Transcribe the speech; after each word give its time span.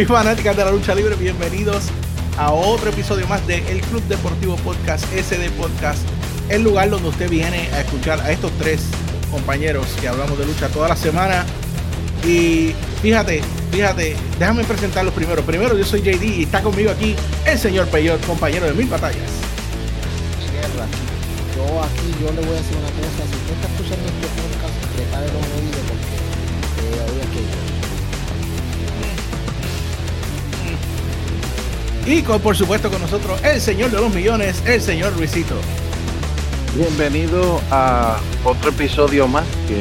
y 0.00 0.04
fanáticas 0.06 0.56
de 0.56 0.64
la 0.64 0.70
lucha 0.70 0.94
libre, 0.94 1.14
bienvenidos 1.16 1.84
a 2.38 2.52
otro 2.52 2.90
episodio 2.90 3.26
más 3.26 3.46
de 3.46 3.58
El 3.70 3.80
Club 3.82 4.02
Deportivo 4.04 4.56
Podcast, 4.56 5.04
SD 5.04 5.50
Podcast, 5.50 6.00
el 6.48 6.62
lugar 6.62 6.88
donde 6.88 7.08
usted 7.10 7.28
viene 7.28 7.68
a 7.72 7.80
escuchar 7.80 8.20
a 8.20 8.30
estos 8.30 8.50
tres 8.58 8.82
compañeros 9.30 9.86
que 10.00 10.08
hablamos 10.08 10.38
de 10.38 10.46
lucha 10.46 10.68
toda 10.68 10.88
la 10.88 10.96
semana. 10.96 11.44
Y 12.26 12.72
fíjate, 13.02 13.42
fíjate, 13.72 14.16
déjame 14.38 14.64
presentarlos 14.64 15.12
primero. 15.12 15.42
Primero, 15.42 15.76
yo 15.76 15.84
soy 15.84 16.00
JD 16.00 16.22
y 16.22 16.42
está 16.44 16.62
conmigo 16.62 16.90
aquí 16.90 17.14
el 17.44 17.58
señor 17.58 17.86
Peyot, 17.88 18.24
compañero 18.26 18.66
de 18.66 18.72
mil 18.72 18.86
batallas. 18.86 19.30
Yo 21.56 21.82
aquí, 21.82 22.14
yo 22.22 22.32
le 22.32 22.46
voy 22.46 22.56
a 22.56 22.58
decir 22.58 22.76
una 22.78 22.99
Y 32.12 32.22
con, 32.22 32.40
por 32.40 32.56
supuesto 32.56 32.90
con 32.90 33.00
nosotros 33.00 33.40
el 33.44 33.60
señor 33.60 33.92
de 33.92 33.98
los 33.98 34.12
millones, 34.12 34.64
el 34.66 34.80
señor 34.80 35.16
Luisito. 35.16 35.54
Bienvenido 36.74 37.60
a 37.70 38.20
otro 38.42 38.70
episodio 38.70 39.28
más 39.28 39.46
que 39.68 39.80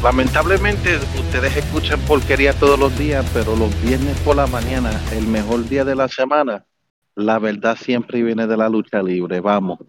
lamentablemente 0.00 0.96
ustedes 0.96 1.56
escuchan 1.56 1.98
porquería 2.02 2.52
todos 2.52 2.78
los 2.78 2.96
días, 2.96 3.28
pero 3.34 3.56
los 3.56 3.82
viernes 3.82 4.16
por 4.20 4.36
la 4.36 4.46
mañana, 4.46 4.92
el 5.10 5.26
mejor 5.26 5.68
día 5.68 5.84
de 5.84 5.96
la 5.96 6.06
semana, 6.06 6.66
la 7.16 7.40
verdad 7.40 7.76
siempre 7.82 8.22
viene 8.22 8.46
de 8.46 8.56
la 8.56 8.68
lucha 8.68 9.02
libre. 9.02 9.40
Vamos. 9.40 9.80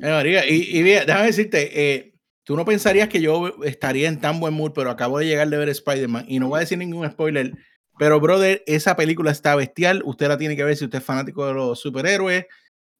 Eh, 0.00 0.10
María, 0.10 0.48
y, 0.48 0.78
y 0.78 0.84
mira, 0.84 1.04
déjame 1.04 1.26
decirte, 1.26 1.70
eh, 1.74 2.14
tú 2.44 2.54
no 2.54 2.64
pensarías 2.64 3.08
que 3.08 3.20
yo 3.20 3.52
estaría 3.64 4.06
en 4.08 4.20
tan 4.20 4.38
buen 4.38 4.54
mood, 4.54 4.70
pero 4.76 4.90
acabo 4.90 5.18
de 5.18 5.26
llegar 5.26 5.48
de 5.48 5.56
ver 5.56 5.70
Spider-Man 5.70 6.26
y 6.28 6.38
no 6.38 6.50
voy 6.50 6.58
a 6.58 6.60
decir 6.60 6.78
ningún 6.78 7.10
spoiler, 7.10 7.52
pero 7.98 8.20
brother, 8.20 8.62
esa 8.66 8.96
película 8.96 9.30
está 9.30 9.54
bestial, 9.56 10.02
usted 10.04 10.28
la 10.28 10.38
tiene 10.38 10.56
que 10.56 10.64
ver 10.64 10.76
si 10.76 10.84
usted 10.84 10.98
es 10.98 11.04
fanático 11.04 11.46
de 11.46 11.54
los 11.54 11.80
superhéroes 11.80 12.46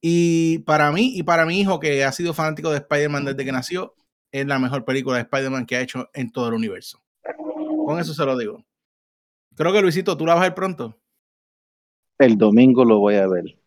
y 0.01 0.59
para 0.59 0.91
mí 0.91 1.11
y 1.15 1.23
para 1.23 1.45
mi 1.45 1.59
hijo 1.59 1.79
que 1.79 2.03
ha 2.03 2.11
sido 2.11 2.33
fanático 2.33 2.69
de 2.71 2.77
Spider-Man 2.77 3.25
desde 3.25 3.43
que 3.45 3.51
nació, 3.51 3.95
es 4.31 4.45
la 4.45 4.59
mejor 4.59 4.85
película 4.85 5.15
de 5.17 5.23
Spider-Man 5.23 5.65
que 5.65 5.75
ha 5.77 5.81
hecho 5.81 6.09
en 6.13 6.31
todo 6.31 6.47
el 6.49 6.53
universo. 6.55 7.01
Con 7.85 7.99
eso 7.99 8.13
se 8.13 8.25
lo 8.25 8.37
digo. 8.37 8.65
Creo 9.55 9.71
que 9.71 9.81
Luisito, 9.81 10.17
tú 10.17 10.25
la 10.25 10.33
vas 10.33 10.41
a 10.41 10.45
ver 10.47 10.55
pronto. 10.55 10.99
El 12.17 12.37
domingo 12.37 12.83
lo 12.85 12.99
voy 12.99 13.15
a 13.15 13.27
ver. 13.27 13.57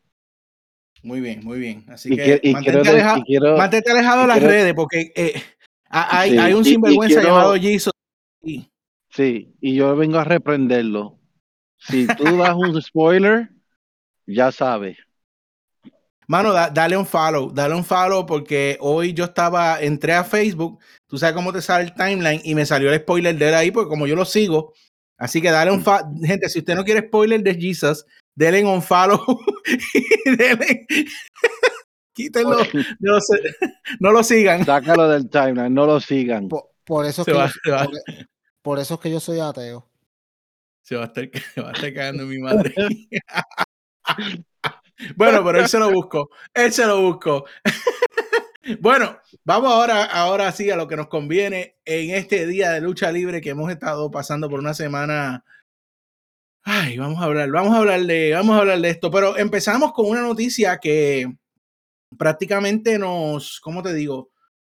Muy 1.03 1.21
bien, 1.21 1.45
muy 1.45 1.59
bien. 1.59 1.85
Así 1.89 2.13
Y 2.13 2.17
que, 2.17 2.25
que- 2.25 2.41
y 2.49 2.53
mantente, 2.53 2.81
quiero- 2.81 2.91
aleja- 2.97 3.19
y 3.19 3.23
quiero- 3.23 3.57
mantente 3.57 3.91
alejado 3.93 4.23
de 4.23 4.27
las 4.29 4.39
quiero- 4.39 4.53
redes 4.53 4.75
porque 4.75 5.13
eh, 5.15 5.35
ha- 5.89 6.21
hay, 6.21 6.31
Sí, 6.33 6.39
hay 6.39 6.55
un 6.55 6.65
sinvergüenza 6.65 7.23
llamado 7.23 7.55
Jesus. 7.55 7.93
Sí, 9.11 9.55
y 9.61 9.75
yo 9.75 9.97
vengo 9.97 10.19
a 10.19 10.25
reprenderlo. 10.25 11.18
Si 11.79 12.07
tú 12.07 12.37
das 12.37 12.55
un 12.55 12.81
spoiler, 12.83 13.49
ya 14.27 14.51
sabes. 14.53 14.99
Mano, 16.27 16.53
da- 16.53 16.69
dale 16.69 16.97
un 16.97 17.07
follow, 17.07 17.51
dale 17.51 17.75
un 17.75 17.85
follow 17.85 18.27
porque 18.27 18.77
hoy 18.81 19.15
yo 19.15 19.25
estaba, 19.25 19.81
entré 19.81 20.13
a 20.13 20.25
Facebook, 20.25 20.79
tú 21.07 21.17
sabes 21.17 21.35
cómo 21.35 21.53
te 21.53 21.63
sale 21.63 21.85
el 21.85 21.95
timeline 21.95 22.43
y 22.45 22.55
me 22.55 22.67
salió 22.67 22.93
el 22.93 23.01
spoiler 23.01 23.35
de 23.39 23.49
él 23.49 23.55
ahí 23.55 23.71
porque 23.71 23.89
como 23.89 24.07
yo 24.07 24.15
lo 24.15 24.27
sigo, 24.27 24.75
así 25.17 25.41
que 25.41 25.51
dale 25.51 25.71
un 25.71 25.83
follow, 25.83 26.07
gente, 26.23 26.51
si 26.51 26.59
usted 26.59 26.75
no 26.75 26.85
quiere 26.85 27.07
spoiler 27.07 27.43
de 27.43 27.55
Jesus, 27.55 28.05
denle 28.35 28.63
un 28.67 28.83
follow 28.83 29.25
y 29.95 30.37
denle, 30.37 30.87
quítenlo, 32.13 32.59
no, 33.01 33.13
lo 33.15 33.21
sé- 33.23 33.43
no 34.01 34.13
lo 34.13 34.23
sigan. 34.23 34.67
Sácalo 34.67 35.09
del 35.09 35.31
timeline, 35.31 35.73
no 35.73 35.87
lo 35.87 35.99
sigan. 35.99 36.49
por, 36.49 36.65
por 36.85 37.07
eso 37.07 37.23
es 37.23 37.25
Se 37.27 37.33
que 37.33 37.39
va, 37.39 37.47
yo, 37.47 37.53
se 37.65 37.71
va. 37.71 37.85
por, 37.85 37.95
por 38.61 38.79
eso 38.81 38.95
es 38.95 39.01
que 39.01 39.11
yo 39.11 39.21
soy 39.21 39.41
ateo. 39.41 39.88
Se 40.89 40.97
va 40.97 41.03
a 41.03 41.07
estar, 41.09 41.29
va 41.63 41.69
a 41.69 41.73
estar 41.73 41.93
cagando 41.93 42.25
mi 42.25 42.39
madre. 42.39 42.75
bueno, 45.17 45.45
pero 45.45 45.61
él 45.61 45.69
se 45.69 45.79
lo 45.79 45.93
buscó. 45.93 46.31
Él 46.55 46.73
se 46.73 46.87
lo 46.87 47.03
buscó. 47.03 47.45
bueno, 48.81 49.19
vamos 49.45 49.71
ahora, 49.71 50.05
ahora 50.05 50.51
sí 50.51 50.71
a 50.71 50.77
lo 50.77 50.89
que 50.89 50.97
nos 50.97 51.09
conviene 51.09 51.77
en 51.85 52.15
este 52.15 52.47
día 52.47 52.71
de 52.71 52.81
lucha 52.81 53.13
libre 53.13 53.43
que 53.43 53.51
hemos 53.51 53.71
estado 53.71 54.11
pasando 54.11 54.49
por 54.49 54.61
una 54.61 54.73
semana. 54.73 55.45
Ay, 56.63 56.97
vamos 56.97 57.21
a 57.21 57.25
hablar, 57.25 57.51
vamos 57.51 57.75
a 57.75 57.81
hablar 57.81 58.01
de, 58.01 58.33
vamos 58.33 58.57
a 58.57 58.61
hablar 58.61 58.81
de 58.81 58.89
esto, 58.89 59.11
pero 59.11 59.37
empezamos 59.37 59.93
con 59.93 60.07
una 60.07 60.23
noticia 60.23 60.79
que 60.79 61.31
prácticamente 62.17 62.99
nos, 62.99 63.61
¿cómo 63.61 63.83
te 63.83 63.93
digo? 63.93 64.31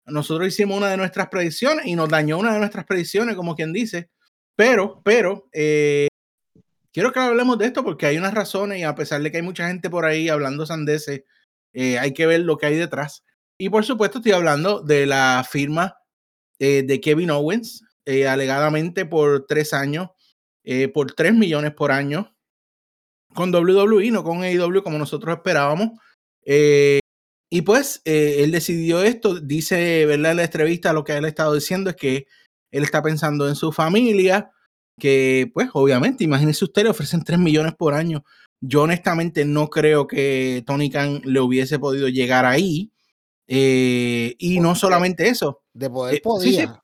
Nosotros 0.06 0.46
hicimos 0.46 0.76
una 0.76 0.90
de 0.90 0.96
nuestras 0.96 1.26
predicciones 1.26 1.86
y 1.86 1.96
nos 1.96 2.08
dañó 2.08 2.38
una 2.38 2.52
de 2.52 2.60
nuestras 2.60 2.84
predicciones, 2.84 3.34
como 3.34 3.56
quien 3.56 3.72
dice. 3.72 4.10
Pero, 4.56 5.02
pero, 5.04 5.48
eh, 5.52 6.08
quiero 6.92 7.12
que 7.12 7.20
hablemos 7.20 7.58
de 7.58 7.66
esto 7.66 7.84
porque 7.84 8.06
hay 8.06 8.16
unas 8.18 8.34
razones 8.34 8.78
y 8.78 8.84
a 8.84 8.94
pesar 8.94 9.22
de 9.22 9.30
que 9.30 9.38
hay 9.38 9.42
mucha 9.42 9.68
gente 9.68 9.90
por 9.90 10.04
ahí 10.04 10.28
hablando 10.28 10.66
sandeces, 10.66 11.24
eh, 11.72 11.98
hay 11.98 12.14
que 12.14 12.26
ver 12.26 12.40
lo 12.40 12.56
que 12.56 12.66
hay 12.66 12.76
detrás. 12.76 13.24
Y 13.58 13.68
por 13.70 13.84
supuesto 13.84 14.18
estoy 14.18 14.32
hablando 14.32 14.80
de 14.80 15.06
la 15.06 15.46
firma 15.48 15.96
eh, 16.58 16.84
de 16.84 17.00
Kevin 17.00 17.30
Owens, 17.30 17.84
eh, 18.06 18.28
alegadamente 18.28 19.06
por 19.06 19.46
tres 19.46 19.72
años, 19.72 20.10
eh, 20.64 20.88
por 20.88 21.12
tres 21.12 21.34
millones 21.34 21.72
por 21.72 21.90
año, 21.90 22.36
con 23.34 23.54
WWE, 23.54 24.10
no 24.10 24.24
con 24.24 24.42
AEW 24.42 24.82
como 24.82 24.98
nosotros 24.98 25.36
esperábamos. 25.36 25.98
Eh, 26.44 27.00
y 27.50 27.62
pues 27.62 28.02
él 28.04 28.50
decidió 28.50 29.02
esto, 29.02 29.40
dice, 29.40 30.06
¿verdad? 30.06 30.32
En 30.32 30.36
la 30.38 30.44
entrevista 30.44 30.92
lo 30.92 31.04
que 31.04 31.16
él 31.16 31.24
ha 31.24 31.28
estado 31.28 31.54
diciendo 31.54 31.90
es 31.90 31.96
que 31.96 32.26
él 32.74 32.82
está 32.82 33.00
pensando 33.02 33.48
en 33.48 33.54
su 33.54 33.70
familia, 33.70 34.50
que 34.98 35.48
pues 35.54 35.68
obviamente, 35.74 36.24
imagínese 36.24 36.64
usted, 36.64 36.82
le 36.82 36.90
ofrecen 36.90 37.22
3 37.22 37.38
millones 37.38 37.74
por 37.76 37.94
año. 37.94 38.24
Yo 38.60 38.82
honestamente 38.82 39.44
no 39.44 39.68
creo 39.68 40.08
que 40.08 40.64
Tony 40.66 40.90
Khan 40.90 41.20
le 41.24 41.38
hubiese 41.38 41.78
podido 41.78 42.08
llegar 42.08 42.44
ahí. 42.44 42.90
Eh, 43.46 44.34
y 44.38 44.58
no 44.58 44.74
solamente 44.74 45.28
eso. 45.28 45.62
De 45.72 45.88
poder 45.88 46.14
Eh, 46.14 46.16
sí, 46.16 46.22
sí. 46.22 46.24
podía. 46.66 46.82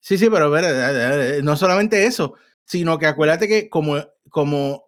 Sí, 0.00 0.16
sí, 0.16 0.30
pero 0.30 0.56
eh, 0.56 1.42
no 1.42 1.56
solamente 1.56 2.06
eso, 2.06 2.34
sino 2.64 2.98
que 2.98 3.06
acuérdate 3.06 3.48
que 3.48 3.68
como, 3.68 3.96
como 4.30 4.84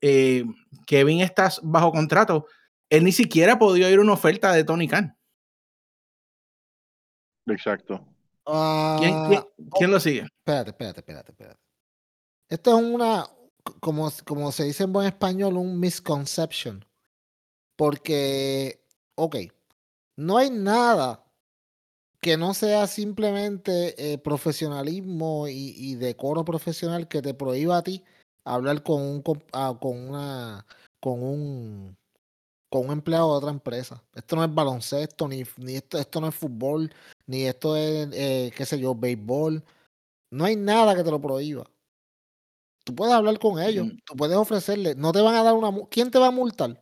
eh, 0.00 0.44
Kevin 0.86 1.20
está 1.20 1.52
bajo 1.62 1.92
contrato, 1.92 2.46
él 2.90 3.04
ni 3.04 3.12
siquiera 3.12 3.52
ha 3.52 3.58
podido 3.60 3.88
ir 3.88 4.00
a 4.00 4.02
una 4.02 4.14
oferta 4.14 4.52
de 4.52 4.64
Tony 4.64 4.88
Khan. 4.88 5.16
Exacto. 7.46 8.15
¿Quién, 8.46 9.14
Ah, 9.16 9.46
quién- 9.76 9.90
lo 9.90 10.00
sigue? 10.00 10.20
Espérate, 10.22 10.70
espérate, 10.70 11.00
espérate, 11.00 11.32
espérate. 11.32 11.60
Esto 12.48 12.78
es 12.78 12.84
una, 12.84 13.28
como, 13.80 14.10
como 14.24 14.52
se 14.52 14.64
dice 14.64 14.84
en 14.84 14.92
buen 14.92 15.06
español, 15.06 15.56
un 15.56 15.80
misconception. 15.80 16.84
Porque, 17.76 18.80
ok, 19.16 19.36
no 20.16 20.38
hay 20.38 20.50
nada 20.50 21.24
que 22.20 22.36
no 22.36 22.54
sea 22.54 22.86
simplemente 22.86 24.12
eh, 24.12 24.18
profesionalismo 24.18 25.48
y, 25.48 25.74
y 25.76 25.94
decoro 25.96 26.44
profesional 26.44 27.08
que 27.08 27.22
te 27.22 27.34
prohíba 27.34 27.78
a 27.78 27.82
ti 27.82 28.02
hablar 28.44 28.82
con 28.82 29.02
un 29.02 29.22
ah, 29.52 29.76
con 29.80 30.08
una 30.08 30.66
con 31.00 31.22
un 31.22 31.96
con 32.70 32.86
un 32.86 32.92
empleado 32.92 33.30
de 33.32 33.38
otra 33.38 33.50
empresa. 33.50 34.02
Esto 34.14 34.36
no 34.36 34.44
es 34.44 34.52
baloncesto, 34.54 35.28
ni, 35.28 35.44
ni 35.58 35.76
esto, 35.76 35.98
esto 35.98 36.20
no 36.20 36.28
es 36.28 36.34
fútbol, 36.34 36.92
ni 37.26 37.44
esto 37.44 37.76
es, 37.76 38.08
eh, 38.12 38.52
qué 38.56 38.66
sé 38.66 38.78
yo, 38.78 38.94
béisbol. 38.94 39.64
No 40.32 40.44
hay 40.44 40.56
nada 40.56 40.94
que 40.94 41.04
te 41.04 41.10
lo 41.10 41.20
prohíba. 41.20 41.64
Tú 42.84 42.94
puedes 42.94 43.14
hablar 43.14 43.38
con 43.38 43.60
ellos, 43.60 43.86
Mm. 43.86 43.98
tú 44.04 44.16
puedes 44.16 44.36
ofrecerle, 44.36 44.94
no 44.94 45.12
te 45.12 45.20
van 45.20 45.34
a 45.34 45.42
dar 45.42 45.54
una... 45.54 45.72
¿Quién 45.90 46.10
te 46.10 46.18
va 46.18 46.28
a 46.28 46.30
multar? 46.30 46.80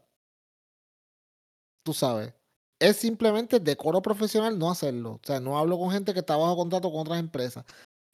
Tú 1.82 1.92
sabes. 1.92 2.32
Es 2.80 2.96
simplemente 2.96 3.60
decoro 3.60 4.02
profesional 4.02 4.58
no 4.58 4.70
hacerlo. 4.70 5.12
O 5.12 5.20
sea, 5.26 5.40
no 5.40 5.58
hablo 5.58 5.78
con 5.78 5.90
gente 5.90 6.12
que 6.12 6.20
está 6.20 6.36
bajo 6.36 6.56
contrato 6.56 6.90
con 6.90 7.00
otras 7.02 7.18
empresas. 7.20 7.64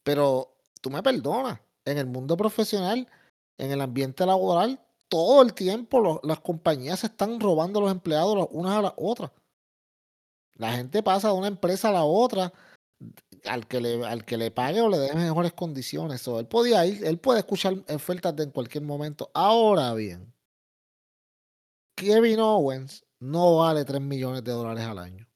Pero 0.03 0.53
tú 0.81 0.89
me 0.89 1.01
perdonas. 1.03 1.59
En 1.85 1.97
el 1.97 2.05
mundo 2.05 2.37
profesional, 2.37 3.07
en 3.57 3.71
el 3.71 3.81
ambiente 3.81 4.25
laboral, 4.25 4.79
todo 5.11 5.41
el 5.41 5.53
tiempo 5.53 6.21
las 6.23 6.39
compañías 6.39 7.01
se 7.01 7.07
están 7.07 7.41
robando 7.41 7.79
a 7.79 7.81
los 7.83 7.91
empleados 7.91 8.37
las 8.37 8.47
unas 8.49 8.77
a 8.77 8.81
las 8.81 8.93
otras. 8.95 9.29
La 10.55 10.71
gente 10.71 11.03
pasa 11.03 11.27
de 11.27 11.33
una 11.33 11.47
empresa 11.47 11.89
a 11.89 11.91
la 11.91 12.05
otra 12.05 12.53
al 13.43 13.67
que 13.67 13.81
le, 13.81 14.05
al 14.05 14.23
que 14.23 14.37
le 14.37 14.51
pague 14.51 14.79
o 14.79 14.87
le 14.87 14.99
dé 14.99 15.13
mejores 15.13 15.51
condiciones. 15.51 16.21
So, 16.21 16.39
él 16.39 16.47
podía 16.47 16.85
ir, 16.85 17.03
él 17.05 17.17
puede 17.17 17.39
escuchar 17.39 17.75
ofertas 17.89 18.39
en 18.39 18.51
cualquier 18.51 18.85
momento. 18.85 19.29
Ahora 19.33 19.93
bien, 19.95 20.33
Kevin 21.97 22.39
Owens 22.39 23.03
no 23.19 23.57
vale 23.57 23.83
3 23.83 23.99
millones 23.99 24.45
de 24.45 24.51
dólares 24.53 24.85
al 24.85 24.97
año. 24.97 25.27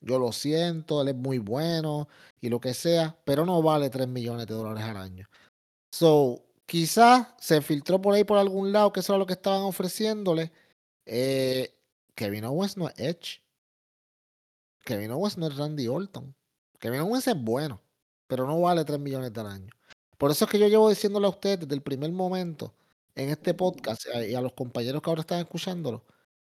Yo 0.00 0.18
lo 0.18 0.32
siento, 0.32 1.00
él 1.00 1.08
es 1.08 1.16
muy 1.16 1.38
bueno 1.38 2.08
y 2.40 2.48
lo 2.48 2.60
que 2.60 2.74
sea, 2.74 3.16
pero 3.24 3.46
no 3.46 3.62
vale 3.62 3.88
3 3.88 4.08
millones 4.08 4.48
de 4.48 4.54
dólares 4.54 4.82
al 4.82 4.96
año. 4.96 5.28
So, 5.92 6.44
quizás 6.66 7.28
se 7.38 7.60
filtró 7.62 8.00
por 8.00 8.14
ahí 8.14 8.24
por 8.24 8.38
algún 8.38 8.72
lado 8.72 8.92
que 8.92 9.00
eso 9.00 9.12
era 9.12 9.18
lo 9.18 9.26
que 9.26 9.34
estaban 9.34 9.62
ofreciéndole. 9.62 10.52
Eh, 11.06 11.74
Kevin 12.14 12.44
Owens 12.44 12.76
no 12.76 12.88
es 12.88 12.94
Edge. 12.98 13.42
Kevin 14.84 15.12
Owens 15.12 15.38
no 15.38 15.46
es 15.46 15.56
Randy 15.56 15.88
Orton. 15.88 16.34
Kevin 16.78 17.00
Owens 17.00 17.26
es 17.26 17.42
bueno, 17.42 17.80
pero 18.26 18.46
no 18.46 18.60
vale 18.60 18.84
3 18.84 18.98
millones 19.00 19.32
al 19.36 19.46
año. 19.46 19.70
Por 20.18 20.30
eso 20.30 20.44
es 20.44 20.50
que 20.50 20.58
yo 20.58 20.68
llevo 20.68 20.88
diciéndole 20.88 21.26
a 21.26 21.30
ustedes 21.30 21.60
desde 21.60 21.74
el 21.74 21.82
primer 21.82 22.10
momento 22.12 22.74
en 23.14 23.30
este 23.30 23.54
podcast 23.54 24.02
y 24.28 24.34
a 24.34 24.40
los 24.40 24.52
compañeros 24.52 25.02
que 25.02 25.10
ahora 25.10 25.20
están 25.20 25.40
escuchándolo, 25.40 26.04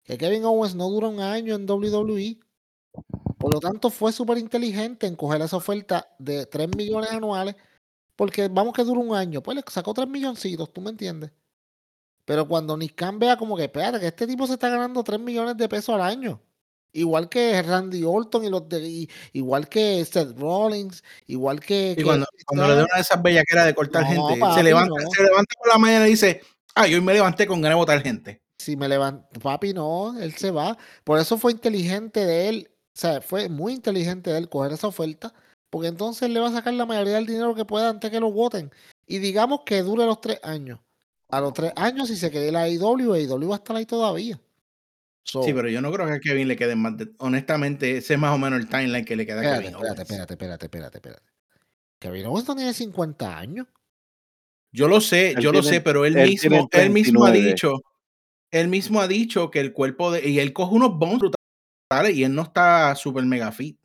que 0.04 0.18
Kevin 0.18 0.46
Owens 0.46 0.76
no 0.76 0.90
dura 0.90 1.08
un 1.08 1.20
año 1.20 1.56
en 1.56 1.70
WWE. 1.70 2.40
Por 3.38 3.54
lo 3.54 3.60
tanto, 3.60 3.90
fue 3.90 4.12
súper 4.12 4.38
inteligente 4.38 5.08
en 5.08 5.16
coger 5.16 5.42
esa 5.42 5.58
oferta 5.58 6.14
de 6.20 6.46
3 6.46 6.76
millones 6.76 7.12
anuales, 7.12 7.56
porque 8.20 8.50
vamos 8.50 8.74
que 8.74 8.84
dura 8.84 9.00
un 9.00 9.16
año. 9.16 9.42
Pues 9.42 9.56
le 9.56 9.64
sacó 9.72 9.94
3 9.94 10.06
milloncitos, 10.06 10.74
¿tú 10.74 10.82
me 10.82 10.90
entiendes? 10.90 11.32
Pero 12.26 12.46
cuando 12.50 12.76
Nick 12.76 12.96
Khan 12.96 13.18
vea 13.18 13.38
como 13.38 13.56
que, 13.56 13.64
espérate, 13.64 13.98
que 13.98 14.08
este 14.08 14.28
tipo 14.28 14.46
se 14.46 14.56
está 14.56 14.68
ganando 14.68 15.02
3 15.02 15.22
millones 15.22 15.56
de 15.56 15.70
pesos 15.70 15.96
al 15.96 16.02
año. 16.02 16.42
Igual 16.92 17.30
que 17.30 17.62
Randy 17.62 18.04
Orton 18.04 18.44
y 18.44 18.50
los 18.50 18.68
de, 18.68 19.08
igual 19.32 19.70
que 19.70 20.04
Seth 20.04 20.38
Rollins, 20.38 21.02
igual 21.28 21.62
que. 21.62 21.96
Y 21.98 22.04
cuando, 22.04 22.28
cuando 22.46 22.68
le 22.68 22.76
da 22.76 22.84
una 22.84 22.96
de 22.96 23.02
esas 23.02 23.24
bellaqueras 23.24 23.68
de 23.68 23.74
cortar 23.74 24.04
gente, 24.04 24.34
se, 24.54 24.64
levanta, 24.64 24.96
se 25.16 25.24
levanta 25.24 25.56
por 25.58 25.70
la 25.70 25.78
mañana 25.78 26.06
y 26.06 26.12
dice, 26.12 26.42
ah, 26.76 26.88
yo 26.88 27.02
me 27.02 27.14
levanté 27.14 27.48
con 27.48 27.62
ganas 27.62 27.78
de 27.78 27.80
votar 27.80 28.02
gente. 28.04 28.42
Si 28.58 28.76
me 28.76 28.90
levanto, 28.90 29.40
papi, 29.40 29.72
no, 29.72 30.20
él 30.20 30.34
se 30.34 30.52
va. 30.52 30.78
Por 31.06 31.20
eso 31.20 31.38
fue 31.38 31.54
inteligente 31.54 32.26
de 32.26 32.50
él, 32.50 32.70
o 32.70 33.00
sea, 33.00 33.22
fue 33.22 33.48
muy 33.48 33.72
inteligente 33.72 34.30
de 34.30 34.40
él 34.40 34.50
coger 34.50 34.74
esa 34.74 34.88
oferta, 34.88 35.34
porque 35.70 35.88
entonces 35.88 36.30
le 36.30 36.40
va 36.40 36.48
a 36.48 36.54
sacar 36.54 36.74
la 36.74 36.86
mayoría 36.86 37.16
del 37.16 37.26
dinero 37.26 37.56
que 37.56 37.66
pueda 37.66 37.90
antes 37.90 38.10
que 38.10 38.20
lo 38.20 38.32
voten. 38.32 38.72
Y 39.06 39.20
digamos 39.20 39.62
que 39.66 39.82
dure 39.82 40.06
los 40.06 40.22
tres 40.22 40.40
años. 40.44 40.80
A 41.30 41.42
los 41.42 41.54
tres 41.54 41.74
años, 41.76 42.08
si 42.08 42.16
se 42.16 42.32
quede 42.32 42.52
la 42.52 42.68
IW, 42.68 43.16
IW 43.16 43.50
va 43.50 43.56
a 43.56 43.58
estar 43.58 43.76
ahí 43.76 43.86
todavía 43.86 44.40
sí, 45.24 45.54
pero 45.54 45.70
yo 45.70 45.82
no 45.82 45.92
creo 45.92 46.08
que 46.08 46.14
a 46.14 46.20
Kevin 46.20 46.48
le 46.48 46.56
quede 46.56 46.76
más. 46.76 46.96
honestamente, 47.18 47.98
ese 47.98 48.16
es 48.16 48.20
más 48.20 48.34
o 48.34 48.38
menos 48.38 48.60
el 48.60 48.68
timeline 48.68 49.06
que 49.06 49.16
le 49.16 49.26
queda 49.26 49.40
a 49.40 49.58
Kevin. 49.58 49.76
Espérate, 49.76 50.02
espérate, 50.02 50.34
espérate, 50.34 50.66
espérate, 50.66 50.98
espérate. 50.98 51.24
Kevin 52.00 52.26
Owens 52.28 52.48
no 52.48 52.56
tiene 52.56 52.74
50 52.74 53.38
años. 53.38 53.68
Yo 54.72 54.88
lo 54.88 55.02
sé, 55.02 55.36
yo 55.40 55.52
lo 55.52 55.64
sé, 55.64 55.82
pero 55.82 56.06
él, 56.06 56.16
mismo, 56.16 56.70
él 56.72 56.90
mismo 56.92 57.26
ha 57.26 57.32
dicho, 57.32 57.82
él 58.52 58.68
mismo 58.68 59.02
ha 59.02 59.08
dicho 59.08 59.50
que 59.50 59.60
el 59.60 59.74
cuerpo 59.74 60.12
de, 60.12 60.30
y 60.30 60.40
él 60.40 60.54
coge 60.54 60.76
unos 60.76 60.98
bones 60.98 61.18
brutales 61.18 62.16
y 62.16 62.24
él 62.24 62.36
no 62.36 62.44
está 62.44 62.96
super 62.96 63.24
mega 63.26 63.52
fit. 63.52 63.80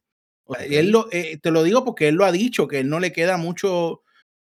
Él 0.61 0.91
lo, 0.91 1.09
eh, 1.11 1.39
te 1.43 1.51
lo 1.51 1.63
digo 1.63 1.85
porque 1.85 2.09
él 2.09 2.17
lo 2.17 2.25
ha 2.25 2.33
dicho, 2.33 2.69
que 2.69 2.81
él 2.81 2.89
no 2.89 3.01
le 3.01 3.13
queda 3.13 3.37
mucho, 3.37 4.03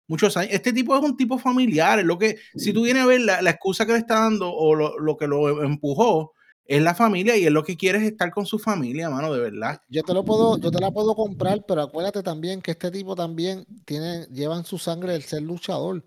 muchos 0.08 0.36
años. 0.36 0.52
Este 0.52 0.72
tipo 0.72 0.96
es 0.96 1.02
un 1.02 1.16
tipo 1.16 1.38
familiar, 1.38 1.98
es 1.98 2.04
lo 2.04 2.18
que, 2.18 2.38
si 2.54 2.72
tú 2.72 2.82
vienes 2.82 3.04
a 3.04 3.06
ver 3.06 3.20
la, 3.20 3.50
excusa 3.50 3.86
que 3.86 3.92
le 3.92 3.98
está 3.98 4.20
dando 4.20 4.52
o 4.52 4.74
lo, 4.74 4.98
lo, 4.98 5.16
que 5.16 5.26
lo 5.26 5.62
empujó, 5.62 6.32
es 6.66 6.82
la 6.82 6.94
familia 6.94 7.36
y 7.36 7.44
es 7.44 7.52
lo 7.52 7.62
que 7.62 7.76
quiere 7.76 7.98
es 7.98 8.04
estar 8.04 8.30
con 8.30 8.44
su 8.44 8.58
familia, 8.58 9.08
mano, 9.08 9.32
de 9.32 9.40
verdad. 9.40 9.80
Yo 9.88 10.02
te 10.02 10.12
lo 10.12 10.24
puedo, 10.24 10.58
yo 10.58 10.70
te 10.70 10.80
la 10.80 10.90
puedo 10.90 11.14
comprar, 11.14 11.64
pero 11.66 11.82
acuérdate 11.82 12.22
también 12.22 12.60
que 12.60 12.72
este 12.72 12.90
tipo 12.90 13.14
también 13.14 13.64
tiene, 13.84 14.26
lleva 14.26 14.56
en 14.56 14.64
su 14.64 14.78
sangre 14.78 15.14
el 15.14 15.22
ser 15.22 15.42
luchador. 15.42 16.04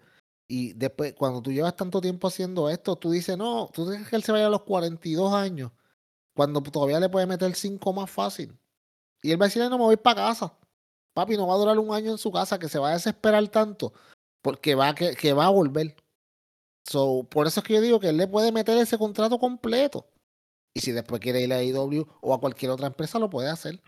Y 0.47 0.73
después, 0.73 1.13
cuando 1.13 1.41
tú 1.41 1.51
llevas 1.51 1.75
tanto 1.75 2.01
tiempo 2.01 2.27
haciendo 2.27 2.69
esto, 2.69 2.95
tú 2.95 3.11
dices, 3.11 3.37
no, 3.37 3.69
tú 3.71 3.89
dices 3.89 4.07
que 4.09 4.15
él 4.15 4.23
se 4.23 4.31
vaya 4.31 4.47
a 4.47 4.49
los 4.49 4.63
42 4.63 5.33
años, 5.33 5.71
cuando 6.33 6.61
todavía 6.61 6.99
le 6.99 7.09
puede 7.09 7.27
meter 7.27 7.53
5 7.55 7.93
más 7.93 8.09
fácil. 8.09 8.57
Y 9.21 9.31
él 9.31 9.41
va 9.41 9.45
a 9.45 9.47
decir, 9.47 9.61
no 9.63 9.77
me 9.77 9.83
voy 9.83 9.97
para 9.97 10.27
casa. 10.27 10.53
Papi, 11.13 11.35
no 11.35 11.47
va 11.47 11.55
a 11.55 11.57
durar 11.57 11.79
un 11.79 11.93
año 11.93 12.11
en 12.11 12.17
su 12.17 12.31
casa, 12.31 12.59
que 12.59 12.69
se 12.69 12.79
va 12.79 12.89
a 12.89 12.93
desesperar 12.93 13.47
tanto, 13.49 13.93
porque 14.41 14.75
va, 14.75 14.95
que, 14.95 15.15
que 15.15 15.33
va 15.33 15.45
a 15.45 15.49
volver. 15.49 15.95
So, 16.85 17.27
por 17.29 17.47
eso 17.47 17.59
es 17.59 17.65
que 17.65 17.73
yo 17.73 17.81
digo 17.81 17.99
que 17.99 18.09
él 18.09 18.17
le 18.17 18.27
puede 18.27 18.51
meter 18.51 18.77
ese 18.77 18.97
contrato 18.97 19.37
completo. 19.37 20.07
Y 20.73 20.81
si 20.81 20.91
después 20.91 21.19
quiere 21.19 21.41
ir 21.41 21.51
a 21.51 21.63
IW 21.63 22.05
o 22.21 22.33
a 22.33 22.39
cualquier 22.39 22.71
otra 22.71 22.87
empresa, 22.87 23.19
lo 23.19 23.29
puede 23.29 23.49
hacer. 23.49 23.81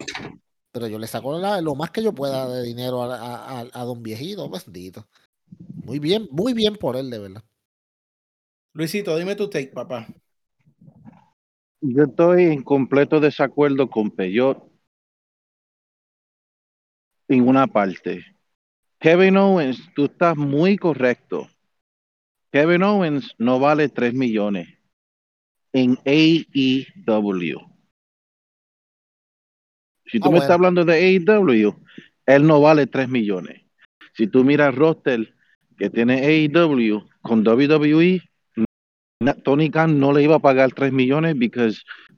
Pero 0.71 0.87
yo 0.87 0.97
le 0.99 1.07
saco 1.07 1.37
lo 1.37 1.75
más 1.75 1.91
que 1.91 2.03
yo 2.03 2.13
pueda 2.13 2.47
de 2.47 2.63
dinero 2.63 3.03
a, 3.03 3.83
don 3.85 4.01
viejito, 4.03 4.49
bendito. 4.49 5.07
Muy 5.85 5.99
bien, 5.99 6.27
muy 6.31 6.53
bien 6.53 6.75
por 6.75 6.95
él, 6.95 7.09
de 7.09 7.19
verdad. 7.19 7.43
Luisito, 8.73 9.17
dime 9.17 9.35
tu 9.35 9.49
take, 9.49 9.67
papá. 9.67 10.07
Yo 11.81 12.03
estoy 12.03 12.43
en 12.43 12.63
completo 12.63 13.19
desacuerdo 13.19 13.89
con 13.89 14.11
Peyot 14.11 14.70
en 17.31 17.47
una 17.47 17.67
parte. 17.67 18.25
Kevin 18.99 19.37
Owens, 19.37 19.89
tú 19.95 20.05
estás 20.05 20.35
muy 20.35 20.77
correcto. 20.77 21.47
Kevin 22.51 22.83
Owens 22.83 23.33
no 23.37 23.59
vale 23.59 23.87
3 23.87 24.13
millones 24.13 24.67
en 25.71 25.97
AEW. 26.05 27.59
Si 30.05 30.19
tú 30.19 30.27
ah, 30.27 30.31
me 30.31 30.37
estás 30.39 30.51
hablando 30.51 30.83
de 30.83 30.93
AEW, 30.93 31.73
él 32.25 32.45
no 32.45 32.59
vale 32.59 32.85
3 32.85 33.07
millones. 33.07 33.61
Si 34.13 34.27
tú 34.27 34.43
miras 34.43 34.75
roster 34.75 35.33
que 35.77 35.89
tiene 35.89 36.25
AEW 36.25 37.07
con 37.21 37.47
WWE, 37.47 38.21
Tony 39.43 39.69
Khan 39.69 39.99
no 39.99 40.11
le 40.11 40.23
iba 40.23 40.35
a 40.35 40.39
pagar 40.39 40.73
3 40.73 40.91
millones 40.91 41.35
porque 41.35 41.73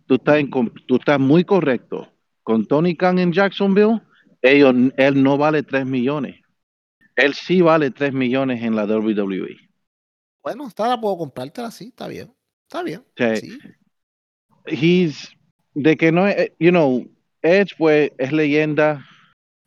tú 0.08 0.16
estás, 0.16 0.44
tú 0.88 0.96
estás 0.96 1.20
muy 1.20 1.44
correcto. 1.44 2.12
Con 2.42 2.66
Tony 2.66 2.96
Khan 2.96 3.20
en 3.20 3.32
Jacksonville, 3.32 4.02
ellos, 4.44 4.76
él 4.98 5.24
no 5.24 5.38
vale 5.38 5.64
3 5.64 5.86
millones. 5.86 6.40
Él 7.16 7.34
sí 7.34 7.62
vale 7.62 7.90
3 7.92 8.14
millones 8.14 8.62
en 8.62 8.76
la 8.76 8.86
WWE. 8.86 9.58
Bueno, 10.44 10.68
esta 10.68 10.88
la 10.88 11.00
puedo 11.00 11.18
comprártela 11.18 11.70
así, 11.70 11.86
está 11.86 12.08
bien. 12.08 12.32
Está 12.68 12.84
bien. 12.84 13.04
Sí. 13.18 13.58
He's 14.66 15.36
de 15.74 15.96
que 15.98 16.12
no, 16.12 16.28
you 16.60 16.72
know, 16.72 17.08
Edge 17.42 17.74
pues 17.78 18.12
es 18.18 18.32
leyenda, 18.32 19.06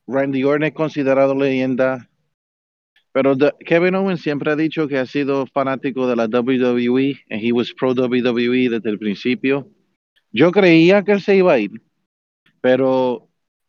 Randy 0.06 0.44
Orton 0.44 0.64
es 0.64 0.73
considerado 0.73 1.34
leyenda, 1.34 2.08
pero 3.12 3.37
Kevin 3.64 3.94
Owens 3.94 4.20
siempre 4.20 4.52
ha 4.52 4.56
dicho 4.56 4.88
que 4.88 4.99
ha 4.99 5.06
sido 5.06 5.46
fanático 5.46 6.06
de 6.06 6.17
la 6.17 6.26
WWE 6.26 7.19
and 7.31 7.43
he 7.43 7.52
was 7.52 7.73
pro 7.73 7.93
WWE 7.93 8.69
desde 8.69 8.90
el 8.90 8.99
principio. 8.99 9.69
Yo 10.32 10.52
creía 10.52 11.02
que 11.02 11.12
él 11.12 11.23
se 11.23 11.37
iba 11.37 11.55
a 11.55 11.58
ir, 11.58 11.82
pero 12.61 13.25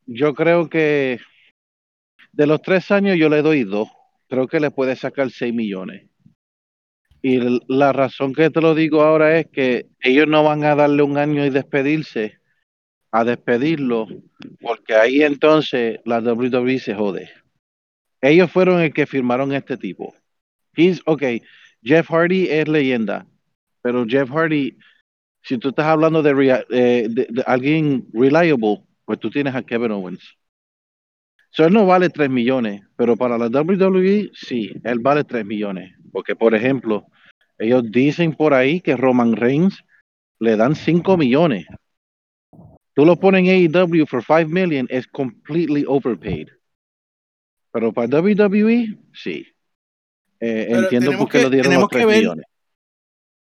yo 0.08 0.34
creo 0.34 0.70
que 0.70 1.20
de 2.32 2.48
los 2.48 2.62
tres 2.62 2.90
años 2.92 3.18
yo 3.18 3.30
le 3.30 3.42
doy 3.42 3.64
dos. 3.64 3.90
Creo 4.30 4.48
que 4.48 4.60
le 4.60 4.72
puede 4.72 4.96
sacar 4.96 5.30
seis 5.30 5.54
millones. 5.54 6.10
Y 7.22 7.60
la 7.68 7.94
razón 7.94 8.34
que 8.34 8.50
te 8.50 8.62
lo 8.62 8.74
digo 8.74 9.02
ahora 9.02 9.40
es 9.40 9.48
que 9.48 9.88
ellos 10.00 10.28
no 10.28 10.44
van 10.44 10.64
a 10.64 10.76
darle 10.76 11.04
un 11.04 11.18
año 11.18 11.46
y 11.46 11.50
despedirse, 11.50 12.40
a 13.12 13.24
despedirlo, 13.24 14.08
porque 14.62 14.96
ahí 14.96 15.24
entonces 15.24 16.00
la 16.06 16.20
WWE 16.20 16.80
se 16.80 16.94
jode. 16.94 17.30
Ellos 18.22 18.52
fueron 18.52 18.82
el 18.82 18.94
que 18.94 19.06
firmaron 19.08 19.52
este 19.52 19.78
tipo. 19.78 20.14
He's, 20.76 21.02
ok, 21.06 21.24
Jeff 21.84 22.10
Hardy 22.10 22.48
es 22.50 22.68
leyenda, 22.68 23.26
pero 23.82 24.06
Jeff 24.06 24.30
Hardy, 24.30 24.78
si 25.42 25.58
tú 25.58 25.70
estás 25.70 25.88
hablando 25.88 26.22
de, 26.22 26.66
eh, 26.70 27.08
de 27.10 27.44
alguien 27.48 28.08
reliable, 28.14 28.84
pues 29.08 29.20
tú 29.20 29.30
tienes 29.30 29.56
a 29.56 29.64
Kevin 29.64 29.92
Owens. 29.92 30.38
So, 31.50 31.66
él 31.66 31.74
no 31.74 31.86
vale 31.86 32.10
3 32.10 32.30
millones, 32.30 32.84
pero 32.98 33.16
para 33.16 33.38
la 33.38 33.48
WWE 33.48 34.32
sí, 34.34 34.74
él 34.84 35.00
vale 35.00 35.24
3 35.24 35.46
millones. 35.46 35.96
Porque, 36.12 36.36
por 36.36 36.54
ejemplo, 36.54 37.08
ellos 37.58 37.90
dicen 37.90 38.36
por 38.36 38.54
ahí 38.54 38.82
que 38.82 38.98
Roman 38.98 39.38
Reigns 39.38 39.82
le 40.40 40.58
dan 40.58 40.76
5 40.76 41.16
millones. 41.16 41.66
Tú 42.94 43.06
lo 43.06 43.16
pones 43.16 43.48
en 43.48 43.74
AEW 43.74 44.06
for 44.08 44.22
5 44.22 44.50
million, 44.50 44.88
es 44.90 45.08
completely 45.08 45.86
overpaid. 45.88 46.50
Pero 47.72 47.94
para 47.94 48.20
WWE, 48.20 48.98
sí. 49.14 49.48
Eh, 50.42 50.68
entiendo 50.70 51.18
por 51.18 51.30
qué 51.30 51.44
lo 51.44 51.50
dieron 51.50 51.74
los 51.76 51.88
3 51.88 52.06
millones. 52.06 52.46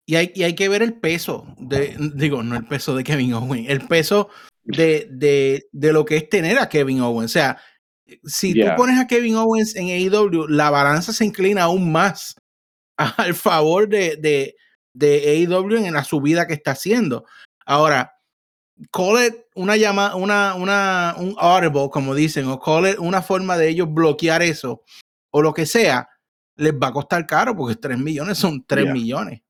Y 0.05 0.15
hay, 0.15 0.33
y 0.35 0.43
hay 0.43 0.55
que 0.55 0.67
ver 0.67 0.81
el 0.81 0.95
peso, 0.95 1.55
de, 1.57 1.95
digo, 2.15 2.43
no 2.43 2.57
el 2.57 2.65
peso 2.65 2.93
de 2.97 3.05
Kevin 3.05 3.35
Owens, 3.35 3.69
el 3.69 3.87
peso 3.87 4.29
de, 4.63 5.07
de, 5.11 5.67
de 5.71 5.93
lo 5.93 6.05
que 6.05 6.17
es 6.17 6.29
tener 6.29 6.59
a 6.59 6.69
Kevin 6.69 7.01
Owens. 7.01 7.31
O 7.31 7.33
sea, 7.33 7.59
si 8.23 8.53
tú 8.53 8.67
pones 8.75 8.99
a 8.99 9.07
Kevin 9.07 9.35
Owens 9.35 9.75
en 9.75 9.87
AEW, 9.87 10.47
la 10.47 10.69
balanza 10.69 11.13
se 11.13 11.25
inclina 11.25 11.63
aún 11.63 11.91
más 11.91 12.35
al 12.97 13.33
favor 13.33 13.87
de, 13.87 14.17
de, 14.17 14.55
de 14.93 15.47
AEW 15.47 15.85
en 15.85 15.93
la 15.93 16.03
subida 16.03 16.47
que 16.47 16.53
está 16.53 16.71
haciendo. 16.71 17.25
Ahora, 17.65 18.13
call 18.91 19.25
it 19.25 19.35
una 19.55 19.77
llama, 19.77 20.15
una, 20.15 20.55
una, 20.55 21.15
un 21.17 21.35
audible, 21.37 21.89
como 21.91 22.15
dicen, 22.15 22.47
o 22.47 22.59
call 22.59 22.89
it 22.89 22.99
una 22.99 23.21
forma 23.21 23.57
de 23.57 23.69
ellos 23.69 23.87
bloquear 23.91 24.41
eso, 24.41 24.83
o 25.31 25.41
lo 25.41 25.53
que 25.53 25.65
sea, 25.65 26.09
les 26.55 26.73
va 26.73 26.87
a 26.87 26.93
costar 26.93 27.25
caro, 27.25 27.55
porque 27.55 27.75
3 27.75 27.97
millones 27.97 28.37
son 28.37 28.63
3 28.65 28.91
millones. 28.91 29.41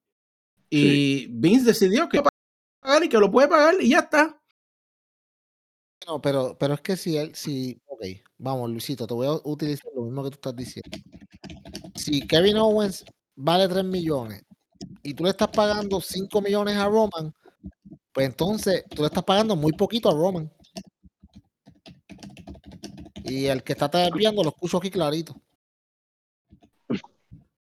Y 0.70 1.28
Vince 1.28 1.66
decidió 1.66 2.10
que 2.10 2.22
pagar 2.82 3.04
y 3.04 3.10
que 3.10 3.20
lo 3.20 3.30
puede 3.30 3.48
pagar 3.48 3.76
y 3.80 3.90
ya 3.90 4.00
está. 4.00 4.42
No, 6.08 6.22
pero, 6.22 6.58
pero 6.60 6.74
es 6.74 6.82
que 6.82 6.98
si 6.98 7.18
él, 7.18 7.34
si, 7.36 7.80
ok, 7.86 8.02
vamos, 8.38 8.70
Luisito, 8.70 9.08
te 9.08 9.14
voy 9.14 9.28
a 9.28 9.34
utilizar 9.44 9.92
lo 9.96 10.04
mismo 10.04 10.24
que 10.24 10.30
tú 10.32 10.36
estás 10.36 10.56
diciendo. 10.56 10.90
Si 11.96 12.26
Kevin 12.28 12.58
Owens 12.58 13.06
vale 13.36 13.68
3 13.68 13.84
millones 13.86 14.44
y 15.02 15.14
tú 15.14 15.24
le 15.24 15.30
estás 15.30 15.50
pagando 15.50 16.02
5 16.02 16.42
millones 16.42 16.76
a 16.76 16.88
Roman, 16.88 17.34
pues 18.12 18.28
entonces 18.28 18.84
tú 18.90 19.02
le 19.02 19.08
estás 19.08 19.24
pagando 19.24 19.56
muy 19.56 19.72
poquito 19.74 20.10
a 20.10 20.14
Roman. 20.14 20.52
Y 23.24 23.46
el 23.46 23.64
que 23.64 23.74
está 23.74 23.90
viendo 24.14 24.44
lo 24.44 24.50
escucho 24.50 24.78
aquí 24.78 24.90
clarito. 24.90 25.36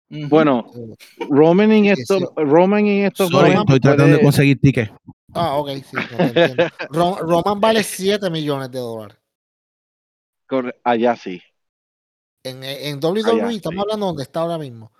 Bueno, 0.09 0.65
Eh, 0.75 0.95
Roman 1.29 1.71
en 1.71 1.95
sí. 1.95 2.03
Roman 2.35 2.85
en 2.87 3.13
Sorry, 3.13 3.29
Roman 3.31 3.57
estoy 3.59 3.79
tratando 3.79 4.17
de 4.17 4.21
conseguir 4.23 4.59
tickets. 4.59 4.91
Ah, 5.33 5.55
ok, 5.57 5.69
sí, 5.83 5.95
no 5.95 6.07
te 6.17 6.23
entiendo. 6.23 6.63
Ro- 6.89 7.17
Roman 7.19 7.59
vale 7.61 7.83
7 7.83 8.29
millones 8.29 8.71
de 8.71 8.79
dólares. 8.79 9.17
corre- 10.47 10.79
allá 10.83 11.15
sí. 11.15 11.41
En, 12.43 12.63
en 12.63 12.99
WWE, 13.03 13.55
estamos 13.55 13.75
sí. 13.75 13.81
hablando 13.81 14.05
donde 14.07 14.23
está 14.23 14.39
ahora 14.41 14.57
mismo. 14.57 14.91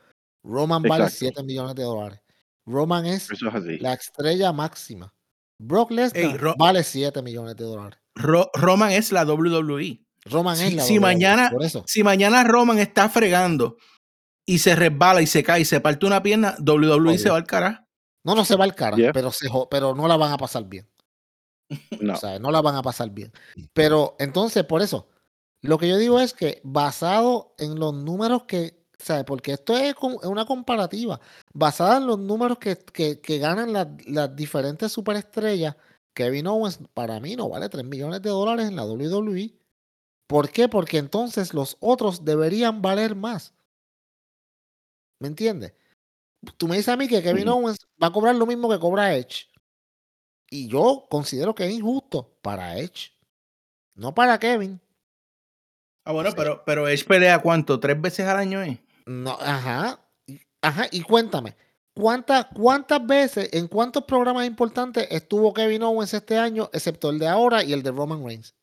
Roman 0.43 0.81
vale 0.83 1.05
Exacto. 1.05 1.19
7 1.35 1.43
millones 1.43 1.75
de 1.75 1.83
dólares. 1.83 2.21
Roman 2.65 3.05
es 3.05 3.29
Eso 3.31 3.47
es 3.47 3.55
así. 3.55 3.77
la 3.79 3.93
estrella 3.93 4.51
máxima. 4.51 5.13
Brock 5.61 5.91
Lesnar 5.91 6.23
Ey, 6.23 6.53
vale 6.57 6.83
7 6.83 7.21
millones 7.21 7.55
de 7.55 7.63
dólares. 7.65 7.99
Ro- 8.15 8.49
Roman 8.53 8.91
es 8.91 9.11
la 9.11 9.23
WWE. 9.25 10.03
Roman 10.25 10.55
Si- 10.57 10.65
es 10.65 10.73
la 10.75 10.83
si 10.83 10.93
WWE, 10.97 10.99
mañana- 11.01 11.49
Por 11.49 11.63
eso. 11.63 11.83
Si 11.87 12.03
mañana 12.03 12.43
Roman 12.43 12.77
está 12.79 13.09
fregando 13.09 13.77
y 14.45 14.59
se 14.59 14.75
resbala 14.75 15.21
y 15.21 15.27
se 15.27 15.43
cae 15.43 15.61
y 15.61 15.65
se 15.65 15.79
parte 15.81 16.05
una 16.05 16.21
pierna, 16.21 16.55
WWE 16.59 17.17
se 17.17 17.29
va 17.29 17.37
al 17.37 17.47
carajo. 17.47 17.83
No, 18.23 18.35
no 18.35 18.43
se 18.45 18.55
va 18.55 18.63
al 18.65 18.75
cara, 18.75 18.97
Yeah. 18.97 19.11
pero, 19.13 19.31
se, 19.31 19.47
pero 19.69 19.95
no 19.95 20.07
la 20.07 20.17
van 20.17 20.31
a 20.33 20.37
pasar 20.37 20.65
bien. 20.65 20.87
No. 22.01 22.13
O 22.13 22.17
sea, 22.17 22.39
no 22.39 22.51
la 22.51 22.61
van 22.61 22.75
a 22.75 22.81
pasar 22.81 23.09
bien. 23.11 23.31
Pero 23.73 24.15
entonces, 24.19 24.63
por 24.65 24.81
eso, 24.81 25.07
lo 25.61 25.77
que 25.77 25.87
yo 25.87 25.97
digo 25.97 26.19
es 26.19 26.33
que 26.33 26.61
basado 26.63 27.53
en 27.57 27.79
los 27.79 27.93
números 27.93 28.43
que, 28.45 28.83
¿sabes? 28.97 29.23
Porque 29.23 29.53
esto 29.53 29.77
es 29.77 29.95
una 30.23 30.45
comparativa, 30.45 31.19
basada 31.53 31.97
en 31.97 32.07
los 32.07 32.17
números 32.19 32.57
que, 32.57 32.75
que- 32.77 33.21
que 33.21 33.37
ganan 33.37 33.71
las, 33.73 33.87
las 34.07 34.35
diferentes 34.35 34.91
superestrellas, 34.91 35.75
Kevin 36.13 36.47
Owens 36.47 36.79
para 36.93 37.19
mí 37.19 37.35
no 37.35 37.47
vale 37.49 37.69
3 37.69 37.85
millones 37.85 38.21
de 38.21 38.29
dólares 38.31 38.67
en 38.67 38.75
la 38.75 38.83
WWE. 38.85 39.53
¿Por 40.27 40.49
qué? 40.49 40.67
Porque 40.67 40.97
entonces 40.97 41.53
los 41.53 41.77
otros 41.79 42.25
deberían 42.25 42.81
valer 42.81 43.15
más. 43.15 43.53
¿Me 45.19 45.27
entiendes? 45.27 45.73
Tú 46.57 46.67
me 46.67 46.77
dices 46.77 46.89
a 46.89 46.97
mí 46.97 47.07
que 47.07 47.21
Kevin. 47.21 47.49
Owens 47.49 47.79
va 48.01 48.07
a 48.07 48.11
cobrar 48.11 48.35
lo 48.35 48.45
mismo 48.45 48.69
que 48.69 48.79
cobra 48.79 49.13
Edge. 49.15 49.47
Y 50.49 50.67
yo 50.67 51.07
considero 51.09 51.53
que 51.53 51.65
es 51.65 51.71
injusto 51.71 52.37
para 52.41 52.77
Edge. 52.77 53.11
No 53.93 54.13
para 54.13 54.39
Kevin. 54.39 54.79
Ah, 56.05 56.11
bueno, 56.11 56.31
pero, 56.35 56.63
pero 56.65 56.87
Edge 56.87 57.05
pelea 57.05 57.39
cuánto? 57.39 57.79
¿Tres 57.79 57.99
veces 57.99 58.25
al 58.25 58.37
año? 58.37 58.63
Eh? 58.63 58.81
No, 59.05 59.37
ajá. 59.39 59.99
Ajá. 60.61 60.87
Y 60.91 61.01
cuéntame, 61.01 61.55
¿cuántas, 61.93 62.47
¿cuántas 62.55 63.05
veces, 63.05 63.49
en 63.51 63.67
cuántos 63.67 64.05
programas 64.05 64.47
importantes 64.47 65.07
estuvo 65.11 65.53
Kevin 65.53 65.83
Owens 65.83 66.13
este 66.13 66.37
año, 66.37 66.69
excepto 66.73 67.09
el 67.09 67.19
de 67.19 67.27
ahora 67.27 67.63
y 67.63 67.73
el 67.73 67.83
de 67.83 67.91
Roman 67.91 68.25
Reigns? 68.25 68.55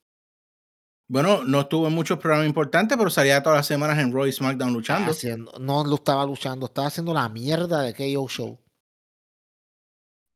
Bueno, 1.09 1.45
no 1.45 1.61
estuvo 1.61 1.87
en 1.87 1.95
muchos 1.95 2.19
programas 2.19 2.49
importantes, 2.49 2.97
pero 2.99 3.11
salía 3.11 3.43
todas 3.43 3.59
las 3.61 3.67
semanas 3.67 3.99
en 3.99 4.13
Roy 4.13 4.33
SmackDown 4.33 4.73
luchando. 4.73 5.13
Haciendo- 5.13 5.53
no 5.61 5.85
lo 5.85 5.95
estaba 5.95 6.25
luchando, 6.27 6.67
estaba 6.67 6.89
haciendo 6.89 7.15
la 7.15 7.29
mierda 7.29 7.83
de 7.83 7.95
KO 7.95 8.29
Show. 8.29 8.59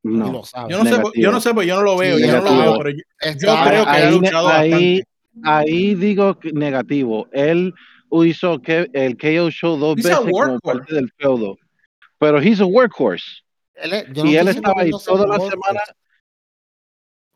No. 0.03 0.33
lo 0.33 0.45
sabe. 0.45 0.73
Yo 0.73 0.83
no, 0.83 0.85
sé, 0.91 1.03
yo 1.17 1.31
no 1.33 1.41
sé, 1.41 1.53
pues 1.53 1.67
yo 1.67 1.77
no 1.77 1.83
lo 1.83 1.97
veo, 1.99 2.17
Sí, 2.17 2.27
yo 2.27 2.33
no 2.41 2.43
lo 2.43 2.57
veo, 2.57 2.79
pero 2.79 2.91
yo, 2.91 3.03
creo 3.69 3.85
que 3.85 3.91
ahí, 3.91 4.03
ha 4.03 4.11
luchado 4.11 4.49
ahí, 4.49 5.03
ahí 5.45 5.95
digo 5.95 6.39
que 6.39 6.53
negativo. 6.53 7.29
Él 7.33 7.75
hizo 8.25 8.63
que 8.63 8.89
el 8.95 9.17
KO 9.19 9.51
show 9.51 9.77
dos 9.77 9.99
He's 9.99 10.05
veces 10.05 10.21
como 10.21 10.59
parte 10.61 10.95
del 10.95 11.11
feudo. 11.19 11.57
Pero 12.19 12.41
he's 12.41 12.61
a 12.61 12.65
workhorse. 12.65 13.43
él 13.75 13.93
es- 13.93 14.07
yo 14.13 14.25
no 14.25 14.31
y 14.31 14.37
él 14.37 14.49
estaba 14.49 14.83
ahí 14.83 14.91
no 14.91 14.99
sea 14.99 15.13
toda 15.15 15.25
un 15.25 15.31
la 15.33 15.37
workhorse. 15.39 15.59
semana. 15.67 15.81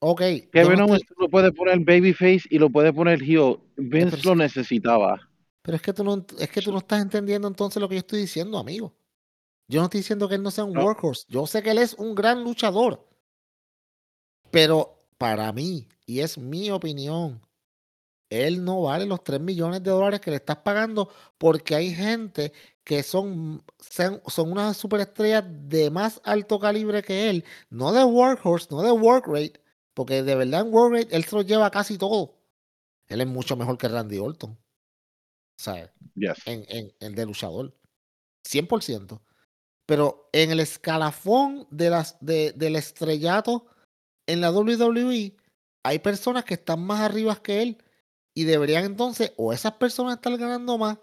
Ok. 0.07 0.21
Kevin 0.53 0.79
no 0.79 0.85
Owens 0.85 1.07
tú 1.07 1.15
lo 1.19 1.31
puede 1.31 1.51
poner 1.51 1.79
babyface 1.79 2.43
y 2.51 2.59
lo 2.59 2.69
puede 2.69 2.93
poner 2.93 3.23
heel. 3.23 3.59
Vince 3.77 4.19
pero 4.19 4.31
lo 4.31 4.37
necesitaba. 4.37 5.19
Pero 5.63 5.77
es 5.77 5.83
que 5.83 5.95
tú 5.95 6.05
no, 6.05 6.27
es 6.39 6.51
que 6.51 6.61
tú 6.61 6.73
no 6.73 6.79
estás 6.79 7.01
entendiendo 7.01 7.49
entonces 7.49 7.81
lo 7.81 7.89
que 7.89 7.95
yo 7.95 8.01
estoy 8.01 8.21
diciendo, 8.21 8.59
amigo. 8.59 8.93
Yo 9.67 9.81
no 9.81 9.85
estoy 9.85 10.01
diciendo 10.01 10.29
que 10.29 10.35
él 10.35 10.43
no 10.43 10.51
sea 10.51 10.65
un 10.65 10.75
No. 10.75 10.85
workhorse. 10.85 11.25
Yo 11.29 11.47
sé 11.47 11.63
que 11.63 11.71
él 11.71 11.79
es 11.79 11.95
un 11.95 12.15
gran 12.15 12.45
luchador. 12.45 13.09
Pero 14.51 15.07
para 15.17 15.51
mí, 15.55 15.89
y 16.05 16.21
es 16.21 16.37
mi 16.37 16.71
opinión, 16.71 17.41
él 18.29 18.63
no 18.63 18.83
vale 18.83 19.07
los 19.07 19.25
3 19.25 19.41
millones 19.41 19.83
de 19.83 19.91
dólares 19.91 20.21
que 20.21 20.31
le 20.31 20.37
estás 20.37 20.59
pagando 20.59 21.09
porque 21.39 21.75
hay 21.75 21.95
gente 21.95 22.53
que 22.85 23.03
son, 23.03 23.65
son, 23.81 24.21
son 24.27 24.53
unas 24.53 24.77
superestrellas 24.77 25.45
de 25.49 25.91
más 25.91 26.21
alto 26.25 26.59
calibre 26.59 27.03
que 27.03 27.31
él. 27.31 27.43
No 27.71 27.91
de 27.93 28.05
workhorse, 28.05 28.69
no 28.71 28.83
de 28.83 28.93
work 28.93 29.29
rate. 29.29 29.64
Porque 29.95 30.23
de 30.23 30.35
verdad 30.35 30.63
en 30.63 30.73
work 30.75 30.93
rate 30.95 31.17
él 31.17 31.25
se 31.25 31.37
lo 31.37 31.43
lleva 31.43 31.71
casi 31.71 31.97
todo. 31.99 32.35
Él 33.09 33.21
es 33.21 33.27
mucho 33.27 33.57
mejor 33.57 33.79
que 33.79 33.89
Randy 33.89 34.19
Orton. 34.19 34.59
¿Sabes? 35.59 35.91
Yes. 36.17 36.39
en, 36.47 36.65
en 36.69 36.93
el 37.01 37.15
de 37.15 37.27
luchador. 37.27 37.77
100%. 38.49 39.21
Pero 39.87 40.29
en 40.33 40.51
el 40.51 40.61
escalafón 40.61 41.67
de 41.71 41.91
las, 41.91 42.17
de, 42.21 42.53
del 42.57 42.77
estrellato 42.77 43.67
en 44.27 44.41
la 44.41 44.51
WWE, 44.51 45.37
hay 45.85 45.99
personas 45.99 46.45
que 46.45 46.55
están 46.55 46.81
más 46.85 47.01
arriba 47.01 47.41
que 47.43 47.63
él 47.63 47.79
y 48.35 48.45
deberían 48.45 48.85
entonces 48.85 49.33
o 49.37 49.53
esas 49.53 49.73
personas 49.75 50.15
estar 50.17 50.37
ganando 50.37 50.77
más 50.79 50.99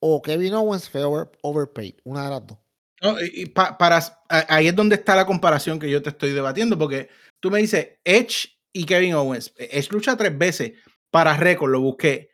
o 0.00 0.22
Kevin 0.22 0.54
Owens 0.54 0.88
fue 0.88 1.02
over- 1.04 1.30
overpaid. 1.42 1.94
Una 2.04 2.24
de 2.24 2.30
las 2.30 2.46
dos. 2.46 2.58
No, 3.02 3.20
y- 3.20 3.42
y 3.42 3.46
pa- 3.46 3.76
para, 3.76 3.98
ahí 4.28 4.68
es 4.68 4.76
donde 4.76 4.94
está 4.94 5.16
la 5.16 5.26
comparación 5.26 5.78
que 5.78 5.90
yo 5.90 6.00
te 6.02 6.10
estoy 6.10 6.30
debatiendo, 6.32 6.78
porque 6.78 7.08
tú 7.42 7.50
me 7.50 7.58
dices 7.58 7.98
Edge 8.04 8.48
y 8.72 8.84
Kevin 8.86 9.14
Owens. 9.14 9.52
Edge 9.58 9.90
lucha 9.90 10.16
tres 10.16 10.36
veces 10.38 10.72
para 11.10 11.36
récord, 11.36 11.70
lo 11.72 11.80
busqué. 11.80 12.30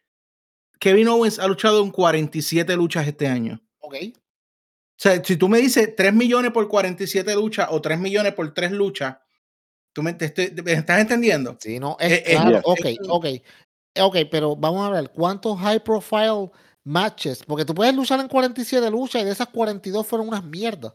Kevin 0.78 1.08
Owens 1.08 1.38
ha 1.40 1.48
luchado 1.48 1.82
en 1.82 1.90
47 1.90 2.76
luchas 2.76 3.08
este 3.08 3.26
año. 3.26 3.60
Ok. 3.80 3.94
O 4.14 5.00
sea, 5.00 5.22
si 5.24 5.36
tú 5.36 5.48
me 5.48 5.58
dices 5.58 5.94
3 5.96 6.12
millones 6.12 6.52
por 6.52 6.68
47 6.68 7.34
luchas 7.34 7.68
o 7.70 7.80
3 7.80 7.98
millones 7.98 8.34
por 8.34 8.52
3 8.52 8.70
luchas, 8.72 9.16
¿tú 9.92 10.02
me, 10.02 10.12
te 10.12 10.26
estoy- 10.26 10.52
me 10.62 10.72
estás 10.72 11.00
entendiendo? 11.00 11.56
Sí, 11.60 11.78
no, 11.80 11.96
es 11.98 12.12
Eh, 12.12 12.22
eh, 12.26 12.36
claro. 12.36 12.60
Ok, 12.64 12.80
Es 12.84 12.98
un- 13.00 13.06
ok. 13.10 13.26
Ok, 14.00 14.16
pero 14.30 14.54
vamos 14.54 14.86
a 14.86 14.90
ver, 14.90 15.10
¿cuántos 15.10 15.58
high 15.58 15.82
profile 15.82 16.50
matches? 16.84 17.42
Porque 17.44 17.64
tú 17.64 17.74
puedes 17.74 17.94
luchar 17.94 18.20
en 18.20 18.28
47 18.28 18.88
luchas 18.90 19.22
y 19.22 19.24
de 19.24 19.32
esas 19.32 19.48
42 19.48 20.06
fueron 20.06 20.28
unas 20.28 20.44
mierdas. 20.44 20.92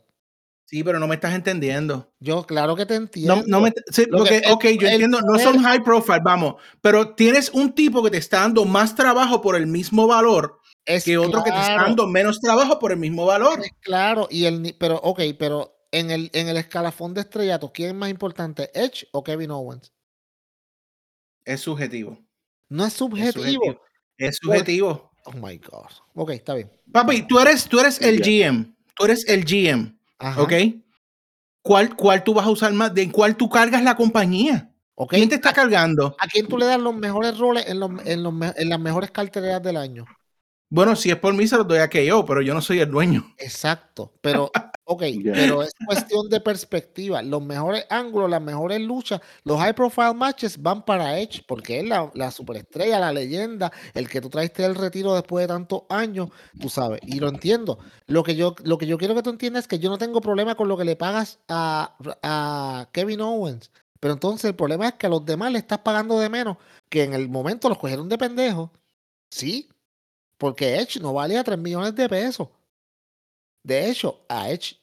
Sí, 0.66 0.84
pero 0.84 1.00
no 1.00 1.08
me 1.08 1.16
estás 1.16 1.36
entendiendo. 1.36 2.12
Yo, 2.20 2.44
claro 2.46 2.76
que 2.76 2.86
te 2.86 2.96
entiendo. 2.96 3.36
No, 3.36 3.44
no 3.46 3.62
me, 3.62 3.74
sí, 3.92 4.06
que- 4.06 4.42
ok, 4.52 4.64
yo 4.80 4.88
el 4.88 4.94
entiendo, 4.94 5.20
no 5.22 5.38
son 5.38 5.62
high 5.62 5.84
profile, 5.84 6.22
vamos, 6.24 6.56
pero 6.82 7.14
tienes 7.16 7.50
un 7.50 7.74
tipo 7.74 8.02
que 8.04 8.10
te 8.12 8.18
está 8.18 8.40
dando 8.40 8.66
más 8.66 8.96
trabajo 8.96 9.42
por 9.42 9.56
el 9.56 9.68
mismo 9.68 10.08
valor 10.08 10.60
es 10.86 11.04
que 11.06 11.18
otro 11.18 11.44
que 11.44 11.52
te 11.52 11.60
está 11.60 11.76
dando 11.76 12.08
menos 12.08 12.40
trabajo 12.40 12.80
por 12.80 12.92
el 12.92 12.98
mismo 12.98 13.26
valor. 13.26 13.60
es 13.64 13.72
claro, 13.82 14.28
y 14.30 14.46
el, 14.46 14.76
pero, 14.80 14.96
ok, 14.98 15.22
pero 15.38 15.78
en 15.92 16.12
el, 16.12 16.30
en 16.34 16.48
el 16.50 16.58
escalafón 16.58 17.14
de 17.14 17.22
estrellatos, 17.22 17.72
¿quién 17.74 17.90
es 17.90 17.96
más 17.96 18.10
importante, 18.10 18.70
Edge 18.74 19.08
o 19.12 19.24
Kevin 19.24 19.52
Owens? 19.52 19.94
Es 21.46 21.62
subjetivo. 21.62 22.20
No 22.70 22.86
es 22.86 22.94
subjetivo. 22.94 23.82
Es 24.18 24.38
subjetivo. 24.42 25.12
Oh 25.26 25.34
my 25.34 25.58
God. 25.58 25.90
Ok, 26.16 26.32
está 26.32 26.54
bien. 26.56 26.72
Papi, 26.92 27.28
tú 27.28 27.40
eres, 27.40 27.68
tú 27.68 27.80
eres 27.80 28.02
el. 28.02 28.22
GM. 28.22 28.76
Tú 28.96 29.06
eres 29.06 29.28
el 29.28 29.46
GM. 29.46 29.98
Ajá. 30.20 30.42
¿Ok? 30.42 30.54
¿Cuál, 31.62 31.96
¿Cuál 31.96 32.24
tú 32.24 32.34
vas 32.34 32.46
a 32.46 32.50
usar 32.50 32.74
más? 32.74 32.94
¿De 32.94 33.10
cuál 33.12 33.36
tú 33.36 33.50
cargas 33.50 33.84
la 33.84 33.96
compañía? 33.96 34.70
ok. 34.96 35.14
¿Quién 35.14 35.30
te 35.30 35.36
está 35.36 35.54
cargando? 35.54 36.16
¿A 36.20 36.28
quién 36.28 36.48
tú 36.48 36.58
le 36.58 36.66
das 36.66 36.80
los 36.80 36.96
mejores 36.96 37.38
roles 37.38 37.68
en, 37.68 37.80
los, 37.80 37.92
en, 38.06 38.24
los 38.24 38.34
en 38.56 38.70
las 38.70 38.80
mejores 38.80 39.12
carteleras 39.12 39.64
del 39.64 39.78
año? 39.78 40.06
Bueno, 40.70 40.96
si 40.96 41.12
es 41.12 41.18
por 41.18 41.34
mí, 41.36 41.48
se 41.48 41.56
los 41.56 41.68
doy 41.68 41.78
a 41.78 41.90
KO, 41.90 42.26
pero 42.26 42.42
yo 42.42 42.54
no 42.54 42.62
soy 42.62 42.80
el 42.80 42.90
dueño. 42.90 43.34
Exacto. 43.38 44.12
Pero, 44.22 44.52
ok, 44.86 45.04
pero 45.24 45.64
es 45.64 45.74
cuestión 45.86 46.30
de 46.30 46.40
perspectiva. 46.42 47.22
Los 47.22 47.42
mejores 47.44 47.86
ángulos, 47.90 48.30
las 48.30 48.42
mejores 48.42 48.82
luchas, 48.82 49.22
los 49.44 49.60
high 49.60 49.74
profile 49.74 50.14
matches 50.14 50.62
van 50.62 50.84
para 50.84 51.20
Edge, 51.20 51.44
porque 51.48 51.80
es 51.80 51.86
la, 51.88 52.12
la 52.14 52.32
superestrella, 52.32 53.00
la 53.00 53.12
leyenda, 53.14 53.72
el 53.94 54.10
que 54.10 54.22
tú 54.22 54.30
traiste 54.30 54.64
del 54.64 54.76
retiro 54.76 55.14
después 55.14 55.44
de 55.44 55.48
tantos 55.48 55.84
años, 55.90 56.30
tú 56.60 56.70
sabes. 56.70 57.00
Y 57.06 57.20
lo 57.20 57.30
entiendo. 57.30 57.80
Lo 58.08 58.24
que 58.24 58.36
yo, 58.36 58.56
lo 58.64 58.78
que 58.78 58.88
yo 58.88 58.98
quiero 58.98 59.16
que 59.16 59.24
tú 59.24 59.30
entiendas 59.30 59.64
es 59.64 59.68
que 59.68 59.80
yo 59.80 59.90
no 59.90 59.98
tengo 59.98 60.22
problema 60.22 60.56
con 60.56 60.68
lo 60.68 60.78
que 60.78 60.86
le 60.86 60.96
pagas 60.96 61.40
a, 61.48 61.96
a 62.22 62.90
Kevin 62.92 63.22
Owens. 63.22 63.72
Pero 64.00 64.14
entonces 64.16 64.46
el 64.50 64.56
problema 64.56 64.88
es 64.90 64.94
que 64.96 65.08
a 65.08 65.10
los 65.10 65.26
demás 65.26 65.52
le 65.52 65.60
estás 65.60 65.80
pagando 65.80 66.20
de 66.20 66.28
menos, 66.30 66.58
que 66.90 67.04
en 67.04 67.14
el 67.14 67.30
momento 67.30 67.70
los 67.70 67.78
cogieron 67.78 68.10
de 68.10 68.18
pendejos. 68.18 68.70
Sí, 69.30 69.70
porque 70.38 70.78
Edge 70.80 71.00
no 71.02 71.14
valía 71.14 71.44
3 71.44 71.58
millones 71.60 71.96
de 71.96 72.10
pesos. 72.10 72.50
De 73.64 73.90
hecho, 73.90 74.26
a 74.30 74.50
Edge, 74.52 74.76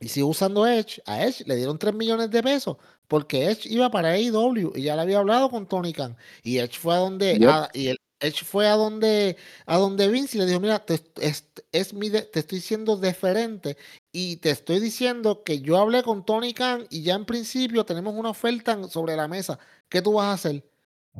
y 0.00 0.08
sigo 0.08 0.28
usando 0.28 0.66
Edge, 0.66 1.00
a 1.06 1.24
Edge 1.24 1.44
le 1.46 1.56
dieron 1.56 1.78
3 1.78 1.94
millones 1.94 2.30
de 2.30 2.42
pesos 2.42 2.76
porque 3.08 3.48
Edge 3.50 3.66
iba 3.70 3.90
para 3.90 4.10
AEW 4.10 4.72
y 4.76 4.82
ya 4.82 4.96
le 4.96 5.02
había 5.02 5.18
hablado 5.18 5.50
con 5.50 5.66
Tony 5.68 5.92
Khan. 5.92 6.16
Y 6.42 6.58
Edge 6.58 6.78
fue 6.78 6.94
a 6.94 6.98
donde, 6.98 7.38
Yep. 7.38 7.48
a- 7.48 7.70
y 7.72 7.88
el, 7.88 7.98
Edge 8.20 8.44
fue 8.44 8.66
a 8.66 8.72
donde, 8.76 9.36
a 9.66 9.76
donde 9.76 10.08
Vince 10.08 10.36
y 10.36 10.40
le 10.40 10.46
dijo, 10.46 10.58
mira, 10.60 10.78
te, 10.84 10.98
es, 11.20 11.44
es 11.72 11.92
mi 11.92 12.08
de- 12.08 12.22
te 12.22 12.40
estoy 12.40 12.60
siendo 12.60 12.96
deferente 12.96 13.76
y 14.12 14.36
te 14.36 14.50
estoy 14.50 14.80
diciendo 14.80 15.44
que 15.44 15.60
yo 15.60 15.76
hablé 15.76 16.02
con 16.02 16.24
Tony 16.24 16.54
Khan 16.54 16.86
y 16.90 17.02
ya 17.02 17.14
en 17.14 17.26
principio 17.26 17.84
tenemos 17.84 18.14
una 18.14 18.30
oferta 18.30 18.82
sobre 18.88 19.14
la 19.16 19.28
mesa. 19.28 19.58
¿Qué 19.88 20.00
tú 20.00 20.14
vas 20.14 20.26
a 20.26 20.32
hacer? 20.32 20.64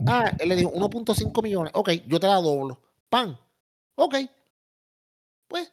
Ah, 0.07 0.35
él 0.39 0.49
le 0.49 0.57
dijo 0.57 0.71
1.5 0.73 1.43
millones. 1.43 1.73
Ok, 1.75 1.91
yo 2.07 2.19
te 2.19 2.27
la 2.27 2.37
doblo. 2.41 2.81
Pan. 3.11 3.39
Ok. 3.97 4.17
Pues. 5.49 5.71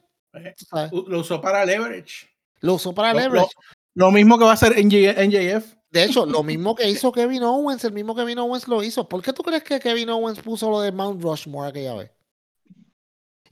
Lo 1.07 1.19
usó 1.19 1.41
para 1.41 1.65
leverage. 1.65 2.27
Lo 2.61 2.75
usó 2.75 2.93
para 2.93 3.13
Lo- 3.13 3.19
leverage. 3.19 3.51
Lo 3.93 4.11
mismo 4.11 4.37
que 4.37 4.45
va 4.45 4.51
a 4.51 4.53
hacer 4.53 4.73
NJ 4.77 5.15
NJF. 5.21 5.75
De 5.89 6.05
hecho, 6.05 6.25
lo 6.25 6.41
mismo 6.43 6.73
que 6.75 6.89
hizo 6.89 7.11
Kevin 7.11 7.43
Owens, 7.43 7.83
el 7.83 7.91
mismo 7.91 8.15
Kevin 8.15 8.39
Owens 8.39 8.67
lo 8.69 8.81
hizo. 8.81 9.09
¿Por 9.09 9.21
qué 9.21 9.33
tú 9.33 9.43
crees 9.43 9.63
que 9.63 9.79
Kevin 9.79 10.09
Owens 10.09 10.39
puso 10.39 10.69
lo 10.69 10.79
de 10.79 10.91
Mount 10.93 11.21
Rushmore 11.21 11.69
aquella 11.69 11.95
vez? 11.95 12.11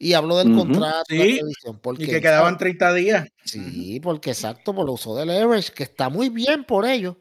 Y 0.02 0.14
habló 0.14 0.38
del 0.38 0.56
contrato 0.56 1.04
de 1.10 1.18
televisión. 1.18 1.80
Porque 1.82 2.04
Y 2.04 2.08
que 2.08 2.22
quedaban 2.22 2.54
sabe- 2.54 2.60
30 2.60 2.94
días. 2.94 3.28
Sí, 3.44 4.00
porque 4.02 4.30
exacto, 4.32 4.74
por 4.74 4.86
lo 4.86 4.94
usó 4.94 5.14
de 5.18 5.26
leverage, 5.26 5.74
que 5.74 5.84
está 5.84 6.08
muy 6.08 6.30
bien 6.30 6.64
por 6.64 6.86
ello. 6.86 7.18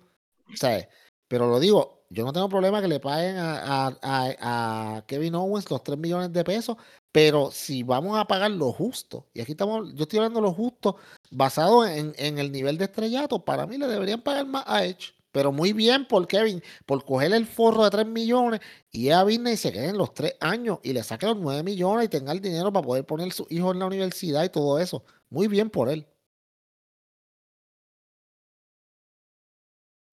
¿sabes? 0.55 0.87
Pero 1.27 1.49
lo 1.49 1.59
digo, 1.59 2.05
yo 2.09 2.25
no 2.25 2.33
tengo 2.33 2.49
problema 2.49 2.81
que 2.81 2.89
le 2.89 3.01
paguen 3.01 3.37
a, 3.37 3.87
a- 3.89 3.99
a- 4.01 4.97
a 4.99 5.07
Kevin 5.07 5.35
Owens 5.35 5.69
los 5.71 5.83
3 5.83 5.99
millones 5.99 6.33
de 6.33 6.45
pesos, 6.45 6.77
pero 7.13 7.51
si 7.51 7.83
vamos 7.83 8.19
a 8.19 8.27
pagar 8.27 8.51
lo 8.51 8.73
justo, 8.73 9.27
y 9.35 9.41
aquí 9.41 9.53
estamos, 9.53 9.95
yo 9.95 10.03
estoy 10.03 10.19
hablando 10.19 10.41
lo 10.41 10.53
justo, 10.53 10.97
basado 11.31 11.87
en, 11.87 12.15
en 12.17 12.39
el 12.39 12.53
nivel 12.53 12.79
de 12.79 12.85
estrellato, 12.85 13.45
para 13.45 13.67
mí 13.67 13.79
le 13.79 13.87
deberían 13.87 14.23
pagar 14.23 14.47
más 14.47 14.65
a 14.67 14.85
Edge. 14.85 15.15
Pero 15.31 15.53
muy 15.53 15.73
bien 15.73 16.07
por 16.07 16.27
Kevin, 16.27 16.63
por 16.87 17.05
coger 17.05 17.33
el 17.33 17.47
forro 17.47 17.85
de 17.85 17.91
3 17.91 18.07
millones 18.07 18.61
y 18.91 19.11
a 19.11 19.25
Disney 19.25 19.57
se 19.57 19.73
queden 19.73 19.99
los 19.99 20.15
3 20.15 20.37
años 20.41 20.79
y 20.83 20.93
le 20.95 21.03
saque 21.03 21.27
los 21.27 21.37
9 21.37 21.63
millones 21.63 22.07
y 22.07 22.09
tenga 22.09 22.33
el 22.33 22.41
dinero 22.41 22.73
para 22.73 22.87
poder 22.87 23.05
poner 23.05 23.31
su 23.33 23.47
hijo 23.51 23.71
en 23.73 23.79
la 23.79 23.87
universidad 23.87 24.45
y 24.45 24.49
todo 24.49 24.79
eso. 24.79 25.05
Muy 25.31 25.47
bien 25.49 25.69
por 25.71 25.91
él. 25.91 26.07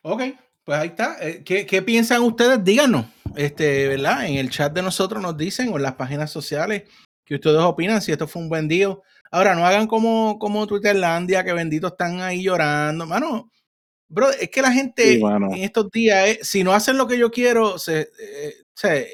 Ok, 0.04 0.22
pues 0.65 0.79
ahí 0.79 0.88
está. 0.89 1.17
Eh, 1.22 1.43
¿Qué, 1.45 1.65
qué 1.65 1.81
piensan 1.81 2.24
ustedes? 2.24 2.63
Díganos, 2.63 3.05
este, 3.36 3.88
¿verdad? 3.88 4.25
En 4.25 4.36
el 4.36 4.50
chat 4.50 4.74
de 4.74 4.81
nosotros 4.81 5.22
nos 5.22 5.38
dicen 5.38 5.72
o 5.72 5.77
en 5.77 5.84
las 5.84 5.93
páginas 5.93 6.31
sociales 6.31 6.84
que 7.24 7.36
ustedes 7.36 7.62
opinan 7.62 8.01
si 8.01 8.12
esto 8.12 8.27
fue 8.27 8.41
un 8.41 8.50
buen 8.50 8.67
día. 8.67 8.89
Ahora, 9.31 9.55
no 9.55 9.65
hagan 9.65 9.88
como, 9.88 10.38
como 10.39 10.65
Twitterlandia, 10.65 11.43
que 11.43 11.53
benditos 11.53 11.91
están 11.91 12.22
ahí 12.22 12.43
llorando. 12.43 13.05
Mano, 13.05 13.51
bro, 14.07 14.31
es 14.31 14.50
que 14.50 14.62
la 14.62 14.72
gente 14.72 15.03
Sí, 15.03 15.22
en 15.24 15.63
estos 15.63 15.89
días, 15.91 16.29
eh, 16.29 16.39
si 16.41 16.63
no 16.63 16.74
hacen 16.74 16.98
lo 16.98 17.07
que 17.07 17.17
yo 17.17 17.31
quiero, 17.31 17.77
se, 17.77 18.10
eh, 18.19 18.53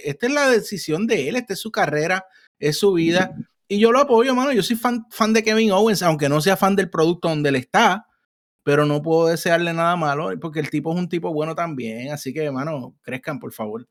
esta 0.03 0.27
es 0.27 0.33
la 0.33 0.49
decisión 0.49 1.05
de 1.05 1.27
él, 1.27 1.35
esta 1.35 1.53
es 1.53 1.59
su 1.59 1.71
carrera, 1.71 2.25
es 2.59 2.77
su 2.77 2.93
vida. 2.93 3.35
Y 3.67 3.79
yo 3.79 3.91
lo 3.91 3.99
apoyo, 3.99 4.35
mano. 4.35 4.51
Yo 4.51 4.63
soy 4.63 4.75
fan, 4.75 5.05
fan 5.09 5.33
de 5.33 5.43
Kevin 5.43 5.71
Owens, 5.71 6.01
aunque 6.01 6.29
no 6.29 6.41
sea 6.41 6.57
fan 6.57 6.75
del 6.75 6.89
producto 6.89 7.29
donde 7.29 7.49
él 7.49 7.55
está 7.55 8.05
pero 8.63 8.85
no 8.85 9.01
puedo 9.01 9.27
desearle 9.27 9.73
nada 9.73 9.95
malo 9.95 10.29
porque 10.39 10.59
el 10.59 10.69
tipo 10.69 10.91
es 10.93 10.99
un 10.99 11.09
tipo 11.09 11.33
bueno 11.33 11.55
también. 11.55 12.11
Así 12.11 12.33
que, 12.33 12.43
hermano, 12.43 12.95
crezcan, 13.01 13.39
por 13.39 13.51
favor. 13.53 13.87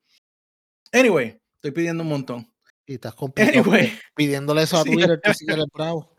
Anyway, 0.93 1.39
estoy 1.57 1.71
pidiendo 1.73 2.03
un 2.03 2.09
montón. 2.11 2.47
Y 2.87 2.95
estás 2.95 3.15
complicado 3.17 3.61
Anyway. 3.61 3.93
pidiéndole 4.15 4.62
eso 4.62 4.79
a 4.79 4.83
Sí. 4.83 4.93
Twitter, 4.93 5.21
tú 5.23 5.33
sigues 5.35 5.57
el 5.57 5.65
bravo. 5.73 6.12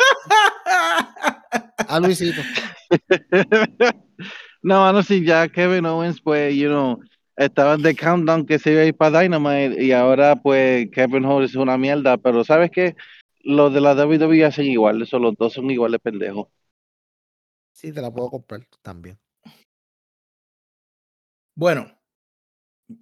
A 1.88 2.00
Luisito. 2.00 2.42
no, 4.62 4.80
mano, 4.82 5.04
si 5.04 5.24
ya 5.26 5.48
Kevin 5.50 5.86
Owens, 5.86 6.22
pues, 6.22 6.56
you 6.56 6.68
know, 6.70 7.00
estaba 7.36 7.78
de 7.78 7.96
countdown 7.96 8.46
que 8.46 8.60
se 8.60 8.72
iba 8.74 8.82
a 8.82 8.86
ir 8.86 8.96
para 8.96 9.22
Dynamite 9.22 9.84
y 9.84 9.92
ahora, 9.92 10.36
pues, 10.36 10.90
Kevin 10.92 11.26
Owens 11.26 11.52
es 11.52 11.56
una 11.58 11.78
mierda, 11.78 12.18
pero 12.18 12.44
¿sabes 12.44 12.72
qué? 12.72 12.96
Los 13.44 13.74
de 13.74 13.82
la 13.82 13.94
WWE 13.96 14.46
hacen 14.46 14.66
igual, 14.68 15.02
eso, 15.02 15.18
los 15.20 15.36
dos 15.36 15.54
son 15.54 15.70
igual 15.72 15.92
de 15.94 16.00
pendejos. 16.00 16.48
Sí, 17.72 17.92
te 17.92 18.02
la 18.02 18.12
puedo 18.12 18.30
comprar 18.30 18.68
también. 18.82 19.18
Bueno, 21.56 21.92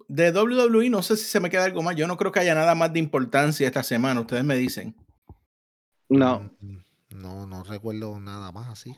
de 0.08 0.30
WWE 0.32 0.90
no 0.90 1.02
sé 1.02 1.16
si 1.16 1.24
se 1.24 1.40
me 1.40 1.50
queda 1.50 1.64
algo 1.64 1.82
más. 1.82 1.96
Yo 1.96 2.06
no 2.06 2.16
creo 2.16 2.32
que 2.32 2.40
haya 2.40 2.54
nada 2.54 2.74
más 2.74 2.92
de 2.92 2.98
importancia 2.98 3.66
esta 3.66 3.82
semana. 3.82 4.20
Ustedes 4.20 4.44
me 4.44 4.56
dicen. 4.56 4.94
No, 6.08 6.50
Mm, 6.60 6.78
No, 7.10 7.46
no 7.46 7.62
recuerdo 7.64 8.18
nada 8.20 8.52
más 8.52 8.68
así. 8.68 8.90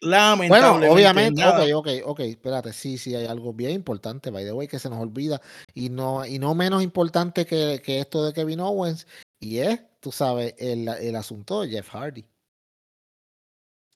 Bueno, 0.00 0.16
Lamentablemente. 0.16 0.94
obviamente, 0.94 1.40
nada. 1.42 1.64
ok, 1.76 1.86
ok, 1.88 1.88
ok, 2.06 2.20
espérate, 2.20 2.72
sí, 2.72 2.98
sí, 2.98 3.16
hay 3.16 3.26
algo 3.26 3.52
bien 3.52 3.72
importante, 3.72 4.30
by 4.30 4.44
the 4.44 4.52
way, 4.52 4.68
que 4.68 4.78
se 4.78 4.88
nos 4.88 5.00
olvida, 5.00 5.40
y 5.74 5.88
no, 5.88 6.24
y 6.24 6.38
no 6.38 6.54
menos 6.54 6.84
importante 6.84 7.44
que, 7.46 7.82
que 7.84 7.98
esto 7.98 8.24
de 8.24 8.32
Kevin 8.32 8.60
Owens, 8.60 9.08
y 9.40 9.58
es, 9.58 9.80
tú 9.98 10.12
sabes, 10.12 10.54
el, 10.58 10.86
el 10.86 11.16
asunto 11.16 11.62
de 11.62 11.70
Jeff 11.70 11.88
Hardy. 11.90 12.24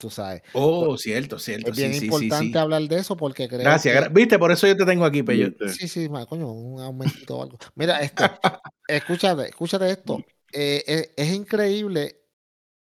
Tú 0.03 0.09
sabes, 0.09 0.41
Oh, 0.53 0.97
cierto, 0.97 1.39
cierto. 1.39 1.69
es 1.71 1.77
bien 1.77 1.93
sí, 1.93 1.99
sí, 2.01 2.09
sí, 2.09 2.25
importante 2.25 2.51
sí. 2.51 2.57
hablar 2.57 2.81
de 2.89 2.97
eso 2.97 3.15
porque 3.15 3.47
creo 3.47 3.61
Gracias. 3.61 3.95
que- 3.95 4.09
gra- 4.09 4.13
Viste, 4.13 4.37
por 4.37 4.51
eso 4.51 4.67
yo 4.67 4.75
te 4.75 4.85
tengo 4.85 5.05
aquí, 5.05 5.23
Peyo. 5.23 5.47
Viste. 5.47 5.69
Sí, 5.69 5.87
sí, 5.87 6.09
ma, 6.09 6.25
coño, 6.25 6.51
un 6.51 6.81
aumentito 6.81 7.37
o 7.37 7.41
algo. 7.43 7.57
Mira, 7.75 8.01
esto, 8.01 8.21
escúchate, 8.85 9.47
escúchate 9.47 9.89
esto. 9.89 10.25
eh, 10.51 10.83
es, 10.85 11.11
es 11.15 11.33
increíble 11.33 12.19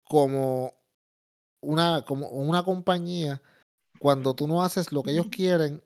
como 0.04 0.72
una, 1.60 2.02
como 2.06 2.28
una 2.28 2.62
compañía, 2.62 3.42
cuando 3.98 4.32
tú 4.32 4.48
no 4.48 4.62
haces 4.64 4.90
lo 4.90 5.02
que 5.02 5.10
ellos 5.10 5.26
quieren, 5.30 5.82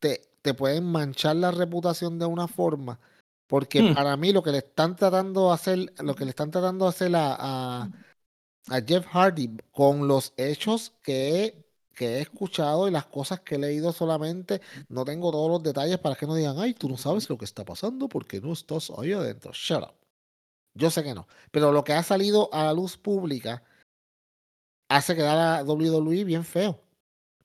te, 0.00 0.20
te 0.42 0.52
pueden 0.52 0.82
manchar 0.84 1.36
la 1.36 1.52
reputación 1.52 2.18
de 2.18 2.26
una 2.26 2.48
forma. 2.48 2.98
Porque 3.46 3.84
Hmm. 3.84 3.94
para 3.94 4.16
mí 4.16 4.32
lo 4.32 4.42
que 4.42 4.50
le 4.50 4.58
están 4.58 4.96
tratando 4.96 5.46
de 5.46 5.54
hacer, 5.54 5.78
lo 6.02 6.16
que 6.16 6.24
le 6.24 6.30
están 6.30 6.50
tratando 6.50 6.86
de 6.86 6.88
hacer 6.88 7.14
a, 7.14 7.36
a, 7.38 7.90
a 8.68 8.80
Jeff 8.80 9.06
Hardy 9.06 9.56
con 9.72 10.06
los 10.06 10.32
hechos 10.36 10.92
que 11.02 11.44
he, 11.44 11.64
que 11.94 12.18
he 12.18 12.20
escuchado 12.20 12.88
y 12.88 12.90
las 12.90 13.06
cosas 13.06 13.40
que 13.40 13.56
he 13.56 13.58
leído 13.58 13.92
solamente, 13.92 14.60
no 14.88 15.04
tengo 15.04 15.30
todos 15.30 15.50
los 15.50 15.62
detalles 15.62 15.98
para 15.98 16.14
que 16.16 16.26
no 16.26 16.34
digan, 16.34 16.58
ay, 16.58 16.74
tú 16.74 16.88
no 16.88 16.96
sabes 16.96 17.28
lo 17.28 17.38
que 17.38 17.44
está 17.44 17.64
pasando 17.64 18.08
porque 18.08 18.40
no 18.40 18.52
estás 18.52 18.90
ahí 18.98 19.12
adentro. 19.12 19.52
Shut 19.52 19.82
up. 19.82 19.94
Yo 20.74 20.90
sé 20.90 21.02
que 21.02 21.14
no. 21.14 21.26
Pero 21.50 21.72
lo 21.72 21.84
que 21.84 21.92
ha 21.92 22.02
salido 22.02 22.48
a 22.52 22.64
la 22.64 22.72
luz 22.72 22.96
pública 22.96 23.62
hace 24.88 25.14
quedar 25.14 25.38
a 25.38 25.64
WWE 25.64 26.24
bien 26.24 26.44
feo. 26.44 26.80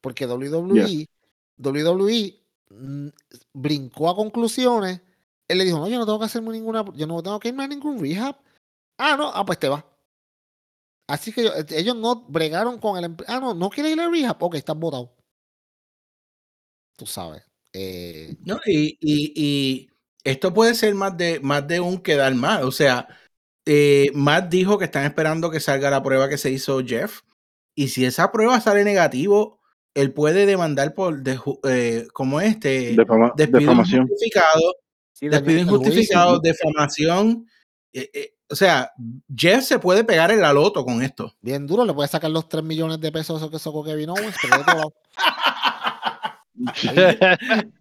Porque 0.02 0.28
WWE, 0.28 1.08
WWE 1.58 2.40
mm, 2.70 3.08
brincó 3.54 4.10
a 4.10 4.16
conclusiones. 4.16 5.02
Él 5.48 5.58
le 5.60 5.66
dijo, 5.66 5.80
no, 5.80 5.88
yo 5.88 5.98
no 5.98 6.06
tengo 6.06 6.20
que 6.20 6.26
hacerme 6.26 6.52
ninguna, 6.52 6.86
yo 6.94 7.08
no 7.08 7.22
tengo 7.24 7.40
que 7.40 7.50
irme 7.50 7.64
a 7.64 7.68
ningún 7.68 8.00
rehab. 8.00 8.38
Ah, 8.98 9.16
no, 9.18 9.32
ah, 9.34 9.46
pues 9.46 9.60
te 9.60 9.70
va. 9.70 9.86
Así 11.08 11.32
que 11.32 11.42
ellos, 11.42 11.54
ellos 11.72 11.96
no 11.96 12.26
bregaron 12.28 12.80
con 12.80 13.04
el... 13.04 13.16
Ah, 13.28 13.40
no, 13.40 13.54
no 13.54 13.70
quiere 13.70 13.92
ir 13.92 14.00
a 14.00 14.10
rehab. 14.10 14.38
Ok, 14.42 14.56
estás 14.56 14.76
votado. 14.76 15.16
Tú 16.98 17.06
sabes. 17.06 17.44
Eh, 17.74 18.36
No, 18.46 18.60
y, 18.66 18.98
y- 19.02 19.34
y 19.36 19.90
esto 20.24 20.54
puede 20.54 20.74
ser 20.76 20.96
más 20.96 21.16
de, 21.18 21.40
más 21.42 21.68
de 21.68 21.80
un 21.80 22.00
quedar 22.00 22.34
mal. 22.36 22.64
O 22.64 22.72
sea, 22.72 23.08
eh, 23.66 24.08
Matt 24.14 24.50
dijo 24.50 24.78
que 24.78 24.86
están 24.86 25.04
esperando 25.06 25.52
que 25.52 25.60
salga 25.60 25.90
la 25.90 26.02
prueba 26.02 26.30
que 26.30 26.38
se 26.38 26.52
hizo 26.52 26.80
Jeff. 26.84 27.22
Y 27.76 27.90
si 27.90 28.06
esa 28.06 28.32
prueba 28.32 28.60
sale 28.62 28.84
negativo, 28.86 29.60
él 29.94 30.14
puede 30.14 30.46
demandar 30.46 30.94
por, 30.94 31.22
eh, 31.68 32.08
como 32.14 32.40
este, 32.42 32.96
Defama- 32.96 33.34
despido 33.36 33.60
defamación. 33.60 34.04
injustificado, 34.04 34.76
sí, 35.14 35.28
despido 35.28 35.60
injustificado, 35.60 36.40
defamación. 36.40 37.48
eh, 37.94 38.10
eh, 38.14 38.35
o 38.50 38.56
sea, 38.56 38.92
Jeff 39.36 39.64
se 39.64 39.80
puede 39.80 40.04
pegar 40.04 40.32
el 40.32 40.44
aloto 40.44 40.86
con 40.86 41.02
esto. 41.02 41.34
Bien 41.42 41.66
duro, 41.66 41.86
le 41.86 41.94
puede 41.94 42.10
sacar 42.10 42.30
los 42.30 42.48
3 42.48 42.64
millones 42.64 43.00
de 43.00 43.12
pesos 43.12 43.42
eso 43.42 43.50
que 43.50 43.60
sacó 43.60 43.84
Kevin 43.84 44.10
Owens, 44.10 44.36
pero 44.42 44.56
de 44.56 44.62
otro 44.62 44.76
lado, 44.76 44.94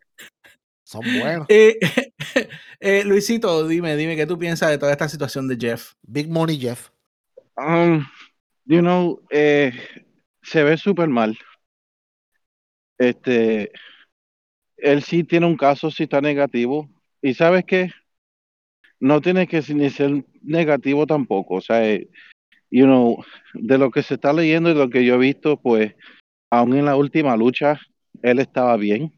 son 0.84 1.02
buenos. 1.20 1.46
Eh, 1.48 1.78
eh, 2.80 3.04
Luisito, 3.04 3.68
dime, 3.68 3.96
dime 3.96 4.16
qué 4.16 4.26
tú 4.26 4.38
piensas 4.38 4.70
de 4.70 4.78
toda 4.78 4.92
esta 4.92 5.08
situación 5.08 5.48
de 5.48 5.56
Jeff. 5.58 5.92
Big 6.02 6.28
Money 6.28 6.58
Jeff. 6.58 6.90
Um, 7.56 8.06
you 8.64 8.80
know, 8.80 9.20
eh, 9.30 9.72
se 10.42 10.62
ve 10.62 10.76
súper 10.76 11.08
mal. 11.08 11.36
Este, 12.98 13.70
él 14.76 15.02
sí 15.02 15.24
tiene 15.24 15.46
un 15.46 15.56
caso, 15.56 15.90
sí 15.90 16.04
está 16.04 16.20
negativo. 16.20 16.88
Y 17.20 17.34
sabes 17.34 17.64
qué, 17.66 17.90
no 19.00 19.20
tiene 19.20 19.46
que 19.46 19.62
ser 19.62 20.24
negativo 20.42 21.06
tampoco. 21.06 21.56
O 21.56 21.60
sea, 21.60 21.88
eh, 21.88 22.08
you 22.70 22.84
know, 22.84 23.24
de 23.54 23.78
lo 23.78 23.90
que 23.90 24.02
se 24.02 24.14
está 24.14 24.32
leyendo 24.32 24.70
y 24.70 24.74
lo 24.74 24.90
que 24.90 25.04
yo 25.04 25.14
he 25.14 25.18
visto, 25.18 25.60
pues, 25.60 25.94
aún 26.50 26.76
en 26.76 26.84
la 26.86 26.96
última 26.96 27.36
lucha, 27.36 27.80
él 28.22 28.38
estaba 28.38 28.76
bien. 28.76 29.12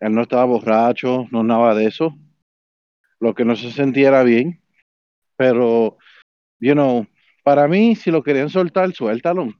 Él 0.00 0.14
no 0.14 0.22
estaba 0.22 0.44
borracho, 0.44 1.26
no 1.30 1.42
nada 1.42 1.74
de 1.74 1.86
eso. 1.86 2.16
Lo 3.20 3.34
que 3.34 3.44
no 3.44 3.56
se 3.56 3.70
sentía 3.70 4.08
era 4.08 4.22
bien. 4.22 4.60
Pero, 5.36 5.98
you 6.60 6.72
know, 6.72 7.06
para 7.42 7.68
mí, 7.68 7.94
si 7.94 8.10
lo 8.10 8.22
querían 8.22 8.50
soltar, 8.50 8.92
suéltalo. 8.92 9.54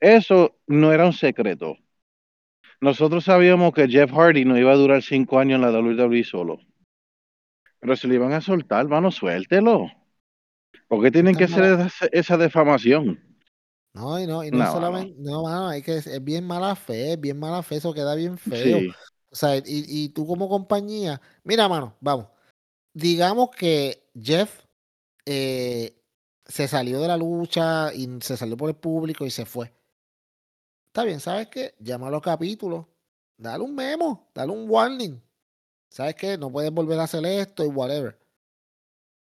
Eso 0.00 0.58
no 0.66 0.92
era 0.92 1.06
un 1.06 1.12
secreto. 1.12 1.76
Nosotros 2.80 3.24
sabíamos 3.24 3.72
que 3.72 3.88
Jeff 3.88 4.10
Hardy 4.10 4.44
no 4.44 4.58
iba 4.58 4.72
a 4.72 4.76
durar 4.76 5.02
cinco 5.02 5.38
años 5.38 5.56
en 5.56 5.62
la 5.62 5.70
WWE 5.70 6.24
solo. 6.24 6.58
Pero 7.82 7.96
si 7.96 8.08
le 8.08 8.14
iban 8.14 8.32
a 8.32 8.40
soltar, 8.40 8.88
mano, 8.88 9.10
suéltelo. 9.10 9.90
¿Por 10.86 11.02
qué 11.02 11.10
tienen 11.10 11.36
que 11.36 11.44
hacer 11.44 11.64
esa, 11.64 12.06
esa 12.12 12.36
defamación? 12.36 13.18
No, 13.94 14.18
y 14.18 14.26
no, 14.26 14.42
y 14.42 14.50
no, 14.50 14.64
No, 14.64 14.72
solamente, 14.72 15.14
no, 15.18 15.42
mano, 15.42 15.68
hay 15.68 15.82
que, 15.82 15.96
es 15.98 16.24
bien 16.24 16.46
mala 16.46 16.74
fe, 16.76 17.12
es 17.12 17.20
bien 17.20 17.38
mala 17.38 17.62
fe, 17.62 17.76
eso 17.76 17.92
queda 17.92 18.14
bien 18.14 18.38
feo. 18.38 18.78
Sí, 18.78 18.88
O 19.30 19.36
sea, 19.36 19.56
y, 19.58 19.62
y 19.66 20.08
tú 20.10 20.26
como 20.26 20.48
compañía, 20.48 21.20
mira, 21.44 21.68
mano, 21.68 21.94
vamos, 22.00 22.28
digamos 22.94 23.50
que 23.50 24.10
Jeff 24.20 24.64
eh, 25.26 26.02
se 26.46 26.68
salió 26.68 27.00
de 27.00 27.08
la 27.08 27.16
lucha 27.18 27.94
y 27.94 28.08
se 28.22 28.36
salió 28.36 28.56
por 28.56 28.70
el 28.70 28.76
público 28.76 29.26
y 29.26 29.30
se 29.30 29.46
fue. 29.46 29.72
Está 30.88 31.04
bien, 31.04 31.20
¿sabes 31.20 31.48
qué? 31.48 31.74
Llama 31.80 32.08
a 32.08 32.10
los 32.10 32.22
capítulos, 32.22 32.86
dale 33.36 33.64
un 33.64 33.74
memo, 33.74 34.30
dale 34.34 34.52
un 34.52 34.68
warning. 34.70 35.20
¿Sabes 35.92 36.14
qué? 36.14 36.38
No 36.38 36.50
puedes 36.50 36.72
volver 36.72 36.98
a 36.98 37.02
hacer 37.02 37.22
esto 37.26 37.62
y 37.66 37.68
whatever. 37.68 38.18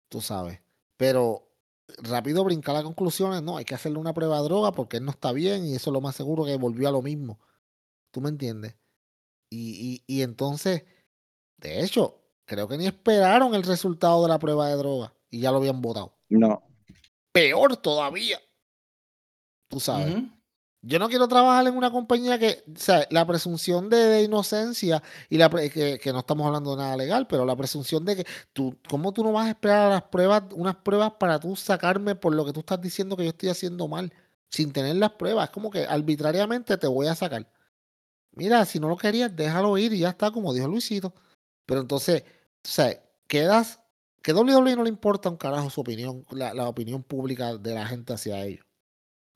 Tú 0.08 0.20
sabes. 0.20 0.60
Pero 0.96 1.50
rápido 1.98 2.44
brincar 2.44 2.76
a 2.76 2.84
conclusiones, 2.84 3.42
no, 3.42 3.56
hay 3.56 3.64
que 3.64 3.74
hacerle 3.74 3.98
una 3.98 4.14
prueba 4.14 4.38
de 4.38 4.44
droga 4.44 4.70
porque 4.70 4.98
él 4.98 5.04
no 5.04 5.10
está 5.10 5.32
bien 5.32 5.66
y 5.66 5.74
eso 5.74 5.90
es 5.90 5.92
lo 5.92 6.00
más 6.00 6.14
seguro 6.14 6.44
que 6.44 6.56
volvió 6.56 6.88
a 6.88 6.92
lo 6.92 7.02
mismo. 7.02 7.40
¿Tú 8.12 8.20
me 8.20 8.28
entiendes? 8.28 8.76
Y, 9.50 10.04
y, 10.06 10.18
y 10.18 10.22
entonces, 10.22 10.84
de 11.56 11.82
hecho, 11.82 12.22
creo 12.44 12.68
que 12.68 12.78
ni 12.78 12.86
esperaron 12.86 13.56
el 13.56 13.64
resultado 13.64 14.22
de 14.22 14.28
la 14.28 14.38
prueba 14.38 14.68
de 14.68 14.76
droga 14.76 15.12
y 15.30 15.40
ya 15.40 15.50
lo 15.50 15.56
habían 15.56 15.82
votado. 15.82 16.16
No. 16.28 16.62
Peor 17.32 17.76
todavía. 17.78 18.40
Tú 19.66 19.80
sabes. 19.80 20.14
Yo 20.86 20.98
no 20.98 21.08
quiero 21.08 21.26
trabajar 21.28 21.66
en 21.66 21.76
una 21.78 21.90
compañía 21.90 22.38
que, 22.38 22.62
o 22.68 22.78
sea, 22.78 23.06
la 23.10 23.26
presunción 23.26 23.88
de, 23.88 24.22
inocencia 24.22 25.02
y 25.30 25.38
la 25.38 25.48
que, 25.48 25.98
que 25.98 26.12
no 26.12 26.18
estamos 26.18 26.46
hablando 26.46 26.72
de 26.72 26.82
nada 26.82 26.96
legal, 26.96 27.26
pero 27.26 27.46
la 27.46 27.56
presunción 27.56 28.04
de 28.04 28.16
que 28.16 28.26
tú, 28.52 28.76
¿cómo 28.88 29.12
tú 29.12 29.24
no 29.24 29.32
vas 29.32 29.46
a 29.46 29.50
esperar 29.50 29.86
a 29.86 29.90
las 29.90 30.02
pruebas, 30.02 30.42
unas 30.52 30.76
pruebas 30.76 31.12
para 31.18 31.40
tú 31.40 31.56
sacarme 31.56 32.14
por 32.16 32.34
lo 32.34 32.44
que 32.44 32.52
tú 32.52 32.60
estás 32.60 32.82
diciendo 32.82 33.16
que 33.16 33.24
yo 33.24 33.30
estoy 33.30 33.48
haciendo 33.48 33.88
mal, 33.88 34.12
sin 34.50 34.72
tener 34.72 34.96
las 34.96 35.12
pruebas? 35.12 35.46
Es 35.48 35.50
como 35.52 35.70
que 35.70 35.86
arbitrariamente 35.86 36.76
te 36.76 36.86
voy 36.86 37.06
a 37.06 37.14
sacar. 37.14 37.48
Mira, 38.32 38.64
si 38.66 38.80
no 38.80 38.88
lo 38.88 38.96
querías, 38.98 39.34
déjalo 39.34 39.78
ir 39.78 39.92
y 39.94 40.00
ya 40.00 40.10
está, 40.10 40.30
como 40.30 40.52
dijo 40.52 40.68
Luisito. 40.68 41.14
Pero 41.66 41.80
entonces, 41.80 42.24
o 42.64 42.68
sea, 42.68 43.00
quedas, 43.26 43.80
que 44.22 44.32
WWE 44.34 44.76
no 44.76 44.84
le 44.84 44.90
importa 44.90 45.30
un 45.30 45.36
carajo 45.38 45.70
su 45.70 45.80
opinión, 45.80 46.26
la, 46.30 46.54
la 46.54 46.68
opinión 46.68 47.02
pública 47.02 47.56
de 47.58 47.74
la 47.74 47.86
gente 47.86 48.12
hacia 48.14 48.44
ellos. 48.44 48.63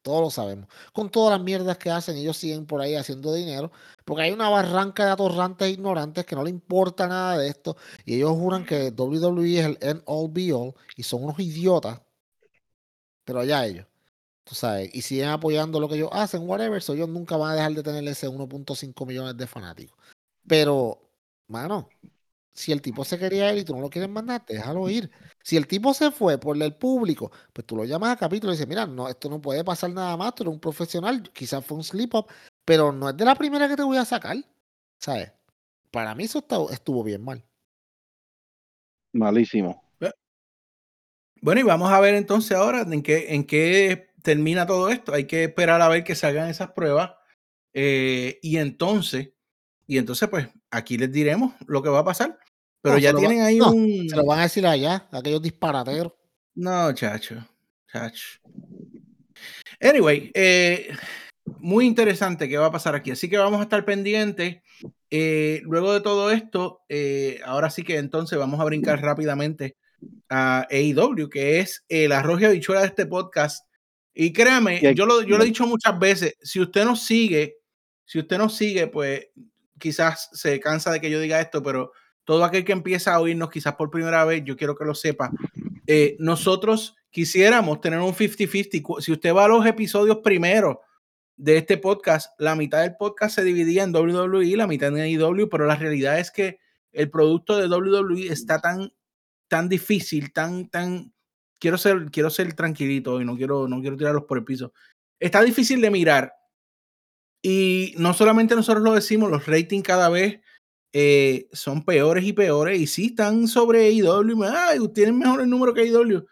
Todos 0.02 0.20
lo 0.20 0.30
sabemos. 0.30 0.68
Con 0.92 1.10
todas 1.10 1.36
las 1.36 1.44
mierdas 1.44 1.76
que 1.78 1.90
hacen, 1.90 2.16
ellos 2.16 2.36
siguen 2.36 2.66
por 2.66 2.80
ahí 2.80 2.94
haciendo 2.94 3.32
dinero. 3.34 3.70
Porque 4.04 4.22
hay 4.24 4.32
una 4.32 4.48
barranca 4.48 5.04
de 5.04 5.10
atorrantes 5.12 5.68
e 5.68 5.72
ignorantes 5.72 6.24
que 6.24 6.36
no 6.36 6.44
le 6.44 6.50
importa 6.50 7.06
nada 7.06 7.38
de 7.38 7.48
esto. 7.48 7.76
Y 8.04 8.16
ellos 8.16 8.32
juran 8.32 8.64
que 8.64 8.90
WWE 8.96 9.58
es 9.58 9.66
el 9.66 9.78
end 9.80 10.02
all 10.06 10.30
be 10.30 10.52
all. 10.52 10.74
Y 10.96 11.02
son 11.02 11.24
unos 11.24 11.38
idiotas. 11.40 12.00
Pero 13.24 13.40
allá 13.40 13.66
ellos. 13.66 13.86
Tú 14.44 14.54
sabes. 14.54 14.94
Y 14.94 15.02
siguen 15.02 15.28
apoyando 15.28 15.80
lo 15.80 15.88
que 15.88 15.96
ellos 15.96 16.10
hacen, 16.12 16.48
whatever. 16.48 16.82
So 16.82 16.94
ellos 16.94 17.08
nunca 17.08 17.36
van 17.36 17.52
a 17.52 17.54
dejar 17.54 17.72
de 17.74 17.82
tener 17.82 18.06
ese 18.08 18.28
1.5 18.28 19.06
millones 19.06 19.36
de 19.36 19.46
fanáticos. 19.46 19.98
Pero, 20.46 21.00
mano, 21.48 21.88
si 22.58 22.72
el 22.72 22.82
tipo 22.82 23.04
se 23.04 23.18
quería 23.18 23.52
ir 23.52 23.60
y 23.60 23.64
tú 23.64 23.74
no 23.74 23.80
lo 23.80 23.88
quieres 23.88 24.10
mandar, 24.10 24.44
déjalo 24.44 24.88
ir. 24.88 25.10
Si 25.44 25.56
el 25.56 25.68
tipo 25.68 25.94
se 25.94 26.10
fue 26.10 26.38
por 26.38 26.60
el 26.60 26.74
público, 26.74 27.30
pues 27.52 27.64
tú 27.64 27.76
lo 27.76 27.84
llamas 27.84 28.10
a 28.10 28.16
capítulo 28.16 28.52
y 28.52 28.56
dices, 28.56 28.66
mira, 28.66 28.84
no, 28.84 29.08
esto 29.08 29.30
no 29.30 29.40
puede 29.40 29.62
pasar 29.62 29.90
nada 29.90 30.16
más, 30.16 30.34
tú 30.34 30.42
eres 30.42 30.54
un 30.54 30.60
profesional, 30.60 31.22
quizás 31.32 31.64
fue 31.64 31.76
un 31.76 31.84
slip 31.84 32.14
up, 32.16 32.26
pero 32.64 32.90
no 32.90 33.10
es 33.10 33.16
de 33.16 33.24
la 33.24 33.36
primera 33.36 33.68
que 33.68 33.76
te 33.76 33.84
voy 33.84 33.96
a 33.96 34.04
sacar, 34.04 34.36
¿sabes? 34.98 35.32
Para 35.92 36.14
mí 36.16 36.24
eso 36.24 36.44
estuvo 36.70 37.04
bien 37.04 37.22
mal. 37.22 37.44
Malísimo. 39.12 39.84
Bueno, 41.40 41.60
y 41.60 41.64
vamos 41.64 41.92
a 41.92 42.00
ver 42.00 42.14
entonces 42.14 42.56
ahora 42.56 42.82
en 42.82 43.02
qué, 43.02 43.34
en 43.34 43.44
qué 43.44 44.10
termina 44.22 44.66
todo 44.66 44.90
esto. 44.90 45.14
Hay 45.14 45.26
que 45.28 45.44
esperar 45.44 45.80
a 45.80 45.88
ver 45.88 46.02
que 46.02 46.16
salgan 46.16 46.48
esas 46.48 46.72
pruebas. 46.72 47.12
eh, 47.72 48.40
y 48.42 48.56
entonces, 48.58 49.30
y 49.86 49.98
entonces, 49.98 50.28
pues, 50.28 50.48
aquí 50.70 50.98
les 50.98 51.10
diremos 51.12 51.54
lo 51.66 51.82
que 51.82 51.88
va 51.88 52.00
a 52.00 52.04
pasar. 52.04 52.38
Pero 52.80 52.94
No, 52.94 53.00
ya 53.00 53.08
se 53.10 53.12
lo 53.14 53.18
va- 53.20 53.26
tienen 53.28 53.44
ahí 53.44 53.58
no, 53.58 53.70
un. 53.72 54.08
Se 54.08 54.16
lo 54.16 54.24
van 54.26 54.38
a 54.40 54.42
decir 54.42 54.66
allá, 54.66 55.08
aquellos 55.12 55.42
disparateros. 55.42 56.12
No, 56.54 56.92
chacho. 56.92 57.36
Chacho. 57.92 58.38
Anyway, 59.80 60.30
eh, 60.34 60.88
muy 61.60 61.86
interesante 61.86 62.48
qué 62.48 62.58
va 62.58 62.66
a 62.66 62.72
pasar 62.72 62.94
aquí. 62.94 63.10
Así 63.10 63.28
que 63.28 63.38
vamos 63.38 63.60
a 63.60 63.64
estar 63.64 63.84
pendientes. 63.84 64.58
Eh, 65.10 65.62
luego 65.64 65.92
de 65.94 66.00
todo 66.00 66.30
esto, 66.30 66.80
eh, 66.88 67.40
ahora 67.44 67.70
sí 67.70 67.82
que 67.82 67.96
entonces 67.96 68.38
vamos 68.38 68.60
a 68.60 68.64
brincar 68.64 69.00
rápidamente 69.00 69.76
a 70.28 70.66
AEW, 70.70 71.28
que 71.30 71.60
es 71.60 71.84
el 71.88 72.12
arroz 72.12 72.40
y 72.40 72.44
habichuela 72.44 72.82
de 72.82 72.88
este 72.88 73.06
podcast. 73.06 73.66
Y 74.14 74.32
créame, 74.32 74.94
yo 74.94 75.06
lo, 75.06 75.22
yo 75.22 75.38
lo 75.38 75.44
he 75.44 75.46
dicho 75.46 75.66
muchas 75.66 75.96
veces, 75.98 76.34
si 76.42 76.60
usted 76.60 76.84
nos 76.84 77.02
sigue, 77.04 77.56
si 78.04 78.18
usted 78.18 78.36
nos 78.36 78.54
sigue, 78.56 78.88
pues 78.88 79.28
quizás 79.78 80.28
se 80.32 80.58
cansa 80.60 80.90
de 80.92 81.00
que 81.00 81.10
yo 81.10 81.20
diga 81.20 81.40
esto, 81.40 81.62
pero 81.62 81.92
todo 82.24 82.44
aquel 82.44 82.64
que 82.64 82.72
empieza 82.72 83.14
a 83.14 83.20
oírnos 83.20 83.50
quizás 83.50 83.74
por 83.74 83.90
primera 83.90 84.24
vez, 84.24 84.42
yo 84.44 84.56
quiero 84.56 84.76
que 84.76 84.84
lo 84.84 84.94
sepa. 84.94 85.30
Eh, 85.86 86.16
nosotros 86.18 86.94
quisiéramos 87.10 87.80
tener 87.80 88.00
un 88.00 88.12
50-50. 88.14 88.82
Cu- 88.82 89.00
Si 89.00 89.12
usted 89.12 89.34
va 89.34 89.46
a 89.46 89.48
los 89.48 89.64
episodios 89.64 90.18
primeros 90.18 90.76
de 91.36 91.56
este 91.56 91.78
podcast, 91.78 92.32
la 92.38 92.54
mitad 92.54 92.82
del 92.82 92.96
podcast 92.96 93.36
se 93.36 93.44
dividía 93.44 93.84
en 93.84 93.94
WWE, 93.94 94.56
la 94.56 94.66
mitad 94.66 94.88
en 94.88 94.98
AEW, 95.20 95.48
pero 95.48 95.64
la 95.66 95.76
realidad 95.76 96.18
es 96.18 96.30
que 96.30 96.58
el 96.92 97.10
producto 97.10 97.56
de 97.56 97.68
WWE 97.68 98.26
está 98.32 98.60
tan, 98.60 98.92
tan 99.48 99.68
difícil, 99.68 100.32
tan, 100.32 100.68
tan. 100.68 101.12
Quiero 101.60 101.78
ser, 101.78 102.10
quiero 102.10 102.28
ser 102.30 102.52
tranquilito 102.54 103.20
y 103.20 103.24
no 103.24 103.36
quiero, 103.36 103.66
no 103.68 103.80
quiero 103.80 103.96
tirarlos 103.96 104.24
por 104.24 104.38
el 104.38 104.44
piso. 104.44 104.72
Está 105.18 105.42
difícil 105.42 105.80
de 105.80 105.90
mirar. 105.90 106.32
Y 107.42 107.94
no 107.98 108.14
solamente 108.14 108.54
nosotros 108.56 108.82
lo 108.82 108.92
decimos, 108.94 109.30
los 109.30 109.46
ratings 109.46 109.84
cada 109.86 110.08
vez 110.08 110.40
eh, 110.92 111.48
son 111.52 111.84
peores 111.84 112.24
y 112.24 112.32
peores. 112.32 112.80
Y 112.80 112.86
sí 112.86 113.06
están 113.06 113.46
sobre 113.48 113.90
y 113.90 114.02
me- 114.02 114.48
Ay, 114.48 114.78
tienen 114.94 115.18
mejor 115.18 115.40
el 115.40 115.50
número 115.50 115.72
que 115.74 115.82
AEW. 115.82 116.26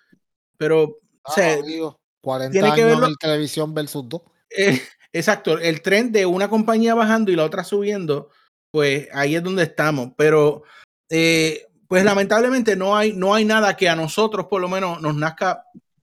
Pero, 0.58 0.98
o 1.22 1.32
sea, 1.32 1.54
Ah, 1.54 1.58
amigo, 1.62 2.00
40 2.20 2.52
tiene 2.52 2.74
que 2.74 2.82
años 2.82 2.98
verlo- 2.98 3.08
en 3.08 3.14
televisión 3.16 3.74
versus 3.74 4.08
2. 4.08 4.22
eh, 4.50 4.80
exacto, 5.12 5.58
el 5.58 5.82
tren 5.82 6.10
de 6.12 6.26
una 6.26 6.48
compañía 6.48 6.94
bajando 6.94 7.30
y 7.30 7.36
la 7.36 7.44
otra 7.44 7.62
subiendo, 7.64 8.30
pues 8.70 9.08
ahí 9.12 9.36
es 9.36 9.42
donde 9.42 9.64
estamos. 9.64 10.12
Pero, 10.16 10.62
eh, 11.10 11.66
pues 11.88 12.02
lamentablemente 12.04 12.74
no 12.74 12.96
hay, 12.96 13.12
no 13.12 13.32
hay 13.34 13.44
nada 13.44 13.76
que 13.76 13.88
a 13.88 13.94
nosotros 13.94 14.46
por 14.46 14.60
lo 14.60 14.68
menos 14.68 15.00
nos 15.00 15.14
nazca 15.14 15.64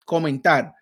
comentar. 0.05 0.73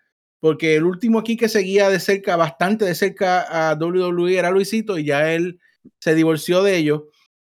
Porque 0.44 0.76
el 0.76 0.84
último 0.84 1.20
aquí 1.20 1.38
que 1.38 1.48
seguía 1.48 1.88
de 1.88 1.98
cerca, 1.98 2.36
bastante 2.36 2.84
de 2.84 2.94
cerca 2.94 3.70
a 3.70 3.72
WWE 3.76 4.36
era 4.36 4.50
Luisito 4.50 4.98
y 4.98 5.04
ya 5.06 5.32
él 5.32 5.58
se 6.00 6.14
divorció 6.14 6.62
de 6.62 6.76
ellos. 6.76 7.04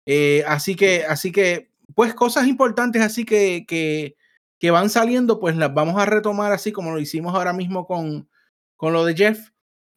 Eh, 0.05 0.45
así 0.47 0.77
que, 0.77 1.03
así 1.03 1.33
que, 1.33 1.73
pues 1.93 2.13
cosas 2.13 2.47
importantes 2.47 3.01
así 3.01 3.25
que, 3.25 3.65
que, 3.67 4.15
que 4.59 4.71
van 4.71 4.89
saliendo, 4.89 5.41
pues 5.41 5.57
las 5.57 5.73
vamos 5.73 6.01
a 6.01 6.05
retomar 6.05 6.53
así 6.53 6.71
como 6.71 6.93
lo 6.93 7.01
hicimos 7.01 7.35
ahora 7.35 7.51
mismo 7.51 7.85
con, 7.85 8.29
con 8.77 8.93
lo 8.93 9.03
de 9.03 9.13
Jeff 9.13 9.49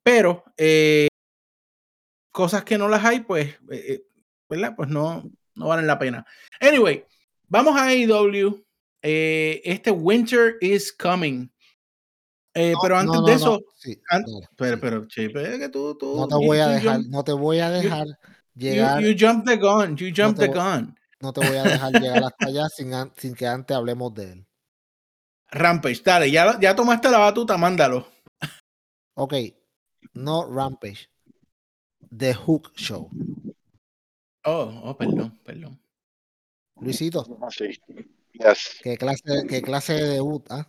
pero 0.03 0.43
eh, 0.57 1.07
cosas 2.33 2.65
que 2.65 2.79
no 2.79 2.89
las 2.89 3.05
hay, 3.05 3.21
pues, 3.21 3.61
eh, 3.71 4.03
¿verdad? 4.49 4.75
Pues 4.75 4.89
no, 4.89 5.23
no 5.55 5.69
valen 5.69 5.87
la 5.87 6.01
pena. 6.01 6.27
Anyway, 6.61 7.05
vamos 7.47 7.77
a 7.77 7.91
AEW. 7.91 8.67
Este 9.01 9.93
Winter 9.93 10.57
is 10.61 10.93
coming. 10.93 11.49
Eh, 12.55 12.73
pero 12.83 12.97
antes 12.99 13.15
No, 13.15 13.21
no, 13.21 13.27
de 13.27 13.33
no, 13.33 13.37
eso, 13.39 13.61
sí, 13.77 14.01
pero, 14.57 14.81
sí. 15.09 15.29
pero, 15.29 15.59
que 15.59 15.69
tú, 15.69 15.97
tú, 15.97 16.17
no 16.17 16.27
te 16.27 16.35
you- 16.35 16.47
voy 16.47 16.59
a 16.59 16.67
you 16.69 16.73
dejar, 16.75 16.97
jump- 16.99 17.07
no 17.09 17.25
te 17.25 17.33
voy 17.33 17.59
a 17.61 17.71
dejar 17.71 18.07
you, 18.07 18.15
llegar, 18.55 19.01
you 19.03 19.15
jump 19.19 19.47
the 19.47 19.57
gun, 19.57 19.97
you 19.97 20.09
jump 20.17 20.39
the 20.39 20.49
gun. 20.49 20.99
no 21.21 21.33
te 21.33 21.41
voy 21.47 21.57
a 21.57 21.63
dejar 21.63 21.93
llegar 21.93 22.25
hasta 22.25 22.47
allá 22.49 22.69
sin, 22.69 22.91
sin 23.17 23.35
que 23.35 23.47
antes 23.47 23.77
hablemos 23.77 24.13
de 24.15 24.33
él. 24.33 24.47
Rampage, 25.51 26.03
dale, 26.05 26.31
ya, 26.31 26.59
ya 26.61 26.75
tomaste 26.75 27.11
la 27.11 27.19
batuta, 27.19 27.57
mándalo. 27.57 28.07
Ok, 29.15 29.35
no 30.15 30.45
Rampage. 30.51 31.09
The 32.17 32.35
Hook 32.35 32.73
Show. 32.75 33.11
Oh, 34.45 34.81
oh, 34.85 34.97
perdón, 34.97 35.39
perdón. 35.45 35.81
Luisito, 36.81 37.39
Así. 37.43 37.79
Yes. 38.33 38.79
¿qué 38.83 38.97
clase, 38.97 39.23
qué 39.49 39.61
clase 39.63 39.95
de 39.95 40.09
debut? 40.15 40.45
ah? 40.51 40.67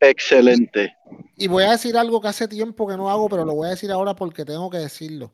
Excelente. 0.00 0.96
Y 1.36 1.46
voy 1.48 1.64
a 1.64 1.72
decir 1.72 1.96
algo 1.96 2.20
que 2.20 2.28
hace 2.28 2.48
tiempo 2.48 2.86
que 2.86 2.96
no 2.96 3.10
hago, 3.10 3.28
pero 3.28 3.44
lo 3.44 3.54
voy 3.54 3.66
a 3.66 3.70
decir 3.70 3.90
ahora 3.90 4.14
porque 4.14 4.44
tengo 4.44 4.70
que 4.70 4.78
decirlo. 4.78 5.32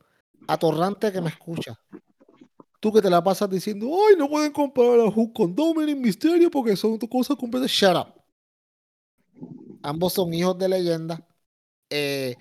Atorrante 0.49 1.13
que 1.13 1.21
me 1.21 1.29
escucha. 1.31 1.79
Tú 2.81 2.93
que 2.93 3.03
te 3.03 3.11
la 3.11 3.23
pasas 3.23 3.51
diciendo, 3.51 3.89
ay, 4.09 4.17
no 4.17 4.29
pueden 4.29 4.53
comparar 4.53 5.01
a 5.01 5.11
Hook 5.11 5.33
con 5.33 5.55
Dominic 5.55 5.97
Mysterio 5.97 6.51
porque 6.51 6.77
son 6.77 6.99
dos 6.99 7.09
cosas 7.11 7.37
completas. 7.37 7.71
Shut 7.71 7.97
up. 7.97 8.15
Ambos 9.83 10.13
son 10.13 10.33
hijos 10.35 10.57
de 10.59 10.69
leyenda. 10.69 11.27
Eh, 11.91 12.37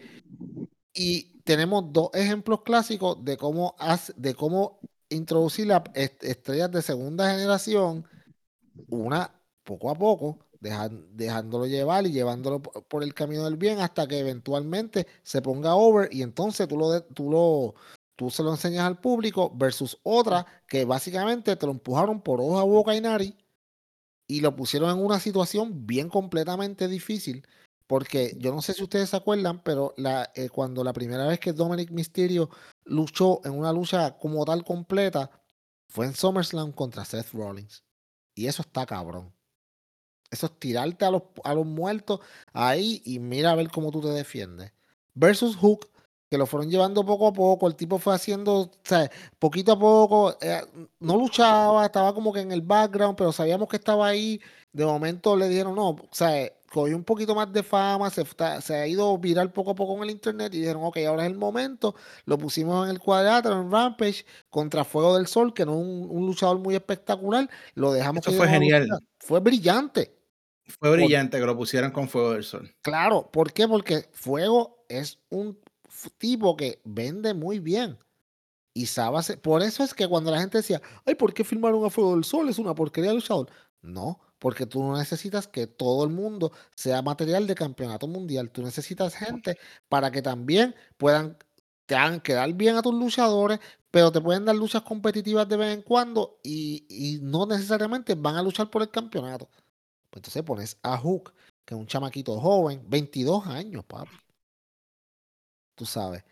y 0.93 1.39
tenemos 1.41 1.91
dos 1.91 2.09
ejemplos 2.13 2.61
clásicos 2.63 3.23
de 3.23 3.37
cómo, 3.37 3.75
hace- 3.77 4.13
de 4.15 4.33
cómo 4.33 4.79
introducir 5.09 5.67
las 5.67 5.81
est- 5.93 6.23
estrellas 6.23 6.71
de 6.71 6.81
segunda 6.81 7.31
generación, 7.31 8.07
una 8.89 9.31
poco 9.63 9.89
a 9.89 9.95
poco, 9.95 10.44
dejándolo 10.71 11.65
llevar 11.67 12.05
y 12.07 12.11
llevándolo 12.11 12.61
po- 12.61 12.81
por 12.83 13.03
el 13.03 13.13
camino 13.13 13.43
del 13.45 13.57
bien 13.57 13.79
hasta 13.79 14.07
que 14.07 14.19
eventualmente 14.19 15.07
se 15.23 15.41
ponga 15.41 15.75
over 15.75 16.09
y 16.13 16.21
entonces 16.21 16.67
tú 16.67 16.77
lo, 16.77 17.03
tú 17.03 17.29
lo, 17.31 17.75
tú 18.15 18.29
se 18.29 18.43
lo 18.43 18.51
enseñas 18.51 18.85
al 18.85 18.99
público 18.99 19.51
versus 19.55 19.99
otra 20.03 20.45
que 20.67 20.85
básicamente 20.85 21.55
te 21.55 21.65
lo 21.65 21.71
empujaron 21.71 22.21
por 22.21 22.41
hoja, 22.41 22.63
boca 22.63 22.95
y 22.95 23.01
nariz 23.01 23.35
y 24.27 24.41
lo 24.41 24.55
pusieron 24.55 24.89
en 24.89 25.03
una 25.03 25.19
situación 25.19 25.85
bien 25.85 26.09
completamente 26.09 26.87
difícil. 26.87 27.45
Porque 27.87 28.35
yo 28.39 28.51
no 28.51 28.63
sé 28.63 28.73
si 28.73 28.81
ustedes 28.81 29.11
se 29.11 29.15
acuerdan, 29.17 29.61
pero 29.63 29.93
eh, 30.33 30.49
cuando 30.49 30.83
la 30.83 30.91
primera 30.93 31.27
vez 31.27 31.39
que 31.39 31.53
Dominic 31.53 31.91
Mysterio 31.91 32.49
luchó 32.83 33.41
en 33.45 33.51
una 33.51 33.71
lucha 33.71 34.17
como 34.17 34.43
tal 34.43 34.63
completa, 34.63 35.29
fue 35.87 36.07
en 36.07 36.15
SummerSlam 36.15 36.71
contra 36.71 37.05
Seth 37.05 37.31
Rollins. 37.33 37.83
Y 38.33 38.47
eso 38.47 38.63
está 38.63 38.87
cabrón. 38.87 39.31
Eso 40.35 40.47
es 40.47 40.59
tirarte 40.59 41.05
a 41.05 41.11
los, 41.11 41.23
a 41.43 41.53
los 41.53 41.65
muertos 41.65 42.19
ahí 42.53 43.01
y 43.05 43.19
mira 43.19 43.51
a 43.51 43.55
ver 43.55 43.69
cómo 43.69 43.89
tú 43.89 44.01
te 44.01 44.09
defiendes. 44.09 44.73
Versus 45.13 45.55
Hook, 45.55 45.89
que 46.29 46.37
lo 46.37 46.45
fueron 46.45 46.69
llevando 46.69 47.05
poco 47.05 47.27
a 47.27 47.33
poco, 47.33 47.67
el 47.67 47.75
tipo 47.75 47.99
fue 47.99 48.13
haciendo, 48.13 48.53
o 48.61 48.71
sea, 48.83 49.09
poquito 49.39 49.71
a 49.71 49.79
poco, 49.79 50.37
eh, 50.41 50.61
no 50.99 51.17
luchaba, 51.17 51.85
estaba 51.85 52.13
como 52.13 52.33
que 52.33 52.41
en 52.41 52.51
el 52.51 52.61
background, 52.61 53.15
pero 53.17 53.31
sabíamos 53.31 53.69
que 53.69 53.77
estaba 53.77 54.07
ahí. 54.07 54.41
De 54.73 54.85
momento 54.85 55.37
le 55.37 55.47
dijeron, 55.47 55.75
no, 55.75 55.91
o 55.91 56.09
sea, 56.11 56.51
cogió 56.75 56.97
un 56.97 57.05
poquito 57.05 57.33
más 57.33 57.51
de 57.53 57.63
fama, 57.63 58.09
se, 58.09 58.25
se, 58.61 58.75
ha 58.75 58.85
ido 58.85 59.17
viral 59.17 59.53
poco 59.53 59.71
a 59.71 59.75
poco 59.75 59.95
en 59.95 60.03
el 60.03 60.09
internet 60.09 60.53
y 60.53 60.59
dijeron, 60.59 60.83
ok, 60.83 60.97
ahora 61.07 61.23
es 61.23 61.31
el 61.31 61.37
momento. 61.37 61.95
Lo 62.25 62.37
pusimos 62.37 62.85
en 62.85 62.91
el 62.91 62.99
cuadrilátero, 62.99 63.61
en 63.61 63.71
Rampage, 63.71 64.25
contra 64.49 64.83
Fuego 64.83 65.15
del 65.15 65.27
Sol, 65.27 65.53
que 65.53 65.65
no 65.65 65.71
es 65.71 65.77
un, 65.77 66.25
luchador 66.25 66.59
muy 66.59 66.75
espectacular. 66.75 67.49
Lo 67.75 67.93
dejamos. 67.93 68.27
Eso 68.27 68.35
fue 68.35 68.49
genial. 68.49 68.89
Fue 69.19 69.39
brillante. 69.39 70.14
Fue 70.67 70.91
brillante 70.91 71.39
que 71.39 71.45
lo 71.45 71.55
pusieran 71.55 71.91
con 71.91 72.09
Fuego 72.09 72.33
del 72.33 72.43
Sol. 72.43 72.73
Claro, 72.81 73.29
¿por 73.31 73.53
qué? 73.53 73.67
Porque 73.67 74.09
Fuego 74.13 74.85
es 74.89 75.19
un 75.29 75.59
tipo 76.17 76.55
que 76.55 76.81
vende 76.83 77.33
muy 77.33 77.59
bien. 77.59 77.97
Y 78.73 78.87
sabe 78.87 79.37
Por 79.37 79.61
eso 79.61 79.83
es 79.83 79.93
que 79.93 80.07
cuando 80.07 80.31
la 80.31 80.39
gente 80.39 80.57
decía, 80.57 80.81
ay, 81.05 81.15
¿por 81.15 81.33
qué 81.33 81.43
filmaron 81.43 81.85
a 81.85 81.89
Fuego 81.89 82.13
del 82.15 82.25
Sol? 82.25 82.49
Es 82.49 82.59
una 82.59 82.75
porquería 82.75 83.11
de 83.11 83.15
luchador. 83.15 83.49
No, 83.81 84.19
porque 84.39 84.65
tú 84.65 84.83
no 84.83 84.97
necesitas 84.97 85.47
que 85.47 85.67
todo 85.67 86.03
el 86.03 86.09
mundo 86.09 86.51
sea 86.75 87.01
material 87.01 87.47
de 87.47 87.55
campeonato 87.55 88.07
mundial. 88.07 88.51
Tú 88.51 88.63
necesitas 88.63 89.15
gente 89.15 89.57
para 89.87 90.11
que 90.11 90.21
también 90.21 90.75
puedan 90.97 91.37
te 91.85 91.95
hagan 91.95 92.19
quedar 92.19 92.51
bien 92.53 92.75
a 92.75 92.81
tus 92.81 92.93
luchadores, 92.93 93.59
pero 93.91 94.11
te 94.11 94.19
pueden 94.19 94.45
dar 94.45 94.55
luchas 94.55 94.81
competitivas 94.81 95.47
de 95.47 95.57
vez 95.57 95.73
en 95.73 95.81
cuando 95.83 96.39
y, 96.43 96.85
y 96.89 97.19
no 97.21 97.45
necesariamente 97.45 98.15
van 98.15 98.35
a 98.35 98.43
luchar 98.43 98.69
por 98.69 98.81
el 98.81 98.89
campeonato. 98.89 99.49
Pues 100.15 100.21
entonces 100.21 100.43
pones 100.43 100.77
a 100.81 100.97
Hook, 100.97 101.33
que 101.65 101.75
es 101.75 101.79
un 101.79 101.87
chamaquito 101.87 102.39
joven, 102.39 102.81
22 102.87 103.47
años, 103.47 103.83
papi 103.83 104.15
tú 105.75 105.85
sabes. 105.85 106.23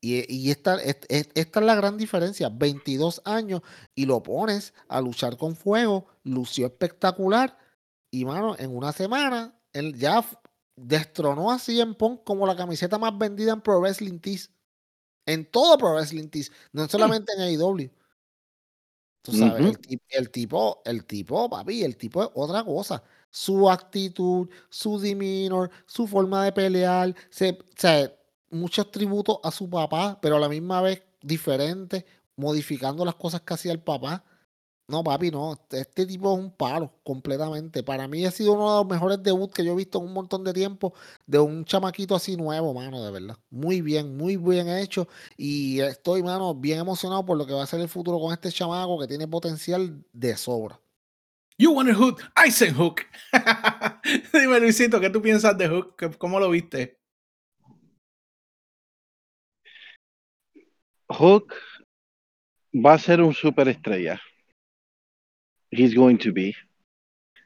Y, 0.00 0.50
esta, 0.50 0.80
esta, 0.80 1.06
es 1.10 1.56
la 1.56 1.74
gran 1.74 1.98
diferencia, 1.98 2.48
22 2.48 3.20
años 3.24 3.62
y 3.96 4.06
lo 4.06 4.22
pones 4.22 4.72
a 4.86 5.00
luchar 5.00 5.36
con 5.36 5.56
fuego, 5.56 6.06
lució 6.22 6.66
espectacular 6.66 7.58
y 8.12 8.24
mano, 8.24 8.54
en 8.58 8.74
una 8.74 8.92
semana 8.92 9.60
él 9.72 9.98
ya 9.98 10.24
destronó 10.76 11.50
a 11.50 11.58
CM 11.58 11.94
Punk 11.94 12.22
como 12.22 12.46
la 12.46 12.56
camiseta 12.56 12.96
más 12.96 13.18
vendida 13.18 13.52
en 13.52 13.60
Pro 13.60 13.80
Wrestling 13.80 14.20
Tees. 14.20 14.52
En 15.26 15.44
todo 15.44 15.76
Pro 15.76 15.94
Wrestling 15.94 16.28
Tees, 16.28 16.52
no 16.72 16.88
solamente 16.88 17.32
en 17.36 17.42
AEW. 17.42 17.90
Tú 19.22 19.32
sabes, 19.32 19.76
el, 20.10 20.30
tipo, 20.30 20.80
el 20.84 21.04
tipo, 21.04 21.50
papi, 21.50 21.82
el 21.82 21.96
tipo 21.96 22.22
es 22.22 22.30
otra 22.34 22.64
cosa. 22.64 23.02
Su 23.30 23.70
actitud, 23.70 24.48
su 24.70 24.98
demeanor, 24.98 25.70
su 25.86 26.06
forma 26.06 26.44
de 26.44 26.52
pelear, 26.52 27.14
se, 27.30 27.58
se 27.76 28.18
muchos 28.50 28.90
tributos 28.90 29.38
a 29.42 29.50
su 29.50 29.68
papá, 29.68 30.18
pero 30.20 30.36
a 30.36 30.40
la 30.40 30.48
misma 30.48 30.80
vez 30.80 31.02
diferente, 31.22 32.06
modificando 32.36 33.04
las 33.04 33.14
cosas 33.16 33.42
que 33.42 33.54
hacía 33.54 33.72
el 33.72 33.80
papá. 33.80 34.24
No, 34.88 35.04
papi, 35.04 35.30
no. 35.30 35.58
Este 35.70 36.06
tipo 36.06 36.32
es 36.32 36.38
un 36.38 36.50
palo 36.50 36.90
completamente. 37.04 37.82
Para 37.82 38.08
mí 38.08 38.24
ha 38.24 38.30
sido 38.30 38.54
uno 38.54 38.70
de 38.70 38.76
los 38.78 38.86
mejores 38.86 39.22
debuts 39.22 39.52
que 39.54 39.62
yo 39.64 39.72
he 39.72 39.76
visto 39.76 39.98
en 39.98 40.06
un 40.06 40.14
montón 40.14 40.44
de 40.44 40.54
tiempo 40.54 40.94
de 41.26 41.38
un 41.38 41.64
chamaquito 41.66 42.14
así 42.14 42.36
nuevo, 42.36 42.72
mano, 42.72 43.04
de 43.04 43.10
verdad. 43.10 43.36
Muy 43.50 43.82
bien, 43.82 44.16
muy 44.16 44.36
bien 44.38 44.68
hecho. 44.68 45.06
Y 45.36 45.80
estoy, 45.80 46.22
mano, 46.22 46.54
bien 46.54 46.78
emocionado 46.78 47.24
por 47.26 47.36
lo 47.36 47.46
que 47.46 47.52
va 47.52 47.64
a 47.64 47.66
ser 47.66 47.80
el 47.80 47.88
futuro 47.88 48.18
con 48.18 48.32
este 48.32 48.50
chamaco 48.50 48.98
que 48.98 49.06
tiene 49.06 49.28
potencial 49.28 50.02
de 50.12 50.36
sobra. 50.38 50.80
You 51.60 51.72
want 51.72 51.90
a 51.90 51.92
hook, 51.92 52.22
I 52.36 52.50
say 52.50 52.70
hook. 52.70 53.04
Dime, 54.32 54.60
Luisito, 54.60 55.00
¿qué 55.00 55.10
tú 55.10 55.20
piensas 55.20 55.58
de 55.58 55.66
Hook? 55.66 56.16
¿Cómo 56.16 56.38
lo 56.38 56.50
viste? 56.50 56.96
Hook 61.08 61.52
va 62.72 62.94
a 62.94 62.98
ser 62.98 63.20
un 63.20 63.34
superestrella. 63.34 64.20
He's 65.72 65.96
going 65.96 66.18
to 66.18 66.32
be. 66.32 66.54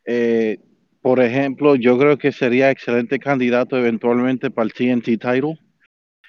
Eh, 0.07 0.59
por 1.01 1.19
ejemplo, 1.19 1.75
yo 1.77 1.99
creo 1.99 2.19
que 2.19 2.33
sería 2.33 2.71
excelente 2.71 3.19
candidato 3.19 3.79
eventualmente 3.79 4.51
para 4.51 4.67
el 4.67 4.75
TNT 4.75 5.19
title. 5.19 5.59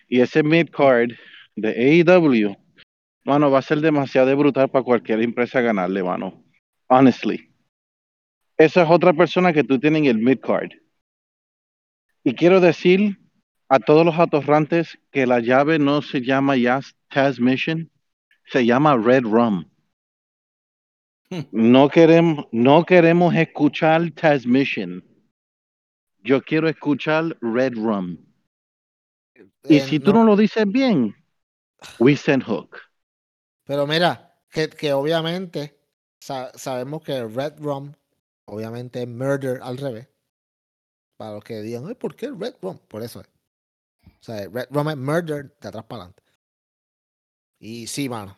Y 0.08 0.22
ese 0.22 0.42
mid 0.42 0.70
card 0.70 1.12
de 1.58 2.04
AEW, 2.06 2.56
mano, 3.26 3.52
va 3.52 3.60
a 3.60 3.62
ser 3.62 3.82
demasiado 3.82 4.36
brutal 4.38 4.70
para 4.70 4.86
cualquier 4.86 5.22
empresa 5.22 5.60
ganarle, 5.60 6.02
mano. 6.02 6.42
Honestly. 6.88 7.53
Esa 8.58 8.84
es 8.84 8.90
otra 8.90 9.14
persona 9.14 9.52
que 9.54 9.64
tú 9.64 9.80
tienes 9.80 10.02
en 10.02 10.06
el 10.08 10.18
mid 10.20 10.40
card. 10.40 10.72
Y 12.24 12.36
quiero 12.36 12.60
decir 12.60 13.20
a 13.68 13.80
todos 13.80 14.06
los 14.06 14.18
atorrantes 14.18 15.00
que 15.12 15.26
la 15.26 15.40
llave 15.40 15.80
no 15.80 16.02
se 16.02 16.22
llama 16.22 16.56
ya 16.56 16.80
Mission, 17.40 17.92
se 18.46 18.66
llama 18.66 18.98
Red 18.98 19.24
Rum. 19.24 19.66
Hmm. 21.30 21.42
No 21.52 21.90
queremos, 21.90 22.46
no 22.52 22.86
queremos 22.86 23.34
escuchar 23.36 24.12
Mission. 24.46 25.04
Yo 26.24 26.42
quiero 26.42 26.70
escuchar 26.70 27.36
Red 27.42 27.74
Rum. 27.76 28.18
Y 29.64 29.78
eh, 29.78 29.82
si 29.82 30.00
tú 30.00 30.14
no 30.14 30.24
lo 30.24 30.36
dices 30.36 30.66
bien, 30.68 31.16
we 32.00 32.16
send 32.16 32.44
hook. 32.44 32.78
Pero 33.66 33.88
mira, 33.88 34.36
que, 34.50 34.70
que 34.70 34.94
obviamente 34.94 35.80
sabemos 36.20 37.02
que 37.04 37.26
Red 37.26 37.60
Rum, 37.60 37.94
obviamente 38.46 39.02
es 39.02 39.08
murder 39.08 39.60
al 39.62 39.78
revés. 39.78 40.08
Para 41.18 41.34
los 41.34 41.44
que 41.44 41.62
digan, 41.62 41.94
¿por 41.96 42.16
qué 42.16 42.32
Red 42.32 42.56
Rum? 42.62 42.78
Por 42.88 43.04
eso 43.04 43.22
es. 43.22 43.28
O 44.08 44.24
sea, 44.24 44.48
Red 44.48 44.68
Rum 44.72 44.90
es 44.90 44.98
murder 44.98 45.56
de 45.60 45.68
atrás 45.68 45.86
para 45.86 46.04
adelante. 46.04 46.24
Y 47.60 47.88
sí, 47.88 48.10
mano. 48.10 48.38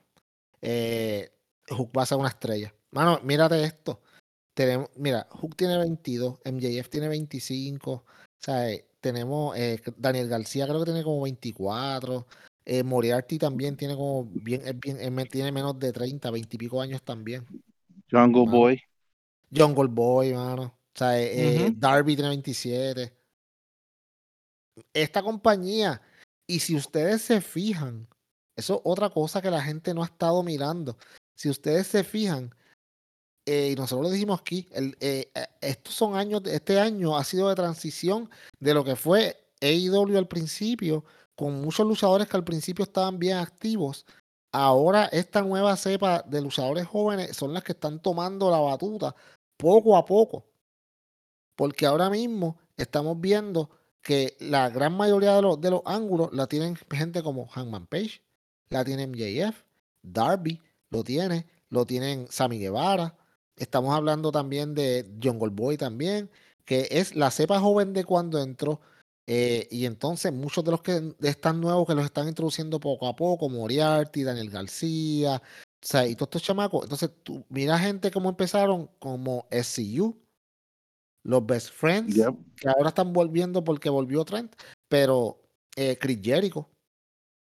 Eh, 0.62 1.32
Hook 1.70 1.92
va 1.98 2.04
a 2.04 2.06
ser 2.06 2.18
una 2.18 2.30
estrella. 2.30 2.74
Mano, 2.92 3.20
mírate 3.24 3.64
esto. 3.64 4.02
Tenemos, 4.54 4.90
mira, 4.96 5.28
Hook 5.32 5.56
tiene 5.56 5.78
22, 5.78 6.40
MJF 6.46 6.90
tiene 6.90 7.08
25. 7.10 7.92
O 7.92 8.04
sea, 8.38 8.72
eh, 8.72 8.88
tenemos 9.02 9.58
eh, 9.58 9.82
Daniel 9.98 10.30
García, 10.30 10.66
creo 10.66 10.80
que 10.80 10.86
tiene 10.86 11.04
como 11.04 11.22
24. 11.22 12.26
Eh, 12.66 12.84
Moriarty 12.84 13.38
también 13.38 13.78
tiene 13.78 13.96
como 13.96 14.26
bien, 14.26 14.62
bien 14.80 15.28
tiene 15.30 15.52
menos 15.52 15.78
de 15.78 15.92
30, 15.92 16.32
20 16.32 16.56
y 16.56 16.58
pico 16.58 16.82
años 16.82 17.04
también. 17.04 17.46
Jungle 18.10 18.50
Boy. 18.50 18.82
Jungle 19.54 19.88
Boy, 19.88 20.34
mano. 20.34 20.64
O 20.64 20.98
sea, 20.98 21.12
Darby 21.76 22.16
tiene 22.16 22.30
27. 22.30 23.14
Esta 24.94 25.22
compañía, 25.24 26.02
y 26.48 26.60
si 26.60 26.76
ustedes 26.76 27.22
se 27.22 27.42
fijan, 27.42 28.08
eso 28.56 28.76
es 28.76 28.82
otra 28.84 29.10
cosa 29.10 29.42
que 29.42 29.52
la 29.52 29.62
gente 29.62 29.94
no 29.94 30.04
ha 30.04 30.06
estado 30.06 30.42
mirando. 30.44 30.98
Si 31.36 31.50
ustedes 31.50 31.88
se 31.88 32.04
fijan, 32.04 32.54
eh, 33.46 33.72
y 33.72 33.76
nosotros 33.76 34.08
lo 34.08 34.12
dijimos 34.12 34.40
aquí, 34.40 34.68
el, 34.72 34.98
eh, 35.00 35.30
eh, 35.36 35.48
estos 35.62 35.94
son 35.94 36.16
años, 36.16 36.42
este 36.46 36.80
año 36.80 37.18
ha 37.18 37.24
sido 37.24 37.50
de 37.50 37.56
transición 37.56 38.30
de 38.60 38.74
lo 38.74 38.84
que 38.84 38.96
fue 38.96 39.38
AEW 39.62 40.18
al 40.18 40.28
principio, 40.28 41.04
con 41.36 41.62
muchos 41.62 41.86
luchadores 41.86 42.28
que 42.28 42.38
al 42.38 42.44
principio 42.44 42.84
estaban 42.84 43.20
bien 43.20 43.38
activos. 43.38 44.06
Ahora 44.54 45.06
esta 45.08 45.42
nueva 45.42 45.76
cepa 45.76 46.24
de 46.26 46.42
luchadores 46.42 46.88
jóvenes 46.88 47.36
son 47.36 47.54
las 47.54 47.64
que 47.64 47.74
están 47.74 48.02
tomando 48.02 48.50
la 48.50 48.60
batuta 48.60 49.14
poco 49.58 49.98
a 49.98 50.06
poco. 50.06 50.46
Porque 51.56 51.86
ahora 51.86 52.10
mismo 52.10 52.58
estamos 52.78 53.20
viendo 53.20 53.70
que 54.02 54.36
la 54.40 54.70
gran 54.70 54.96
mayoría 54.96 55.36
de 55.36 55.42
los, 55.42 55.60
de 55.60 55.72
los 55.72 55.82
ángulos 55.86 56.30
la 56.34 56.48
tienen 56.48 56.76
gente 56.92 57.24
como 57.24 57.48
Hangman 57.48 57.88
Page, 57.88 58.22
la 58.70 58.84
tiene 58.84 59.08
MJF, 59.08 59.64
Darby 60.04 60.62
lo 60.90 61.04
tiene, 61.04 61.48
lo 61.70 61.86
tienen 61.86 62.28
Sammy 62.30 62.60
Guevara. 62.60 63.18
Estamos 63.58 63.96
hablando 63.96 64.32
también 64.32 64.76
de 64.76 65.10
John 65.22 65.40
Boy 65.40 65.78
también, 65.78 66.30
que 66.66 66.88
es 66.92 67.16
la 67.16 67.32
cepa 67.32 67.60
joven 67.60 67.94
de 67.94 68.04
cuando 68.04 68.40
entró. 68.42 68.82
Eh, 69.28 69.68
y 69.72 69.86
entonces 69.86 70.32
muchos 70.32 70.64
de 70.64 70.72
los 70.72 70.82
que 70.82 71.16
están 71.22 71.60
nuevos 71.60 71.88
que 71.88 71.96
los 71.96 72.06
están 72.06 72.28
introduciendo 72.28 72.80
poco 72.80 73.08
a 73.08 73.16
poco, 73.16 73.50
Moriarty, 73.50 74.24
Daniel 74.24 74.52
García, 74.52 75.42
o 75.86 75.88
sea, 75.88 76.08
y 76.08 76.16
todos 76.16 76.30
estos 76.30 76.42
chamacos. 76.42 76.84
Entonces, 76.84 77.12
tú 77.22 77.46
mira 77.50 77.78
gente 77.78 78.10
como 78.10 78.30
empezaron 78.30 78.90
como 78.98 79.48
SCU, 79.52 80.18
los 81.24 81.46
Best 81.46 81.70
Friends, 81.70 82.16
que 82.16 82.68
ahora 82.68 82.90
están 82.90 83.14
volviendo 83.14 83.64
porque 83.64 83.92
volvió 83.92 84.26
Trent, 84.26 84.56
pero 84.90 85.44
eh, 85.76 85.96
Chris 86.00 86.20
Jericho, 86.24 86.70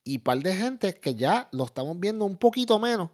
y 0.05 0.19
par 0.19 0.39
de 0.39 0.55
gente 0.55 0.95
que 0.95 1.13
ya 1.13 1.49
lo 1.51 1.65
estamos 1.65 1.99
viendo 1.99 2.23
un 2.23 2.37
poquito 2.37 2.79
menos, 2.79 3.09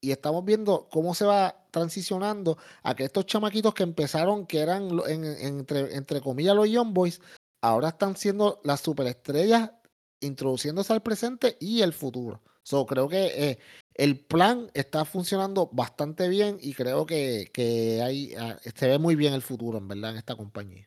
y 0.00 0.12
estamos 0.12 0.44
viendo 0.44 0.88
cómo 0.92 1.12
se 1.14 1.24
va 1.24 1.66
transicionando 1.72 2.56
a 2.84 2.94
que 2.94 3.04
estos 3.04 3.26
chamaquitos 3.26 3.74
que 3.74 3.82
empezaron, 3.82 4.46
que 4.46 4.60
eran 4.60 4.90
entre, 5.08 5.96
entre 5.96 6.20
comillas 6.20 6.54
los 6.54 6.68
Young 6.68 6.92
Boys, 6.92 7.20
ahora 7.62 7.88
están 7.88 8.16
siendo 8.16 8.60
las 8.62 8.80
superestrellas 8.80 9.72
introduciéndose 10.20 10.92
al 10.92 11.02
presente 11.02 11.56
y 11.58 11.82
el 11.82 11.92
futuro. 11.92 12.42
So, 12.64 12.86
creo 12.86 13.08
que 13.08 13.26
eh, 13.26 13.58
el 13.94 14.18
plan 14.18 14.70
está 14.74 15.04
funcionando 15.04 15.68
bastante 15.72 16.28
bien 16.28 16.58
y 16.60 16.74
creo 16.74 17.06
que, 17.06 17.50
que 17.52 18.00
hay, 18.02 18.34
ah, 18.34 18.58
se 18.74 18.88
ve 18.88 18.98
muy 18.98 19.16
bien 19.16 19.34
el 19.34 19.42
futuro, 19.42 19.78
en 19.78 19.88
verdad, 19.88 20.12
en 20.12 20.16
esta 20.16 20.36
compañía. 20.36 20.86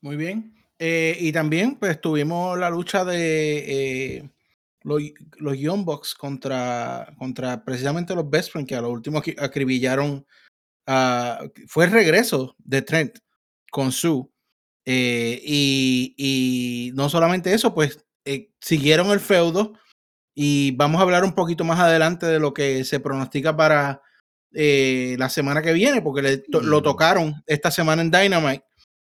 Muy 0.00 0.16
bien. 0.16 0.54
Eh, 0.78 1.16
y 1.18 1.32
también, 1.32 1.76
pues, 1.76 2.00
tuvimos 2.00 2.58
la 2.58 2.68
lucha 2.70 3.04
de 3.04 4.16
eh, 4.18 4.30
los, 4.82 5.00
los 5.38 5.58
Young 5.58 5.84
Bucks 5.84 6.14
contra, 6.14 7.14
contra 7.18 7.64
precisamente 7.64 8.14
los 8.14 8.28
Best 8.28 8.52
Friends, 8.52 8.68
que 8.68 8.76
a 8.76 8.82
lo 8.82 8.90
último 8.90 9.22
acribillaron. 9.38 10.26
fue 11.66 11.84
el 11.86 11.90
regreso 11.90 12.54
de 12.58 12.82
Trent 12.82 13.18
con 13.70 13.92
Sue. 13.92 14.26
Eh, 14.84 15.40
y, 15.42 16.14
y, 16.18 16.92
no 16.94 17.08
solamente 17.08 17.54
eso, 17.54 17.74
pues 17.74 18.04
siguieron 18.60 19.10
el 19.10 19.20
feudo. 19.20 19.74
Y 20.34 20.72
vamos 20.72 21.00
a 21.00 21.04
hablar 21.04 21.24
un 21.24 21.34
poquito 21.34 21.64
más 21.64 21.78
adelante 21.78 22.26
de 22.26 22.40
lo 22.40 22.52
que 22.52 22.84
se 22.84 23.00
pronostica 23.00 23.56
para 23.56 24.02
la 24.50 25.28
semana 25.30 25.62
que 25.62 25.72
viene, 25.72 26.00
porque 26.00 26.44
lo 26.48 26.82
tocaron 26.82 27.42
esta 27.46 27.70
semana 27.70 28.02
en 28.02 28.10
Dynamite. 28.10 28.64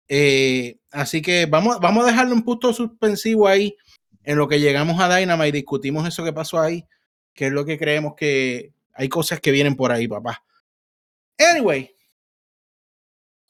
Eh, 0.09 0.79
así 0.91 1.21
que 1.21 1.47
vamos, 1.47 1.79
vamos 1.81 2.05
a 2.05 2.09
dejarle 2.09 2.33
un 2.33 2.43
punto 2.43 2.73
suspensivo 2.73 3.47
ahí 3.47 3.77
en 4.25 4.38
lo 4.38 4.49
que 4.49 4.59
llegamos 4.59 4.99
a 5.01 5.14
Dynamite 5.14 5.49
y 5.49 5.53
discutimos 5.53 6.09
eso 6.09 6.25
que 6.25 6.33
pasó 6.33 6.61
ahí, 6.61 6.85
que 7.35 7.47
es 7.47 7.53
lo 7.53 7.64
que 7.64 7.79
creemos 7.79 8.14
que 8.17 8.73
hay 8.95 9.09
cosas 9.09 9.41
que 9.41 9.51
vienen 9.51 9.77
por 9.77 9.93
ahí, 9.93 10.09
papá. 10.09 10.43
Anyway, 11.38 11.95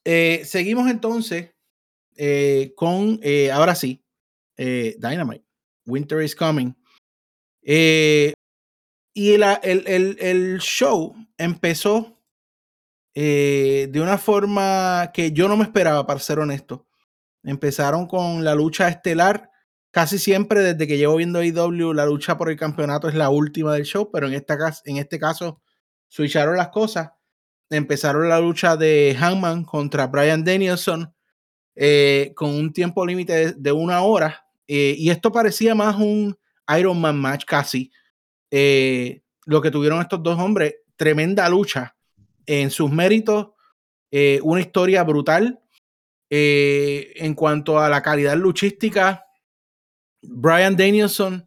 eh, 0.05 0.43
seguimos 0.45 0.91
entonces 0.91 1.53
eh, 2.17 2.73
con, 2.77 3.21
ahora 3.53 3.75
sí, 3.75 4.03
Dynamite. 4.57 5.45
Winter 5.87 6.21
is 6.23 6.35
coming. 6.35 6.75
Y 7.71 9.33
el, 9.33 9.43
el, 9.63 10.17
el, 10.21 10.59
show 10.59 11.15
empezó 11.37 12.19
eh, 13.15 13.89
de 13.91 14.01
una 14.01 14.17
forma 14.17 15.11
que 15.13 15.33
yo 15.33 15.49
no 15.49 15.57
me 15.57 15.65
esperaba, 15.65 16.07
para 16.07 16.21
ser 16.21 16.39
honesto. 16.39 16.87
Empezaron 17.43 18.07
con 18.07 18.45
la 18.45 18.55
lucha 18.55 18.89
estelar. 18.89 19.51
Casi 19.91 20.19
siempre, 20.19 20.61
desde 20.61 20.87
que 20.87 20.97
llevo 20.97 21.17
viendo 21.17 21.43
IW, 21.43 21.93
la 21.93 22.07
lucha 22.07 22.39
por 22.39 22.51
el 22.51 22.57
campeonato 22.57 23.09
es 23.09 23.15
la 23.15 23.29
última 23.29 23.75
del 23.75 23.85
show, 23.85 24.11
pero 24.11 24.29
en, 24.29 24.35
esta, 24.35 24.57
en 24.85 24.97
este 24.97 25.19
caso 25.19 25.61
switcharon 26.09 26.57
las 26.57 26.69
cosas. 26.69 27.11
Empezaron 27.69 28.29
la 28.29 28.41
lucha 28.41 28.77
de 28.77 29.15
Hangman 29.19 29.65
contra 29.65 30.07
Brian 30.07 30.43
Danielson 30.43 31.13
eh, 31.75 32.33
con 32.35 32.51
un 32.51 32.73
tiempo 32.73 33.05
límite 33.05 33.53
de, 33.53 33.73
una 33.73 34.01
hora. 34.03 34.47
Eh, 34.67 34.95
y 34.97 35.11
esto 35.11 35.31
parecía 35.31 35.75
más 35.75 35.97
un 35.97 36.39
Iron 36.77 37.01
Man 37.01 37.19
match 37.19 37.45
casi. 37.45 37.91
lo 38.51 39.63
que 39.63 39.71
tuvieron 39.71 40.01
estos 40.01 40.23
dos 40.23 40.39
hombres, 40.39 40.75
tremenda 40.97 41.49
lucha 41.49 41.97
en 42.47 42.71
sus 42.71 42.91
méritos, 42.91 43.49
eh, 44.11 44.41
una 44.43 44.61
historia 44.61 45.03
brutal. 45.05 45.61
Eh, 46.31 47.15
en 47.17 47.35
cuanto 47.35 47.79
a 47.79 47.89
la 47.89 48.03
calidad 48.03 48.37
luchística, 48.37 49.25
Brian 50.21 50.77
Danielson 50.77 51.47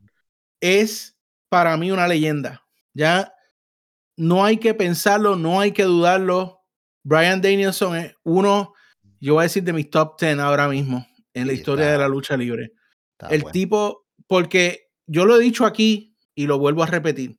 es 0.59 1.17
para 1.49 1.77
mí 1.77 1.91
una 1.91 2.07
leyenda. 2.07 2.65
Ya 2.93 3.33
no 4.17 4.43
hay 4.43 4.57
que 4.57 4.73
pensarlo, 4.73 5.35
no 5.35 5.59
hay 5.59 5.71
que 5.71 5.83
dudarlo. 5.83 6.61
Brian 7.03 7.41
Danielson 7.41 7.95
es 7.95 8.15
uno, 8.23 8.73
yo 9.19 9.35
voy 9.35 9.41
a 9.41 9.43
decir 9.43 9.63
de 9.63 9.73
mis 9.73 9.89
top 9.89 10.19
10 10.19 10.39
ahora 10.39 10.67
mismo 10.67 11.05
en 11.33 11.47
la 11.47 11.53
historia 11.53 11.91
de 11.91 11.97
la 11.97 12.07
lucha 12.07 12.37
libre. 12.37 12.71
El 13.29 13.43
tipo, 13.51 14.07
porque 14.27 14.90
yo 15.11 15.25
lo 15.25 15.35
he 15.35 15.43
dicho 15.43 15.65
aquí 15.65 16.15
y 16.35 16.47
lo 16.47 16.57
vuelvo 16.57 16.83
a 16.83 16.87
repetir. 16.87 17.37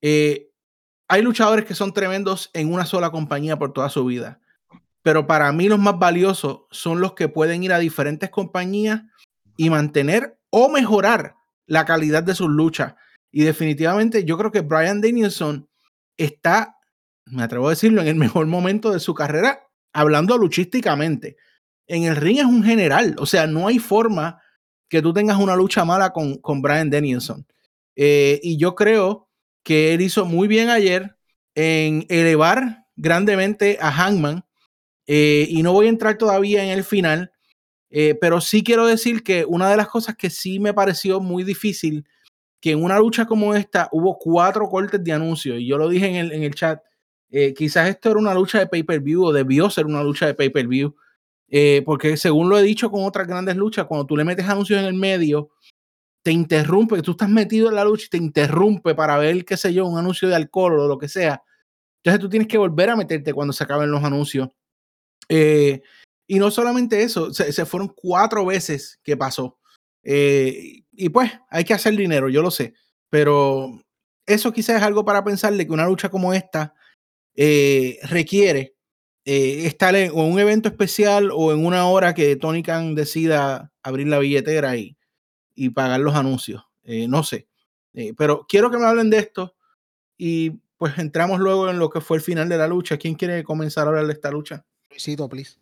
Eh, 0.00 0.50
hay 1.06 1.20
luchadores 1.20 1.66
que 1.66 1.74
son 1.74 1.92
tremendos 1.92 2.50
en 2.54 2.72
una 2.72 2.86
sola 2.86 3.10
compañía 3.10 3.58
por 3.58 3.74
toda 3.74 3.90
su 3.90 4.06
vida. 4.06 4.40
Pero 5.02 5.26
para 5.26 5.52
mí 5.52 5.68
los 5.68 5.78
más 5.78 5.98
valiosos 5.98 6.62
son 6.70 7.00
los 7.00 7.12
que 7.12 7.28
pueden 7.28 7.62
ir 7.62 7.74
a 7.74 7.78
diferentes 7.78 8.30
compañías 8.30 9.02
y 9.58 9.68
mantener 9.68 10.38
o 10.48 10.70
mejorar 10.70 11.34
la 11.66 11.84
calidad 11.84 12.22
de 12.22 12.34
sus 12.34 12.48
luchas. 12.48 12.94
Y 13.30 13.42
definitivamente 13.42 14.24
yo 14.24 14.38
creo 14.38 14.50
que 14.50 14.62
Brian 14.62 15.02
Danielson 15.02 15.68
está, 16.16 16.78
me 17.26 17.42
atrevo 17.42 17.66
a 17.66 17.70
decirlo, 17.70 18.00
en 18.00 18.08
el 18.08 18.16
mejor 18.16 18.46
momento 18.46 18.92
de 18.92 19.00
su 19.00 19.12
carrera, 19.12 19.68
hablando 19.92 20.38
luchísticamente. 20.38 21.36
En 21.86 22.04
el 22.04 22.16
ring 22.16 22.38
es 22.38 22.46
un 22.46 22.64
general, 22.64 23.14
o 23.18 23.26
sea, 23.26 23.46
no 23.46 23.68
hay 23.68 23.78
forma 23.78 24.40
que 24.88 25.02
tú 25.02 25.12
tengas 25.12 25.38
una 25.38 25.56
lucha 25.56 25.84
mala 25.84 26.12
con, 26.12 26.38
con 26.38 26.62
Brian 26.62 26.90
Danielson. 26.90 27.46
Eh, 27.96 28.40
y 28.42 28.56
yo 28.56 28.74
creo 28.74 29.28
que 29.62 29.94
él 29.94 30.00
hizo 30.00 30.24
muy 30.24 30.48
bien 30.48 30.70
ayer 30.70 31.16
en 31.54 32.06
elevar 32.08 32.86
grandemente 32.96 33.78
a 33.80 33.90
Hangman. 33.90 34.44
Eh, 35.06 35.46
y 35.48 35.62
no 35.62 35.72
voy 35.72 35.86
a 35.86 35.88
entrar 35.88 36.18
todavía 36.18 36.62
en 36.62 36.70
el 36.70 36.84
final, 36.84 37.32
eh, 37.90 38.14
pero 38.20 38.42
sí 38.42 38.62
quiero 38.62 38.86
decir 38.86 39.22
que 39.22 39.46
una 39.46 39.70
de 39.70 39.76
las 39.78 39.88
cosas 39.88 40.16
que 40.16 40.28
sí 40.28 40.58
me 40.60 40.74
pareció 40.74 41.18
muy 41.18 41.44
difícil, 41.44 42.06
que 42.60 42.72
en 42.72 42.84
una 42.84 42.98
lucha 42.98 43.24
como 43.24 43.54
esta 43.54 43.88
hubo 43.90 44.18
cuatro 44.18 44.68
cortes 44.68 45.02
de 45.02 45.12
anuncios, 45.12 45.58
y 45.58 45.66
yo 45.66 45.78
lo 45.78 45.88
dije 45.88 46.08
en 46.08 46.16
el, 46.16 46.32
en 46.32 46.42
el 46.42 46.54
chat, 46.54 46.82
eh, 47.30 47.54
quizás 47.54 47.88
esto 47.88 48.10
era 48.10 48.18
una 48.18 48.34
lucha 48.34 48.58
de 48.58 48.66
pay-per-view 48.66 49.24
o 49.24 49.32
debió 49.32 49.70
ser 49.70 49.86
una 49.86 50.02
lucha 50.02 50.26
de 50.26 50.34
pay-per-view, 50.34 50.94
porque 51.84 52.16
según 52.16 52.48
lo 52.48 52.58
he 52.58 52.62
dicho 52.62 52.90
con 52.90 53.04
otras 53.04 53.26
grandes 53.26 53.56
luchas, 53.56 53.86
cuando 53.86 54.06
tú 54.06 54.16
le 54.16 54.24
metes 54.24 54.48
anuncios 54.48 54.78
en 54.78 54.86
el 54.86 54.94
medio, 54.94 55.50
te 56.22 56.32
interrumpe, 56.32 57.00
tú 57.02 57.12
estás 57.12 57.28
metido 57.28 57.68
en 57.68 57.76
la 57.76 57.84
lucha 57.84 58.06
y 58.06 58.10
te 58.10 58.16
interrumpe 58.18 58.94
para 58.94 59.16
ver, 59.16 59.44
qué 59.44 59.56
sé 59.56 59.72
yo, 59.72 59.86
un 59.86 59.98
anuncio 59.98 60.28
de 60.28 60.34
alcohol 60.34 60.78
o 60.78 60.88
lo 60.88 60.98
que 60.98 61.08
sea. 61.08 61.42
Entonces 62.02 62.20
tú 62.20 62.28
tienes 62.28 62.48
que 62.48 62.58
volver 62.58 62.90
a 62.90 62.96
meterte 62.96 63.32
cuando 63.32 63.52
se 63.52 63.64
acaben 63.64 63.90
los 63.90 64.04
anuncios. 64.04 64.48
Eh, 65.28 65.82
y 66.26 66.38
no 66.38 66.50
solamente 66.50 67.02
eso, 67.02 67.32
se, 67.32 67.64
fueron 67.64 67.88
cuatro 67.88 68.44
veces 68.44 69.00
que 69.02 69.16
pasó. 69.16 69.58
Eh, 70.02 70.82
y 70.92 71.08
pues 71.08 71.32
hay 71.48 71.64
que 71.64 71.74
hacer 71.74 71.96
dinero, 71.96 72.28
yo 72.28 72.42
lo 72.42 72.50
sé. 72.50 72.74
Pero 73.10 73.80
eso 74.26 74.52
quizás 74.52 74.76
es 74.76 74.82
algo 74.82 75.04
para 75.04 75.24
pensarle 75.24 75.66
que 75.66 75.72
una 75.72 75.86
lucha 75.86 76.10
como 76.10 76.34
esta 76.34 76.74
eh, 77.34 77.98
requiere 78.02 78.76
estar 79.30 79.94
en 79.94 80.12
un 80.14 80.38
evento 80.38 80.68
especial 80.68 81.30
o 81.32 81.52
en 81.52 81.66
una 81.66 81.86
hora 81.86 82.14
que 82.14 82.36
Tony 82.36 82.62
Khan 82.62 82.94
decida 82.94 83.70
abrir 83.82 84.08
la 84.08 84.18
billetera 84.18 84.76
y, 84.76 84.96
y 85.54 85.70
pagar 85.70 86.00
los 86.00 86.14
anuncios. 86.14 86.64
Eh, 86.84 87.08
no 87.08 87.22
sé. 87.22 87.46
Eh, 87.92 88.14
pero 88.16 88.46
quiero 88.48 88.70
que 88.70 88.78
me 88.78 88.86
hablen 88.86 89.10
de 89.10 89.18
esto 89.18 89.54
y 90.16 90.50
pues 90.78 90.96
entramos 90.98 91.40
luego 91.40 91.68
en 91.68 91.78
lo 91.78 91.90
que 91.90 92.00
fue 92.00 92.16
el 92.16 92.22
final 92.22 92.48
de 92.48 92.56
la 92.56 92.68
lucha. 92.68 92.96
¿Quién 92.96 93.16
quiere 93.16 93.44
comenzar 93.44 93.86
a 93.86 93.90
hablar 93.90 94.06
de 94.06 94.14
esta 94.14 94.30
lucha? 94.30 94.64
Luisito, 94.88 95.28
please. 95.28 95.58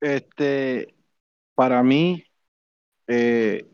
Este, 0.00 0.94
para 1.54 1.82
mí, 1.82 2.24
eh, 3.06 3.64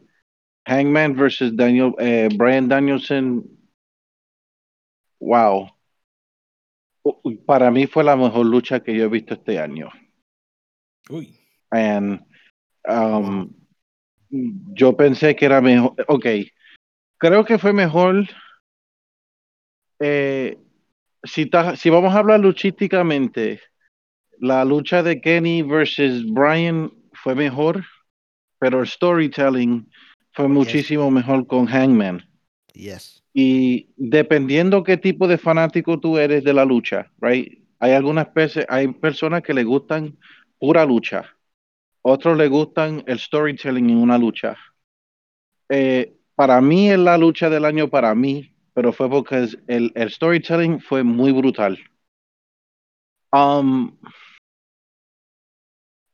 Hangman 0.67 1.17
versus 1.17 1.57
Daniel, 1.57 1.95
Brian 2.37 2.69
Danielson, 2.69 3.49
wow. 5.19 5.78
Para 7.47 7.71
mí 7.71 7.87
fue 7.87 8.05
la 8.05 8.17
mejor 8.17 8.47
lucha 8.47 8.81
que 8.81 8.95
yo 8.95 9.05
he 9.05 9.09
visto 9.09 9.35
este 9.35 9.59
año. 9.59 9.89
Uy. 11.09 11.35
And, 11.71 12.21
um, 12.89 13.53
yo 14.31 14.97
pensé 14.97 15.35
que 15.37 15.47
era 15.47 15.61
mejor. 15.61 15.95
Ok, 16.09 16.27
creo 17.19 17.45
que 17.45 17.59
fue 17.59 17.73
mejor. 17.73 18.29
Eh, 20.01 20.57
si, 21.25 21.51
si 21.77 21.91
vamos 21.91 22.15
a 22.15 22.19
hablar 22.19 22.41
luchísticamente, 22.41 23.61
la 24.39 24.65
lucha 24.65 25.03
de 25.03 25.21
Kenny 25.21 25.63
versus 25.63 26.25
Brian 26.31 26.93
fue 27.13 27.35
mejor, 27.35 27.85
pero 28.59 28.81
el 28.81 28.87
storytelling 28.87 29.91
fue 30.33 30.49
muchísimo 30.49 31.11
mejor 31.11 31.47
con 31.47 31.67
Hangman. 31.67 32.25
Yes. 32.73 33.25
Y 33.39 33.91
dependiendo 33.97 34.83
qué 34.83 34.97
tipo 34.97 35.29
de 35.29 35.39
fanático 35.39 36.01
tú 36.01 36.19
eres 36.19 36.43
de 36.43 36.53
la 36.53 36.65
lucha, 36.65 37.13
right? 37.21 37.63
Hay 37.79 37.93
algunas 37.93 38.33
veces, 38.35 38.67
hay 38.69 38.89
personas 38.89 39.43
que 39.43 39.55
le 39.55 39.63
gustan 39.63 40.17
pura 40.59 40.85
lucha 40.85 41.25
otros 42.03 42.39
le 42.39 42.49
gustan 42.49 43.05
el 43.07 43.19
storytelling 43.19 43.91
en 43.91 43.99
una 43.99 44.17
lucha. 44.17 44.57
Eh, 45.69 46.17
para 46.35 46.61
mí 46.61 46.91
es 46.91 46.99
la 46.99 47.19
lucha 47.19 47.51
del 47.51 47.65
año 47.65 47.89
para 47.89 48.15
mí, 48.15 48.55
pero 48.73 48.93
fue 48.93 49.11
porque 49.11 49.49
el, 49.67 49.93
el 49.95 50.11
storytelling 50.11 50.81
fue 50.81 51.03
muy 51.03 51.33
brutal. 51.33 51.79
Um, 53.31 53.99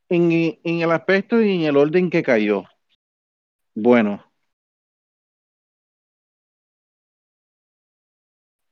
en, 0.09 0.57
el 0.63 0.91
aspecto 0.91 1.41
y 1.41 1.55
en 1.55 1.61
el 1.61 1.77
orden 1.77 2.09
que 2.09 2.23
cayó. 2.23 2.65
Bueno. 3.73 4.23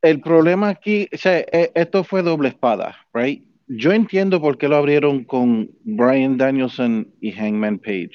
El 0.03 0.19
problema 0.19 0.69
aquí, 0.69 1.07
o 1.13 1.17
sea, 1.17 1.39
e- 1.39 1.71
esto 1.73 2.03
fue 2.03 2.21
doble 2.21 2.49
espada, 2.49 2.95
right? 3.13 3.43
Yo 3.67 3.93
entiendo 3.93 4.41
por 4.41 4.57
qué 4.57 4.67
lo 4.67 4.75
abrieron 4.75 5.23
con 5.23 5.71
Brian 5.83 6.37
Danielson 6.37 7.11
y 7.21 7.31
Hangman 7.31 7.79
Page. 7.79 8.11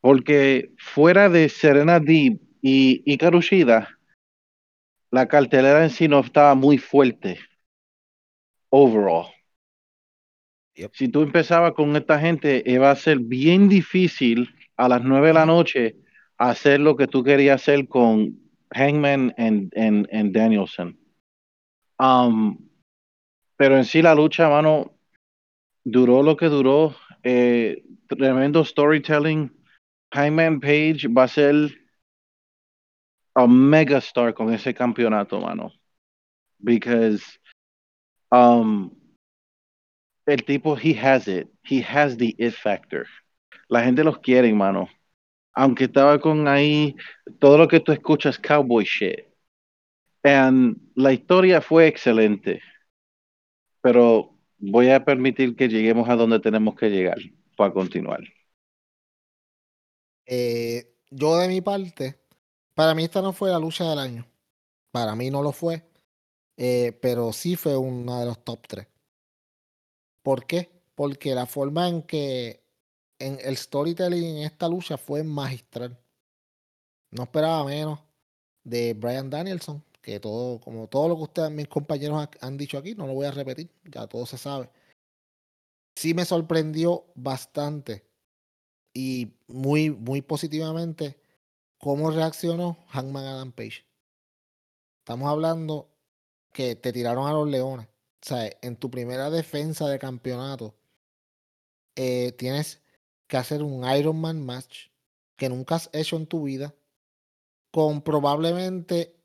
Porque 0.00 0.70
fuera 0.78 1.28
de 1.28 1.48
Serena 1.48 1.98
Deeb 1.98 2.38
y, 2.62 3.02
y 3.04 3.18
Karushida, 3.18 3.98
la 5.10 5.26
cartelera 5.26 5.82
en 5.82 5.90
sí 5.90 6.06
no 6.06 6.20
estaba 6.20 6.54
muy 6.54 6.78
fuerte. 6.78 7.40
Overall. 8.70 9.26
Yep. 10.74 10.92
Si 10.94 11.08
tú 11.08 11.22
empezabas 11.22 11.72
con 11.72 11.96
esta 11.96 12.20
gente, 12.20 12.62
iba 12.64 12.92
a 12.92 12.96
ser 12.96 13.18
bien 13.18 13.68
difícil 13.68 14.48
a 14.76 14.88
las 14.88 15.02
nueve 15.02 15.28
de 15.28 15.34
la 15.34 15.46
noche 15.46 15.96
hacer 16.36 16.78
lo 16.78 16.96
que 16.96 17.08
tú 17.08 17.24
querías 17.24 17.60
hacer 17.60 17.88
con 17.88 18.38
Hangman 18.70 19.34
and, 19.36 19.76
and, 19.76 20.08
and 20.12 20.32
Danielson. 20.32 20.96
Um, 21.98 22.68
pero 23.56 23.76
en 23.76 23.84
sí 23.84 24.02
la 24.02 24.14
lucha, 24.14 24.48
mano, 24.48 24.92
duró 25.84 26.22
lo 26.22 26.36
que 26.36 26.46
duró. 26.46 26.94
Eh, 27.22 27.82
tremendo 28.08 28.64
storytelling. 28.64 29.50
Hangman 30.10 30.60
Page 30.60 31.08
va 31.08 31.24
a 31.24 31.28
ser 31.28 31.54
a 33.34 33.46
megastar 33.46 34.34
con 34.34 34.52
ese 34.52 34.72
campeonato, 34.74 35.40
mano. 35.40 35.72
Because 36.60 37.22
um, 38.32 38.90
el 40.26 40.44
tipo, 40.44 40.74
he 40.76 40.92
has 40.94 41.28
it. 41.28 41.48
He 41.62 41.80
has 41.80 42.16
the 42.16 42.34
it 42.38 42.54
factor. 42.54 43.06
La 43.68 43.82
gente 43.82 44.02
los 44.02 44.18
quiere, 44.18 44.52
mano. 44.52 44.88
Aunque 45.54 45.84
estaba 45.84 46.20
con 46.20 46.46
ahí, 46.48 46.94
todo 47.38 47.58
lo 47.58 47.68
que 47.68 47.80
tú 47.80 47.92
escuchas, 47.92 48.38
cowboy 48.38 48.84
shit. 48.84 49.27
And 50.22 50.76
la 50.94 51.12
historia 51.12 51.60
fue 51.60 51.88
excelente. 51.88 52.60
Pero 53.80 54.36
voy 54.58 54.90
a 54.90 55.04
permitir 55.04 55.56
que 55.56 55.68
lleguemos 55.68 56.08
a 56.08 56.14
donde 56.16 56.38
tenemos 56.40 56.74
que 56.76 56.90
llegar 56.90 57.18
para 57.56 57.72
continuar. 57.72 58.20
Eh, 60.26 60.94
yo 61.10 61.36
de 61.38 61.48
mi 61.48 61.60
parte, 61.60 62.20
para 62.74 62.94
mí 62.94 63.04
esta 63.04 63.22
no 63.22 63.32
fue 63.32 63.50
la 63.50 63.58
lucha 63.58 63.84
del 63.90 63.98
año. 63.98 64.26
Para 64.92 65.14
mí 65.16 65.30
no 65.30 65.42
lo 65.42 65.52
fue. 65.52 65.84
eh, 66.58 66.92
pero 67.02 67.32
sí 67.32 67.56
fue 67.56 67.76
una 67.78 68.20
de 68.20 68.26
los 68.26 68.44
top 68.44 68.66
3. 68.68 68.88
¿Por 70.22 70.46
qué? 70.46 70.70
Porque 70.94 71.34
la 71.34 71.46
forma 71.46 71.88
en 71.88 72.02
que 72.02 72.62
en 73.18 73.38
el 73.42 73.56
storytelling 73.56 74.38
en 74.38 74.44
esta 74.44 74.68
lucha 74.68 74.98
fue 74.98 75.24
magistral. 75.24 75.98
No 77.10 77.24
esperaba 77.24 77.64
menos 77.64 78.00
de 78.64 78.94
Brian 78.94 79.30
Danielson, 79.30 79.84
que 80.08 80.20
todo, 80.20 80.58
como 80.58 80.88
todo 80.88 81.06
lo 81.06 81.16
que 81.16 81.22
ustedes, 81.24 81.50
mis 81.50 81.68
compañeros 81.68 82.18
ha- 82.18 82.46
han 82.46 82.56
dicho 82.56 82.78
aquí, 82.78 82.94
no 82.94 83.06
lo 83.06 83.12
voy 83.12 83.26
a 83.26 83.30
repetir, 83.30 83.70
ya 83.84 84.06
todo 84.06 84.24
se 84.24 84.38
sabe. 84.38 84.70
Sí 85.96 86.14
me 86.14 86.24
sorprendió 86.24 87.04
bastante 87.14 88.06
y 88.94 89.34
muy, 89.48 89.90
muy 89.90 90.22
positivamente 90.22 91.20
cómo 91.76 92.10
reaccionó 92.10 92.78
Hangman 92.88 93.26
Adam 93.26 93.52
Page. 93.52 93.84
Estamos 95.00 95.28
hablando 95.28 95.90
que 96.54 96.74
te 96.74 96.90
tiraron 96.90 97.26
a 97.26 97.34
los 97.34 97.46
leones. 97.46 97.86
O 97.86 98.26
sea, 98.28 98.50
en 98.62 98.76
tu 98.76 98.90
primera 98.90 99.28
defensa 99.28 99.88
de 99.88 99.98
campeonato, 99.98 100.74
eh, 101.96 102.32
tienes 102.32 102.80
que 103.26 103.36
hacer 103.36 103.62
un 103.62 103.84
Iron 103.94 104.18
Man 104.18 104.42
match 104.42 104.86
que 105.36 105.50
nunca 105.50 105.74
has 105.74 105.90
hecho 105.92 106.16
en 106.16 106.26
tu 106.26 106.44
vida, 106.44 106.74
con 107.70 108.00
probablemente 108.00 109.17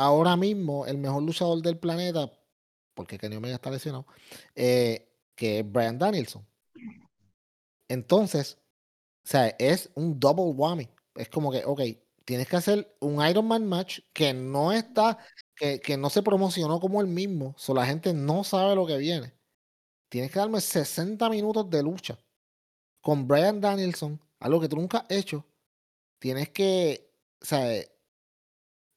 ahora 0.00 0.36
mismo 0.36 0.86
el 0.86 0.98
mejor 0.98 1.22
luchador 1.22 1.60
del 1.62 1.78
planeta, 1.78 2.30
porque 2.94 3.18
Kenny 3.18 3.36
Omega 3.36 3.56
está 3.56 3.70
lesionado, 3.70 4.06
eh, 4.54 5.12
que 5.34 5.60
es 5.60 5.72
Brian 5.72 5.98
Danielson. 5.98 6.46
Entonces, 7.88 8.58
o 9.24 9.28
sea, 9.28 9.48
es 9.58 9.90
un 9.94 10.18
double 10.18 10.52
whammy. 10.54 10.88
Es 11.16 11.28
como 11.28 11.52
que, 11.52 11.64
ok, 11.64 11.80
tienes 12.24 12.48
que 12.48 12.56
hacer 12.56 12.96
un 13.00 13.24
Iron 13.26 13.46
Man 13.46 13.66
match 13.66 14.00
que 14.12 14.32
no 14.32 14.72
está, 14.72 15.18
que, 15.54 15.80
que 15.80 15.96
no 15.96 16.08
se 16.10 16.22
promocionó 16.22 16.80
como 16.80 17.00
el 17.00 17.06
mismo, 17.08 17.54
so 17.58 17.74
la 17.74 17.86
gente 17.86 18.14
no 18.14 18.44
sabe 18.44 18.74
lo 18.74 18.86
que 18.86 18.96
viene. 18.98 19.34
Tienes 20.08 20.30
que 20.32 20.38
darme 20.38 20.60
60 20.60 21.28
minutos 21.30 21.68
de 21.70 21.82
lucha 21.82 22.18
con 23.02 23.28
Brian 23.28 23.60
Danielson, 23.60 24.20
algo 24.40 24.60
que 24.60 24.68
tú 24.68 24.76
nunca 24.76 24.98
has 24.98 25.10
hecho. 25.10 25.46
Tienes 26.18 26.50
que, 26.50 27.12
o 27.42 27.44
sea, 27.44 27.82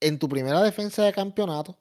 en 0.03 0.19
tu 0.19 0.27
primera 0.27 0.61
defensa 0.61 1.03
de 1.03 1.13
campeonato, 1.13 1.77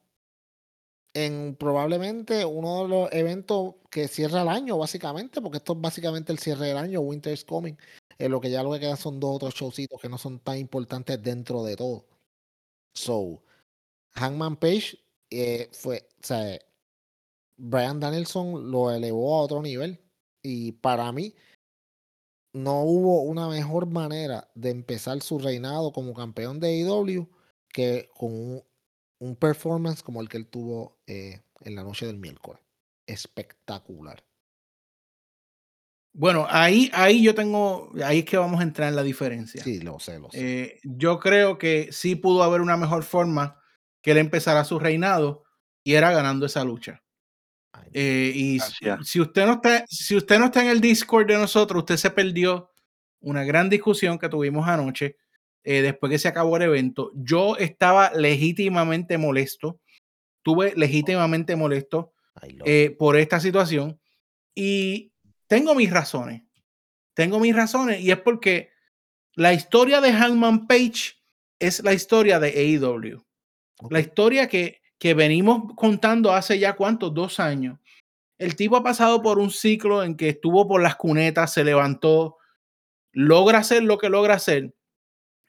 en 1.12 1.56
probablemente 1.56 2.44
uno 2.44 2.82
de 2.82 2.88
los 2.88 3.12
eventos 3.12 3.74
que 3.90 4.06
cierra 4.08 4.42
el 4.42 4.48
año, 4.48 4.78
básicamente, 4.78 5.42
porque 5.42 5.58
esto 5.58 5.72
es 5.72 5.80
básicamente 5.80 6.32
el 6.32 6.38
cierre 6.38 6.68
del 6.68 6.76
año, 6.78 7.00
Winter 7.00 7.32
is 7.32 7.44
Coming, 7.44 7.76
en 8.18 8.30
lo 8.30 8.40
que 8.40 8.50
ya 8.50 8.62
lo 8.62 8.72
que 8.72 8.80
quedan 8.80 8.96
son 8.96 9.18
dos 9.18 9.36
otros 9.36 9.54
showcitos 9.54 10.00
que 10.00 10.08
no 10.08 10.18
son 10.18 10.38
tan 10.38 10.56
importantes 10.58 11.20
dentro 11.20 11.64
de 11.64 11.76
todo. 11.76 12.06
So, 12.94 13.42
Hangman 14.12 14.56
Page 14.56 14.98
eh, 15.30 15.68
fue, 15.72 16.08
o 16.22 16.26
sea, 16.26 16.58
Brian 17.56 17.98
Danielson 18.00 18.70
lo 18.70 18.92
elevó 18.92 19.36
a 19.36 19.42
otro 19.42 19.62
nivel 19.62 20.00
y 20.42 20.72
para 20.72 21.10
mí 21.12 21.34
no 22.52 22.82
hubo 22.82 23.22
una 23.22 23.48
mejor 23.48 23.86
manera 23.86 24.48
de 24.54 24.70
empezar 24.70 25.20
su 25.22 25.38
reinado 25.38 25.92
como 25.92 26.14
campeón 26.14 26.60
de 26.60 26.82
AEW 26.82 27.28
que 27.72 28.10
con 28.14 28.32
un, 28.32 28.62
un 29.18 29.36
performance 29.36 30.02
como 30.02 30.20
el 30.20 30.28
que 30.28 30.36
él 30.36 30.46
tuvo 30.46 30.98
eh, 31.06 31.40
en 31.60 31.74
la 31.74 31.82
noche 31.82 32.06
del 32.06 32.18
miércoles. 32.18 32.62
Espectacular. 33.06 34.22
Bueno, 36.14 36.46
ahí, 36.50 36.90
ahí 36.92 37.22
yo 37.22 37.34
tengo, 37.34 37.90
ahí 38.04 38.20
es 38.20 38.24
que 38.26 38.36
vamos 38.36 38.60
a 38.60 38.64
entrar 38.64 38.90
en 38.90 38.96
la 38.96 39.02
diferencia. 39.02 39.62
Sí, 39.62 39.80
lo 39.80 39.98
sé, 39.98 40.18
lo 40.18 40.30
sé. 40.30 40.62
Eh, 40.62 40.80
yo 40.82 41.18
creo 41.18 41.56
que 41.56 41.88
sí 41.90 42.16
pudo 42.16 42.42
haber 42.42 42.60
una 42.60 42.76
mejor 42.76 43.02
forma 43.02 43.58
que 44.02 44.10
él 44.10 44.18
empezara 44.18 44.64
su 44.64 44.78
reinado 44.78 45.44
y 45.82 45.94
era 45.94 46.12
ganando 46.12 46.44
esa 46.44 46.64
lucha. 46.64 47.02
Eh, 47.94 48.32
y 48.34 48.60
si 49.02 49.20
usted, 49.20 49.46
no 49.46 49.54
está, 49.54 49.84
si 49.88 50.16
usted 50.16 50.38
no 50.38 50.46
está 50.46 50.62
en 50.62 50.68
el 50.68 50.80
Discord 50.80 51.26
de 51.26 51.38
nosotros, 51.38 51.82
usted 51.82 51.96
se 51.96 52.10
perdió 52.10 52.70
una 53.20 53.44
gran 53.44 53.70
discusión 53.70 54.18
que 54.18 54.28
tuvimos 54.28 54.68
anoche 54.68 55.16
eh, 55.64 55.82
después 55.82 56.10
que 56.10 56.18
se 56.18 56.28
acabó 56.28 56.56
el 56.56 56.62
evento. 56.62 57.12
Yo 57.14 57.56
estaba 57.56 58.12
legítimamente 58.14 59.18
molesto, 59.18 59.80
estuve 60.38 60.74
legítimamente 60.76 61.54
molesto 61.56 62.12
eh, 62.64 62.94
por 62.98 63.16
esta 63.16 63.38
situación 63.40 64.00
y 64.54 65.12
tengo 65.46 65.74
mis 65.74 65.90
razones. 65.90 66.42
Tengo 67.14 67.38
mis 67.38 67.54
razones 67.54 68.00
y 68.00 68.10
es 68.10 68.18
porque 68.18 68.70
la 69.34 69.52
historia 69.52 70.00
de 70.00 70.12
Hangman 70.12 70.66
Page 70.66 71.14
es 71.58 71.82
la 71.84 71.92
historia 71.92 72.40
de 72.40 72.48
AEW. 72.48 73.24
La 73.90 74.00
historia 74.00 74.48
que, 74.48 74.80
que 74.98 75.14
venimos 75.14 75.74
contando 75.76 76.32
hace 76.32 76.58
ya 76.58 76.74
cuántos, 76.74 77.14
dos 77.14 77.38
años. 77.38 77.78
El 78.38 78.56
tipo 78.56 78.76
ha 78.76 78.82
pasado 78.82 79.22
por 79.22 79.38
un 79.38 79.50
ciclo 79.50 80.02
en 80.02 80.16
que 80.16 80.30
estuvo 80.30 80.66
por 80.66 80.82
las 80.82 80.96
cunetas, 80.96 81.52
se 81.52 81.62
levantó, 81.62 82.38
logra 83.12 83.58
hacer 83.58 83.84
lo 83.84 83.98
que 83.98 84.08
logra 84.08 84.34
hacer. 84.34 84.74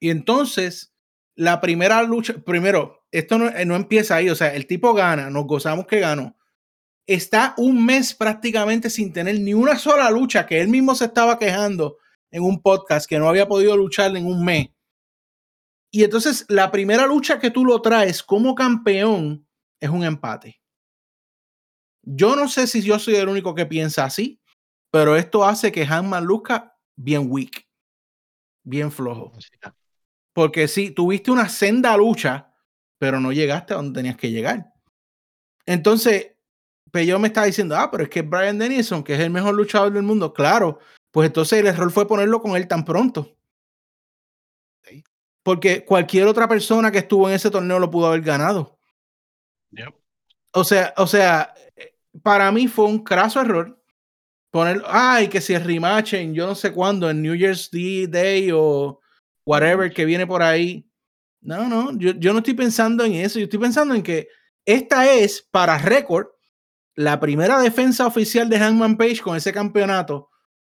Y 0.03 0.09
entonces, 0.09 0.93
la 1.33 1.61
primera 1.61 2.03
lucha, 2.03 2.33
primero, 2.33 3.05
esto 3.09 3.37
no, 3.37 3.47
eh, 3.47 3.63
no 3.63 3.77
empieza 3.77 4.17
ahí, 4.17 4.29
o 4.29 4.35
sea, 4.35 4.53
el 4.53 4.67
tipo 4.67 4.93
gana, 4.93 5.29
nos 5.29 5.45
gozamos 5.45 5.87
que 5.87 6.01
ganó. 6.01 6.37
Está 7.07 7.53
un 7.55 7.85
mes 7.85 8.13
prácticamente 8.13 8.89
sin 8.89 9.13
tener 9.13 9.39
ni 9.39 9.53
una 9.53 9.79
sola 9.79 10.11
lucha, 10.11 10.45
que 10.45 10.59
él 10.59 10.67
mismo 10.67 10.93
se 10.93 11.05
estaba 11.05 11.39
quejando 11.39 11.99
en 12.31 12.43
un 12.43 12.61
podcast 12.61 13.07
que 13.07 13.17
no 13.17 13.29
había 13.29 13.47
podido 13.47 13.77
luchar 13.77 14.13
en 14.17 14.25
un 14.25 14.43
mes. 14.43 14.71
Y 15.89 16.03
entonces 16.03 16.45
la 16.49 16.69
primera 16.69 17.07
lucha 17.07 17.39
que 17.39 17.49
tú 17.49 17.63
lo 17.63 17.81
traes 17.81 18.21
como 18.21 18.55
campeón 18.55 19.47
es 19.79 19.89
un 19.89 20.03
empate. 20.03 20.61
Yo 22.01 22.35
no 22.35 22.49
sé 22.49 22.67
si 22.67 22.81
yo 22.81 22.99
soy 22.99 23.15
el 23.15 23.29
único 23.29 23.55
que 23.55 23.65
piensa 23.65 24.03
así, 24.03 24.41
pero 24.91 25.15
esto 25.15 25.45
hace 25.45 25.71
que 25.71 25.85
Hanman 25.85 26.25
luzca 26.25 26.77
bien 26.97 27.27
weak, 27.29 27.65
bien 28.65 28.91
flojo. 28.91 29.31
Porque 30.33 30.67
sí, 30.67 30.91
tuviste 30.91 31.31
una 31.31 31.47
senda 31.47 31.95
lucha, 31.95 32.51
pero 32.97 33.19
no 33.19 33.31
llegaste 33.31 33.73
a 33.73 33.77
donde 33.77 33.99
tenías 33.99 34.17
que 34.17 34.31
llegar. 34.31 34.73
Entonces, 35.65 36.31
Peyo 36.91 37.17
me 37.19 37.27
está 37.27 37.43
diciendo, 37.43 37.75
ah, 37.77 37.89
pero 37.89 38.03
es 38.03 38.09
que 38.09 38.21
Brian 38.21 38.57
Dennison, 38.57 39.03
que 39.03 39.13
es 39.13 39.19
el 39.19 39.29
mejor 39.29 39.55
luchador 39.55 39.93
del 39.93 40.03
mundo, 40.03 40.33
claro, 40.33 40.79
pues 41.11 41.27
entonces 41.27 41.59
el 41.59 41.67
error 41.67 41.91
fue 41.91 42.07
ponerlo 42.07 42.41
con 42.41 42.55
él 42.55 42.67
tan 42.67 42.83
pronto. 42.83 43.35
Sí. 44.83 45.03
Porque 45.43 45.85
cualquier 45.85 46.27
otra 46.27 46.47
persona 46.47 46.91
que 46.91 46.99
estuvo 46.99 47.29
en 47.29 47.35
ese 47.35 47.51
torneo 47.51 47.79
lo 47.79 47.89
pudo 47.91 48.07
haber 48.07 48.21
ganado. 48.21 48.77
O 50.51 50.63
sea, 50.63 50.93
o 50.97 51.07
sea, 51.07 51.53
para 52.21 52.51
mí 52.51 52.67
fue 52.67 52.85
un 52.85 53.03
craso 53.03 53.41
error 53.41 53.81
poner, 54.51 54.83
ay, 54.85 55.29
que 55.29 55.41
si 55.41 55.55
el 55.55 55.63
rematch 55.63 56.13
en 56.13 56.35
yo 56.35 56.45
no 56.45 56.53
sé 56.53 56.71
cuándo, 56.71 57.09
en 57.09 57.23
New 57.23 57.33
Year's 57.33 57.71
Day 57.71 58.51
o 58.53 58.99
whatever 59.45 59.91
que 59.93 60.05
viene 60.05 60.25
por 60.27 60.41
ahí. 60.41 60.89
No, 61.41 61.67
no, 61.67 61.97
yo, 61.97 62.11
yo 62.13 62.31
no 62.31 62.39
estoy 62.39 62.53
pensando 62.53 63.03
en 63.03 63.13
eso, 63.13 63.39
yo 63.39 63.45
estoy 63.45 63.59
pensando 63.59 63.93
en 63.93 64.01
que 64.03 64.27
esta 64.65 65.11
es 65.11 65.47
para 65.51 65.77
récord 65.77 66.27
la 66.95 67.19
primera 67.19 67.59
defensa 67.59 68.07
oficial 68.07 68.49
de 68.49 68.59
Hangman 68.59 68.97
Page 68.97 69.21
con 69.21 69.35
ese 69.35 69.51
campeonato. 69.51 70.29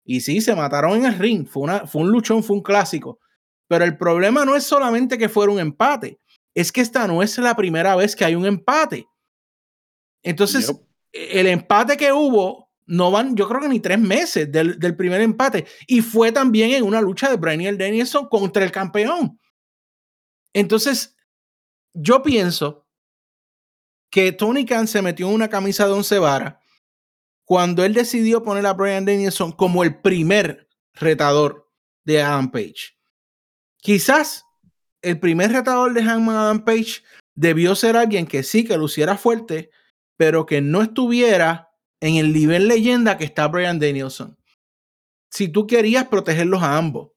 Y 0.05 0.21
sí, 0.21 0.41
se 0.41 0.55
mataron 0.55 0.99
en 0.99 1.07
el 1.07 1.19
ring. 1.19 1.47
Fue, 1.47 1.62
una, 1.65 1.87
fue 1.87 2.03
un 2.03 2.11
luchón, 2.11 2.43
fue 2.43 2.57
un 2.57 2.62
clásico. 2.62 3.19
Pero 3.69 3.85
el 3.85 3.97
problema 3.97 4.45
no 4.45 4.55
es 4.55 4.65
solamente 4.65 5.19
que 5.19 5.29
fuera 5.29 5.53
un 5.53 5.59
empate, 5.59 6.21
es 6.55 6.71
que 6.71 6.83
esta 6.83 7.07
no 7.09 7.23
es 7.23 7.37
la 7.39 7.57
primera 7.57 7.97
vez 7.97 8.15
que 8.15 8.25
hay 8.25 8.35
un 8.35 8.47
empate. 8.47 9.07
Entonces, 10.23 10.69
Yep. 10.69 10.77
el 11.12 11.47
empate 11.47 11.97
que 11.97 12.12
hubo 12.12 12.64
no 12.87 13.11
van, 13.11 13.35
yo 13.37 13.49
creo 13.49 13.61
que 13.61 13.68
ni 13.68 13.80
tres 13.80 13.99
meses 13.99 14.51
del, 14.51 14.78
del 14.78 14.97
primer 14.97 15.20
empate. 15.20 15.66
Y 15.87 16.03
fue 16.03 16.32
también 16.32 16.72
en 16.72 16.85
una 16.85 17.01
lucha 17.01 17.30
de 17.30 17.37
Braniel 17.37 17.78
Danielson 17.78 18.28
contra 18.28 18.64
el 18.64 18.72
campeón. 18.72 19.39
Entonces, 20.53 21.16
yo 21.93 22.22
pienso 22.22 22.87
que 24.11 24.32
Tony 24.32 24.64
Khan 24.64 24.87
se 24.87 25.03
metió 25.03 25.28
en 25.28 25.35
una 25.35 25.49
camisa 25.49 25.87
de 25.87 25.93
once 25.93 26.18
varas 26.18 26.57
cuando 27.45 27.85
él 27.85 27.95
decidió 27.95 28.43
poner 28.43 28.66
a 28.66 28.72
Brian 28.72 29.05
Danielson 29.05 29.53
como 29.53 29.85
el 29.85 30.01
primer 30.01 30.68
retador 30.95 31.70
de 32.05 32.22
Adam 32.22 32.51
Page. 32.51 32.97
Quizás 33.78 34.45
el 35.03 35.20
primer 35.20 35.53
retador 35.53 35.93
de 35.93 36.03
Hangman 36.03 36.37
Adam 36.37 36.64
Page 36.64 37.03
debió 37.35 37.74
ser 37.74 37.97
alguien 37.97 38.26
que 38.26 38.43
sí, 38.43 38.64
que 38.64 38.76
luciera 38.78 39.18
fuerte, 39.18 39.70
pero 40.16 40.47
que 40.47 40.61
no 40.61 40.82
estuviera 40.82 41.68
en 42.05 42.17
el 42.17 42.35
nivel 42.35 42.69
leyenda 42.69 43.17
que 43.17 43.25
está 43.25 43.49
Brian 43.49 43.79
Danielson. 43.79 44.37
Si 45.31 45.49
tú 45.49 45.67
querías 45.67 46.07
protegerlos 46.07 46.63
a 46.63 46.77
ambos. 46.77 47.13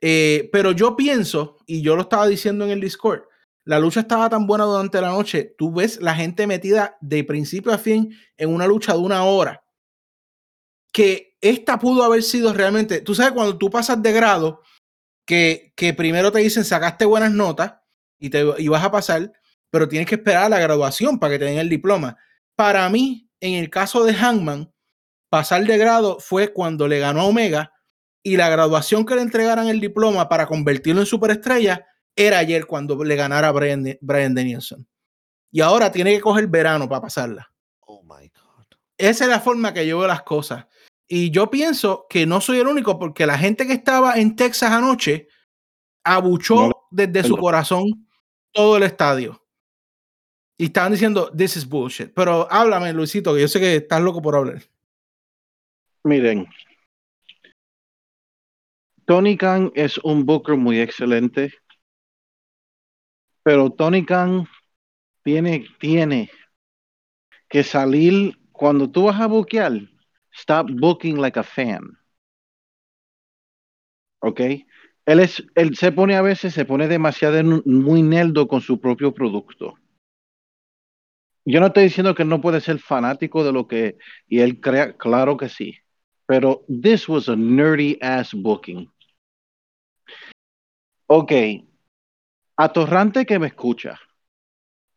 Eh, 0.00 0.48
pero 0.52 0.70
yo 0.70 0.94
pienso, 0.94 1.58
y 1.66 1.82
yo 1.82 1.96
lo 1.96 2.02
estaba 2.02 2.28
diciendo 2.28 2.64
en 2.64 2.70
el 2.70 2.80
Discord, 2.80 3.22
la 3.64 3.80
lucha 3.80 4.00
estaba 4.00 4.30
tan 4.30 4.46
buena 4.46 4.62
durante 4.62 5.00
la 5.00 5.08
noche, 5.08 5.56
tú 5.58 5.74
ves 5.74 6.00
la 6.00 6.14
gente 6.14 6.46
metida 6.46 6.96
de 7.00 7.24
principio 7.24 7.72
a 7.72 7.78
fin 7.78 8.16
en 8.36 8.54
una 8.54 8.68
lucha 8.68 8.92
de 8.92 9.00
una 9.00 9.24
hora, 9.24 9.64
que 10.92 11.36
esta 11.40 11.76
pudo 11.80 12.04
haber 12.04 12.22
sido 12.22 12.52
realmente, 12.52 13.00
tú 13.00 13.16
sabes, 13.16 13.32
cuando 13.32 13.58
tú 13.58 13.68
pasas 13.68 14.00
de 14.00 14.12
grado, 14.12 14.60
que, 15.26 15.72
que 15.74 15.92
primero 15.92 16.30
te 16.30 16.38
dicen 16.38 16.64
sacaste 16.64 17.04
buenas 17.04 17.32
notas 17.32 17.74
y, 18.20 18.30
te, 18.30 18.44
y 18.58 18.68
vas 18.68 18.84
a 18.84 18.92
pasar, 18.92 19.32
pero 19.70 19.88
tienes 19.88 20.08
que 20.08 20.14
esperar 20.14 20.44
a 20.44 20.48
la 20.50 20.60
graduación 20.60 21.18
para 21.18 21.32
que 21.32 21.40
te 21.40 21.46
den 21.46 21.58
el 21.58 21.68
diploma. 21.68 22.16
Para 22.54 22.88
mí, 22.88 23.25
en 23.40 23.54
el 23.54 23.70
caso 23.70 24.04
de 24.04 24.14
Hangman, 24.14 24.72
pasar 25.28 25.64
de 25.64 25.78
grado 25.78 26.18
fue 26.20 26.52
cuando 26.52 26.88
le 26.88 26.98
ganó 26.98 27.22
a 27.22 27.24
Omega 27.24 27.72
y 28.22 28.36
la 28.36 28.48
graduación 28.48 29.04
que 29.06 29.14
le 29.14 29.22
entregaran 29.22 29.68
el 29.68 29.80
diploma 29.80 30.28
para 30.28 30.46
convertirlo 30.46 31.00
en 31.00 31.06
superestrella 31.06 31.86
era 32.16 32.38
ayer 32.38 32.66
cuando 32.66 33.02
le 33.04 33.14
ganara 33.14 33.48
a 33.48 33.52
Brian, 33.52 33.84
Brian 34.00 34.34
Danielson. 34.34 34.86
Y 35.52 35.60
ahora 35.60 35.92
tiene 35.92 36.14
que 36.14 36.20
coger 36.20 36.48
verano 36.48 36.88
para 36.88 37.02
pasarla. 37.02 37.52
Oh 37.80 38.02
my 38.02 38.28
God. 38.28 38.66
Esa 38.98 39.24
es 39.24 39.30
la 39.30 39.40
forma 39.40 39.72
que 39.72 39.86
yo 39.86 39.98
veo 39.98 40.08
las 40.08 40.22
cosas. 40.22 40.66
Y 41.06 41.30
yo 41.30 41.50
pienso 41.50 42.06
que 42.08 42.26
no 42.26 42.40
soy 42.40 42.58
el 42.58 42.66
único 42.66 42.98
porque 42.98 43.26
la 43.26 43.38
gente 43.38 43.66
que 43.66 43.74
estaba 43.74 44.14
en 44.14 44.34
Texas 44.34 44.72
anoche 44.72 45.28
abuchó 46.02 46.68
No, 46.68 46.86
desde 46.90 47.22
su 47.22 47.36
corazón 47.36 48.08
todo 48.52 48.76
el 48.76 48.82
estadio. 48.82 49.45
Y 50.58 50.66
estaban 50.66 50.92
diciendo, 50.92 51.30
this 51.36 51.56
is 51.56 51.68
bullshit. 51.68 52.12
Pero 52.14 52.50
háblame, 52.50 52.92
Luisito, 52.92 53.34
que 53.34 53.42
yo 53.42 53.48
sé 53.48 53.60
que 53.60 53.76
estás 53.76 54.00
loco 54.00 54.22
por 54.22 54.36
hablar. 54.36 54.62
Miren, 56.04 56.46
Tony 59.06 59.36
Khan 59.36 59.72
es 59.74 59.98
un 59.98 60.24
booker 60.24 60.56
muy 60.56 60.80
excelente, 60.80 61.52
pero 63.42 63.70
Tony 63.70 64.04
Khan 64.04 64.48
tiene, 65.22 65.66
tiene 65.78 66.30
que 67.48 67.62
salir 67.62 68.38
cuando 68.52 68.90
tú 68.90 69.04
vas 69.04 69.20
a 69.20 69.26
buquear, 69.26 69.72
stop 70.32 70.70
booking 70.70 71.20
like 71.20 71.38
a 71.38 71.42
fan. 71.42 71.98
¿Ok? 74.20 74.40
Él, 75.06 75.20
es, 75.20 75.44
él 75.54 75.76
se 75.76 75.92
pone 75.92 76.16
a 76.16 76.22
veces, 76.22 76.54
se 76.54 76.64
pone 76.64 76.88
demasiado 76.88 77.62
muy 77.64 78.02
nerdo 78.02 78.48
con 78.48 78.60
su 78.60 78.80
propio 78.80 79.12
producto. 79.12 79.78
Yo 81.48 81.60
no 81.60 81.66
estoy 81.68 81.84
diciendo 81.84 82.12
que 82.16 82.24
no 82.24 82.40
puede 82.40 82.60
ser 82.60 82.80
fanático 82.80 83.44
de 83.44 83.52
lo 83.52 83.68
que, 83.68 83.96
y 84.26 84.40
él 84.40 84.60
crea, 84.60 84.96
claro 84.96 85.36
que 85.36 85.48
sí. 85.48 85.78
Pero 86.26 86.64
this 86.66 87.08
was 87.08 87.28
a 87.28 87.36
nerdy 87.36 87.96
ass 88.02 88.34
booking. 88.34 88.90
Ok. 91.06 91.32
Atorrante 92.56 93.24
que 93.24 93.38
me 93.38 93.46
escucha. 93.46 93.96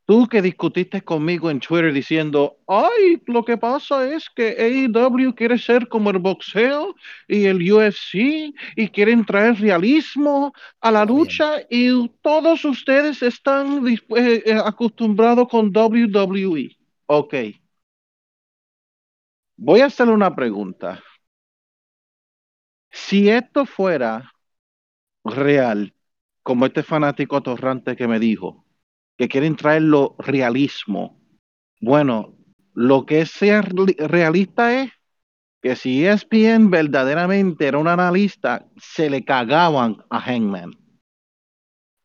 Tú 0.09 0.27
que 0.27 0.41
discutiste 0.41 1.03
conmigo 1.03 1.51
en 1.51 1.59
Twitter 1.59 1.93
diciendo, 1.93 2.57
ay, 2.65 3.21
lo 3.27 3.45
que 3.45 3.59
pasa 3.59 4.11
es 4.11 4.27
que 4.27 4.55
AEW 4.57 5.35
quiere 5.35 5.59
ser 5.59 5.87
como 5.87 6.09
el 6.09 6.17
boxeo 6.17 6.95
y 7.27 7.45
el 7.45 7.61
UFC 7.71 8.51
y 8.75 8.87
quieren 8.89 9.23
traer 9.23 9.59
realismo 9.59 10.51
a 10.81 10.89
la 10.89 11.05
bien. 11.05 11.19
lucha 11.19 11.61
y 11.69 12.09
todos 12.23 12.65
ustedes 12.65 13.21
están 13.21 13.87
eh, 13.87 13.99
eh, 14.17 14.53
acostumbrados 14.65 15.47
con 15.47 15.71
WWE. 15.71 16.75
Ok. 17.05 17.35
Voy 19.57 19.81
a 19.81 19.85
hacerle 19.85 20.13
una 20.13 20.35
pregunta. 20.35 21.03
Si 22.89 23.29
esto 23.29 23.67
fuera 23.67 24.33
real, 25.23 25.93
como 26.41 26.65
este 26.65 26.81
fanático 26.81 27.37
atorrante 27.37 27.95
que 27.95 28.07
me 28.07 28.17
dijo, 28.17 28.65
que 29.19 29.27
quieren 29.27 29.57
traerlo 29.57 30.15
realismo, 30.17 31.19
bueno, 31.81 32.37
lo 32.73 33.05
que 33.05 33.25
sea 33.25 33.61
re- 33.61 33.97
realista 34.07 34.81
es 34.81 34.91
que 35.61 35.75
si 35.75 36.05
ESPN 36.05 36.69
verdaderamente 36.69 37.67
era 37.67 37.77
un 37.79 37.89
analista, 37.89 38.65
se 38.77 39.09
le 39.09 39.25
cagaban 39.25 39.97
a 40.09 40.21
Hangman. 40.21 40.71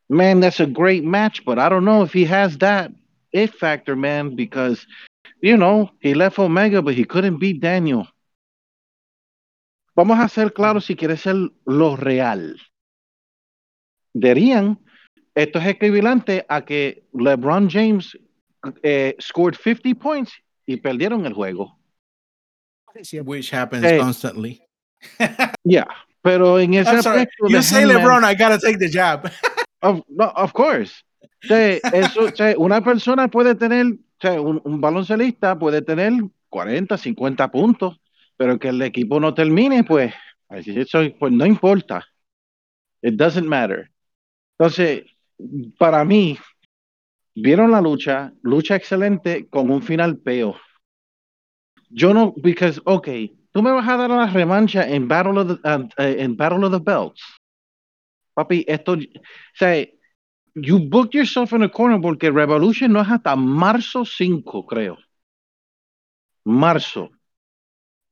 Man, 0.09 0.41
that's 0.41 0.59
a 0.59 0.65
great 0.65 1.05
match, 1.05 1.41
but 1.45 1.57
I 1.57 1.69
don't 1.69 1.85
know 1.85 2.03
if 2.03 2.11
he 2.11 2.25
has 2.25 2.57
that 2.57 2.91
it 3.31 3.53
factor, 3.55 3.95
man, 3.95 4.35
because, 4.35 4.85
you 5.41 5.55
know, 5.55 5.89
he 6.01 6.13
left 6.13 6.37
Omega, 6.37 6.81
but 6.81 6.95
he 6.95 7.05
couldn't 7.05 7.39
beat 7.39 7.61
Daniel. 7.61 8.05
Vamos 9.95 10.19
a 10.19 10.27
ser 10.27 10.51
claros 10.51 10.83
si 10.83 10.97
quiere 10.97 11.15
ser 11.15 11.35
lo 11.65 11.95
real. 11.95 12.57
Esto 15.35 15.59
es 15.59 15.67
equivalente 15.67 16.45
a 16.47 16.63
que 16.63 17.03
LeBron 17.13 17.69
James 17.69 18.17
eh, 18.81 19.15
scored 19.21 19.55
50 19.55 19.93
points 20.01 20.31
y 20.65 20.77
perdieron 20.77 21.25
el 21.25 21.33
juego. 21.33 21.77
Which 23.25 23.53
happens 23.53 23.83
Hey. 23.85 23.99
constantly. 23.99 24.61
Yeah, 25.63 25.87
pero 26.21 26.57
en 26.59 26.73
ese 26.75 26.89
aspecto 26.89 27.47
You 27.49 27.61
say 27.61 27.83
Hangman- 27.83 27.97
LeBron, 27.97 28.23
I 28.23 28.33
gotta 28.35 28.57
take 28.57 28.77
the 28.79 28.89
jab. 28.89 29.29
Of, 29.81 30.01
no, 30.09 30.31
of 30.35 30.51
course. 30.53 31.03
Eso, 31.47 32.31
una 32.57 32.81
persona 32.83 33.27
puede 33.27 33.53
tener, 33.53 33.85
un, 33.85 34.61
un 34.63 34.81
baloncelista 34.81 35.59
puede 35.59 35.83
tener 35.83 36.13
40, 36.49 36.97
50 36.97 37.51
puntos, 37.51 37.99
pero 38.35 38.57
que 38.57 38.69
el 38.69 38.81
equipo 38.81 39.19
no 39.19 39.33
termine, 39.35 39.83
pues, 39.83 40.11
eso, 40.49 40.99
pues 41.19 41.31
no 41.33 41.45
importa. 41.45 42.03
It 43.03 43.13
doesn't 43.15 43.45
matter. 43.47 43.91
Entonces, 44.57 45.03
para 45.77 46.03
mí, 46.05 46.37
vieron 47.33 47.71
la 47.71 47.81
lucha, 47.81 48.33
lucha 48.41 48.75
excelente 48.75 49.47
con 49.49 49.69
un 49.69 49.81
final 49.81 50.17
peo. 50.17 50.55
Yo 51.89 52.13
no, 52.13 52.33
because, 52.37 52.81
okay, 52.85 53.37
tú 53.51 53.61
me 53.61 53.71
vas 53.71 53.87
a 53.87 53.97
dar 53.97 54.09
la 54.09 54.27
revancha 54.27 54.87
en 54.87 55.07
Battle 55.07 55.39
of 55.39 55.47
the, 55.47 55.67
uh, 55.67 55.87
eh, 55.97 56.17
en 56.19 56.35
Battle 56.35 56.65
of 56.65 56.71
the 56.71 56.79
Belts. 56.79 57.21
Papi, 58.33 58.65
esto, 58.67 58.93
o 58.93 58.97
sea, 59.53 59.87
you 60.55 60.79
booked 60.79 61.13
yourself 61.13 61.53
in 61.53 61.63
a 61.63 61.69
corner 61.69 62.01
porque 62.01 62.31
Revolution 62.31 62.91
no 62.91 63.01
es 63.01 63.09
hasta 63.09 63.35
marzo 63.35 64.03
5, 64.03 64.65
creo. 64.65 64.97
Marzo. 66.43 67.11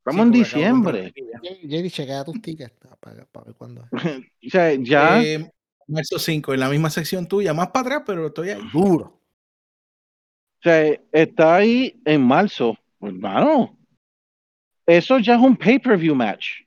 Estamos 0.06 0.26
en 0.26 0.32
diciembre. 0.32 1.14
Jerry, 1.68 1.90
chequea 1.90 2.26
tus 2.26 2.42
tickets 2.42 2.74
para, 3.00 3.16
ver 3.46 3.56
cuándo 3.56 3.84
es. 3.84 3.92
O 4.48 4.50
sea, 4.50 4.74
ya. 4.76 5.24
Eh, 5.24 5.50
marzo 5.88 6.20
5, 6.20 6.54
en 6.54 6.60
la 6.60 6.70
misma 6.70 6.90
sección 6.90 7.28
tuya, 7.28 7.54
más 7.54 7.68
para 7.68 7.88
atrás, 7.88 8.04
pero 8.06 8.28
estoy 8.28 8.50
ahí. 8.50 8.62
Duro. 8.72 9.06
O 9.06 10.62
sea, 10.64 11.00
está 11.12 11.56
ahí 11.56 12.02
en 12.06 12.22
marzo. 12.22 12.78
Hermano, 13.02 13.78
eso 14.86 15.20
ya 15.20 15.36
es 15.36 15.42
un 15.42 15.58
pay-per-view 15.58 16.16
match. 16.16 16.62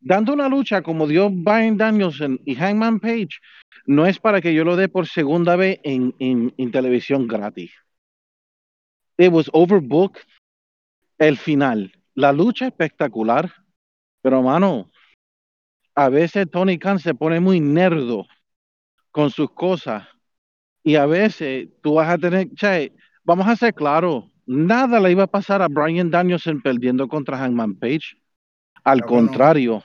Dando 0.00 0.34
una 0.34 0.48
lucha 0.48 0.82
como 0.82 1.06
dio 1.06 1.30
Brian 1.30 1.78
Danielson 1.78 2.38
y 2.44 2.54
Hangman 2.54 3.00
Page, 3.00 3.40
no 3.86 4.04
es 4.06 4.18
para 4.18 4.40
que 4.42 4.52
yo 4.52 4.64
lo 4.64 4.76
dé 4.76 4.88
por 4.88 5.06
segunda 5.06 5.56
vez 5.56 5.80
en, 5.82 6.14
en, 6.18 6.52
en 6.58 6.70
televisión 6.70 7.26
gratis. 7.26 7.72
It 9.16 9.32
was 9.32 9.48
overbooked. 9.52 10.22
El 11.16 11.38
final, 11.38 11.92
la 12.14 12.32
lucha 12.32 12.66
espectacular, 12.66 13.50
pero 14.20 14.42
mano, 14.42 14.90
a 15.94 16.08
veces 16.08 16.50
Tony 16.50 16.78
Khan 16.78 16.98
se 16.98 17.14
pone 17.14 17.40
muy 17.40 17.60
nerdo 17.60 18.26
con 19.14 19.30
sus 19.30 19.50
cosas 19.52 20.08
Y 20.82 20.96
a 20.96 21.06
veces 21.06 21.68
tú 21.82 21.94
vas 21.94 22.10
a 22.10 22.18
tener, 22.18 22.50
che, 22.56 22.92
vamos 23.24 23.46
a 23.48 23.56
ser 23.56 23.72
claros, 23.74 24.24
nada 24.46 25.00
le 25.00 25.12
iba 25.12 25.24
a 25.24 25.28
pasar 25.28 25.62
a 25.62 25.68
Brian 25.68 26.10
Danielson 26.10 26.60
perdiendo 26.60 27.08
contra 27.08 27.38
Hangman 27.38 27.76
Page. 27.76 28.18
Al 28.84 29.00
Claro 29.00 29.14
que 29.14 29.22
no. 29.22 29.38
contrario, 29.38 29.84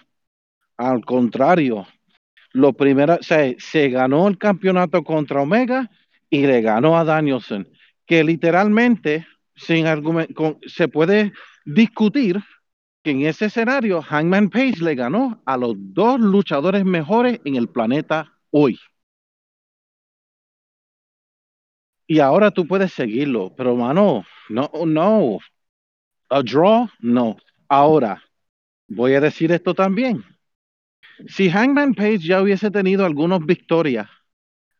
al 0.77 1.05
contrario, 1.05 1.87
lo 2.53 2.73
primero, 2.73 3.15
o 3.15 3.23
sea, 3.23 3.53
se 3.59 3.89
ganó 3.89 4.27
el 4.27 4.37
campeonato 4.37 5.03
contra 5.03 5.41
Omega 5.41 5.89
y 6.29 6.47
le 6.47 6.61
ganó 6.61 6.97
a 6.97 7.05
Danielson, 7.05 7.67
que 8.07 8.23
literalmente, 8.23 9.27
sin 9.55 9.87
argumento, 9.87 10.59
se 10.67 10.87
puede 10.87 11.33
discutir 11.65 12.41
que 13.03 13.11
en 13.11 13.21
ese 13.27 13.45
escenario 13.45 14.01
Hangman 14.01 14.49
Page 14.49 14.83
le 14.83 14.95
ganó 14.95 15.41
a 15.45 15.57
los 15.57 15.75
dos 15.77 16.19
luchadores 16.19 16.83
mejores 16.85 17.39
en 17.45 17.55
el 17.57 17.69
planeta 17.69 18.33
hoy. 18.51 18.79
Y 22.11 22.21
ahora 22.21 22.49
tú 22.49 22.65
puedes 22.65 22.91
seguirlo, 22.91 23.53
pero 23.55 23.75
mano, 23.75 24.25
no, 24.49 24.71
no. 24.87 25.37
A 26.27 26.41
draw, 26.41 26.89
no. 27.01 27.37
Ahora, 27.67 28.23
voy 28.87 29.13
a 29.13 29.21
decir 29.21 29.51
esto 29.51 29.75
también. 29.75 30.25
Si 31.27 31.51
Hangman 31.51 31.93
Page 31.93 32.17
ya 32.17 32.41
hubiese 32.41 32.71
tenido 32.71 33.05
algunas 33.05 33.45
victorias 33.45 34.07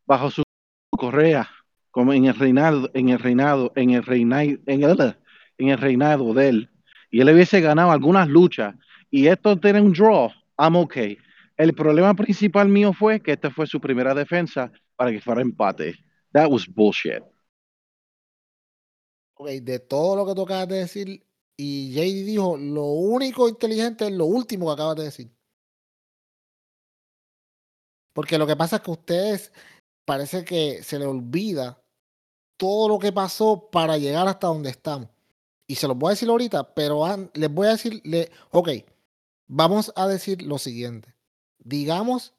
bajo 0.08 0.32
su 0.32 0.42
correa, 0.90 1.48
como 1.92 2.14
en 2.14 2.26
el 2.26 2.34
reinado, 2.34 2.90
en 2.96 3.10
el 3.10 3.20
reinado, 3.20 3.74
en 3.76 3.92
el 3.92 4.04
reinado, 4.04 4.58
en 4.66 4.84
el, 4.84 5.16
en 5.60 5.70
el 5.70 5.78
reinado 5.78 6.34
de 6.34 6.50
él, 6.50 6.70
y 7.12 7.22
él 7.22 7.30
hubiese 7.30 7.62
ganado 7.62 7.92
algunas 7.92 8.28
luchas, 8.28 8.74
y 9.12 9.28
esto 9.28 9.56
tiene 9.56 9.82
un 9.82 9.94
draw, 9.94 10.32
I'm 10.58 10.76
okay. 10.78 11.20
El 11.58 11.76
problema 11.76 12.16
principal 12.16 12.70
mío 12.70 12.92
fue 12.92 13.20
que 13.20 13.34
esta 13.34 13.52
fue 13.52 13.68
su 13.68 13.80
primera 13.80 14.16
defensa 14.16 14.72
para 14.96 15.12
que 15.12 15.22
fuera 15.22 15.42
empate. 15.42 16.09
That 16.34 16.50
was 16.50 16.68
bullshit. 16.68 17.24
Ok, 19.36 19.50
de 19.62 19.80
todo 19.80 20.16
lo 20.16 20.26
que 20.26 20.36
tú 20.36 20.44
acabas 20.44 20.68
de 20.68 20.78
decir, 20.80 21.26
y 21.58 21.92
JD 21.92 22.26
dijo, 22.26 22.58
lo 22.58 22.86
único 22.86 23.48
inteligente 23.50 24.08
es 24.08 24.12
lo 24.12 24.26
último 24.26 24.68
que 24.68 24.74
acabas 24.74 24.96
de 24.98 25.04
decir. 25.04 25.32
Porque 28.14 28.38
lo 28.38 28.46
que 28.46 28.56
pasa 28.56 28.78
es 28.78 28.82
que 28.82 28.92
ustedes 28.92 29.54
parece 30.06 30.44
que 30.44 30.84
se 30.84 31.00
les 31.00 31.08
olvida 31.08 31.82
todo 32.58 32.90
lo 32.90 33.00
que 33.00 33.12
pasó 33.14 33.70
para 33.72 33.98
llegar 33.98 34.28
hasta 34.28 34.48
donde 34.48 34.70
estamos. 34.70 35.10
Y 35.68 35.76
se 35.76 35.88
los 35.88 35.98
voy 35.98 36.10
a 36.10 36.12
decir 36.12 36.30
ahorita, 36.30 36.74
pero 36.74 37.06
les 37.34 37.54
voy 37.54 37.68
a 37.68 37.72
decir, 37.72 38.02
le, 38.04 38.32
ok, 38.52 38.70
vamos 39.48 39.94
a 39.96 40.08
decir 40.08 40.42
lo 40.42 40.58
siguiente. 40.58 41.14
Digamos 41.60 42.34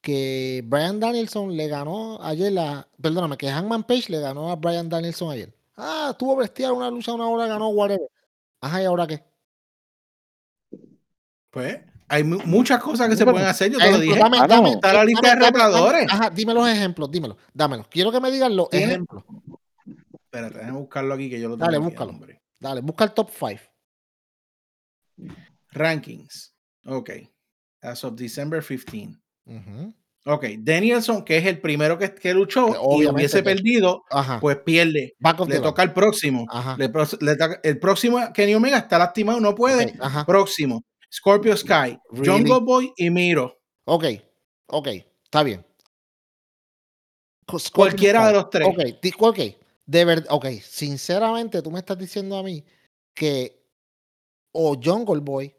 que 0.00 0.62
Brian 0.64 0.98
Danielson 1.00 1.56
le 1.56 1.68
ganó 1.68 2.22
ayer 2.22 2.52
la, 2.52 2.88
perdóname, 3.00 3.36
que 3.36 3.48
Hangman 3.50 3.84
Page 3.84 4.10
le 4.10 4.20
ganó 4.20 4.50
a 4.50 4.56
Brian 4.56 4.88
Danielson 4.88 5.30
ayer. 5.30 5.54
Ah, 5.76 6.14
tuvo 6.18 6.36
bestial 6.36 6.72
una 6.72 6.90
lucha, 6.90 7.12
una 7.12 7.26
hora, 7.28 7.46
ganó 7.46 7.68
whatever. 7.68 8.08
Ajá, 8.60 8.82
¿y 8.82 8.84
ahora 8.86 9.06
qué? 9.06 9.24
Pues 11.50 11.80
hay 12.08 12.24
mu- 12.24 12.40
muchas 12.44 12.82
cosas 12.82 13.08
que 13.08 13.16
se 13.16 13.24
pueden 13.24 13.46
hacer. 13.46 13.70
Yo 13.72 13.78
te 13.78 13.90
lo 13.90 13.98
dije. 13.98 14.18
dame- 14.18 14.38
Ah, 14.40 14.46
dame- 14.46 14.72
Está 14.72 14.92
la 14.92 15.04
lista 15.04 15.20
dame- 15.28 15.40
de 15.40 15.46
dame- 15.46 15.58
dame- 15.58 15.68
retadores. 15.74 16.06
Ajá, 16.10 16.30
dime 16.30 16.54
los 16.54 16.68
ejemplos, 16.68 17.10
dímelo, 17.10 17.36
dámelos. 17.52 17.86
Quiero 17.88 18.12
que 18.12 18.20
me 18.20 18.30
digan 18.30 18.54
los 18.56 18.68
ejemplos. 18.72 19.24
Espérate, 20.12 20.58
déjame 20.58 20.78
buscarlo 20.78 21.14
aquí 21.14 21.28
que 21.30 21.40
yo 21.40 21.48
lo 21.48 21.54
tengo. 21.56 21.66
Dale, 21.66 21.76
aquí, 21.78 21.84
búscalo. 21.86 22.10
hombre. 22.10 22.42
Dale, 22.58 22.80
busca 22.82 23.04
el 23.04 23.12
top 23.12 23.30
5. 23.30 23.60
Rankings. 25.72 26.54
Ok. 26.86 27.10
As 27.82 28.04
of 28.04 28.14
December 28.14 28.62
15. 28.62 29.19
Ok. 30.26 30.44
Danielson, 30.58 31.24
que 31.24 31.38
es 31.38 31.46
el 31.46 31.60
primero 31.60 31.98
que, 31.98 32.14
que 32.14 32.34
luchó 32.34 32.68
y 32.98 33.06
hubiese 33.06 33.38
que- 33.38 33.42
perdido, 33.42 34.04
Ajá. 34.10 34.38
pues 34.40 34.58
pierde. 34.58 35.14
Le 35.48 35.60
toca 35.60 35.82
el 35.82 35.92
próximo. 35.92 36.46
Le 36.76 36.88
le 37.20 37.36
toca- 37.36 37.60
el 37.62 37.78
próximo, 37.78 38.18
Kenny 38.34 38.54
Omega 38.54 38.78
está 38.78 38.98
lastimado, 38.98 39.40
no 39.40 39.54
puede. 39.54 39.86
Ok, 39.86 39.92
ajá. 40.00 40.26
Próximo. 40.26 40.84
Scorpio 41.12 41.56
Sky, 41.56 41.98
Really? 42.12 42.26
Jungle 42.28 42.60
Boy 42.60 42.92
y 42.96 43.10
Miro. 43.10 43.58
Ok, 43.84 44.04
ok, 44.68 44.88
está 45.24 45.42
bien. 45.42 45.64
Scorpio 47.48 47.70
Cualquiera 47.74 48.26
de 48.28 48.32
los 48.34 48.48
tres. 48.50 48.68
Ok, 48.68 48.78
ok, 49.18 49.38
de 49.86 50.04
verdad, 50.04 50.26
ok, 50.30 50.46
sinceramente 50.62 51.60
tú 51.62 51.70
me 51.72 51.80
estás 51.80 51.98
diciendo 51.98 52.36
a 52.36 52.42
mí 52.44 52.64
que 53.12 53.60
o 54.52 54.76
Jungle 54.80 55.20
Boy, 55.20 55.52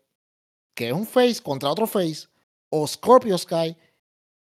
que 0.74 0.88
es 0.88 0.94
un 0.94 1.06
face 1.06 1.42
contra 1.44 1.70
otro 1.70 1.86
face, 1.86 2.28
o 2.72 2.88
Scorpio 2.88 3.38
Sky, 3.38 3.78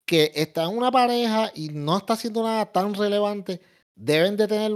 que 0.06 0.30
está 0.36 0.64
en 0.64 0.76
una 0.78 0.90
pareja 0.92 1.50
y 1.54 1.70
no 1.70 1.98
está 1.98 2.14
haciendo 2.14 2.42
nada 2.44 2.66
tan 2.72 2.94
relevante, 2.94 3.60
deben 3.96 4.36
de 4.36 4.46
tener, 4.48 4.72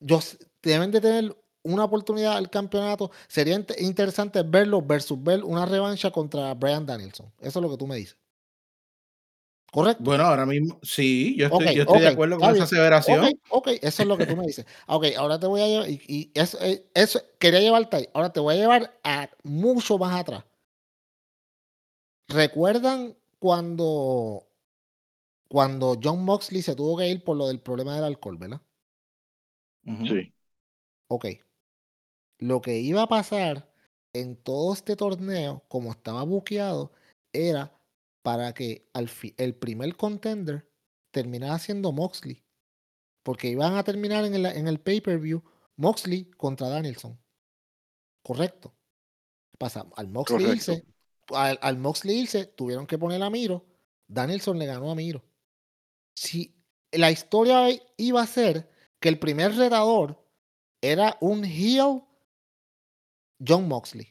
yo, 0.00 0.20
deben 0.62 0.90
de 0.90 1.00
tener 1.00 1.36
una 1.62 1.84
oportunidad 1.84 2.36
al 2.36 2.50
campeonato. 2.50 3.10
Sería 3.28 3.56
int- 3.58 3.74
interesante 3.78 4.42
verlo 4.42 4.82
versus 4.82 5.22
ver 5.22 5.44
una 5.44 5.66
revancha 5.66 6.10
contra 6.10 6.54
Brian 6.54 6.86
Danielson. 6.86 7.30
Eso 7.40 7.58
es 7.58 7.62
lo 7.62 7.70
que 7.70 7.76
tú 7.76 7.86
me 7.86 7.96
dices. 7.96 8.16
¿Correcto? 9.70 10.02
Bueno, 10.04 10.24
ahora 10.24 10.44
mismo, 10.44 10.78
sí, 10.82 11.34
yo 11.38 11.46
estoy, 11.46 11.66
yo 11.76 11.82
estoy 11.84 12.00
de 12.00 12.08
acuerdo 12.12 12.38
con 12.38 12.46
esa 12.56 12.64
aseveración. 12.64 13.20
Ok, 13.48 13.68
eso 13.80 14.02
es 14.02 14.08
lo 14.08 14.18
que 14.18 14.26
tú 14.26 14.36
me 14.36 14.46
dices. 14.46 14.66
Ok, 14.86 15.06
ahora 15.16 15.38
te 15.40 15.46
voy 15.46 15.62
a 15.62 15.66
llevar, 15.66 15.88
y, 15.88 16.02
y 16.06 16.30
eso, 16.34 16.58
eh, 16.60 16.84
eso 16.92 17.20
quería 17.38 17.60
llevarte 17.60 17.96
ahí, 17.96 18.08
ahora 18.12 18.30
te 18.32 18.40
voy 18.40 18.54
a 18.54 18.58
llevar 18.58 18.98
a 19.02 19.30
mucho 19.44 19.96
más 19.96 20.14
atrás. 20.20 20.44
¿Recuerdan 22.28 23.16
cuando, 23.38 24.48
cuando 25.48 25.96
John 26.02 26.24
Moxley 26.24 26.62
se 26.62 26.74
tuvo 26.74 26.96
que 26.98 27.08
ir 27.08 27.22
por 27.22 27.36
lo 27.36 27.46
del 27.46 27.60
problema 27.60 27.94
del 27.94 28.02
alcohol, 28.04 28.38
verdad? 28.38 28.60
Sí. 30.08 30.32
Ok. 31.08 31.26
Lo 32.38 32.60
que 32.60 32.78
iba 32.80 33.02
a 33.02 33.06
pasar 33.08 33.72
en 34.12 34.36
todo 34.36 34.74
este 34.74 34.96
torneo, 34.96 35.64
como 35.68 35.90
estaba 35.92 36.22
buqueado, 36.24 36.92
era 37.32 37.72
para 38.22 38.52
que 38.52 38.88
al 38.92 39.08
fi- 39.08 39.34
el 39.38 39.54
primer 39.54 39.96
contender 39.96 40.68
terminara 41.10 41.58
siendo 41.58 41.92
Moxley. 41.92 42.42
Porque 43.24 43.48
iban 43.50 43.76
a 43.76 43.84
terminar 43.84 44.24
en 44.24 44.34
el, 44.34 44.46
en 44.46 44.68
el 44.68 44.80
pay-per-view 44.80 45.42
Moxley 45.76 46.30
contra 46.32 46.68
Danielson. 46.68 47.18
Correcto. 48.22 48.74
Pasa, 49.58 49.86
al 49.96 50.08
Moxley 50.08 50.44
Correcto. 50.44 50.72
irse, 50.72 50.84
al, 51.30 51.78
Moxley 51.78 52.20
irse, 52.20 52.46
tuvieron 52.46 52.86
que 52.86 52.98
poner 52.98 53.22
a 53.22 53.30
Miro. 53.30 53.64
Danielson 54.08 54.58
le 54.58 54.66
ganó 54.66 54.90
a 54.90 54.94
Miro. 54.94 55.24
Si 56.14 56.54
la 56.90 57.10
historia 57.10 57.68
iba 57.96 58.22
a 58.22 58.26
ser 58.26 58.70
que 59.00 59.08
el 59.08 59.18
primer 59.18 59.54
retador 59.54 60.22
era 60.80 61.16
un 61.20 61.44
heel 61.44 62.02
John 63.46 63.68
Moxley 63.68 64.08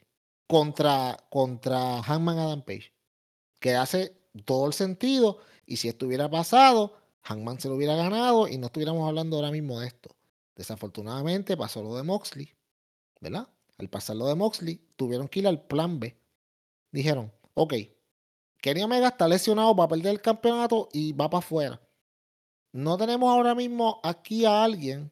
contra, 0.47 1.17
contra 1.29 2.01
Hangman 2.03 2.39
Adam 2.39 2.63
Page. 2.63 2.93
Que 3.59 3.75
hace 3.75 4.17
todo 4.45 4.67
el 4.67 4.73
sentido. 4.73 5.39
Y 5.65 5.77
si 5.77 5.87
esto 5.87 6.07
hubiera 6.07 6.29
pasado, 6.29 6.97
Hangman 7.23 7.59
se 7.59 7.69
lo 7.69 7.75
hubiera 7.75 7.95
ganado 7.95 8.47
y 8.47 8.57
no 8.57 8.67
estuviéramos 8.67 9.07
hablando 9.07 9.37
ahora 9.37 9.51
mismo 9.51 9.79
de 9.79 9.87
esto. 9.87 10.15
Desafortunadamente 10.55 11.55
pasó 11.55 11.81
lo 11.81 11.95
de 11.95 12.03
Moxley, 12.03 12.53
¿verdad? 13.19 13.47
Al 13.77 13.89
pasar 13.89 14.15
lo 14.15 14.27
de 14.27 14.35
Moxley, 14.35 14.79
tuvieron 14.95 15.27
que 15.27 15.39
ir 15.39 15.47
al 15.47 15.65
plan 15.65 15.99
B. 15.99 16.15
Dijeron, 16.91 17.31
ok, 17.53 17.73
Kenny 18.61 18.83
Omega 18.83 19.09
está 19.09 19.27
lesionado 19.27 19.75
para 19.75 19.89
perder 19.89 20.11
el 20.11 20.21
campeonato 20.21 20.89
y 20.93 21.13
va 21.13 21.29
para 21.29 21.39
afuera. 21.39 21.81
No 22.73 22.97
tenemos 22.97 23.31
ahora 23.31 23.55
mismo 23.55 23.99
aquí 24.03 24.45
a 24.45 24.63
alguien, 24.63 25.11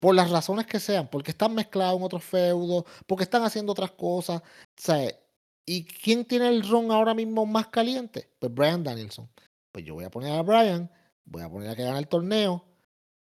por 0.00 0.14
las 0.14 0.30
razones 0.30 0.66
que 0.66 0.80
sean, 0.80 1.08
porque 1.08 1.30
están 1.30 1.54
mezclados 1.54 1.98
en 1.98 2.04
otros 2.04 2.24
feudos, 2.24 2.84
porque 3.06 3.24
están 3.24 3.44
haciendo 3.44 3.72
otras 3.72 3.92
cosas. 3.92 4.42
Sea, 4.76 5.14
¿y 5.66 5.84
quién 5.84 6.24
tiene 6.24 6.48
el 6.48 6.66
ron 6.68 6.90
ahora 6.90 7.14
mismo 7.14 7.44
más 7.46 7.68
caliente? 7.68 8.30
Pues 8.38 8.52
Brian 8.52 8.82
Danielson. 8.82 9.28
Pues 9.70 9.84
yo 9.84 9.94
voy 9.94 10.04
a 10.04 10.10
poner 10.10 10.32
a 10.32 10.42
Brian, 10.42 10.90
voy 11.24 11.42
a 11.42 11.50
poner 11.50 11.68
a 11.68 11.76
que 11.76 11.84
gane 11.84 11.98
el 11.98 12.08
torneo 12.08 12.64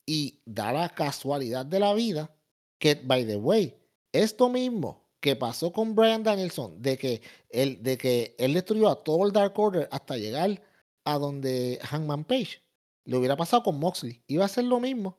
y 0.06 0.40
da 0.46 0.72
la 0.72 0.90
casualidad 0.90 1.66
de 1.66 1.80
la 1.80 1.94
vida 1.94 2.34
que, 2.78 2.96
by 2.96 3.26
the 3.26 3.38
way, 3.38 3.76
esto 4.12 4.48
mismo 4.48 5.01
que 5.22 5.36
pasó 5.38 5.72
con 5.72 5.96
Brian 5.96 6.24
Danielson, 6.24 6.82
de 6.82 6.98
que 6.98 7.22
él, 7.50 7.82
de 7.82 7.98
que 7.98 8.36
él 8.38 8.54
destruyó 8.54 8.90
a 8.90 9.04
todo 9.04 9.26
el 9.26 9.32
Dark 9.32 9.58
Order 9.58 9.88
hasta 9.92 10.18
llegar 10.18 10.62
a 11.06 11.18
donde 11.18 11.80
Hangman 11.84 12.26
Page, 12.26 12.62
le 13.06 13.18
hubiera 13.18 13.38
pasado 13.38 13.64
con 13.64 13.80
Moxley. 13.80 14.22
Iba 14.28 14.46
a 14.46 14.50
ser 14.50 14.66
lo 14.66 14.80
mismo, 14.80 15.18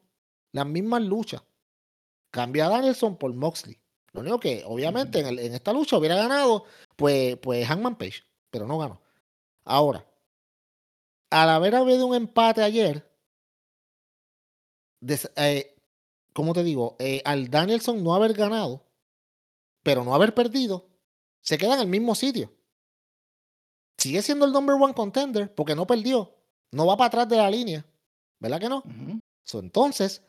las 0.53 0.66
mismas 0.66 1.03
luchas. 1.03 1.42
Cambia 2.30 2.66
a 2.66 2.70
Danielson 2.70 3.16
por 3.16 3.32
Moxley. 3.32 3.78
Lo 4.12 4.20
único 4.20 4.40
que, 4.40 4.62
obviamente, 4.66 5.20
en, 5.20 5.26
el- 5.26 5.38
en 5.38 5.55
esta 5.55 5.72
lucha 5.72 5.96
hubiera 5.96 6.16
ganado, 6.16 6.64
pues, 6.96 7.36
pues 7.38 7.66
Hangman 7.66 7.96
Page, 7.96 8.22
pero 8.50 8.66
no 8.66 8.78
ganó. 8.78 9.00
Ahora, 9.64 10.05
al 11.30 11.48
haber 11.48 11.74
habido 11.76 12.07
un 12.07 12.14
empate 12.14 12.62
ayer, 12.62 13.09
des- 15.00 15.30
eh, 15.36 15.74
¿cómo 16.32 16.53
te 16.55 16.62
digo? 16.64 16.96
Eh, 16.98 17.22
al 17.24 17.48
Danielson 17.50 18.03
no 18.03 18.14
haber 18.14 18.32
ganado, 18.34 18.84
pero 19.82 20.04
no 20.04 20.14
haber 20.14 20.34
perdido, 20.34 20.88
se 21.40 21.58
queda 21.58 21.74
en 21.74 21.80
el 21.80 21.88
mismo 21.88 22.14
sitio. 22.14 22.52
Sigue 23.98 24.22
siendo 24.22 24.46
el 24.46 24.52
number 24.52 24.76
one 24.76 24.94
contender 24.94 25.54
porque 25.54 25.74
no 25.74 25.86
perdió. 25.86 26.34
No 26.70 26.86
va 26.86 26.96
para 26.96 27.08
atrás 27.08 27.28
de 27.28 27.36
la 27.36 27.50
línea. 27.50 27.84
¿Verdad 28.38 28.60
que 28.60 28.68
no? 28.68 28.82
So, 29.44 29.60
entonces, 29.60 30.22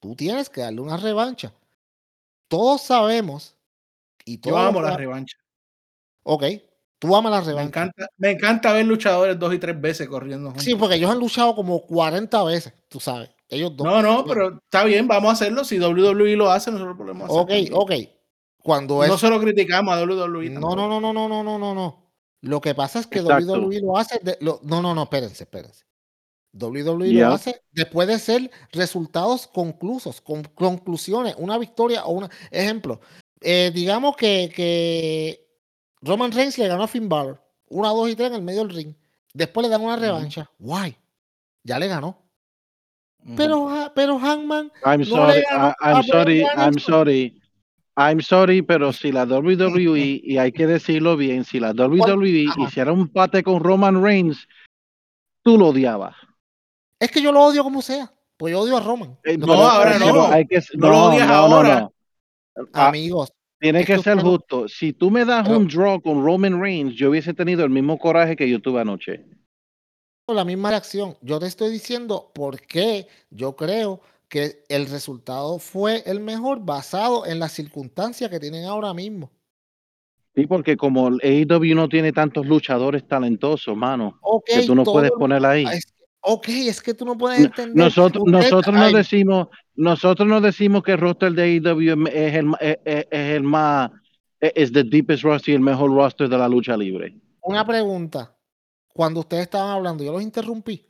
tú 0.00 0.14
tienes 0.14 0.48
que 0.48 0.62
darle 0.62 0.80
una 0.80 0.96
revancha. 0.96 1.52
Todos 2.48 2.82
sabemos 2.82 3.56
y 4.24 4.38
todos 4.38 4.56
Yo 4.56 4.62
amo 4.62 4.80
la 4.80 4.96
revancha. 4.96 5.36
Ok, 6.22 6.44
tú 6.98 7.14
amas 7.14 7.32
la 7.32 7.40
Me 7.40 7.46
revancha. 7.46 7.66
encanta, 7.68 8.06
me 8.16 8.30
encanta 8.30 8.72
ver 8.72 8.86
luchadores 8.86 9.38
dos 9.38 9.52
y 9.52 9.58
tres 9.58 9.80
veces 9.80 10.08
corriendo 10.08 10.48
juntos. 10.48 10.64
Sí, 10.64 10.74
porque 10.74 10.94
ellos 10.96 11.10
han 11.10 11.18
luchado 11.18 11.54
como 11.54 11.82
40 11.82 12.44
veces, 12.44 12.72
tú 12.88 13.00
sabes. 13.00 13.30
Ellos 13.48 13.76
dos. 13.76 13.86
No, 13.86 14.02
no, 14.02 14.24
pero 14.24 14.60
está 14.64 14.84
bien, 14.84 15.06
vamos 15.06 15.30
a 15.30 15.32
hacerlo. 15.34 15.64
Si 15.64 15.78
WWE 15.78 16.36
lo 16.36 16.50
hace, 16.50 16.70
nosotros 16.70 16.96
podemos 16.96 17.30
hacer. 17.30 17.72
Ok, 17.72 17.82
ok. 17.82 17.92
Cuando 18.66 19.04
es. 19.04 19.08
No 19.08 19.16
se 19.16 19.30
lo 19.30 19.40
criticamos 19.40 19.94
a 19.94 20.02
WWE. 20.02 20.50
No, 20.50 20.74
no, 20.74 20.88
no, 20.88 21.00
no, 21.00 21.12
no, 21.12 21.28
no, 21.28 21.42
no, 21.44 21.58
no, 21.58 21.74
no. 21.74 22.10
Lo 22.42 22.60
que 22.60 22.74
pasa 22.74 22.98
es 22.98 23.06
que 23.06 23.20
Exacto. 23.20 23.52
WWE 23.52 23.80
lo 23.80 23.96
hace. 23.96 24.18
de- 24.22 24.36
lo- 24.40 24.60
no, 24.64 24.82
no, 24.82 24.92
no, 24.94 25.04
espérense, 25.04 25.44
espérense. 25.44 25.84
WWE 26.52 27.10
Yeah. 27.12 27.28
lo 27.28 27.34
hace 27.34 27.62
después 27.70 28.08
de 28.08 28.18
ser 28.18 28.50
resultados 28.72 29.46
conclusos, 29.46 30.20
con 30.20 30.42
conclusiones, 30.42 31.34
una 31.38 31.58
victoria 31.58 32.04
o 32.04 32.12
una. 32.12 32.28
Ejemplo, 32.50 33.00
eh, 33.40 33.70
digamos 33.74 34.16
que, 34.16 34.50
que 34.54 35.46
Roman 36.02 36.32
Reigns 36.32 36.58
le 36.58 36.66
ganó 36.66 36.82
a 36.82 36.88
Finn 36.88 37.08
Balor, 37.08 37.40
una, 37.68 37.90
dos 37.90 38.08
y 38.10 38.16
tres 38.16 38.28
en 38.30 38.34
el 38.36 38.42
medio 38.42 38.60
del 38.64 38.74
ring. 38.74 38.94
Después 39.32 39.64
le 39.64 39.70
dan 39.70 39.82
una 39.82 39.96
revancha. 39.96 40.50
Guay, 40.58 40.96
ya 41.62 41.78
le 41.78 41.86
ganó. 41.88 42.18
Pero, 43.36 43.68
Ha- 43.68 43.92
pero 43.94 44.18
Hangman 44.18 44.70
I'm 44.84 45.00
No 45.00 45.06
sorry, 45.06 45.32
le 45.34 45.42
ganó 45.50 45.68
I- 45.70 45.74
I'm 45.84 45.96
a 45.96 46.02
sorry, 46.04 46.40
I'm 46.56 46.78
sorry. 46.78 47.42
I'm 47.98 48.20
sorry, 48.20 48.62
pero 48.62 48.92
si 48.92 49.10
la 49.10 49.24
WWE, 49.24 50.20
y 50.24 50.38
hay 50.38 50.52
que 50.52 50.66
decirlo 50.66 51.16
bien, 51.16 51.44
si 51.44 51.58
la 51.60 51.70
WWE 51.72 52.46
Ajá. 52.50 52.62
hiciera 52.62 52.92
un 52.92 53.08
pate 53.08 53.42
con 53.42 53.62
Roman 53.62 54.02
Reigns, 54.02 54.46
tú 55.42 55.56
lo 55.58 55.68
odiabas. 55.68 56.14
es 57.00 57.10
que 57.10 57.22
yo 57.22 57.32
lo 57.32 57.42
odio 57.44 57.62
como 57.62 57.82
sea. 57.82 58.12
Pues 58.38 58.52
yo 58.52 58.60
odio 58.60 58.76
a 58.76 58.80
Roman. 58.80 59.18
Eh, 59.24 59.38
No, 59.38 59.52
ahora 59.54 59.92
pero 59.98 60.12
no. 60.12 60.26
hay 60.26 60.46
que- 60.46 60.60
No 60.74 60.88
lo 60.90 61.04
odias 61.04 61.28
ahora. 61.30 61.90
Ah, 62.74 62.88
Amigos, 62.88 63.32
tiene 63.58 63.82
que 63.84 63.98
ser 63.98 64.16
no- 64.16 64.22
justo. 64.22 64.68
Si 64.68 64.92
tú 64.92 65.10
me 65.10 65.24
das 65.24 65.48
un 65.48 65.66
draw 65.66 66.00
con 66.02 66.22
Roman 66.22 66.60
Reigns, 66.60 66.94
yo 66.94 67.08
hubiese 67.10 67.32
tenido 67.32 67.64
el 67.64 67.70
mismo 67.70 67.98
coraje 67.98 68.36
que 68.36 68.48
yo 68.48 68.60
tuve 68.60 68.80
anoche. 68.82 69.24
la 70.28 70.44
misma 70.44 70.70
reacción. 70.70 71.16
Yo 71.22 71.38
te 71.38 71.46
estoy 71.46 71.70
diciendo 71.70 72.30
por 72.34 72.60
qué 72.60 73.06
yo 73.30 73.54
creo 73.56 74.00
que 74.28 74.64
el 74.68 74.86
resultado 74.86 75.58
fue 75.58 76.02
el 76.06 76.20
mejor 76.20 76.60
basado 76.64 77.26
en 77.26 77.38
las 77.38 77.52
circunstancias 77.52 78.30
que 78.30 78.40
tienen 78.40 78.64
ahora 78.64 78.92
mismo. 78.92 79.30
Sí, 80.34 80.46
porque 80.46 80.76
como 80.76 81.08
el 81.08 81.18
AEW 81.22 81.74
no 81.74 81.88
tiene 81.88 82.12
tantos 82.12 82.46
luchadores 82.46 83.06
talentosos, 83.08 83.74
mano, 83.76 84.20
que 84.44 84.62
tú 84.62 84.74
no 84.74 84.84
puedes 84.84 85.10
ponerla 85.12 85.50
ahí. 85.50 85.64
es- 85.72 85.94
ok, 86.20 86.48
es 86.48 86.82
que 86.82 86.92
tú 86.92 87.04
no 87.06 87.16
puedes 87.16 87.40
entender. 87.46 87.74
Nosotros, 87.76 88.24
nosotros 88.26 88.74
no 88.74 88.84
ay, 88.84 88.94
decimos, 88.94 89.48
nosotros 89.76 90.28
no 90.28 90.40
decimos 90.40 90.82
que 90.82 90.92
el 90.92 90.98
roster 90.98 91.32
de 91.32 91.42
AEW 91.42 92.06
es 92.08 92.34
el, 92.34 92.52
es- 92.60 92.78
es 92.84 93.36
el 93.36 93.42
más, 93.44 93.90
es 94.40 94.72
the 94.72 94.84
deepest 94.84 95.22
roster 95.22 95.52
y 95.52 95.54
el 95.54 95.62
mejor 95.62 95.90
roster 95.94 96.28
de 96.28 96.36
la 96.36 96.48
lucha 96.48 96.76
libre. 96.76 97.16
Una 97.42 97.64
pregunta. 97.64 98.36
Cuando 98.92 99.20
ustedes 99.20 99.44
estaban 99.44 99.70
hablando, 99.70 100.04
yo 100.04 100.12
los 100.12 100.22
interrumpí. 100.22 100.84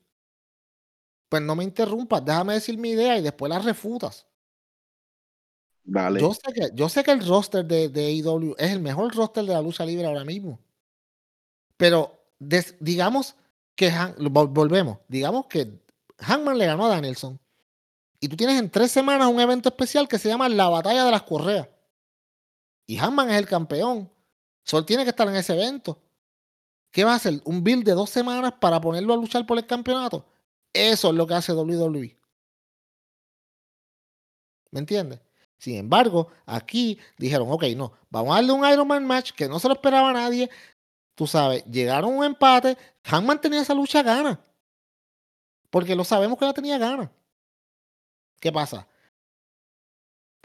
Pues 1.28 1.42
no 1.42 1.54
me 1.56 1.64
interrumpas, 1.64 2.24
déjame 2.24 2.54
decir 2.54 2.78
mi 2.78 2.90
idea 2.90 3.18
y 3.18 3.22
después 3.22 3.48
la 3.50 3.58
refutas. 3.60 4.26
Vale. 5.84 6.20
Yo 6.20 6.34
sé 6.34 6.52
que, 6.52 6.68
yo 6.74 6.88
sé 6.88 7.02
que 7.04 7.12
el 7.12 7.26
roster 7.26 7.64
de, 7.64 7.88
de 7.88 8.06
AEW 8.06 8.54
es 8.58 8.72
el 8.72 8.80
mejor 8.80 9.14
roster 9.14 9.44
de 9.44 9.52
la 9.54 9.62
lucha 9.62 9.84
libre 9.86 10.06
ahora 10.06 10.24
mismo. 10.24 10.58
Pero 11.76 12.18
des- 12.38 12.76
digamos 12.80 13.34
que 13.74 13.88
Han- 13.90 14.16
vol- 14.16 14.52
volvemos, 14.52 14.98
digamos 15.08 15.46
que 15.46 15.80
Hangman 16.18 16.58
le 16.58 16.66
ganó 16.66 16.86
a 16.86 16.90
Danielson. 16.90 17.38
Y 18.20 18.28
tú 18.28 18.36
tienes 18.36 18.58
en 18.60 18.70
tres 18.70 18.92
semanas 18.92 19.28
un 19.28 19.40
evento 19.40 19.68
especial 19.70 20.08
que 20.08 20.18
se 20.18 20.28
llama 20.28 20.48
la 20.48 20.68
batalla 20.68 21.04
de 21.04 21.10
las 21.10 21.22
correas. 21.24 21.68
Y 22.86 22.96
Hangman 22.98 23.30
es 23.30 23.38
el 23.38 23.46
campeón. 23.46 24.10
Sol 24.64 24.84
tiene 24.86 25.04
que 25.04 25.10
estar 25.10 25.28
en 25.28 25.36
ese 25.36 25.54
evento. 25.54 26.00
¿Qué 26.92 27.04
va 27.04 27.12
a 27.12 27.16
hacer? 27.16 27.40
¿Un 27.44 27.62
build 27.64 27.84
de 27.84 27.92
dos 27.92 28.10
semanas 28.10 28.54
para 28.60 28.80
ponerlo 28.80 29.14
a 29.14 29.16
luchar 29.16 29.46
por 29.46 29.58
el 29.58 29.66
campeonato? 29.66 30.26
Eso 30.76 31.08
es 31.08 31.14
lo 31.14 31.26
que 31.26 31.34
hace 31.34 31.52
WWE. 31.52 32.16
¿Me 34.70 34.80
entiendes? 34.80 35.20
Sin 35.58 35.76
embargo, 35.76 36.28
aquí 36.44 36.98
dijeron, 37.16 37.48
ok, 37.50 37.64
no, 37.76 37.92
vamos 38.10 38.32
a 38.32 38.34
darle 38.36 38.52
un 38.52 38.68
Iron 38.68 38.86
Man 38.86 39.06
match 39.06 39.32
que 39.32 39.48
no 39.48 39.58
se 39.58 39.68
lo 39.68 39.74
esperaba 39.74 40.12
nadie. 40.12 40.50
Tú 41.14 41.26
sabes, 41.26 41.64
llegaron 41.64 42.12
a 42.12 42.16
un 42.16 42.24
empate. 42.24 42.76
Hangman 43.04 43.40
tenía 43.40 43.62
esa 43.62 43.74
lucha 43.74 44.02
gana. 44.02 44.38
Porque 45.70 45.96
lo 45.96 46.04
sabemos 46.04 46.38
que 46.38 46.44
la 46.44 46.52
tenía 46.52 46.76
gana. 46.76 47.10
¿Qué 48.38 48.52
pasa? 48.52 48.86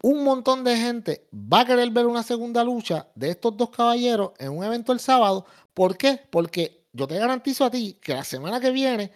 Un 0.01 0.23
montón 0.23 0.63
de 0.63 0.77
gente 0.77 1.27
va 1.33 1.61
a 1.61 1.65
querer 1.65 1.89
ver 1.91 2.07
una 2.07 2.23
segunda 2.23 2.63
lucha 2.63 3.07
de 3.13 3.31
estos 3.31 3.55
dos 3.55 3.69
caballeros 3.69 4.31
en 4.39 4.57
un 4.57 4.63
evento 4.63 4.93
el 4.93 4.99
sábado. 4.99 5.45
¿Por 5.73 5.97
qué? 5.97 6.21
Porque 6.31 6.85
yo 6.93 7.05
te 7.07 7.19
garantizo 7.19 7.65
a 7.65 7.71
ti 7.71 7.99
que 8.01 8.13
la 8.13 8.23
semana 8.23 8.59
que 8.59 8.71
viene 8.71 9.11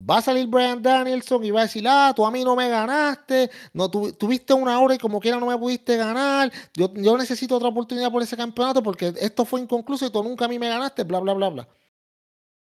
va 0.00 0.18
a 0.18 0.22
salir 0.22 0.46
Brian 0.46 0.82
Danielson 0.82 1.44
y 1.44 1.50
va 1.50 1.60
a 1.60 1.62
decir, 1.64 1.84
ah, 1.88 2.12
tú 2.14 2.26
a 2.26 2.30
mí 2.30 2.44
no 2.44 2.54
me 2.56 2.68
ganaste, 2.68 3.50
no 3.72 3.90
tu- 3.90 4.12
tuviste 4.12 4.52
una 4.52 4.78
hora 4.80 4.94
y 4.94 4.98
como 4.98 5.20
quiera 5.20 5.38
no 5.38 5.46
me 5.46 5.56
pudiste 5.56 5.96
ganar, 5.96 6.52
yo, 6.74 6.92
yo 6.94 7.16
necesito 7.16 7.56
otra 7.56 7.68
oportunidad 7.68 8.10
por 8.10 8.22
ese 8.22 8.36
campeonato 8.36 8.82
porque 8.82 9.14
esto 9.20 9.44
fue 9.44 9.60
inconcluso 9.60 10.06
y 10.06 10.10
tú 10.10 10.22
nunca 10.22 10.44
a 10.44 10.48
mí 10.48 10.58
me 10.58 10.68
ganaste, 10.68 11.04
bla, 11.04 11.20
bla, 11.20 11.32
bla, 11.34 11.48
bla. 11.48 11.68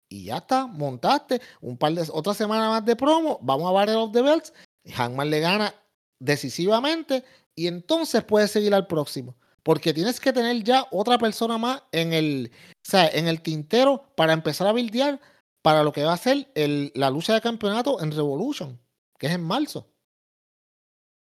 Y 0.08 0.24
ya 0.26 0.36
está, 0.38 0.66
montaste 0.66 1.40
un 1.60 1.78
par 1.78 1.92
de 1.94 2.06
otra 2.12 2.34
semana 2.34 2.68
más 2.68 2.84
de 2.84 2.94
promo, 2.96 3.38
vamos 3.42 3.68
a 3.68 3.72
Battle 3.72 3.96
of 3.96 4.12
the 4.12 4.22
Belts, 4.22 4.52
Hangman 4.94 5.30
le 5.30 5.40
gana 5.40 5.74
decisivamente 6.18 7.24
y 7.54 7.66
entonces 7.66 8.22
puedes 8.24 8.50
seguir 8.50 8.74
al 8.74 8.86
próximo. 8.86 9.34
Porque 9.62 9.94
tienes 9.94 10.18
que 10.18 10.32
tener 10.32 10.62
ya 10.64 10.86
otra 10.90 11.18
persona 11.18 11.56
más 11.56 11.82
en 11.92 12.12
el, 12.12 12.50
o 12.52 12.90
sea, 12.90 13.08
en 13.08 13.28
el 13.28 13.40
tintero 13.42 14.04
para 14.16 14.32
empezar 14.32 14.66
a 14.66 14.72
bildear 14.72 15.20
para 15.62 15.82
lo 15.84 15.92
que 15.92 16.02
va 16.04 16.12
a 16.12 16.16
ser 16.18 16.50
el- 16.54 16.92
la 16.94 17.08
lucha 17.10 17.34
de 17.34 17.40
campeonato 17.40 18.00
en 18.02 18.10
Revolution, 18.10 18.80
que 19.18 19.28
es 19.28 19.32
en 19.32 19.42
marzo. 19.42 19.88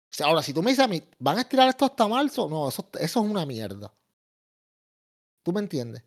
O 0.09 0.13
sea, 0.17 0.27
ahora, 0.27 0.41
si 0.41 0.53
tú 0.53 0.63
me 0.63 0.71
dices 0.71 0.85
a 0.85 0.87
mí, 0.87 1.03
¿van 1.19 1.37
a 1.37 1.41
estirar 1.41 1.67
esto 1.67 1.85
hasta 1.85 2.07
marzo? 2.07 2.47
No, 2.47 2.69
eso, 2.69 2.87
eso 2.99 3.23
es 3.23 3.29
una 3.29 3.45
mierda. 3.45 3.93
¿Tú 5.43 5.51
me 5.51 5.59
entiendes? 5.59 6.03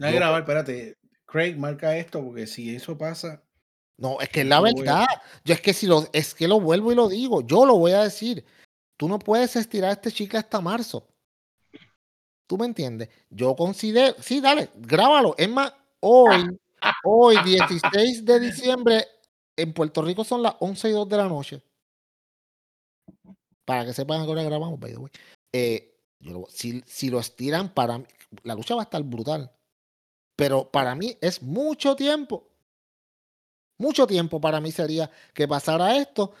Hay 0.00 0.06
que 0.08 0.12
Yo- 0.12 0.16
grabar, 0.20 0.40
espérate. 0.40 0.96
Craig, 1.26 1.56
marca 1.56 1.96
esto 1.96 2.22
porque 2.24 2.46
si 2.46 2.74
eso 2.74 2.96
pasa. 2.96 3.42
No, 3.98 4.20
es 4.20 4.28
que 4.30 4.40
es 4.42 4.46
la 4.46 4.58
a- 4.58 4.60
verdad. 4.62 5.06
Yo 5.44 5.54
es 5.54 5.60
que 5.60 5.74
si 5.74 5.86
lo, 5.86 6.06
es 6.12 6.34
que 6.34 6.48
lo 6.48 6.60
vuelvo 6.60 6.92
y 6.92 6.94
lo 6.94 7.08
digo, 7.08 7.42
yo 7.46 7.66
lo 7.66 7.76
voy 7.76 7.92
a 7.92 8.02
decir. 8.04 8.44
Tú 8.96 9.08
no 9.08 9.18
puedes 9.18 9.54
estirar 9.56 9.90
a 9.90 9.92
este 9.94 10.10
chica 10.10 10.38
hasta 10.38 10.60
marzo. 10.60 11.08
¿Tú 12.46 12.56
me 12.56 12.64
entiendes? 12.66 13.08
Yo 13.28 13.54
considero, 13.54 14.16
sí, 14.20 14.40
dale, 14.40 14.70
grábalo. 14.76 15.34
Es 15.36 15.48
más, 15.50 15.72
hoy, 16.00 16.58
hoy, 17.04 17.36
16 17.44 18.24
de 18.24 18.40
diciembre, 18.40 19.06
en 19.56 19.72
Puerto 19.72 20.02
Rico 20.02 20.24
son 20.24 20.42
las 20.42 20.56
11 20.60 20.88
y 20.88 20.92
2 20.92 21.08
de 21.08 21.16
la 21.16 21.28
noche. 21.28 21.62
Para 23.64 23.84
que 23.84 23.92
sepan 23.92 24.22
que 24.22 24.28
ahora 24.28 24.42
grabamos, 24.42 24.78
by 24.78 24.92
the 24.92 24.98
way. 24.98 25.12
Eh, 25.52 25.98
si, 26.48 26.82
si 26.86 27.10
lo 27.10 27.20
estiran, 27.20 27.72
para 27.74 28.02
la 28.42 28.54
lucha 28.54 28.74
va 28.74 28.82
a 28.82 28.84
estar 28.84 29.02
brutal. 29.02 29.52
Pero 30.36 30.70
para 30.70 30.94
mí 30.94 31.16
es 31.20 31.42
mucho 31.42 31.96
tiempo. 31.96 32.48
Mucho 33.78 34.06
tiempo 34.06 34.40
para 34.40 34.60
mí 34.60 34.72
sería 34.72 35.10
que 35.34 35.46
pasara 35.46 35.96
esto 35.96 36.32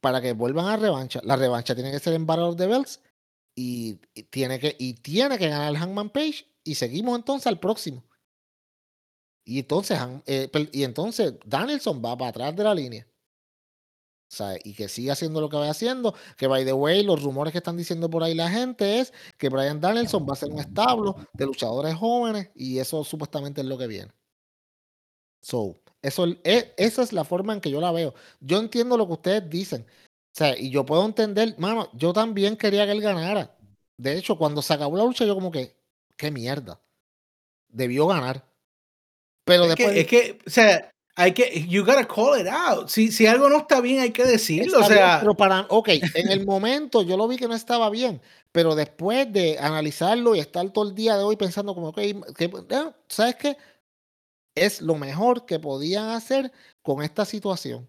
para 0.00 0.20
que 0.20 0.32
vuelvan 0.32 0.66
a 0.66 0.76
revancha. 0.76 1.20
La 1.24 1.36
revancha 1.36 1.74
tiene 1.74 1.90
que 1.90 1.98
ser 1.98 2.14
en 2.14 2.26
Battle 2.26 2.44
of 2.44 2.56
the 2.56 2.66
y 3.56 3.94
tiene 4.30 4.60
que, 4.60 4.76
y 4.78 4.94
tiene 4.94 5.36
que 5.36 5.48
ganar 5.48 5.70
el 5.70 5.78
Hangman 5.78 6.10
Page 6.10 6.46
y 6.62 6.76
seguimos 6.76 7.18
entonces 7.18 7.46
al 7.46 7.58
próximo. 7.58 8.04
Y 9.48 9.60
entonces, 9.60 9.98
eh, 10.26 10.50
y 10.72 10.84
entonces 10.84 11.32
Danielson 11.46 12.02
va 12.04 12.14
para 12.18 12.28
atrás 12.28 12.54
de 12.54 12.64
la 12.64 12.74
línea. 12.74 13.06
Sea, 14.28 14.58
y 14.62 14.74
que 14.74 14.90
siga 14.90 15.14
haciendo 15.14 15.40
lo 15.40 15.48
que 15.48 15.56
va 15.56 15.70
haciendo. 15.70 16.14
Que, 16.36 16.46
by 16.46 16.66
the 16.66 16.74
way, 16.74 17.02
los 17.02 17.22
rumores 17.22 17.52
que 17.52 17.58
están 17.58 17.78
diciendo 17.78 18.10
por 18.10 18.22
ahí 18.22 18.34
la 18.34 18.50
gente 18.50 19.00
es 19.00 19.10
que 19.38 19.48
Brian 19.48 19.80
Danielson 19.80 20.26
va 20.28 20.34
a 20.34 20.36
ser 20.36 20.50
un 20.50 20.58
establo 20.58 21.16
de 21.32 21.46
luchadores 21.46 21.94
jóvenes 21.94 22.50
y 22.54 22.78
eso 22.78 23.02
supuestamente 23.04 23.62
es 23.62 23.66
lo 23.66 23.78
que 23.78 23.86
viene. 23.86 24.12
So, 25.40 25.76
eso, 26.02 26.26
es, 26.44 26.66
esa 26.76 27.02
es 27.02 27.14
la 27.14 27.24
forma 27.24 27.54
en 27.54 27.62
que 27.62 27.70
yo 27.70 27.80
la 27.80 27.90
veo. 27.90 28.12
Yo 28.40 28.58
entiendo 28.58 28.98
lo 28.98 29.06
que 29.06 29.14
ustedes 29.14 29.48
dicen. 29.48 29.80
O 29.80 30.36
sea, 30.38 30.58
y 30.58 30.68
yo 30.68 30.84
puedo 30.84 31.06
entender, 31.06 31.54
mano, 31.58 31.88
yo 31.94 32.12
también 32.12 32.54
quería 32.54 32.84
que 32.84 32.92
él 32.92 33.00
ganara. 33.00 33.56
De 33.96 34.18
hecho, 34.18 34.36
cuando 34.36 34.60
se 34.60 34.74
acabó 34.74 34.98
la 34.98 35.04
lucha, 35.04 35.24
yo 35.24 35.34
como 35.34 35.50
que, 35.50 35.74
qué 36.18 36.30
mierda. 36.30 36.78
Debió 37.68 38.06
ganar. 38.06 38.46
Pero 39.48 39.64
Es 39.64 39.70
después... 39.70 39.92
que, 39.92 40.00
es 40.00 40.06
que, 40.06 40.38
o 40.46 40.50
sea, 40.50 40.90
hay 41.16 41.32
que, 41.32 41.66
you 41.66 41.84
gotta 41.84 42.06
call 42.06 42.38
it 42.40 42.46
out. 42.46 42.88
Si, 42.88 43.10
si 43.10 43.26
algo 43.26 43.48
no 43.48 43.58
está 43.58 43.80
bien, 43.80 44.00
hay 44.00 44.12
que 44.12 44.24
decirlo. 44.24 44.78
O 44.78 44.82
Está 44.82 44.94
bien, 44.94 45.06
sea, 45.06 45.20
pero 45.20 45.34
para, 45.34 45.66
ok, 45.68 45.88
en 46.14 46.30
el 46.30 46.46
momento 46.46 47.02
yo 47.02 47.16
lo 47.16 47.26
vi 47.26 47.38
que 47.38 47.48
no 47.48 47.54
estaba 47.54 47.90
bien, 47.90 48.20
pero 48.52 48.74
después 48.74 49.32
de 49.32 49.58
analizarlo 49.58 50.36
y 50.36 50.40
estar 50.40 50.70
todo 50.70 50.88
el 50.88 50.94
día 50.94 51.16
de 51.16 51.24
hoy 51.24 51.36
pensando 51.36 51.74
como, 51.74 51.88
ok, 51.88 51.98
que, 52.36 52.44
eh, 52.44 52.92
¿sabes 53.08 53.36
qué? 53.36 53.56
Es 54.54 54.82
lo 54.82 54.96
mejor 54.96 55.46
que 55.46 55.58
podían 55.58 56.10
hacer 56.10 56.52
con 56.82 57.02
esta 57.02 57.24
situación. 57.24 57.88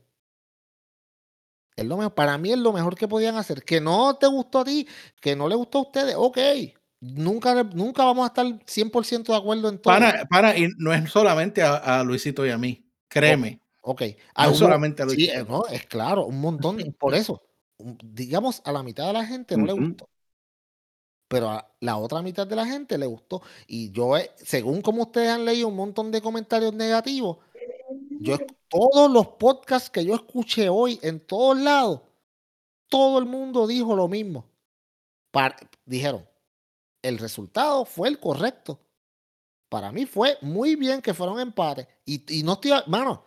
Es 1.76 1.86
lo 1.86 1.98
mejor, 1.98 2.14
para 2.14 2.38
mí 2.38 2.52
es 2.52 2.58
lo 2.58 2.74
mejor 2.74 2.96
que 2.96 3.08
podían 3.08 3.36
hacer. 3.38 3.64
Que 3.64 3.82
no 3.82 4.16
te 4.18 4.28
gustó 4.28 4.60
a 4.60 4.66
ti, 4.66 4.88
que 5.22 5.36
no 5.36 5.48
le 5.48 5.56
gustó 5.56 5.80
a 5.80 5.82
ustedes, 5.84 6.16
ok. 6.18 6.38
Nunca, 7.02 7.64
nunca 7.64 8.04
vamos 8.04 8.26
a 8.26 8.28
estar 8.28 8.46
100% 8.66 9.32
de 9.32 9.38
acuerdo 9.38 9.70
en 9.70 9.80
todo. 9.80 9.94
Para, 9.94 10.26
para, 10.26 10.58
y 10.58 10.68
no 10.78 10.94
es 10.94 11.10
solamente 11.10 11.64
a, 11.64 11.76
a 12.00 12.04
Luisito 12.04 12.46
y 12.46 12.50
a 12.50 12.58
mí, 12.58 12.86
créeme. 13.08 13.62
Ok. 13.82 14.02
No 14.38 14.50
un- 14.50 14.56
solamente 14.56 15.04
a 15.04 15.10
sí, 15.10 15.16
Luisito. 15.16 15.40
eh, 15.40 15.46
no, 15.48 15.66
es 15.68 15.86
claro, 15.86 16.26
un 16.26 16.42
montón. 16.42 16.78
Por 17.00 17.16
eso, 17.16 17.42
digamos, 17.78 18.62
a 18.66 18.72
la 18.74 18.84
mitad 18.84 19.08
de 19.08 19.14
la 19.14 19.26
gente 19.26 19.56
no 19.56 19.66
le 19.66 19.74
gustó. 19.74 20.10
Pero 21.30 21.50
a 21.50 21.72
la 21.80 21.96
otra 21.98 22.22
mitad 22.22 22.48
de 22.48 22.56
la 22.56 22.66
gente 22.66 22.98
le 22.98 23.06
gustó. 23.06 23.42
Y 23.68 23.92
yo, 23.92 24.18
he- 24.18 24.32
según 24.38 24.82
como 24.82 25.04
ustedes 25.04 25.30
han 25.30 25.46
leído 25.46 25.68
un 25.68 25.76
montón 25.76 26.12
de 26.12 26.22
comentarios 26.22 26.74
negativos, 26.74 27.38
yo 28.20 28.38
todos 28.68 29.10
los 29.12 29.28
podcasts 29.28 29.90
que 29.90 30.04
yo 30.04 30.16
escuché 30.16 30.70
hoy 30.70 31.00
en 31.02 31.20
todos 31.20 31.58
lados, 31.58 32.02
todo 32.90 33.20
el 33.20 33.26
mundo 33.26 33.68
dijo 33.68 33.96
lo 33.96 34.08
mismo. 34.08 34.46
Par- 35.32 35.56
dijeron, 35.86 36.28
el 37.02 37.18
resultado 37.18 37.86
fue 37.86 38.08
el 38.08 38.20
correcto. 38.20 38.80
Para 39.70 39.92
mí 39.92 40.06
fue 40.06 40.38
muy 40.42 40.76
bien 40.76 41.02
que 41.02 41.14
fueron 41.14 41.40
empates. 41.40 41.88
Y, 42.06 42.40
y 42.40 42.44
no 42.44 42.54
estoy, 42.54 42.72
mano, 42.88 43.26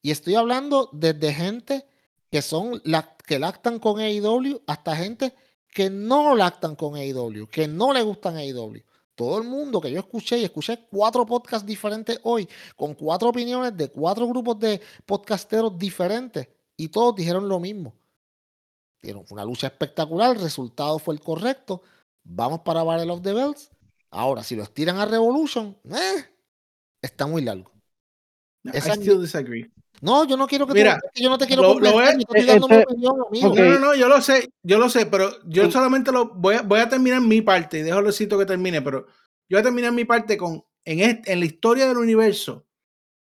y 0.00 0.10
estoy 0.10 0.34
hablando 0.34 0.88
desde 0.92 1.32
gente 1.32 1.86
que 2.30 2.42
son 2.42 2.80
la, 2.84 3.16
que 3.26 3.38
lactan 3.38 3.78
con 3.78 4.00
AEW 4.00 4.62
hasta 4.66 4.96
gente 4.96 5.34
que 5.68 5.88
no 5.88 6.34
lactan 6.34 6.76
con 6.76 6.96
AEW, 6.96 7.46
que 7.48 7.68
no 7.68 7.92
le 7.92 8.02
gustan 8.02 8.36
AEW. 8.36 8.82
Todo 9.14 9.38
el 9.38 9.44
mundo 9.44 9.80
que 9.80 9.90
yo 9.90 10.00
escuché 10.00 10.38
y 10.38 10.44
escuché 10.44 10.86
cuatro 10.90 11.24
podcasts 11.26 11.66
diferentes 11.66 12.18
hoy, 12.22 12.48
con 12.76 12.94
cuatro 12.94 13.28
opiniones 13.28 13.76
de 13.76 13.88
cuatro 13.88 14.26
grupos 14.26 14.58
de 14.58 14.80
podcasteros 15.06 15.78
diferentes, 15.78 16.48
y 16.76 16.88
todos 16.88 17.14
dijeron 17.14 17.48
lo 17.48 17.60
mismo. 17.60 17.94
Fue 19.00 19.14
una 19.30 19.44
lucha 19.44 19.66
espectacular, 19.66 20.36
el 20.36 20.42
resultado 20.42 20.98
fue 20.98 21.14
el 21.14 21.20
correcto. 21.20 21.82
Vamos 22.24 22.60
para 22.60 22.82
Battle 22.82 23.10
of 23.10 23.22
the 23.22 23.32
Bells. 23.32 23.70
Ahora, 24.10 24.42
si 24.42 24.56
los 24.56 24.72
tiran 24.72 24.98
a 24.98 25.06
Revolution, 25.06 25.76
eh, 25.84 26.24
está 27.00 27.26
muy 27.26 27.42
largo. 27.42 27.72
I 28.64 28.70
esa- 28.76 28.94
still 28.94 29.20
disagree. 29.20 29.70
No, 30.00 30.22
no, 30.22 30.24
yo 30.28 30.36
no 30.36 30.46
quiero 30.48 30.66
que 30.66 30.74
Mira, 30.74 31.00
yo 31.14 31.30
no 31.30 31.38
te 31.38 31.46
quiero 31.46 31.62
lo- 31.62 31.80
lo 31.80 32.00
es- 32.02 32.16
estoy 32.18 32.40
eh, 32.40 32.44
dando 32.46 32.68
mi 32.68 32.76
opinión, 32.76 33.14
amigo. 33.28 33.48
ok. 33.50 33.56
No, 33.58 33.64
no, 33.70 33.78
no, 33.78 33.94
yo 33.94 34.08
lo 34.08 34.20
sé, 34.20 34.50
yo 34.62 34.78
lo 34.78 34.88
sé, 34.88 35.06
pero 35.06 35.30
yo 35.44 35.66
Sí. 35.66 35.72
solamente 35.72 36.10
lo 36.10 36.26
voy 36.34 36.56
a, 36.56 36.62
voy 36.62 36.80
a 36.80 36.88
terminar 36.88 37.20
mi 37.20 37.40
parte 37.40 37.78
y 37.78 37.82
dejo 37.82 37.98
a 37.98 38.02
Luisito 38.02 38.36
que 38.38 38.46
termine, 38.46 38.82
pero 38.82 39.06
yo 39.48 39.56
voy 39.56 39.60
a 39.60 39.62
terminar 39.62 39.92
mi 39.92 40.04
parte 40.04 40.36
con 40.36 40.64
en, 40.84 41.00
este, 41.00 41.32
en 41.32 41.38
la 41.40 41.46
historia 41.46 41.86
del 41.86 41.98
universo 41.98 42.66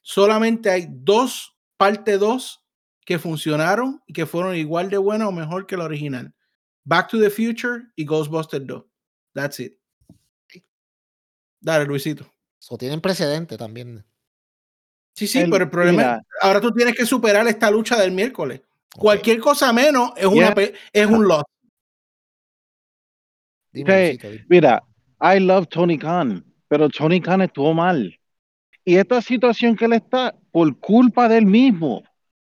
solamente 0.01 0.69
hay 0.71 0.87
dos 0.89 1.55
parte 1.77 2.17
2 2.17 2.63
que 3.05 3.19
funcionaron 3.19 4.01
y 4.07 4.13
que 4.13 4.25
fueron 4.25 4.55
igual 4.55 4.89
de 4.89 4.97
buenas 4.97 5.27
o 5.27 5.31
mejor 5.31 5.67
que 5.67 5.77
la 5.77 5.83
original. 5.85 6.33
Back 6.85 7.09
to 7.09 7.19
the 7.19 7.29
Future 7.29 7.83
y 7.95 8.05
Ghostbusters 8.05 8.65
2. 8.65 8.83
That's 9.33 9.59
it. 9.59 9.79
Dale, 11.61 11.85
Luisito. 11.85 12.25
So, 12.59 12.77
tienen 12.77 12.99
precedente 13.01 13.57
también. 13.57 14.03
Sí, 15.15 15.27
sí, 15.27 15.39
El- 15.39 15.49
pero 15.49 15.63
el 15.65 15.69
problema 15.69 15.97
mira. 15.97 16.15
es, 16.17 16.23
ahora 16.41 16.59
tú 16.59 16.71
tienes 16.71 16.95
que 16.95 17.05
superar 17.05 17.47
esta 17.47 17.69
lucha 17.71 17.97
del 17.99 18.11
miércoles. 18.11 18.61
Cualquier 18.97 19.39
cosa 19.39 19.71
menos 19.71 20.11
es, 20.17 20.25
una, 20.25 20.35
Yeah. 20.47 20.55
pe- 20.55 20.73
es 20.91 21.05
un 21.05 21.27
loss. 21.27 21.43
dime, 23.71 23.91
Ok, 23.91 23.97
Luisito, 23.99 24.29
dime. 24.31 24.45
Mira, 24.49 24.83
I 25.21 25.39
love 25.39 25.67
Tony 25.69 25.97
Khan, 25.97 26.43
pero 26.67 26.89
Tony 26.89 27.21
Khan 27.21 27.41
estuvo 27.41 27.73
mal. 27.73 28.19
Y 28.85 28.95
esta 28.97 29.21
situación 29.21 29.75
que 29.75 29.85
él 29.85 29.93
está, 29.93 30.35
por 30.51 30.77
culpa 30.79 31.29
del 31.29 31.45
mismo. 31.45 32.03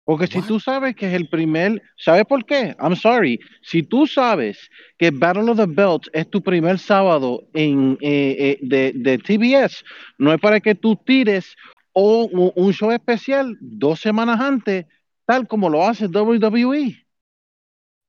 Porque 0.06 0.28
si 0.28 0.40
What? 0.40 0.48
tú 0.48 0.60
sabes 0.60 0.96
que 0.96 1.08
es 1.08 1.14
el 1.14 1.30
primer, 1.30 1.82
¿sabes 1.96 2.26
por 2.26 2.46
qué? 2.46 2.76
I'm 2.80 2.96
sorry. 2.96 3.40
Si 3.62 3.84
tú 3.84 4.06
sabes 4.06 4.70
que 4.98 5.12
Battle 5.12 5.50
of 5.50 5.58
the 5.58 5.66
Belts 5.66 6.10
es 6.14 6.30
tu 6.30 6.42
primer 6.42 6.78
sábado 6.78 7.48
en, 7.54 7.98
eh, 8.02 8.36
eh, 8.38 8.60
de, 8.62 8.92
de 8.96 9.18
TBS, 9.18 9.84
no 10.18 10.34
es 10.34 10.42
para 10.42 10.60
que 10.60 10.76
tú 10.76 10.96
tires 10.96 11.56
o 11.94 12.26
un, 12.26 12.52
un 12.56 12.74
show 12.74 12.92
especial 12.92 13.56
dos 13.62 14.02
semanas 14.02 14.42
antes, 14.42 14.86
tal 15.26 15.48
como 15.48 15.70
lo 15.70 15.88
hace 15.88 16.08
WWE. 16.08 17.06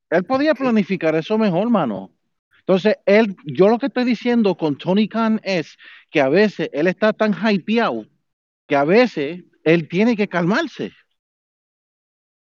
Él 0.09 0.23
podía 0.23 0.53
planificar 0.53 1.15
eso 1.15 1.37
mejor, 1.37 1.69
mano. 1.69 2.11
Entonces, 2.59 2.97
él, 3.05 3.35
yo 3.45 3.69
lo 3.69 3.77
que 3.77 3.85
estoy 3.87 4.05
diciendo 4.05 4.55
con 4.55 4.77
Tony 4.77 5.07
Khan 5.07 5.39
es 5.43 5.77
que 6.09 6.19
a 6.19 6.29
veces 6.29 6.69
él 6.73 6.87
está 6.87 7.13
tan 7.13 7.33
hypeado 7.33 8.05
que 8.67 8.75
a 8.75 8.83
veces 8.83 9.43
él 9.63 9.87
tiene 9.87 10.15
que 10.15 10.27
calmarse. 10.27 10.91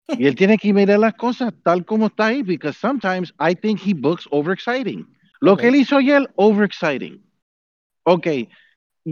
Y 0.08 0.26
él 0.26 0.34
tiene 0.34 0.58
que 0.58 0.72
mirar 0.72 0.98
las 0.98 1.14
cosas 1.14 1.52
tal 1.62 1.84
como 1.84 2.06
está 2.06 2.26
ahí, 2.26 2.42
because 2.42 2.78
sometimes 2.78 3.32
I 3.38 3.54
think 3.54 3.80
he 3.80 3.94
books 3.94 4.26
overexciting. 4.30 5.06
Lo 5.40 5.56
que 5.56 5.66
Ok. 5.66 5.74
él 5.74 5.80
hizo 5.80 5.96
ayer, 5.96 6.30
overexciting. 6.36 7.22
Ok, 8.04 8.26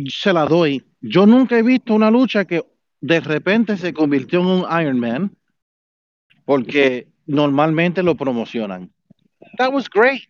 se 0.09 0.33
la 0.33 0.47
doy. 0.47 0.85
Yo 1.01 1.27
nunca 1.27 1.59
he 1.59 1.63
visto 1.63 1.95
una 1.95 2.11
lucha 2.11 2.45
que 2.45 2.65
de 3.01 3.21
repente 3.21 3.77
se 3.77 3.95
convirtió 3.95 4.41
en 4.41 4.47
un 4.47 4.81
Iron 4.81 4.99
Man, 4.99 5.37
porque 6.45 7.09
normalmente 7.27 8.03
lo 8.03 8.15
promocionan. 8.15 8.93
That 9.57 9.73
was 9.73 9.89
great. 9.89 10.29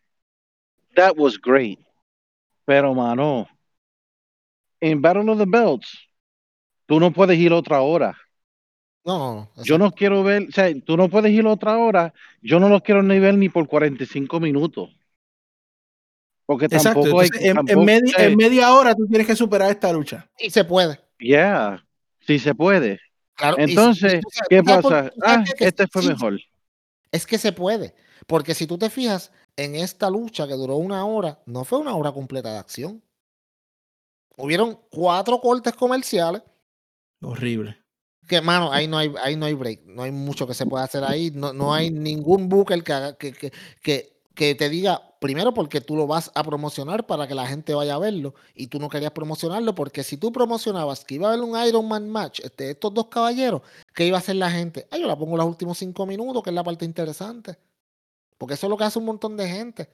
That 0.94 1.16
was 1.16 1.38
great. 1.38 1.78
Pero, 2.64 2.94
mano, 2.94 3.48
en 4.80 5.00
Battle 5.00 5.30
of 5.30 5.38
the 5.38 5.46
Belts, 5.46 5.98
tú 6.86 7.00
no 7.00 7.10
puedes 7.10 7.38
ir 7.38 7.52
otra 7.52 7.80
hora. 7.80 8.16
No. 9.04 9.50
Yo 9.64 9.78
no 9.78 9.92
quiero 9.92 10.22
ver, 10.22 10.48
o 10.48 10.52
sea, 10.52 10.68
tú 10.84 10.96
no 10.96 11.08
puedes 11.08 11.32
ir 11.32 11.46
otra 11.46 11.78
hora. 11.78 12.12
Yo 12.42 12.60
no 12.60 12.68
lo 12.68 12.82
quiero 12.82 13.02
ni 13.02 13.18
ver 13.18 13.34
ni 13.36 13.48
por 13.48 13.66
45 13.66 14.40
minutos. 14.40 14.90
Porque 16.46 16.66
Exacto. 16.66 17.00
tampoco 17.00 17.20
hay 17.20 17.28
entonces, 17.28 17.42
en, 17.42 17.58
en 17.58 17.66
tampoco- 17.66 17.84
media, 18.36 18.68
en 18.68 18.74
hora 18.74 18.94
tú 18.94 19.06
tienes 19.06 19.26
que 19.26 19.36
superar 19.36 19.70
esta 19.70 19.92
lucha. 19.92 20.28
Y 20.38 20.50
se 20.50 20.64
puede. 20.64 21.00
Yeah, 21.18 21.84
sí 22.20 22.38
se 22.38 22.54
puede. 22.54 22.98
Claro, 23.34 23.56
y 23.58 23.62
si- 23.62 23.68
y 23.68 23.70
Entonces, 23.70 24.20
¿qué 24.48 24.62
pasa? 24.62 25.10
Ah, 25.22 25.44
este 25.58 25.86
fue 25.86 26.02
sí, 26.02 26.08
mejor. 26.08 26.40
Es 27.12 27.26
que 27.26 27.38
se 27.38 27.52
puede. 27.52 27.94
Porque 28.26 28.54
si 28.54 28.66
tú 28.66 28.76
te 28.76 28.90
fijas, 28.90 29.32
en 29.56 29.76
esta 29.76 30.10
lucha 30.10 30.46
que 30.46 30.54
duró 30.54 30.76
una 30.76 31.04
hora, 31.04 31.40
no 31.46 31.64
fue 31.64 31.78
una 31.78 31.94
hora 31.94 32.12
completa 32.12 32.52
de 32.52 32.58
acción. 32.58 33.02
Hubieron 34.36 34.78
cuatro 34.90 35.40
cortes 35.40 35.74
comerciales. 35.74 36.42
Horrible. 37.22 37.76
Que, 38.26 38.40
mano, 38.40 38.72
ahí 38.72 38.86
no 38.86 38.98
hay, 38.98 39.12
ahí 39.22 39.36
no 39.36 39.46
hay 39.46 39.54
break. 39.54 39.86
No 39.86 40.02
hay 40.02 40.12
mucho 40.12 40.46
que 40.46 40.54
se 40.54 40.66
pueda 40.66 40.84
hacer 40.84 41.04
ahí. 41.04 41.30
No, 41.34 41.52
no 41.52 41.74
hay 41.74 41.90
ningún 41.90 42.48
booker 42.48 42.82
que, 42.84 43.16
que, 43.18 43.32
que, 43.32 43.52
que, 43.82 44.20
que 44.34 44.54
te 44.54 44.68
diga, 44.68 45.02
primero 45.20 45.52
porque 45.52 45.80
tú 45.80 45.96
lo 45.96 46.06
vas 46.06 46.30
a 46.34 46.42
promocionar 46.42 47.06
para 47.06 47.28
que 47.28 47.34
la 47.34 47.46
gente 47.46 47.74
vaya 47.74 47.94
a 47.94 47.98
verlo. 47.98 48.34
Y 48.54 48.68
tú 48.68 48.78
no 48.78 48.88
querías 48.88 49.12
promocionarlo 49.12 49.74
porque 49.74 50.02
si 50.02 50.16
tú 50.16 50.32
promocionabas 50.32 51.04
que 51.04 51.16
iba 51.16 51.28
a 51.28 51.32
haber 51.32 51.44
un 51.44 51.60
Iron 51.66 51.86
Man 51.88 52.08
match 52.08 52.40
de 52.40 52.70
estos 52.70 52.94
dos 52.94 53.06
caballeros, 53.08 53.62
¿qué 53.94 54.06
iba 54.06 54.16
a 54.16 54.20
hacer 54.20 54.36
la 54.36 54.50
gente? 54.50 54.86
Ah, 54.90 54.98
yo 54.98 55.06
la 55.06 55.18
pongo 55.18 55.36
los 55.36 55.46
últimos 55.46 55.78
cinco 55.78 56.06
minutos, 56.06 56.42
que 56.42 56.50
es 56.50 56.54
la 56.54 56.64
parte 56.64 56.84
interesante. 56.84 57.58
Porque 58.38 58.54
eso 58.54 58.66
es 58.66 58.70
lo 58.70 58.76
que 58.76 58.84
hace 58.84 58.98
un 58.98 59.04
montón 59.04 59.36
de 59.36 59.48
gente. 59.48 59.90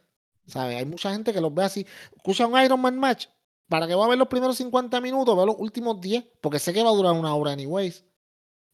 ¿Sabes? 0.47 0.77
Hay 0.77 0.85
mucha 0.85 1.13
gente 1.13 1.33
que 1.33 1.41
los 1.41 1.53
ve 1.53 1.65
así. 1.65 1.87
Escucha 2.15 2.47
un 2.47 2.61
Iron 2.63 2.81
Man 2.81 2.99
match. 2.99 3.27
¿Para 3.69 3.89
que 3.89 3.97
va 3.97 4.05
a 4.05 4.09
ver 4.09 4.19
los 4.19 4.29
primeros 4.29 4.57
50 4.59 5.01
minutos? 5.01 5.37
Ve 5.37 5.45
los 5.45 5.57
últimos 5.59 6.01
10. 6.01 6.25
Porque 6.41 6.61
sé 6.61 6.73
que 6.73 6.83
va 6.85 6.91
a 6.91 6.93
durar 6.93 7.13
una 7.13 7.35
hora 7.35 7.51
anyways. 7.51 8.05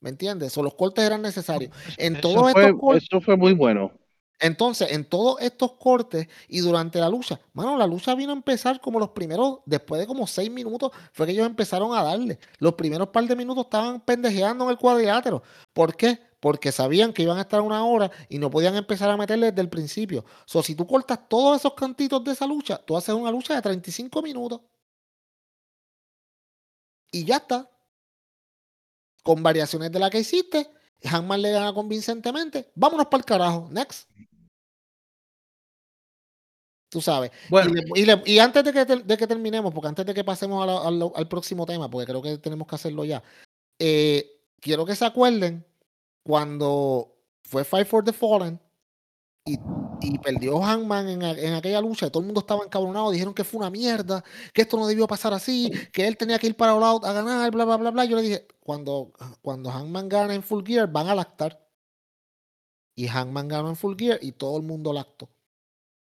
¿Me 0.03 0.11
entiendes? 0.11 0.59
O 0.59 0.63
los 0.65 0.75
cortes 0.75 1.05
eran 1.05 1.23
necesarios. 1.23 1.73
En 1.97 2.17
Eso 2.17 2.21
todos 2.21 2.51
fue, 2.53 2.53
estos 2.53 2.75
cortes. 2.75 3.05
eso 3.11 3.21
fue 3.23 3.37
muy 3.39 3.55
bueno. 3.55 3.93
Entonces, 4.41 4.91
en 4.93 5.05
todos 5.05 5.41
estos 5.41 5.75
cortes 5.75 6.29
y 6.49 6.61
durante 6.61 6.99
la 6.99 7.09
lucha, 7.09 7.41
mano, 7.53 7.77
la 7.77 7.87
lucha 7.87 8.15
vino 8.17 8.33
a 8.33 8.37
empezar 8.37 8.81
como 8.81 8.99
los 8.99 9.11
primeros, 9.11 9.61
después 9.67 10.01
de 10.01 10.07
como 10.09 10.27
seis 10.27 10.51
minutos, 10.51 10.91
fue 11.13 11.27
que 11.27 11.33
ellos 11.33 11.47
empezaron 11.47 11.95
a 11.97 12.03
darle. 12.03 12.41
Los 12.59 12.75
primeros 12.75 13.11
par 13.11 13.25
de 13.27 13.37
minutos 13.37 13.65
estaban 13.67 14.01
pendejeando 14.01 14.65
en 14.65 14.71
el 14.73 14.79
cuadrilátero. 14.79 15.45
¿Por 15.73 15.97
qué? 15.97 16.19
Porque 16.41 16.73
sabían 16.73 17.13
que 17.13 17.23
iban 17.23 17.39
a 17.39 17.43
estar 17.43 17.61
una 17.61 17.85
hora 17.85 18.11
y 18.29 18.39
no 18.39 18.51
podían 18.51 18.75
empezar 18.77 19.11
a 19.11 19.17
meterle 19.17 19.49
desde 19.53 19.63
el 19.63 19.71
principio. 19.71 20.25
So, 20.47 20.63
si 20.63 20.75
tú 20.75 20.87
cortas 20.89 21.29
todos 21.29 21.59
esos 21.61 21.75
cantitos 21.75 22.25
de 22.25 22.33
esa 22.33 22.47
lucha, 22.49 22.79
tú 22.85 22.97
haces 22.97 23.15
una 23.15 23.31
lucha 23.31 23.55
de 23.55 23.63
35 23.63 24.23
minutos. 24.23 24.61
Y 27.13 27.25
ya 27.25 27.37
está. 27.37 27.71
Con 29.23 29.43
variaciones 29.43 29.93
de 29.93 29.99
la 29.99 30.11
que 30.11 30.21
hiciste, 30.21 30.69
Hanman 31.05 31.43
le 31.43 31.53
gana 31.53 31.73
convincentemente. 31.73 32.71
Vámonos 32.75 33.07
para 33.07 33.19
el 33.19 33.25
carajo. 33.25 33.69
Next. 33.71 34.09
Tú 36.91 37.01
sabes. 37.01 37.31
Bueno, 37.49 37.71
Y, 37.71 37.75
le- 37.75 38.01
y 38.03 38.05
le- 38.05 38.23
y 38.35 38.39
antes 38.39 38.63
de 38.65 38.73
que, 38.73 38.85
de 38.85 39.17
que 39.17 39.27
terminemos, 39.27 39.73
porque 39.73 39.89
antes 39.89 40.05
de 40.05 40.13
que 40.13 40.25
pasemos 40.25 40.63
a 40.63 40.67
la- 40.67 40.89
a 40.89 40.91
lo- 40.91 41.13
al 41.17 41.27
próximo 41.27 41.65
tema, 41.65 41.91
porque 41.91 42.07
creo 42.07 42.21
que 42.21 42.37
tenemos 42.39 42.67
que 42.69 42.75
hacerlo 42.75 43.05
ya, 43.05 43.23
eh, 43.79 44.31
quiero 44.61 44.85
que 44.85 44.95
se 44.95 45.07
acuerden 45.07 45.65
cuando 46.23 47.17
fue 47.45 47.65
Fight 47.65 47.87
for 47.87 48.05
the 48.05 48.13
Fallen 48.13 48.61
y, 49.45 49.59
y 50.01 50.19
perdió 50.19 50.61
Hangman 50.61 51.09
en, 51.09 51.55
aquella 51.55 51.81
lucha 51.81 52.07
y 52.07 52.11
todo 52.11 52.21
el 52.21 52.27
mundo 52.27 52.41
estaba 52.41 52.65
encabronado, 52.65 53.11
dijeron 53.11 53.35
que 53.35 53.45
fue 53.45 53.59
una 53.59 53.71
mierda, 53.71 54.23
que 54.53 54.63
esto 54.63 54.77
no 54.77 54.87
debió 54.87 55.07
pasar 55.09 55.35
así, 55.35 55.71
que 55.93 56.07
él 56.07 56.17
tenía 56.17 56.39
que 56.39 56.47
ir 56.47 56.57
para 56.57 56.75
All 56.75 56.85
Out 56.85 57.05
a 57.05 57.13
ganar, 57.13 57.51
bla, 57.51 57.65
bla, 57.65 57.77
bla, 57.77 57.91
bla. 57.91 58.05
Yo 58.05 58.17
le 58.17 58.23
dije, 58.23 58.47
cuando, 58.61 59.13
cuando 59.43 59.71
Hangman 59.71 60.09
gana 60.09 60.35
en 60.35 60.43
Full 60.43 60.65
Gear, 60.65 60.91
van 60.91 61.09
a 61.09 61.15
lactar. 61.15 61.61
Y 62.95 63.09
Hangman 63.09 63.49
ganó 63.49 63.69
en 63.71 63.77
Full 63.77 63.97
Gear 63.99 64.19
y 64.23 64.33
todo 64.33 64.57
el 64.59 64.63
mundo 64.63 64.93
lactó. 64.93 65.29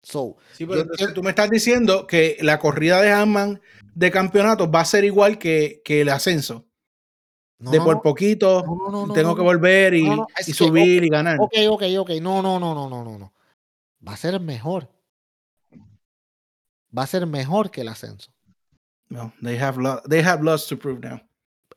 So, 0.03 0.38
Sí, 0.53 0.65
yo 0.65 0.69
pero 0.69 0.81
entiendo- 0.81 1.13
tú 1.15 1.23
me 1.23 1.31
estás 1.31 1.49
diciendo 1.49 2.05
que 2.05 2.38
la 2.41 2.59
corrida 2.59 3.01
de 3.01 3.11
Hanman 3.11 3.59
de 3.95 4.11
campeonato 4.11 4.69
va 4.69 4.81
a 4.81 4.86
ser 4.86 5.03
igual 5.03 5.39
que, 5.39 5.81
que 5.83 6.01
el 6.01 6.09
ascenso. 6.09 6.64
No, 7.60 7.72
de 7.72 7.80
por 7.82 8.01
poquito 8.01 8.64
no, 8.66 9.06
no, 9.08 9.14
tengo 9.14 9.36
que 9.36 9.41
volver 9.41 9.93
y, 9.93 10.06
subir 10.53 11.03
y 11.03 11.10
ganar. 11.10 11.38
Ok, 11.39 11.53
ok, 11.70 11.84
ok. 11.99 12.10
No, 12.22 12.41
no, 12.41 12.60
no, 12.60 12.74
no, 12.76 12.89
no, 12.89 13.03
no, 13.03 13.18
no. 13.18 13.34
Va 14.08 14.14
a 14.14 14.18
ser 14.18 14.39
mejor. 14.39 14.89
Va 16.97 17.03
a 17.03 17.08
ser 17.08 17.26
mejor 17.26 17.72
que 17.72 17.82
el 17.82 17.88
ascenso. 17.89 18.32
No, 19.10 19.34
they 19.41 19.58
have 19.58 19.78
lo- 19.82 20.01
they 20.10 20.22
have 20.22 20.43
lots 20.43 20.68
to 20.68 20.78
prove 20.78 20.99
now. 21.08 21.20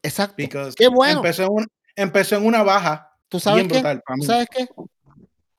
Exacto. 0.03 0.35
Because 0.37 0.75
Qué 0.77 0.89
bueno. 0.89 1.19
empezó, 1.19 1.43
en 1.45 1.49
un- 1.53 1.67
empezó 1.97 2.37
en 2.37 2.47
una 2.47 2.63
baja 2.63 3.17
¿Tú 3.29 3.39
sabes 3.41 3.65
qué? 3.65 3.69
brutal 3.75 4.03
para 4.07 4.15
¿Tú 4.17 4.21
mí. 4.21 4.27
sabes 4.27 4.47
qué? 4.51 4.69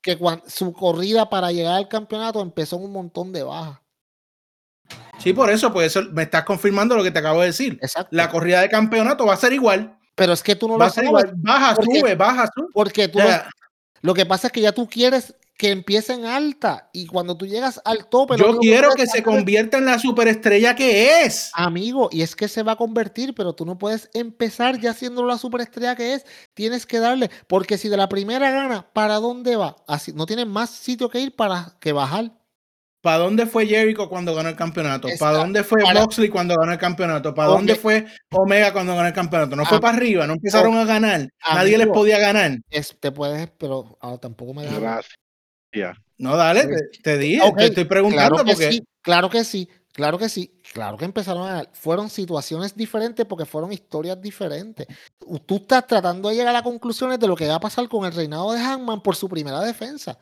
Que 0.02 0.18
cuan- 0.18 0.42
su 0.48 0.72
corrida 0.74 1.30
para 1.30 1.52
llegar 1.52 1.76
al 1.76 1.88
campeonato 1.88 2.42
empezó 2.42 2.78
en 2.78 2.84
un 2.84 2.94
montón 2.94 3.32
de 3.34 3.44
bajas. 3.44 3.80
Sí, 5.20 5.34
por 5.34 5.50
eso, 5.50 5.72
pues 5.74 5.88
eso 5.96 6.10
me 6.12 6.24
estás 6.24 6.46
confirmando 6.46 6.96
lo 6.96 7.04
que 7.04 7.12
te 7.12 7.20
acabo 7.20 7.42
de 7.42 7.48
decir. 7.48 7.78
Exacto. 7.82 8.10
La 8.16 8.30
corrida 8.32 8.62
de 8.62 8.70
campeonato 8.70 9.26
va 9.26 9.34
a 9.34 9.38
ser 9.38 9.52
igual. 9.54 9.99
Pero 10.20 10.34
es 10.34 10.44
que 10.44 10.56
tú 10.56 10.68
no 10.68 10.78
lo 10.78 10.90
sabes. 10.90 11.10
igual. 11.10 11.32
Baja, 11.38 11.76
porque- 11.76 12.00
sube, 12.00 12.16
baja, 12.16 12.50
sube. 12.56 12.68
Porque 12.74 13.08
tú 13.08 13.20
lo 14.02 14.14
que 14.14 14.26
pasa 14.26 14.48
es 14.48 14.54
que 14.54 14.62
ya 14.62 14.72
tú 14.72 14.88
quieres 14.88 15.36
que 15.58 15.72
empiece 15.72 16.14
en 16.14 16.26
alta. 16.26 16.90
Y 16.94 17.06
cuando 17.08 17.36
tú 17.36 17.46
llegas 17.46 17.82
al 17.84 18.08
tope. 18.08 18.38
yo 18.38 18.58
quiero 18.60 18.92
que 18.92 18.96
puedes 18.96 19.12
se 19.12 19.22
convierta 19.22 19.78
en 19.78 19.84
la 19.86 20.00
superestrella 20.00 20.74
que 20.74 21.24
es. 21.24 21.52
Amigo, 21.54 22.08
y 22.14 22.22
es 22.22 22.34
que 22.38 22.48
se 22.48 22.64
va 22.64 22.72
a 22.72 22.76
convertir, 22.78 23.36
pero 23.36 23.54
tú 23.54 23.66
no 23.66 23.78
puedes 23.78 24.10
empezar 24.14 24.80
ya 24.80 24.94
siendo 24.94 25.26
la 25.26 25.38
superestrella 25.38 25.98
que 25.98 26.14
es. 26.14 26.26
Tienes 26.54 26.86
que 26.86 27.00
darle, 27.00 27.30
porque 27.48 27.78
si 27.78 27.90
de 27.90 27.98
la 27.98 28.08
primera 28.08 28.52
gana, 28.52 28.88
¿para 28.94 29.16
dónde 29.16 29.58
va? 29.58 29.76
Así, 29.86 30.14
no 30.14 30.26
tienes 30.26 30.48
más 30.48 30.70
sitio 30.70 31.10
que 31.10 31.20
ir 31.20 31.36
para 31.36 31.74
que 31.82 31.92
bajar. 31.92 32.32
¿Para 33.02 33.18
dónde 33.20 33.46
fue 33.46 33.66
Jericho 33.66 34.10
cuando 34.10 34.36
ganó 34.36 34.50
el 34.50 34.56
campeonato? 34.56 35.04
¿Para 35.04 35.14
Exacto. 35.14 35.38
dónde 35.38 35.64
fue 35.64 35.82
Para- 35.82 36.02
Moxley 36.02 36.30
cuando 36.30 36.56
ganó 36.56 36.72
el 36.74 36.78
campeonato? 36.80 37.34
¿Para 37.34 37.48
dónde 37.50 37.76
fue 37.76 38.06
Omega 38.32 38.74
cuando 38.74 38.94
ganó 38.96 39.08
el 39.08 39.14
campeonato? 39.14 39.56
No 39.56 39.66
fue 39.66 39.78
Am- 39.78 39.82
para 39.82 39.98
arriba, 39.98 40.28
no 40.28 40.34
empezaron 40.34 40.76
a 40.78 40.84
ganar. 40.86 41.30
Nadie 41.54 41.78
les 41.78 41.88
podía 41.88 42.20
ganar. 42.20 42.60
Es, 42.70 42.96
te 43.00 43.12
puedes, 43.12 43.50
pero 43.58 43.98
ahora 44.02 44.18
tampoco 44.18 44.54
me 44.54 44.64
dejas. 44.64 44.80
Gracias. 45.72 45.98
No, 46.18 46.36
dale, 46.36 46.66
te, 46.68 47.02
te 47.02 47.18
dije, 47.18 47.42
te 47.56 47.66
estoy 47.68 47.86
preguntando 47.86 48.36
Claro 48.36 48.44
que 48.46 48.52
porque 48.54 48.72
sí, 48.74 48.84
claro 49.02 49.30
que 49.30 49.44
sí, 49.46 49.70
claro 49.94 50.18
que 50.18 50.28
sí, 50.28 50.60
claro 50.74 50.98
que 50.98 51.06
empezaron 51.06 51.44
a 51.44 51.48
ganar. 51.48 51.70
Fueron 51.72 52.10
situaciones 52.10 52.76
diferentes 52.76 53.26
porque 53.26 53.46
fueron 53.46 53.72
historias 53.72 54.20
diferentes. 54.22 54.86
Tú- 55.18 55.40
Tú 55.46 55.56
estás 55.58 55.88
tratando 55.88 56.28
de 56.28 56.36
llegar 56.36 56.56
a 56.56 56.64
conclusiones 56.64 57.18
de 57.20 57.28
lo 57.28 57.36
que 57.38 57.48
va 57.48 57.56
a 57.56 57.60
pasar 57.62 57.88
con 57.88 58.04
el 58.06 58.12
reinado 58.14 58.52
de 58.52 58.60
Hangman 58.60 59.02
por 59.02 59.16
su 59.16 59.30
primera 59.30 59.62
defensa. 59.62 60.18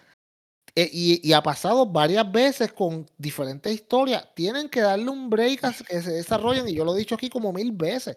Eh, 0.80 0.88
y, 0.93 1.28
y 1.28 1.34
ha 1.34 1.41
pasado 1.41 1.88
varias 1.88 2.32
veces 2.32 2.71
con 2.71 3.09
diferentes 3.17 3.73
historias. 3.73 4.28
Tienen 4.36 4.69
que 4.69 4.80
darle 4.82 5.09
un 5.09 5.28
break 5.28 5.63
a 5.63 5.73
que 5.73 6.01
se 6.03 6.11
desarrollen, 6.11 6.67
y 6.69 6.75
yo 6.75 6.86
lo 6.86 6.95
he 6.95 6.99
dicho 6.99 7.15
aquí 7.15 7.32
como 7.32 7.51
mil 7.51 7.71
veces. 7.71 8.15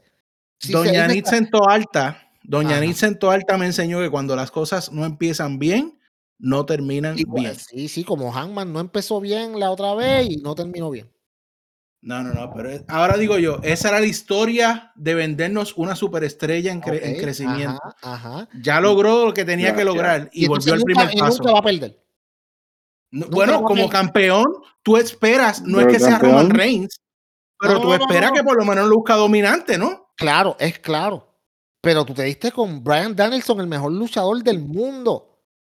Si 0.58 0.70
Doña 0.70 1.06
está- 1.06 1.30
Sento 1.30 1.66
Alta, 1.66 2.30
Doña. 2.42 2.78
Nit 2.78 2.96
Sento 2.96 3.30
Alta 3.30 3.56
me 3.56 3.64
enseñó 3.64 4.00
que 4.00 4.10
cuando 4.10 4.36
las 4.36 4.50
cosas 4.50 4.92
no 4.92 5.06
empiezan 5.06 5.58
bien, 5.58 5.98
no 6.38 6.66
terminan 6.66 7.18
igual, 7.18 7.44
bien. 7.44 7.56
Sí, 7.56 7.88
sí, 7.88 8.04
como 8.04 8.30
Hangman 8.30 8.70
no 8.74 8.80
empezó 8.80 9.20
bien 9.22 9.58
la 9.58 9.70
otra 9.70 9.94
vez 9.94 10.28
y 10.28 10.36
no 10.36 10.54
terminó 10.54 10.90
bien. 10.90 11.10
No, 12.02 12.22
no, 12.22 12.34
no, 12.34 12.52
pero 12.54 12.84
ahora 12.88 13.16
digo 13.16 13.38
yo, 13.38 13.60
esa 13.62 13.88
era 13.88 14.00
la 14.00 14.06
historia 14.06 14.92
de 14.96 15.14
vendernos 15.14 15.74
una 15.78 15.96
superestrella 15.96 16.72
en, 16.72 16.82
cre- 16.82 17.00
en 17.02 17.16
crecimiento. 17.18 17.78
Ajá, 17.82 17.96
ajá. 18.02 18.48
Ya 18.62 18.80
logró 18.80 19.24
lo 19.24 19.32
que 19.32 19.46
tenía 19.46 19.74
que 19.74 19.84
lograr 19.84 20.28
y, 20.32 20.46
volvió 20.46 20.74
al 20.74 20.82
primer 20.82 21.08
y 21.14 21.18
paso. 21.18 21.38
nunca 21.38 21.52
va 21.52 21.58
a 21.60 21.62
perder. 21.62 21.98
No, 23.12 23.26
bueno, 23.28 23.62
como 23.62 23.88
campeón, 23.88 24.46
tú 24.82 24.96
esperas, 24.96 25.62
no 25.62 25.78
Pero 25.78 25.90
es 25.90 25.94
que 25.96 26.00
sea 26.00 26.12
campeón. 26.18 26.32
Roman 26.32 26.50
Reigns, 26.50 27.00
pero 27.58 27.74
No, 27.74 27.80
tú 27.80 27.92
esperas 27.94 28.30
no. 28.30 28.36
que 28.36 28.42
por 28.44 28.56
lo 28.56 28.64
menos 28.64 28.88
luzca 28.88 29.14
dominante, 29.14 29.76
¿no? 29.78 30.10
Claro, 30.16 30.56
es 30.60 30.78
claro. 30.78 31.26
Pero 31.82 32.04
tú 32.04 32.14
te 32.14 32.22
diste 32.24 32.52
con 32.52 32.84
Brian 32.84 33.16
Danielson, 33.16 33.60
el 33.60 33.66
mejor 33.66 33.92
luchador 33.92 34.42
del 34.42 34.60
mundo. 34.60 35.26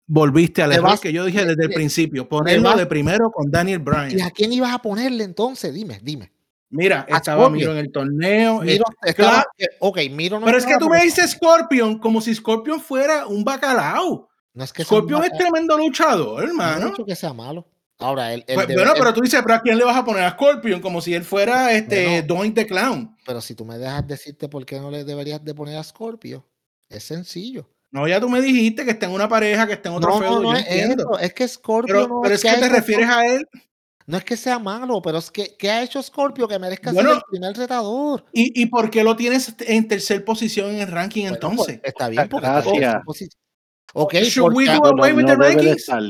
Volviste 0.07 0.63
al 0.63 0.73
error 0.73 0.99
que 0.99 1.13
yo 1.13 1.25
dije 1.25 1.45
desde 1.45 1.65
el 1.67 1.71
principio, 1.73 2.29
ponerlo 2.29 2.75
de 2.75 2.87
primero 2.87 3.31
con 3.31 3.49
Daniel 3.51 3.81
¿Y 3.81 3.85
Bryan. 3.85 4.23
a 4.23 4.31
quién 4.33 4.53
ibas 4.53 4.73
a 4.75 4.79
ponerle 4.81 5.23
entonces? 5.23 5.73
Dime, 5.73 6.01
dime. 6.03 6.33
Mira, 6.71 7.07
estaba. 7.09 7.49
Miro 7.51 7.73
en 7.73 7.79
el 7.79 7.93
torneo. 7.93 8.61
Miro, 8.63 8.85
eh, 9.05 9.11
estaba- 9.11 9.45
claro, 9.57 9.73
ok, 9.81 9.99
Miro 10.11 10.41
no 10.41 10.47
pero 10.47 10.57
es 10.59 10.67
que 10.67 10.79
tú 10.79 10.89
me 10.89 11.01
dices 11.03 11.33
Scorpion 11.33 11.99
como 11.99 12.21
si 12.21 12.35
Scorpion 12.35 12.81
fuera 12.81 13.27
un 13.27 13.45
bacalao. 13.45 14.30
No 14.55 14.65
es 14.65 14.73
que 14.73 14.85
Scorpion 14.85 15.23
es 15.25 15.33
tremendo 15.33 15.77
luchador, 15.79 16.41
no 16.41 16.41
he 16.41 16.45
hermano. 16.51 16.87
dicho 16.91 17.05
que 17.05 17.15
sea 17.17 17.33
malo. 17.33 17.67
Ahora, 17.99 18.31
Pues, 18.47 18.67
bueno, 18.75 18.93
pero 18.97 19.13
tú 19.13 19.21
dices, 19.21 19.41
pero 19.43 19.57
¿a 19.57 19.61
quién 19.61 19.77
le 19.77 19.85
vas 19.85 19.97
a 19.97 20.05
poner 20.05 20.23
a 20.25 20.31
Scorpion? 20.31 20.81
Como 20.81 21.01
si 21.03 21.15
él 21.15 21.23
fuera 21.23 21.73
este 21.73 22.05
Bueno. 22.23 22.27
Doink 22.35 22.55
the 22.55 22.67
Clown. 22.67 23.15
pero 23.27 23.41
si 23.43 23.55
tú 23.55 23.65
me 23.65 23.77
dejas 23.79 24.07
decirte 24.07 24.49
por 24.49 24.65
qué 24.65 24.81
no 24.81 24.91
le 24.91 25.05
deberías 25.05 25.45
de 25.45 25.55
poner 25.55 25.77
a 25.77 25.85
Scorpio, 25.85 26.47
es 26.89 27.05
sencillo. 27.05 27.69
No, 27.93 28.09
ya 28.09 28.21
tú 28.21 28.29
me 28.31 28.41
dijiste 28.41 28.85
que 28.85 28.93
está 28.93 29.07
en 29.07 29.13
una 29.13 29.29
pareja, 29.29 29.67
que 29.67 29.75
está 29.75 29.89
en 29.91 29.97
otro 29.97 30.11
No, 30.11 30.19
feudo, 30.19 30.35
no, 30.41 30.43
no 30.43 30.53
yo 30.55 30.59
es 30.61 30.67
entiendo. 30.67 31.03
eso, 31.13 31.19
es 31.21 31.35
que 31.35 31.47
Scorpio 31.49 31.95
Pero, 31.95 32.09
no 32.09 32.21
pero 32.23 32.35
es 32.37 32.43
que 32.43 32.53
te 32.53 32.69
refieres 32.69 33.09
a 33.09 33.27
él 33.27 33.47
No 34.07 34.17
es 34.17 34.25
que 34.25 34.37
sea 34.37 34.59
malo, 34.59 35.03
pero 35.03 35.19
es 35.19 35.31
que 35.31 35.57
¿qué 35.59 35.71
ha 35.71 35.83
hecho 35.83 36.01
Scorpio 36.03 36.49
que 36.49 36.59
merezca 36.59 36.93
Bueno, 36.93 37.11
ser 37.11 37.19
el 37.19 37.25
primer 37.31 37.57
retador? 37.57 38.25
¿Y, 38.33 38.63
y 38.63 38.67
por 38.67 38.91
qué 38.91 39.05
lo 39.05 39.15
tienes 39.17 39.55
en 39.61 39.89
tercer 39.89 40.25
posición 40.25 40.71
en 40.71 40.81
el 40.81 40.89
ranking 40.89 41.29
Bueno, 41.29 41.39
pues, 41.41 41.69
entonces? 41.69 41.81
está 41.83 42.09
bien, 42.09 42.29
porque 42.29 42.47
está 42.47 42.59
en 42.61 42.81
Gracias. 42.81 43.31
Ok, 43.95 44.15
Should 44.15 44.55
we 44.55 44.67
porque, 44.67 44.79
do 44.79 44.87
away 44.87 45.13
with 45.13 45.27
the 45.27 45.33
debe 45.37 45.45
de 45.49 45.55
rankings? 45.55 45.77
estar. 45.81 46.03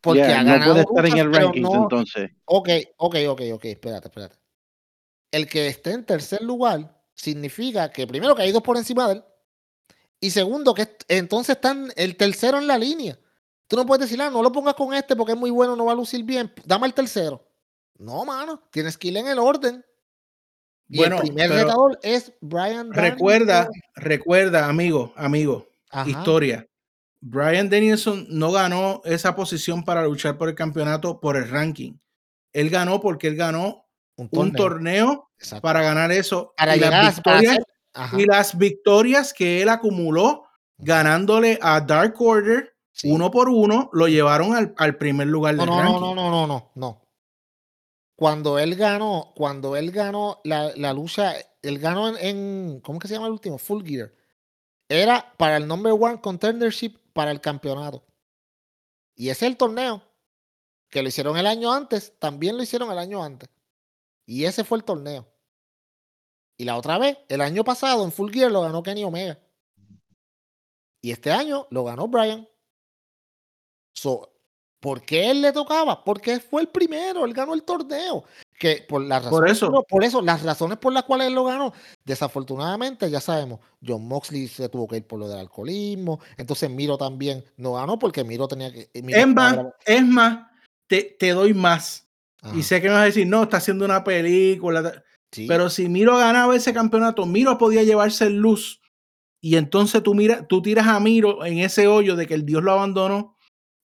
porque 0.00 0.20
Yeah, 0.20 0.40
ha 0.40 0.58
no 0.58 0.64
puede 0.66 0.80
estar 0.82 1.06
en 1.06 1.18
el 1.18 1.30
pero 1.30 1.46
ranking 1.46 1.62
no- 1.62 1.82
entonces. 1.82 2.30
Ok, 2.44 2.68
ok, 2.98 3.16
ok, 3.28 3.40
ok, 3.54 3.64
espérate, 3.64 4.08
espérate. 4.08 4.36
El 5.32 5.48
que 5.48 5.66
esté 5.66 5.92
en 5.92 6.04
tercer 6.04 6.42
lugar 6.42 7.00
significa 7.14 7.90
que 7.90 8.06
primero 8.06 8.34
que 8.34 8.42
hay 8.42 8.52
dos 8.52 8.62
por 8.62 8.76
encima 8.76 9.08
de 9.08 9.14
él 9.14 9.24
y 10.20 10.30
segundo 10.30 10.74
que 10.74 10.96
entonces 11.08 11.56
están 11.56 11.92
el 11.96 12.16
tercero 12.16 12.58
en 12.58 12.66
la 12.66 12.78
línea. 12.78 13.18
Tú 13.66 13.76
no 13.76 13.86
puedes 13.86 14.02
decir, 14.08 14.20
ah, 14.22 14.30
no 14.30 14.42
lo 14.42 14.52
pongas 14.52 14.74
con 14.74 14.94
este 14.94 15.16
porque 15.16 15.32
es 15.32 15.38
muy 15.38 15.50
bueno, 15.50 15.74
no 15.74 15.86
va 15.86 15.92
a 15.92 15.96
lucir 15.96 16.22
bien, 16.22 16.52
dame 16.64 16.86
el 16.86 16.94
tercero. 16.94 17.42
No, 17.98 18.24
mano, 18.24 18.62
tienes 18.70 18.96
que 18.98 19.08
ir 19.08 19.16
en 19.16 19.26
el 19.28 19.38
orden. 19.38 19.84
Y 20.88 20.98
Bueno, 20.98 21.16
el 21.16 21.22
primer 21.22 21.50
retador 21.50 21.98
es 22.02 22.32
Brian 22.40 22.92
Recuerda, 22.92 23.68
recuerda, 23.96 24.68
amigo, 24.68 25.12
amigo, 25.16 25.66
Ajá. 25.90 26.10
historia. 26.10 26.66
Brian 27.26 27.70
Danielson 27.70 28.26
no 28.28 28.52
ganó 28.52 29.00
esa 29.04 29.34
posición 29.34 29.82
para 29.82 30.04
luchar 30.04 30.36
por 30.36 30.50
el 30.50 30.54
campeonato 30.54 31.20
por 31.20 31.36
el 31.36 31.48
ranking. 31.48 31.94
Él 32.52 32.68
ganó 32.68 33.00
porque 33.00 33.28
él 33.28 33.36
ganó 33.36 33.86
un 34.16 34.28
un 34.30 34.52
torneo. 34.52 35.30
para 35.62 35.82
ganar 35.82 36.12
eso. 36.12 36.52
Para 36.56 36.76
y, 36.76 36.80
las 36.80 37.14
victorias, 37.16 37.54
ser- 37.54 37.64
ajá, 37.94 38.20
y 38.20 38.26
las 38.26 38.58
victorias 38.58 39.32
que 39.32 39.62
él 39.62 39.68
acumuló 39.70 40.44
ganándole 40.76 41.58
a 41.62 41.80
Dark 41.80 42.14
Order 42.20 42.74
sí. 42.92 43.10
uno 43.10 43.30
por 43.30 43.48
uno, 43.48 43.88
lo 43.94 44.06
llevaron 44.06 44.54
al, 44.54 44.74
al 44.76 44.96
primer 44.98 45.26
lugar 45.28 45.54
No, 45.54 45.62
del 45.62 45.70
no, 45.70 45.76
no, 45.76 45.82
ranking. 45.82 46.00
no, 46.00 46.14
no, 46.14 46.30
no, 46.30 46.46
no, 46.46 46.70
no. 46.74 47.00
Cuando 48.16 48.58
él 48.58 48.76
ganó, 48.76 49.32
cuando 49.34 49.76
él 49.76 49.90
ganó 49.90 50.40
la, 50.44 50.70
la 50.76 50.92
lucha, 50.92 51.34
él 51.62 51.78
ganó 51.78 52.08
en, 52.08 52.16
en- 52.18 52.80
¿cómo 52.80 52.98
que 52.98 53.08
se 53.08 53.14
llama 53.14 53.26
el 53.26 53.32
último? 53.32 53.58
Full 53.58 53.82
Gear. 53.84 54.12
Era 54.88 55.32
para 55.38 55.56
el 55.56 55.66
number 55.66 55.92
one 55.98 56.20
contendership 56.20 56.96
para 57.14 57.30
el 57.30 57.40
campeonato. 57.40 58.04
Y 59.14 59.30
ese 59.30 59.46
es 59.46 59.52
el 59.52 59.56
torneo. 59.56 60.02
Que 60.90 61.02
lo 61.02 61.08
hicieron 61.08 61.38
el 61.38 61.46
año 61.46 61.72
antes, 61.72 62.12
también 62.18 62.56
lo 62.56 62.62
hicieron 62.62 62.90
el 62.92 62.98
año 62.98 63.24
antes. 63.24 63.48
Y 64.26 64.44
ese 64.44 64.62
fue 64.62 64.76
el 64.76 64.84
torneo. 64.84 65.26
Y 66.58 66.64
la 66.64 66.76
otra 66.76 66.98
vez, 66.98 67.16
el 67.28 67.40
año 67.40 67.64
pasado 67.64 68.04
en 68.04 68.12
Full 68.12 68.30
Gear 68.30 68.52
lo 68.52 68.60
ganó 68.60 68.82
Kenny 68.82 69.02
Omega. 69.02 69.38
Y 71.00 71.10
este 71.10 71.32
año 71.32 71.66
lo 71.70 71.84
ganó 71.84 72.06
Brian. 72.06 72.46
So, 73.92 74.34
¿Por 74.84 75.00
qué 75.00 75.30
él 75.30 75.40
le 75.40 75.50
tocaba? 75.50 76.04
Porque 76.04 76.38
fue 76.40 76.60
el 76.60 76.68
primero, 76.68 77.24
él 77.24 77.32
ganó 77.32 77.54
el 77.54 77.62
torneo. 77.62 78.22
Que 78.58 78.84
por 78.88 79.02
las 79.02 79.22
Por 79.26 79.42
razones, 79.42 79.52
eso. 79.56 79.70
por, 79.72 79.84
por 79.86 80.04
eso, 80.04 80.22
las 80.22 80.42
razones 80.42 80.78
por 80.78 80.92
las 80.92 81.02
cuales 81.02 81.26
él 81.26 81.34
lo 81.34 81.44
ganó, 81.44 81.72
desafortunadamente, 82.04 83.10
ya 83.10 83.20
sabemos, 83.20 83.60
John 83.84 84.06
Moxley 84.06 84.46
se 84.48 84.68
tuvo 84.68 84.86
que 84.86 84.98
ir 84.98 85.06
por 85.06 85.18
lo 85.18 85.28
del 85.28 85.38
alcoholismo, 85.40 86.20
entonces 86.36 86.70
Miro 86.70 86.96
también 86.96 87.44
no 87.56 87.72
ganó 87.74 87.98
porque 87.98 88.22
Miro 88.24 88.46
tenía 88.48 88.72
que. 88.72 88.88
Miro 89.02 89.18
Es 89.18 89.26
más, 89.26 89.52
grabando- 89.54 89.74
es 89.84 90.06
más, 90.06 90.46
te, 90.86 91.16
te 91.18 91.30
doy 91.30 91.52
más. 91.52 92.06
Ajá, 92.42 92.56
Y 92.56 92.62
sé 92.62 92.80
que 92.80 92.88
me 92.88 92.94
vas 92.94 93.02
a 93.02 93.06
decir, 93.06 93.26
no, 93.26 93.42
está 93.42 93.56
haciendo 93.56 93.84
una 93.84 94.04
película. 94.04 95.02
sí, 95.32 95.46
Pero 95.48 95.68
si 95.68 95.88
Miro 95.88 96.16
ganaba 96.16 96.54
ese 96.54 96.72
campeonato, 96.72 97.26
Miro 97.26 97.58
podía 97.58 97.82
llevarse 97.82 98.26
el 98.26 98.36
luz. 98.36 98.80
Y 99.40 99.56
entonces 99.56 100.02
tú, 100.02 100.14
mira, 100.14 100.46
tú 100.46 100.62
tiras 100.62 100.86
a 100.86 101.00
Miro 101.00 101.44
en 101.44 101.58
ese 101.58 101.86
hoyo 101.88 102.16
de 102.16 102.26
que 102.26 102.34
el 102.34 102.46
Dios 102.46 102.62
lo 102.62 102.72
abandonó. 102.72 103.33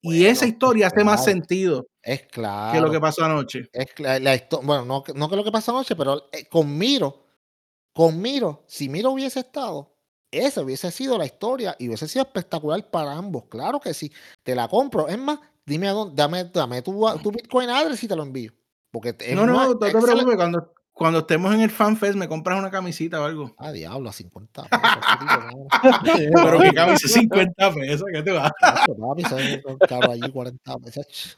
Y 0.03 0.25
esa 0.27 0.47
historia 0.47 0.87
hace 0.87 1.05
más 1.05 1.25
sentido 1.25 1.87
es 2.03 2.23
claro. 2.27 2.73
que 2.73 2.81
lo 2.81 2.91
que 2.91 3.01
pasó 3.01 3.25
anoche. 3.25 3.69
Es 3.73 3.89
la 3.99 4.43
bueno, 4.63 4.85
no, 4.85 5.03
que- 5.03 5.13
no 5.15 5.29
que 5.29 5.37
lo 5.37 5.45
que 5.45 5.53
pasó 5.53 5.73
anoche, 5.73 5.95
pero 5.97 6.29
eh, 6.33 6.47
con 6.51 6.77
Miro, 6.77 7.27
con 7.93 8.21
Miro, 8.21 8.65
si 8.67 8.89
Miro 8.89 9.11
hubiese 9.11 9.41
estado, 9.41 9.95
esa 10.31 10.63
hubiese 10.63 10.91
sido 10.91 11.19
la 11.19 11.27
historia 11.27 11.77
y 11.79 11.89
hubiese 11.89 12.09
sido 12.09 12.25
espectacular 12.25 12.89
para 12.91 13.13
ambos. 13.13 13.45
Claro 13.49 13.81
que 13.81 13.93
sí. 13.93 14.11
Te 14.43 14.55
la 14.55 14.69
compro. 14.69 15.09
Es 15.09 15.19
más, 15.19 15.41
dime 15.67 15.89
a 15.89 15.93
dónde, 15.93 16.15
dame, 16.15 16.45
dame 16.45 16.83
tu, 16.83 17.05
tu 17.23 17.33
Bitcoin 17.33 17.69
address 17.69 18.03
y 18.05 18.09
te 18.09 18.17
lo 18.17 18.23
envío. 18.23 18.53
Porque 18.93 19.15
No, 19.35 19.45
no, 19.47 19.53
no 19.53 19.79
te 19.79 19.91
preocupes. 19.91 20.37
Cuando, 20.37 20.73
cuando 21.01 21.21
estemos 21.21 21.55
en 21.55 21.63
el 21.63 21.71
FanFest, 21.71 22.15
me 22.15 22.29
compras 22.29 22.59
una 22.59 22.71
camisita 22.71 23.23
o 23.23 23.25
algo. 23.25 23.55
Ah, 23.57 23.73
diablo, 23.73 24.11
a 24.11 24.13
50 24.13 24.65
pesos. 24.65 24.81
Pero 26.35 26.61
que 26.61 26.73
camisa 26.75 27.09
50 27.09 27.73
pesos, 27.73 28.07
¿qué 28.13 28.23
te 28.23 28.33
va? 28.33 28.53
Papi, 28.61 29.23
son 29.23 29.41
son 29.63 29.79
caros 29.79 30.11
allí, 30.11 30.31
40 30.31 30.77
pesos. 30.81 31.35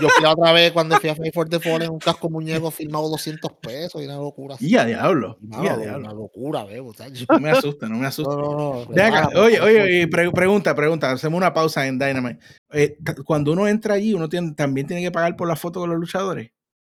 Yo 0.00 0.08
fui 0.08 0.24
otra 0.26 0.50
vez 0.50 0.72
cuando 0.72 0.98
fui 0.98 1.10
a 1.10 1.14
Fight 1.14 1.32
for 1.32 1.48
the 1.48 1.60
Fallen, 1.60 1.90
un 1.92 2.00
casco 2.00 2.28
muñeco 2.28 2.72
firmado 2.72 3.08
200 3.08 3.52
pesos 3.52 4.02
y 4.02 4.06
una 4.06 4.16
locura. 4.16 4.56
Y 4.58 4.74
a 4.74 4.84
diablo. 4.84 5.38
Y 5.40 5.54
a 5.54 5.60
una 5.60 5.76
diablo. 5.76 6.14
locura, 6.14 6.64
bebo. 6.64 6.92
No 7.30 7.38
me 7.38 7.50
asusta, 7.52 7.88
no 7.88 7.98
me 7.98 8.06
asusta. 8.08 8.34
no, 8.34 9.40
oye, 9.40 9.60
oye, 9.60 10.08
pregunta, 10.08 10.74
pregunta. 10.74 11.12
Hacemos 11.12 11.38
una 11.38 11.54
pausa 11.54 11.86
en 11.86 12.00
Dynamite. 12.00 12.40
Eh, 12.72 12.98
cuando 13.24 13.52
uno 13.52 13.68
entra 13.68 13.94
allí, 13.94 14.12
uno 14.12 14.28
también 14.28 14.88
tiene 14.88 15.04
que 15.04 15.12
pagar 15.12 15.36
por 15.36 15.46
la 15.46 15.54
foto 15.54 15.78
con 15.78 15.88
los 15.88 16.00
luchadores. 16.00 16.50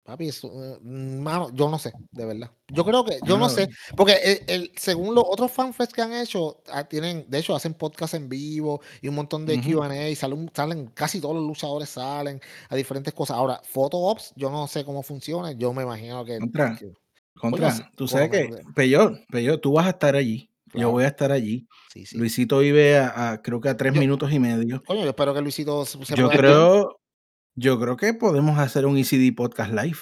Papi, 0.07 0.29
eso, 0.29 0.49
eh, 0.65 0.79
mano, 0.83 1.51
yo 1.53 1.69
no 1.69 1.79
sé, 1.81 1.93
de 2.13 2.25
verdad. 2.25 2.49
Yo 2.69 2.85
creo 2.85 3.05
que, 3.05 3.19
yo 3.27 3.37
no 3.39 3.49
sé, 3.49 3.69
porque 3.97 4.15
el, 4.23 4.41
el- 4.47 4.73
según 4.77 5.17
los 5.17 5.25
otros 5.27 5.51
fanfests 5.51 5.93
que 5.93 6.01
han 6.01 6.13
hecho, 6.15 6.63
ah, 6.73 6.85
tienen, 6.85 7.25
de 7.29 7.39
hecho, 7.39 7.57
hacen 7.57 7.75
podcast 7.75 8.15
en 8.15 8.29
vivo 8.29 8.81
y 9.03 9.09
un 9.09 9.17
montón 9.17 9.45
de 9.47 9.57
Ujú. 9.59 9.73
Q&A 9.81 10.09
y 10.09 10.15
salen, 10.15 10.49
salen, 10.55 10.87
casi 10.95 11.21
todos 11.21 11.35
los 11.35 11.45
luchadores 11.45 11.89
salen 11.89 12.41
a 12.69 12.77
diferentes 12.77 13.13
cosas. 13.13 13.37
Ahora, 13.37 13.61
photo 13.65 13.97
ops, 13.99 14.33
yo 14.37 14.49
no 14.49 14.69
sé 14.69 14.85
cómo 14.85 15.03
funciona, 15.03 15.51
yo 15.53 15.73
me 15.73 15.83
imagino 15.83 16.25
que... 16.25 16.39
Contra. 16.39 16.77
que- 16.77 16.93
Contra, 17.35 17.71
sí, 17.73 17.83
tú 17.97 18.09
sabes 18.09 18.31
que, 18.31 18.51
Peyor, 18.75 19.21
Peyor, 19.29 19.59
tú 19.59 19.73
vas 19.73 19.87
a 19.87 19.91
estar 19.91 20.15
allí. 20.17 20.49
Yo 20.67 20.73
Claro. 20.73 20.91
voy 20.93 21.05
a 21.05 21.09
estar 21.09 21.33
allí. 21.33 21.67
sí, 21.93 22.05
sí. 22.07 22.17
Luisito 22.19 22.59
vive 22.59 22.99
a, 22.99 23.33
a- 23.33 23.43
creo 23.43 23.61
que 23.61 23.69
a 23.69 23.77
tres 23.77 23.93
Yo- 23.95 24.01
minutos 24.01 24.33
y 24.33 24.39
medio. 24.39 24.83
Coño, 24.87 25.03
yo 25.03 25.11
espero 25.11 25.33
que 25.35 25.41
Luisito 25.41 25.85
se 25.85 26.03
se 26.05 26.15
Yo 26.17 26.27
pueda- 26.27 26.39
creo, 26.39 26.96
yo 27.57 27.81
creo 27.81 27.97
que 27.97 28.15
podemos 28.15 28.59
hacer 28.59 28.87
un 28.87 28.97
ECD 28.97 29.35
podcast 29.35 29.73
live. 29.73 29.99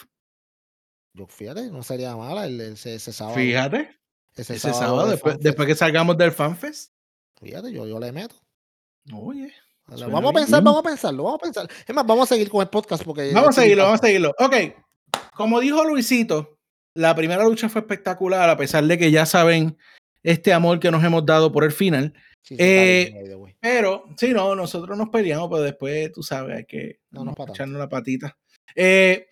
Yo, 1.14 1.26
fíjate, 1.26 1.70
no 1.70 1.82
sería 1.82 2.16
mala 2.16 2.46
el, 2.46 2.60
ese, 2.60 2.96
ese 2.96 3.12
sábado. 3.12 3.36
Fíjate, 3.36 3.96
ese, 4.34 4.56
ese 4.56 4.74
sábado, 4.74 5.06
de 5.06 5.38
después, 5.38 5.66
que 5.66 5.74
salgamos 5.76 6.18
del 6.18 6.32
FanFest. 6.32 6.92
Fíjate, 7.40 7.72
yo, 7.72 7.86
yo 7.86 7.98
le 8.00 8.12
meto. 8.12 8.34
Oye, 9.12 9.52
Vamos 9.86 10.16
a 10.16 10.20
bien. 10.20 10.34
pensar, 10.34 10.62
vamos 10.62 10.80
a 10.80 10.82
pensarlo, 10.88 11.24
vamos 11.24 11.40
a 11.40 11.42
pensar. 11.42 11.68
Es 11.86 11.94
más, 11.94 12.06
vamos 12.06 12.30
a 12.30 12.34
seguir 12.34 12.48
con 12.48 12.62
el 12.62 12.68
podcast 12.68 13.04
porque... 13.04 13.32
vamos 13.32 13.50
a 13.56 13.60
seguirlo, 13.60 13.84
vamos 13.84 14.00
a 14.00 14.06
seguirlo. 14.06 14.34
Ok, 14.38 14.54
como 15.34 15.60
dijo 15.60 15.84
Luisito, 15.84 16.58
la 16.94 17.14
primera 17.14 17.44
lucha 17.44 17.68
fue 17.68 17.82
espectacular, 17.82 18.48
a 18.48 18.56
pesar 18.56 18.84
de 18.84 18.96
que 18.96 19.10
ya 19.10 19.26
saben 19.26 19.76
este 20.24 20.52
amor 20.52 20.80
que 20.80 20.90
nos 20.90 21.04
hemos 21.04 21.24
dado 21.24 21.52
por 21.52 21.62
el 21.62 21.70
final. 21.70 22.12
Sí, 22.42 22.56
Eh, 22.58 23.12
bien. 23.24 23.56
Pero, 23.60 24.04
sí, 24.16 24.32
no, 24.32 24.54
nosotros 24.56 24.98
nos 24.98 25.10
peleamos, 25.10 25.48
pero 25.48 25.62
después, 25.62 26.10
tú 26.12 26.22
sabes, 26.22 26.56
hay 26.56 26.64
que 26.64 26.98
No, 27.10 27.32
echarnos 27.48 27.78
la 27.78 27.88
patita. 27.88 28.36
Eh, 28.74 29.28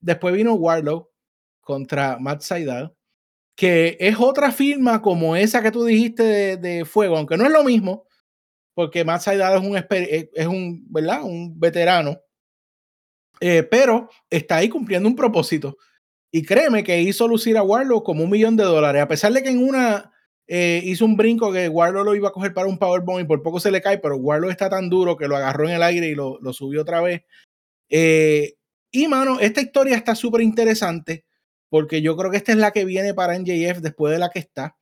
después 0.00 0.32
vino 0.34 0.54
Warlow 0.54 1.10
contra 1.60 2.18
Matt 2.18 2.42
Saidal, 2.42 2.94
que 3.56 3.96
es 4.00 4.16
otra 4.18 4.52
firma 4.52 5.00
como 5.02 5.34
esa 5.36 5.62
que 5.62 5.70
tú 5.70 5.84
dijiste 5.84 6.22
de, 6.22 6.56
de 6.56 6.84
Fuego, 6.84 7.16
aunque 7.16 7.36
no 7.36 7.44
es 7.46 7.52
lo 7.52 7.64
mismo, 7.64 8.06
porque 8.74 9.04
Matt 9.04 9.22
Saidal 9.22 9.56
es 9.62 9.68
un, 9.68 9.76
exper- 9.76 10.08
es 10.10 10.28
es 10.34 10.46
un, 10.46 10.84
¿verdad? 10.90 11.22
un 11.22 11.58
veterano, 11.58 12.18
eh, 13.40 13.62
pero 13.62 14.08
está 14.30 14.56
ahí 14.56 14.68
cumpliendo 14.68 15.08
un 15.08 15.16
propósito. 15.16 15.76
Y 16.30 16.42
créeme 16.42 16.82
que 16.82 17.00
hizo 17.00 17.28
lucir 17.28 17.56
a 17.56 17.62
Warlow 17.62 18.02
como 18.02 18.24
un 18.24 18.30
millón 18.30 18.56
de 18.56 18.64
dólares, 18.64 19.02
a 19.02 19.08
pesar 19.08 19.32
de 19.32 19.42
que 19.42 19.50
en 19.50 19.62
una 19.66 20.10
eh, 20.46 20.82
hizo 20.84 21.06
un 21.06 21.16
brinco 21.16 21.50
que 21.52 21.68
Warlow 21.68 22.04
lo 22.04 22.14
iba 22.14 22.28
a 22.28 22.32
coger 22.32 22.52
para 22.52 22.68
un 22.68 22.78
powerbomb 22.78 23.20
y 23.20 23.24
por 23.24 23.42
poco 23.42 23.60
se 23.60 23.70
le 23.70 23.80
cae, 23.80 23.98
pero 23.98 24.16
Warlow 24.16 24.50
está 24.50 24.68
tan 24.68 24.90
duro 24.90 25.16
que 25.16 25.26
lo 25.26 25.36
agarró 25.36 25.68
en 25.68 25.74
el 25.76 25.82
aire 25.82 26.08
y 26.08 26.14
lo, 26.14 26.38
subió 26.52 26.82
otra 26.82 27.00
vez. 27.00 27.22
Eh, 27.88 28.54
y 28.90 29.08
mano, 29.08 29.40
esta 29.40 29.62
historia 29.62 29.96
está 29.96 30.14
súper 30.14 30.42
interesante 30.42 31.24
porque 31.70 32.02
yo 32.02 32.16
creo 32.16 32.30
que 32.30 32.36
esta 32.36 32.52
es 32.52 32.58
la 32.58 32.72
que 32.72 32.84
viene 32.84 33.14
para 33.14 33.38
NJF 33.38 33.78
después 33.80 34.12
de 34.12 34.18
la 34.18 34.30
que 34.30 34.38
está. 34.38 34.76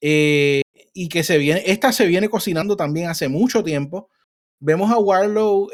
Eh, 0.00 0.62
y 0.92 1.08
que 1.08 1.22
se 1.22 1.38
viene, 1.38 1.62
esta 1.66 1.92
se 1.92 2.06
viene 2.06 2.28
cocinando 2.28 2.76
también 2.76 3.08
hace 3.08 3.28
mucho 3.28 3.62
tiempo. 3.62 4.10
Vemos 4.58 4.90
a 4.90 4.98
Warlow 4.98 5.68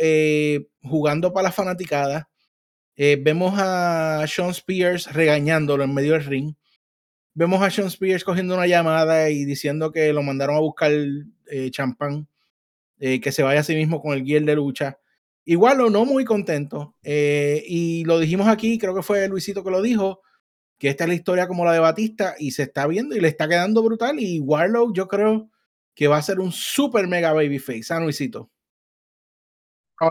jugando 0.82 1.32
para 1.32 1.48
la 1.48 1.52
fanaticada. 1.52 2.28
Vemos 2.96 3.54
a 3.56 4.24
Sean 4.26 4.50
Spears 4.50 5.12
regañándolo 5.12 5.84
en 5.84 5.94
medio 5.94 6.12
del 6.14 6.24
ring. 6.24 6.54
Vemos 7.34 7.62
a 7.62 7.70
Sean 7.70 7.88
Spears 7.88 8.24
cogiendo 8.24 8.54
una 8.54 8.66
llamada 8.66 9.30
y 9.30 9.44
diciendo 9.44 9.92
que 9.92 10.12
lo 10.12 10.22
mandaron 10.22 10.56
a 10.56 10.60
buscar 10.60 10.92
eh, 10.92 11.70
champán, 11.70 12.28
eh, 12.98 13.20
que 13.20 13.32
se 13.32 13.42
vaya 13.42 13.60
a 13.60 13.64
sí 13.64 13.74
mismo 13.74 14.02
con 14.02 14.12
el 14.12 14.24
gear 14.24 14.42
de 14.42 14.56
lucha. 14.56 14.98
Igual 15.44 15.78
lo 15.78 15.90
no 15.90 16.04
muy 16.04 16.24
contento. 16.24 16.94
eh, 17.02 17.62
y 17.66 18.04
lo 18.04 18.18
dijimos 18.18 18.48
aquí, 18.48 18.78
creo 18.78 18.94
que 18.94 19.02
fue 19.02 19.26
Luisito 19.28 19.64
que 19.64 19.70
lo 19.70 19.82
dijo, 19.82 20.22
que 20.78 20.88
esta 20.88 21.04
es 21.04 21.08
la 21.08 21.14
historia 21.14 21.46
como 21.46 21.64
la 21.64 21.72
de 21.72 21.78
Batista 21.78 22.34
y 22.38 22.52
se 22.52 22.62
está 22.64 22.86
viendo 22.86 23.14
y 23.14 23.20
le 23.20 23.28
está 23.28 23.48
quedando 23.48 23.82
brutal. 23.82 24.18
Y 24.18 24.40
Warlow 24.40 24.92
yo 24.94 25.08
creo 25.08 25.50
que 25.94 26.08
va 26.08 26.16
a 26.16 26.22
ser 26.22 26.40
un 26.40 26.52
super 26.52 27.06
mega 27.06 27.32
babyface. 27.32 27.92
¿Ah, 27.92 28.00
Luisito? 28.00 28.50
Oh. 30.00 30.10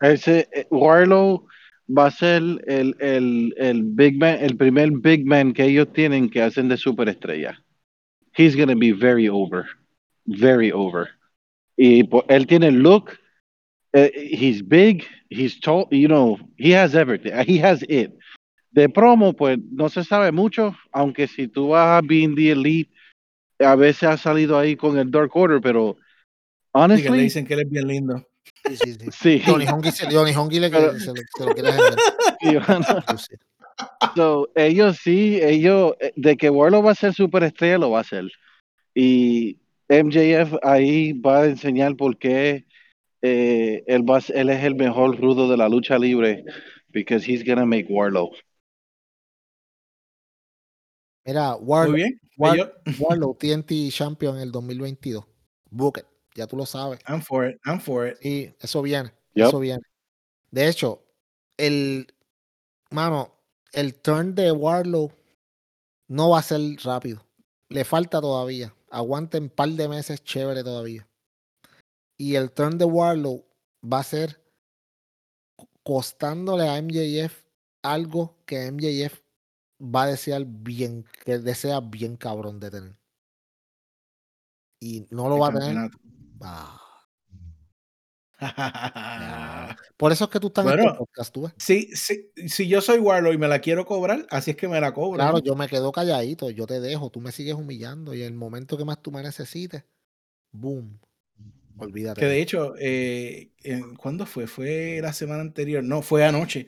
Ese 0.00 0.48
eh, 0.52 0.66
Warlow 0.70 1.46
va 1.88 2.06
a 2.06 2.10
ser 2.10 2.42
el, 2.66 2.96
el, 3.00 3.54
el 3.56 3.82
big 3.82 4.18
man, 4.18 4.38
el 4.40 4.56
primer 4.56 4.90
big 4.92 5.26
man 5.26 5.52
que 5.52 5.64
ellos 5.64 5.92
tienen 5.92 6.28
que 6.30 6.42
hacen 6.42 6.68
de 6.68 6.76
superestrella. 6.76 7.62
He's 8.36 8.56
gonna 8.56 8.74
be 8.76 8.92
very 8.92 9.28
over, 9.28 9.66
very 10.26 10.70
over. 10.72 11.08
Y 11.76 12.04
po- 12.04 12.24
él 12.28 12.46
tiene 12.46 12.68
el 12.68 12.82
look. 12.82 13.18
eh, 13.94 14.10
he's 14.14 14.62
big, 14.62 15.04
he's 15.28 15.60
tall, 15.60 15.86
you 15.90 16.08
know, 16.08 16.38
he 16.56 16.70
has 16.74 16.94
everything. 16.94 17.32
He 17.46 17.58
has 17.58 17.82
it. 17.88 18.10
De 18.70 18.88
promo, 18.88 19.34
pues 19.34 19.58
no 19.70 19.88
se 19.90 20.02
sabe 20.02 20.32
mucho, 20.32 20.74
aunque 20.92 21.26
si 21.28 21.46
tú 21.46 21.68
vas 21.68 21.98
a 21.98 22.00
Being 22.06 22.34
the 22.34 22.52
Elite, 22.52 22.90
a 23.58 23.76
veces 23.76 24.04
ha 24.04 24.16
salido 24.16 24.58
ahí 24.58 24.76
con 24.76 24.96
el 24.96 25.10
Dark 25.10 25.36
Order, 25.36 25.60
pero 25.60 25.96
Sí, 25.96 26.00
que 26.72 26.76
le 26.76 26.82
honestly, 26.84 27.22
dicen 27.24 27.44
que 27.46 27.52
él 27.54 27.60
es 27.60 27.70
bien 27.70 27.86
lindo. 27.86 28.26
Sí, 28.66 28.76
sí, 28.76 28.94
sí. 28.94 29.06
sí. 29.12 29.42
Johnny 29.44 29.66
Johnny 29.66 30.32
Honky 30.34 30.60
le, 30.60 30.70
Pero- 30.70 30.98
se, 30.98 31.06
lo, 31.08 31.14
se 31.36 31.44
lo 31.44 31.54
quiere 31.54 31.70
sí, 32.40 32.56
bueno. 32.66 32.86
So, 34.14 34.50
ellos 34.54 34.98
sí, 35.02 35.40
ellos, 35.42 35.94
eh, 36.00 36.12
de 36.16 36.36
que 36.36 36.50
Warlock 36.50 36.86
va 36.86 36.90
a 36.92 36.94
ser 36.94 37.14
superestrella, 37.14 37.78
lo 37.78 37.90
va 37.90 37.98
a 37.98 38.02
hacer. 38.02 38.24
Y 38.94 39.58
MJF 39.88 40.54
ahí 40.62 41.12
va 41.14 41.40
a 41.40 41.46
enseñar 41.46 41.96
por 41.96 42.18
qué 42.18 42.66
eh, 43.22 43.82
él, 43.86 44.08
va, 44.08 44.20
ser- 44.20 44.36
él 44.36 44.50
es 44.50 44.62
el 44.64 44.74
mejor 44.74 45.18
rudo 45.20 45.48
de 45.48 45.56
la 45.56 45.68
lucha 45.68 45.98
libre, 45.98 46.44
because 46.90 47.24
he's 47.24 47.44
gonna 47.44 47.64
make 47.66 47.86
Warlock. 47.88 48.34
Mira, 51.24 51.56
bien. 51.92 52.20
War- 52.36 52.72
Warlow 52.98 53.36
TNT 53.38 53.90
Champion 53.90 54.36
en 54.36 54.42
el 54.42 54.52
2022. 54.52 55.24
Book 55.70 55.98
it, 55.98 56.06
ya 56.34 56.46
tú 56.46 56.56
lo 56.56 56.66
sabes. 56.66 57.00
I'm 57.06 57.22
for 57.22 57.48
it. 57.48 57.60
I'm 57.64 57.80
for 57.80 58.08
it. 58.08 58.18
Sí, 58.20 58.54
eso 58.60 58.82
viene. 58.82 59.12
Eso 59.34 59.58
viene. 59.58 59.82
De 60.50 60.68
hecho, 60.68 61.02
el. 61.56 62.06
Mano, 62.90 63.32
el 63.72 63.94
turn 63.94 64.34
de 64.34 64.52
Warlow 64.52 65.10
no 66.08 66.30
va 66.30 66.40
a 66.40 66.42
ser 66.42 66.60
rápido. 66.84 67.24
Le 67.68 67.84
falta 67.84 68.20
todavía. 68.20 68.74
Aguanten 68.90 69.44
un 69.44 69.48
par 69.48 69.70
de 69.70 69.88
meses 69.88 70.22
chévere 70.22 70.62
todavía. 70.62 71.08
Y 72.18 72.34
el 72.34 72.50
turn 72.52 72.76
de 72.76 72.84
Warlow 72.84 73.46
va 73.82 74.00
a 74.00 74.04
ser 74.04 74.42
costándole 75.82 76.68
a 76.68 76.80
MJF 76.80 77.42
algo 77.82 78.36
que 78.46 78.70
MJF 78.70 79.20
va 79.82 80.04
a 80.04 80.08
desear 80.08 80.44
bien, 80.46 81.04
que 81.24 81.38
desea 81.38 81.80
bien 81.80 82.16
cabrón 82.16 82.60
de 82.60 82.70
tener. 82.70 82.96
Y 84.80 85.06
no 85.10 85.28
lo 85.28 85.36
El 85.36 85.42
va 85.42 85.48
a 85.48 85.52
tener. 85.52 85.90
Ah, 86.44 86.78
Por 89.96 90.10
eso 90.12 90.24
es 90.24 90.30
que 90.30 90.40
tú 90.40 90.48
estás 90.48 90.64
en 90.64 90.70
Bueno. 90.72 90.84
este 90.86 90.98
podcast, 90.98 91.32
tú 91.32 91.42
ves. 91.42 91.52
si, 91.58 91.86
si, 91.94 92.30
si 92.48 92.66
yo 92.68 92.80
soy 92.80 92.98
Warlow 92.98 93.32
y 93.32 93.38
me 93.38 93.46
la 93.48 93.60
quiero 93.60 93.84
cobrar, 93.86 94.26
así 94.30 94.50
es 94.52 94.56
que 94.56 94.68
me 94.68 94.80
la 94.80 94.92
cobro. 94.92 95.16
Claro, 95.16 95.38
yo 95.38 95.54
me 95.54 95.68
quedo 95.68 95.92
calladito, 95.92 96.50
yo 96.50 96.66
te 96.66 96.80
dejo, 96.80 97.10
tú 97.10 97.20
me 97.20 97.30
sigues 97.32 97.54
humillando 97.54 98.14
y 98.14 98.22
en 98.22 98.28
el 98.28 98.34
momento 98.34 98.76
que 98.76 98.84
más 98.84 99.00
tú 99.00 99.12
me 99.12 99.22
necesites, 99.22 99.84
boom, 100.50 100.98
olvídate. 101.78 102.20
Que 102.20 102.26
de 102.26 102.42
hecho, 102.42 102.74
eh, 102.78 103.52
en- 103.62 103.94
¿cuándo 103.94 104.26
fue? 104.26 104.46
Fue 104.48 104.98
la 105.00 105.12
semana 105.12 105.40
anterior. 105.42 105.84
No, 105.84 106.02
fue 106.02 106.24
anoche. 106.24 106.66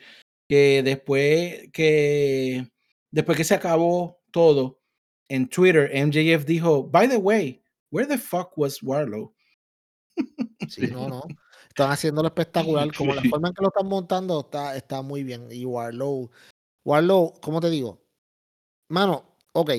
Que 0.48 0.82
después 0.84 1.70
que 1.72 2.68
después 3.10 3.36
que 3.36 3.44
se 3.44 3.54
acabó 3.54 4.20
todo 4.30 4.80
en 5.28 5.48
Twitter, 5.48 5.90
MJF 5.92 6.44
dijo, 6.44 6.84
by 6.84 7.08
the 7.08 7.16
way, 7.16 7.62
where 7.90 8.06
the 8.06 8.18
fuck 8.18 8.56
was 8.56 8.80
Warlow? 8.82 9.33
Sí, 10.68 10.86
no, 10.88 11.08
no. 11.08 11.22
Están 11.68 11.90
haciéndolo 11.90 12.28
espectacular. 12.28 12.88
Como 12.94 13.14
la 13.14 13.22
forma 13.22 13.48
en 13.48 13.54
que 13.54 13.62
lo 13.62 13.68
están 13.68 13.88
montando 13.88 14.40
está, 14.40 14.76
está 14.76 15.02
muy 15.02 15.24
bien. 15.24 15.48
Y 15.50 15.64
Warlow, 15.64 16.30
Warlow, 16.84 17.34
¿cómo 17.42 17.60
te 17.60 17.68
digo? 17.68 18.00
Mano, 18.88 19.36
ok. 19.52 19.70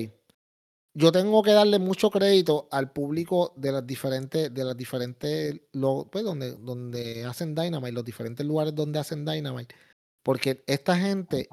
yo 0.94 1.12
tengo 1.12 1.42
que 1.42 1.52
darle 1.52 1.78
mucho 1.78 2.10
crédito 2.10 2.68
al 2.70 2.92
público 2.92 3.54
de 3.56 3.72
las 3.72 3.86
diferentes, 3.86 4.52
de 4.52 4.64
las 4.64 4.76
diferentes, 4.76 5.60
lo, 5.72 6.08
pues 6.10 6.24
donde, 6.24 6.52
donde 6.56 7.24
hacen 7.24 7.54
Dynamite, 7.54 7.92
los 7.92 8.04
diferentes 8.04 8.46
lugares 8.46 8.74
donde 8.74 8.98
hacen 8.98 9.24
Dynamite, 9.24 9.74
porque 10.22 10.64
esta 10.66 10.96
gente 10.98 11.48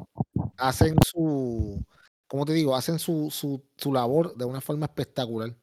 hacen 0.58 0.96
su, 1.06 1.86
¿cómo 2.28 2.46
te 2.46 2.54
digo? 2.54 2.76
Hacen 2.76 3.00
su, 3.00 3.30
su, 3.32 3.64
su 3.78 3.94
labor 3.94 4.36
de 4.36 4.46
una 4.46 4.62
forma 4.62 4.88
espectacular. 4.88 5.56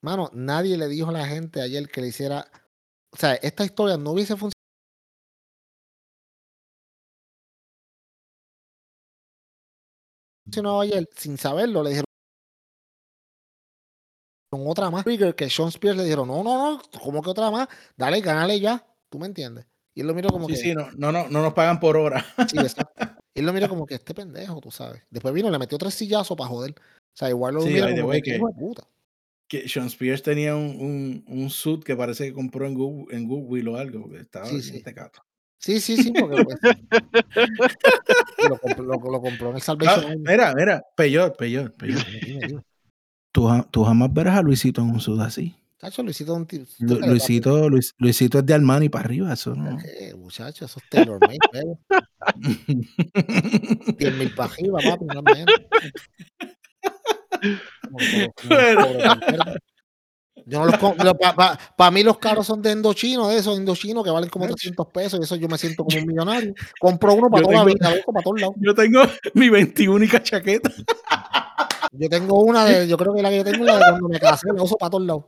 Mano, 0.00 0.30
nadie 0.32 0.76
le 0.76 0.86
dijo 0.88 1.08
a 1.08 1.12
la 1.12 1.26
gente 1.26 1.60
ayer 1.60 1.88
que 1.88 2.00
le 2.00 2.08
hiciera, 2.08 2.46
o 3.12 3.16
sea, 3.16 3.34
esta 3.34 3.64
historia 3.64 3.96
no 3.96 4.12
hubiese 4.12 4.36
funcionado. 4.36 4.54
ayer 10.80 11.08
sin 11.16 11.36
saberlo, 11.36 11.82
le 11.82 11.90
dijeron 11.90 12.04
otra 14.50 14.90
más. 14.90 15.04
Trigger 15.04 15.34
que 15.34 15.50
Sean 15.50 15.68
Spears 15.68 15.96
le 15.96 16.04
dijeron, 16.04 16.28
no, 16.28 16.42
no, 16.42 16.56
no, 16.76 16.82
¿cómo 17.02 17.22
que 17.22 17.30
otra 17.30 17.50
más? 17.50 17.68
Dale, 17.96 18.20
gánale 18.20 18.58
ya. 18.60 18.84
¿Tú 19.08 19.18
me 19.18 19.26
entiendes? 19.26 19.66
Y 19.94 20.00
él 20.00 20.06
lo 20.06 20.14
miró 20.14 20.30
como 20.30 20.46
Sí, 20.46 20.54
que. 20.54 20.60
sí, 20.60 20.74
no, 20.74 20.90
no, 20.92 21.12
no, 21.12 21.28
no 21.28 21.42
nos 21.42 21.52
pagan 21.54 21.80
por 21.80 21.96
hora. 21.96 22.24
Sí, 22.48 22.56
él 23.34 23.46
lo 23.46 23.52
miró 23.52 23.68
como 23.68 23.86
que 23.86 23.94
este 23.96 24.14
pendejo, 24.14 24.60
tú 24.60 24.70
sabes. 24.70 25.02
Después 25.10 25.34
vino, 25.34 25.50
le 25.50 25.58
metió 25.58 25.76
tres 25.78 25.94
sillazos 25.94 26.36
para 26.36 26.48
joder. 26.48 26.72
O 26.72 27.16
sea, 27.16 27.28
igual 27.28 27.54
lo 27.54 27.62
Sí, 27.62 27.70
mira 27.70 27.90
como 27.90 28.06
way, 28.08 28.22
que, 28.22 28.30
que- 28.30 28.36
hijo 28.36 28.48
de 28.48 28.54
puta. 28.54 28.88
Que 29.48 29.66
Sean 29.68 29.86
Spears 29.86 30.22
tenía 30.22 30.54
un, 30.54 30.76
un, 30.78 31.24
un 31.26 31.48
suit 31.50 31.82
que 31.82 31.96
parece 31.96 32.26
que 32.26 32.32
compró 32.34 32.66
en, 32.66 32.74
Good, 32.74 33.12
en 33.12 33.26
Goodwill 33.26 33.68
o 33.68 33.76
algo. 33.76 34.02
porque 34.02 34.20
Estaba 34.20 34.46
Sí, 34.46 34.60
sí. 34.62 34.82
tecato. 34.82 35.22
Sí, 35.60 35.80
sí, 35.80 35.96
sí, 35.96 36.12
porque 36.12 36.44
pues, 36.44 36.56
lo, 38.48 38.58
compró, 38.58 38.84
lo- 38.84 39.10
lo 39.10 39.20
compró 39.20 39.48
en 39.50 39.56
el 39.56 39.60
Ah, 39.62 39.64
Salvation 39.64 40.22
mira, 40.22 40.54
mira. 40.54 40.82
Dime, 40.96 41.72
dime, 42.26 42.46
dime. 42.46 42.62
Tú, 43.32 43.48
tú 43.70 43.84
jamás 43.84 44.12
verás 44.12 44.38
a 44.38 44.42
Luisito 44.42 44.82
en 44.82 44.90
un 44.90 45.00
suit 45.00 45.20
así. 45.20 45.54
Tacho, 45.78 46.02
Luisito, 46.02 46.34
un 46.34 46.46
tío- 46.46 46.64
Lu- 46.80 46.98
Luisito, 47.00 47.68
Luis- 47.68 47.94
Luisito 47.98 48.38
es 48.40 48.46
de 48.46 48.54
Armani 48.54 48.88
para 48.88 49.04
arriba, 49.04 49.32
eso 49.32 49.54
no. 49.54 49.78
eh, 49.80 50.12
muchacho, 50.14 50.64
eso 50.64 50.80
es 50.80 50.88
tailor 50.90 51.20
made, 51.20 51.38
baby. 51.52 51.76
10 53.98 54.14
mil 54.16 54.34
para 54.34 54.52
arriba, 54.52 54.78
papi, 54.82 55.04
no 55.06 55.22
menos. 55.22 55.54
Yo 60.46 60.60
no 60.60 60.64
los 60.66 60.76
para 61.76 61.90
mí 61.90 62.02
los 62.02 62.16
carros 62.16 62.46
son 62.46 62.62
de 62.62 62.70
endochino, 62.70 63.28
de 63.28 63.36
esos 63.36 63.58
indochinos 63.58 64.02
que 64.02 64.10
valen 64.10 64.30
como 64.30 64.46
Ach. 64.46 64.52
300 64.52 64.86
pesos 64.86 65.20
y 65.20 65.24
eso 65.24 65.36
yo 65.36 65.46
me 65.46 65.58
siento 65.58 65.84
como 65.84 65.98
un 65.98 66.06
millonario. 66.06 66.54
Compro 66.80 67.12
uno 67.14 67.28
para 67.28 67.42
Yo 67.42 67.48
toda 67.48 67.58
la 67.58 67.64
tengo- 67.66 67.90
vida, 67.94 68.02
para 68.06 68.22
todos 68.22 68.40
lados. 68.40 68.54
Yo 68.58 68.74
tengo 68.74 69.02
mi 69.34 69.50
21 69.50 70.06
chaqueta. 70.22 70.70
Yo 71.92 72.08
tengo 72.08 72.40
una 72.44 72.64
de, 72.64 72.88
yo 72.88 72.96
creo 72.96 73.12
que 73.14 73.20
la 73.20 73.28
que 73.28 73.36
yo 73.38 73.44
tengo 73.44 73.58
es 73.58 73.66
la 73.66 73.76
de 73.76 73.84
cuando 73.90 74.08
me 74.08 74.18
casé, 74.18 74.48
la 74.54 74.62
uso 74.62 74.76
para 74.76 74.88
todos 74.90 75.04
lados. 75.06 75.24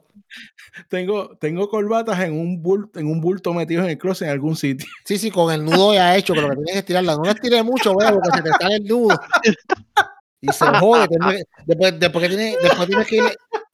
Tengo, 0.89 1.37
tengo 1.37 1.69
corbatas 1.69 2.19
en 2.21 2.33
un 2.33 2.63
bulto, 2.63 2.99
en 2.99 3.07
un 3.07 3.21
bulto 3.21 3.53
metido 3.53 3.83
en 3.85 3.91
el 3.91 3.99
closet 3.99 4.29
en 4.29 4.33
algún 4.33 4.57
sitio. 4.57 4.87
Sí, 5.05 5.19
sí, 5.19 5.31
con 5.31 5.53
el 5.53 5.63
nudo 5.65 5.93
ya 5.93 6.17
hecho, 6.17 6.33
pero 6.35 6.49
que 6.49 6.55
tienes 6.55 6.73
que 6.73 6.79
estirarla. 6.79 7.17
No 7.17 7.25
la 7.25 7.33
estires 7.33 7.63
mucho, 7.65 7.95
veo, 7.95 8.13
porque 8.15 8.39
se 8.39 8.43
te 8.43 8.51
sale 8.59 8.77
el 8.77 8.85
nudo. 8.85 9.09
Y 10.41 10.49
se 10.53 10.67
jode. 10.67 11.09
tienes 11.09 11.45
Después, 11.67 11.99
después, 12.01 12.29
tienes, 12.29 12.57
después, 12.63 12.89
tienes 12.89 13.07
que 13.07 13.17
ir, 13.17 13.25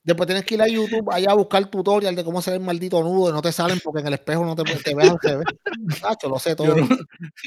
después 0.03 0.27
tienes 0.27 0.45
que 0.45 0.55
ir 0.55 0.63
a 0.63 0.69
YouTube 0.69 1.11
allá 1.11 1.31
a 1.31 1.35
buscar 1.35 1.65
tutorial 1.67 2.15
de 2.15 2.25
cómo 2.25 2.39
hacer 2.41 2.55
el 2.55 2.61
maldito 2.61 3.03
nudo 3.03 3.31
y 3.31 3.33
no 3.33 3.43
te 3.43 3.53
salen 3.53 3.79
porque 3.83 4.01
en 4.01 4.09
el 4.09 4.15
espejo 4.15 4.45
no 4.45 4.55
te, 4.57 4.65
te 4.65 4.95
ves 4.95 5.11
al 5.11 5.19
revés. 5.23 5.47
Muchacho, 5.79 6.29
lo 6.29 6.39
sé 6.39 6.57
todo. 6.57 6.77
Yo 6.77 6.77
no, 6.77 6.97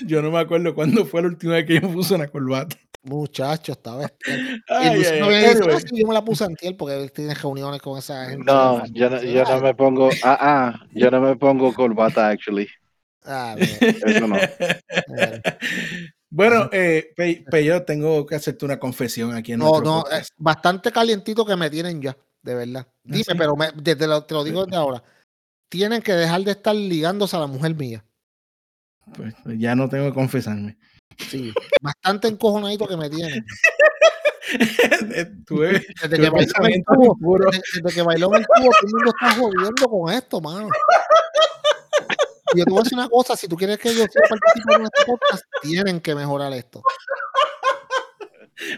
yo 0.06 0.22
no 0.22 0.32
me 0.32 0.40
acuerdo 0.40 0.74
cuándo 0.74 1.06
fue 1.06 1.22
la 1.22 1.28
última 1.28 1.54
vez 1.54 1.66
que 1.66 1.76
yo 1.76 1.88
me 1.88 1.94
puse 1.94 2.16
una 2.16 2.28
corbata. 2.28 2.76
Muchacho, 3.02 3.72
esta 3.72 3.96
vez. 3.96 4.14
Y 4.28 4.32
Ay, 4.68 4.96
Luis 4.96 5.10
ay, 5.10 5.20
no 5.22 5.28
ay, 5.28 5.34
y 5.34 5.38
dice, 5.38 5.52
anyway. 5.52 5.76
"Ah, 5.76 5.80
sí, 5.80 6.00
yo 6.02 6.08
me 6.08 6.14
la 6.14 6.24
puse 6.24 6.44
antier 6.44 6.76
porque 6.76 7.02
él 7.02 7.12
tiene 7.14 7.34
reuniones 7.34 7.82
con 7.82 7.98
esa 7.98 8.26
gente. 8.26 8.44
No, 8.46 8.86
yo 8.88 9.10
no, 9.10 9.22
yo 9.24 9.44
no 9.46 9.62
me 9.62 9.74
pongo, 9.74 10.10
ah, 10.24 10.38
ah, 10.41 10.86
yo 10.91 11.10
no 11.10 11.22
me 11.22 11.36
pongo 11.38 11.74
corbata, 11.74 12.28
actually. 12.28 12.68
Ah, 13.24 13.56
bien, 13.58 13.78
Eso 14.06 14.28
no. 14.28 14.36
bien. 14.36 15.41
Bueno, 16.31 16.69
eh, 16.72 17.11
Pe- 17.15 17.43
Peyo, 17.49 17.84
tengo 17.84 18.26
que 18.26 18.35
hacerte 18.35 18.65
una 18.65 18.80
confesión 18.80 19.34
aquí 19.35 19.53
en 19.53 19.60
No, 19.60 19.81
no, 19.81 20.01
podcast. 20.03 20.22
es 20.23 20.30
bastante 20.38 20.91
calientito 20.91 21.45
que 21.45 21.56
me 21.56 21.69
tienen 21.69 22.01
ya, 22.01 22.15
de 22.43 22.53
verdad. 22.56 22.88
Dime, 23.03 23.23
sí? 23.23 23.31
pero 23.38 23.56
me- 23.56 23.72
desde 23.76 24.06
lo- 24.07 24.23
te 24.23 24.34
lo 24.35 24.43
digo 24.43 24.65
desde 24.65 24.77
ahora. 24.77 25.03
Tienen 25.69 26.01
que 26.01 26.14
dejar 26.14 26.41
de 26.41 26.51
estar 26.51 26.76
ligándose 26.76 27.35
a 27.35 27.39
la 27.39 27.47
mujer 27.47 27.76
mía. 27.76 28.03
Pues, 29.15 29.34
ya 29.57 29.76
no 29.76 29.89
tengo 29.89 30.06
que 30.06 30.14
confesarme. 30.14 30.77
Sí, 31.18 31.51
bastante 31.81 32.27
encojonadito 32.27 32.88
que 32.88 32.95
me 32.97 33.10
tienen. 33.10 33.43
Tuve, 35.45 35.85
Desde 36.01 36.18
que 36.19 36.30
bailó 36.30 36.53
en 36.65 36.73
el 36.73 36.84
cubo, 36.85 37.38
desde, 37.39 37.61
desde 37.84 37.95
que 37.95 38.01
bailó 38.01 38.27
en 38.35 38.41
el 38.41 38.47
cubo, 38.47 38.69
todo 38.72 38.88
el 38.88 38.93
mundo 38.93 39.11
está 39.19 39.35
jodiendo 39.35 39.88
con 39.88 40.14
esto, 40.14 40.41
mano. 40.41 40.69
Y 42.53 42.59
yo 42.59 42.65
te 42.65 42.71
voy 42.71 42.80
a 42.80 42.84
decir 42.84 42.97
una 42.97 43.09
cosa, 43.09 43.35
si 43.35 43.47
tú 43.47 43.55
quieres 43.55 43.77
que 43.77 43.89
yo 43.89 44.05
sea 44.05 44.23
participe 44.30 44.73
en 44.76 44.81
este 44.84 45.05
podcast, 45.05 45.43
tienen 45.61 45.99
que 46.01 46.15
mejorar 46.15 46.51
esto. 46.53 46.81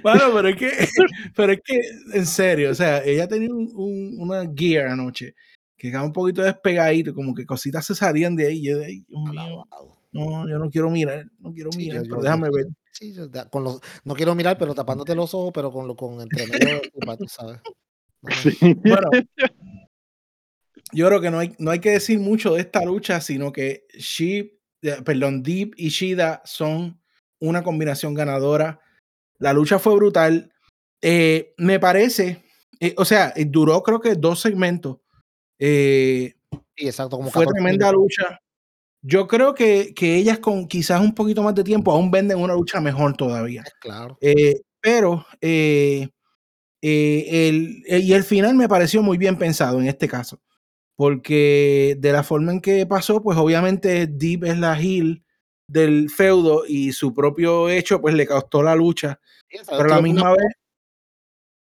Bueno, 0.03 0.21
pero 0.33 0.47
es 0.49 0.55
que, 0.57 0.71
pero 1.35 1.53
es 1.53 1.59
que, 1.63 1.79
en 2.13 2.25
serio, 2.25 2.71
o 2.71 2.75
sea, 2.75 3.03
ella 3.03 3.27
tenía 3.27 3.49
un, 3.53 3.69
un- 3.73 4.15
una 4.19 4.43
gear 4.55 4.87
anoche 4.87 5.33
que 5.77 5.89
quedaba 5.89 6.05
un 6.05 6.13
poquito 6.13 6.43
despegadito, 6.43 7.15
como 7.15 7.33
que 7.33 7.45
cositas 7.45 7.83
se 7.85 7.95
salían 7.95 8.35
de 8.35 8.47
ahí. 8.47 8.57
y 8.59 8.63
Yo 8.69 8.77
de 8.77 8.85
ahí, 8.85 9.05
Dios 9.07 9.23
mío, 9.31 9.67
no, 10.11 10.47
yo 10.47 10.59
no 10.59 10.69
quiero 10.69 10.89
mirar, 10.91 11.25
no 11.39 11.51
quiero 11.53 11.71
Sí, 11.71 11.77
mirar, 11.79 12.03
yo- 12.03 12.09
pero 12.09 12.17
yo- 12.17 12.23
déjame 12.23 12.47
yo- 12.47 12.53
ver. 12.53 12.65
Sí, 12.93 13.15
con 13.49 13.63
los, 13.63 13.79
no 14.03 14.13
quiero 14.13 14.35
mirar, 14.35 14.57
pero 14.59 14.75
tapándote 14.75 15.15
los 15.15 15.33
ojos, 15.33 15.51
pero 15.53 15.71
con 15.71 15.87
lo 15.87 15.95
con 15.95 16.21
entre 16.21 16.45
medio, 16.45 16.81
sabes. 17.27 17.59
No. 18.21 18.31
Sí. 18.35 18.75
Bueno, 18.75 19.09
yo 20.93 21.07
creo 21.07 21.21
que 21.21 21.31
no 21.31 21.39
hay, 21.39 21.55
no 21.59 21.71
hay 21.71 21.79
que 21.79 21.91
decir 21.91 22.19
mucho 22.19 22.53
de 22.53 22.61
esta 22.61 22.83
lucha, 22.83 23.21
sino 23.21 23.51
que 23.51 23.85
She, 23.97 24.59
perdón, 25.05 25.43
Deep 25.43 25.73
y 25.77 25.89
Shida 25.89 26.41
son 26.45 26.99
una 27.39 27.63
combinación 27.63 28.13
ganadora. 28.13 28.79
La 29.39 29.53
lucha 29.53 29.79
fue 29.79 29.95
brutal. 29.95 30.51
Eh, 31.01 31.53
me 31.57 31.79
parece, 31.79 32.43
eh, 32.79 32.93
o 32.97 33.05
sea, 33.05 33.33
eh, 33.35 33.45
duró 33.45 33.81
creo 33.83 33.99
que 33.99 34.15
dos 34.15 34.39
segmentos. 34.41 34.97
Eh, 35.59 36.35
Sí, 36.75 36.87
exacto, 36.87 37.17
como 37.17 37.29
fue 37.29 37.45
14 37.45 37.53
tremenda 37.53 37.91
minutos. 37.91 38.01
lucha. 38.23 38.39
Yo 39.03 39.27
creo 39.27 39.53
que, 39.53 39.93
que 39.95 40.15
ellas 40.15 40.39
con 40.39 40.67
quizás 40.67 41.01
un 41.01 41.13
poquito 41.13 41.43
más 41.43 41.55
de 41.55 41.63
tiempo 41.63 41.91
aún 41.91 42.11
venden 42.11 42.39
una 42.39 42.53
lucha 42.53 42.79
mejor 42.79 43.15
todavía. 43.15 43.63
Claro. 43.79 44.17
Eh, 44.21 44.61
pero 44.79 45.25
eh, 45.41 46.07
el, 46.81 47.83
y 47.87 48.13
el 48.13 48.23
final 48.23 48.55
me 48.55 48.67
pareció 48.69 49.03
muy 49.03 49.17
bien 49.17 49.37
pensado 49.37 49.79
en 49.79 49.87
este 49.87 50.07
caso, 50.07 50.39
porque 50.95 51.95
de 51.99 52.11
la 52.11 52.23
forma 52.23 52.51
en 52.51 52.61
que 52.61 52.85
pasó, 52.85 53.21
pues 53.21 53.37
obviamente 53.37 54.07
Deep 54.07 54.45
es 54.45 54.57
la 54.57 54.79
heel 54.79 55.23
del 55.67 56.09
feudo 56.09 56.63
y 56.67 56.91
su 56.91 57.13
propio 57.13 57.69
hecho 57.69 58.01
pues 58.01 58.13
le 58.13 58.27
costó 58.27 58.61
la 58.61 58.75
lucha, 58.75 59.19
pero 59.69 59.83
a 59.83 59.95
la 59.95 60.01
misma 60.01 60.31
vez, 60.31 60.53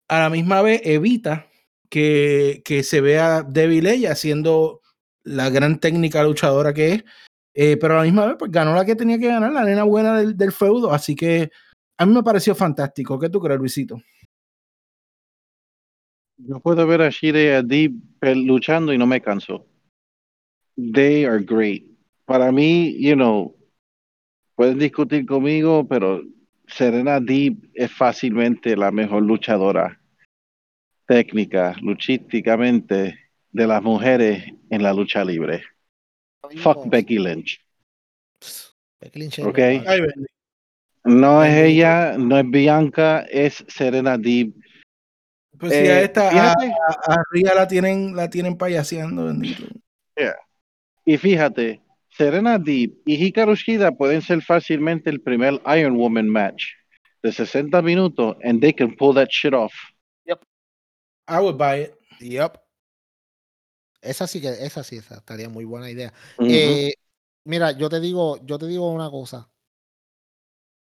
a 0.07 0.19
la 0.19 0.29
misma 0.29 0.61
vez 0.61 0.81
evita 0.83 1.47
que, 1.89 2.61
que 2.65 2.83
se 2.83 3.01
vea 3.01 3.43
débil 3.43 3.87
ella 3.87 4.15
siendo 4.15 4.81
la 5.23 5.49
gran 5.49 5.79
técnica 5.79 6.23
luchadora 6.23 6.73
que 6.73 6.93
es, 6.93 7.03
eh, 7.53 7.77
pero 7.77 7.95
a 7.95 7.97
la 7.97 8.03
misma 8.03 8.25
vez 8.25 8.35
pues 8.37 8.51
ganó 8.51 8.75
la 8.75 8.85
que 8.85 8.95
tenía 8.95 9.17
que 9.17 9.27
ganar, 9.27 9.51
la 9.51 9.63
nena 9.63 9.83
buena 9.83 10.17
del, 10.17 10.35
del 10.35 10.51
feudo, 10.51 10.91
así 10.91 11.15
que 11.15 11.51
a 12.01 12.05
mí 12.07 12.13
me 12.13 12.23
pareció 12.23 12.55
fantástico. 12.55 13.19
¿Qué 13.19 13.29
tú 13.29 13.39
crees, 13.39 13.59
Luisito? 13.59 14.01
Yo 16.47 16.59
puedo 16.59 16.85
ver 16.87 17.01
a 17.01 17.09
Shida 17.09 17.41
y 17.43 17.47
a 17.47 17.61
Deep 17.61 17.93
luchando 18.21 18.93
y 18.93 18.97
no 18.97 19.05
me 19.05 19.21
canso. 19.21 19.65
They 20.75 21.25
are 21.25 21.43
great. 21.43 21.83
Para 22.25 22.51
mí, 22.51 22.95
you 22.99 23.15
know, 23.15 23.55
pueden 24.55 24.79
discutir 24.79 25.25
conmigo, 25.25 25.87
pero 25.87 26.23
Serena 26.67 27.19
Deep 27.19 27.69
es 27.73 27.91
fácilmente 27.91 28.75
la 28.75 28.91
mejor 28.91 29.23
luchadora 29.23 29.99
técnica, 31.05 31.75
luchísticamente, 31.81 33.19
de 33.51 33.67
las 33.67 33.83
mujeres 33.83 34.45
en 34.69 34.81
la 34.81 34.93
lucha 34.93 35.25
libre. 35.25 35.63
Fuck 36.57 36.89
Becky 36.89 37.19
Lynch. 37.19 37.59
Becky 39.01 39.19
Lynch 39.19 39.39
es 39.39 39.45
Ok. 39.45 39.57
una- 39.57 39.83
Ay, 39.91 40.01
Benny. 40.01 40.25
No 41.03 41.43
es 41.43 41.57
ella, 41.57 42.15
no 42.17 42.37
es 42.37 42.49
Bianca, 42.49 43.25
es 43.29 43.65
Serena 43.67 44.17
Deep. 44.17 44.53
Pues 45.61 45.73
si 45.73 45.87
a 45.87 46.01
Eh, 46.01 46.03
esta, 46.05 46.29
fíjate, 46.31 46.65
a- 46.87 47.13
a 47.13 47.23
Ria 47.31 47.53
la 47.53 47.67
tienen, 47.67 48.15
la 48.15 48.29
tienen 48.29 48.57
payaseando, 48.57 49.25
bendito. 49.25 49.63
y 51.05 51.17
fíjate, 51.17 51.81
Serena 52.09 52.57
Deep 52.57 52.93
y 53.05 53.23
Hikaru 53.23 53.55
Shida 53.55 53.91
pueden 53.91 54.21
ser 54.21 54.41
fácilmente 54.41 55.09
el 55.09 55.21
primer 55.21 55.61
Iron 55.77 55.95
Woman 55.97 56.27
match 56.27 56.63
de 57.23 57.31
60 57.31 57.81
minutos 57.81 58.35
and 58.43 58.59
they 58.59 58.73
can 58.73 58.95
pull 58.95 59.13
that 59.13 59.29
shit 59.29 59.53
off. 59.53 59.73
I 61.27 61.39
would 61.39 61.57
buy 61.57 61.83
it. 61.83 61.95
Yep. 62.19 62.57
Esa 64.01 64.25
sí 64.27 64.41
que, 64.41 64.49
esa 64.49 64.83
sí, 64.83 64.97
esa 64.97 65.17
estaría 65.17 65.47
muy 65.47 65.63
buena 65.63 65.89
idea. 65.89 66.11
Eh, 66.39 66.93
mira, 67.43 67.71
yo 67.73 67.87
te 67.87 67.99
digo, 67.99 68.43
yo 68.45 68.57
te 68.57 68.65
digo 68.65 68.91
una 68.91 69.11
cosa. 69.11 69.50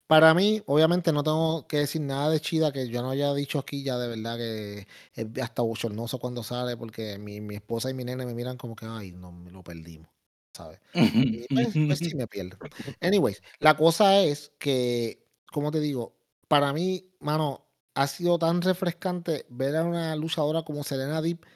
Para 0.07 0.35
mí, 0.35 0.63
obviamente, 0.67 1.13
no 1.13 1.23
tengo 1.23 1.67
que 1.67 1.79
decir 1.79 2.03
nada 2.03 2.29
de 2.29 2.41
Chida 2.41 2.73
que 2.73 2.89
yo 2.89 3.01
no 3.03 3.11
haya 3.11 3.33
dicho 3.33 3.59
aquí 3.59 3.83
ya 3.83 3.99
de 3.99 4.09
verdad 4.09 4.37
que 4.37 4.87
es 5.15 5.27
hasta 5.43 5.63
bochornoso 5.63 6.19
cuando 6.19 6.43
sale 6.43 6.77
porque 6.77 7.19
mi, 7.19 7.41
mi 7.41 7.55
esposa 7.55 7.91
y 7.91 7.95
mi 7.95 8.05
nene 8.05 8.27
me 8.27 8.35
miran 8.35 8.59
como 8.59 8.77
que, 8.77 8.87
ay, 8.87 9.13
no, 9.13 9.33
me 9.33 9.51
lo 9.51 9.63
perdimos, 9.63 10.11
¿sabes? 10.53 10.79
Y 10.93 11.47
pues, 11.49 11.69
pues 11.73 11.99
sí 11.99 12.15
me 12.15 12.27
pierdo. 12.27 12.59
Anyways, 13.01 13.43
la 13.61 13.77
cosa 13.77 14.21
es 14.21 14.53
que, 14.59 15.27
como 15.51 15.71
te 15.71 15.81
digo, 15.81 16.15
para 16.49 16.73
mí, 16.75 17.11
mano, 17.21 17.67
ha 17.95 18.07
sido 18.07 18.39
tan 18.39 18.61
refrescante 18.61 19.47
ver 19.49 19.77
a 19.77 19.85
una 19.85 20.15
luchadora 20.17 20.63
como 20.63 20.85
Serena 20.85 21.23
Deep 21.23 21.47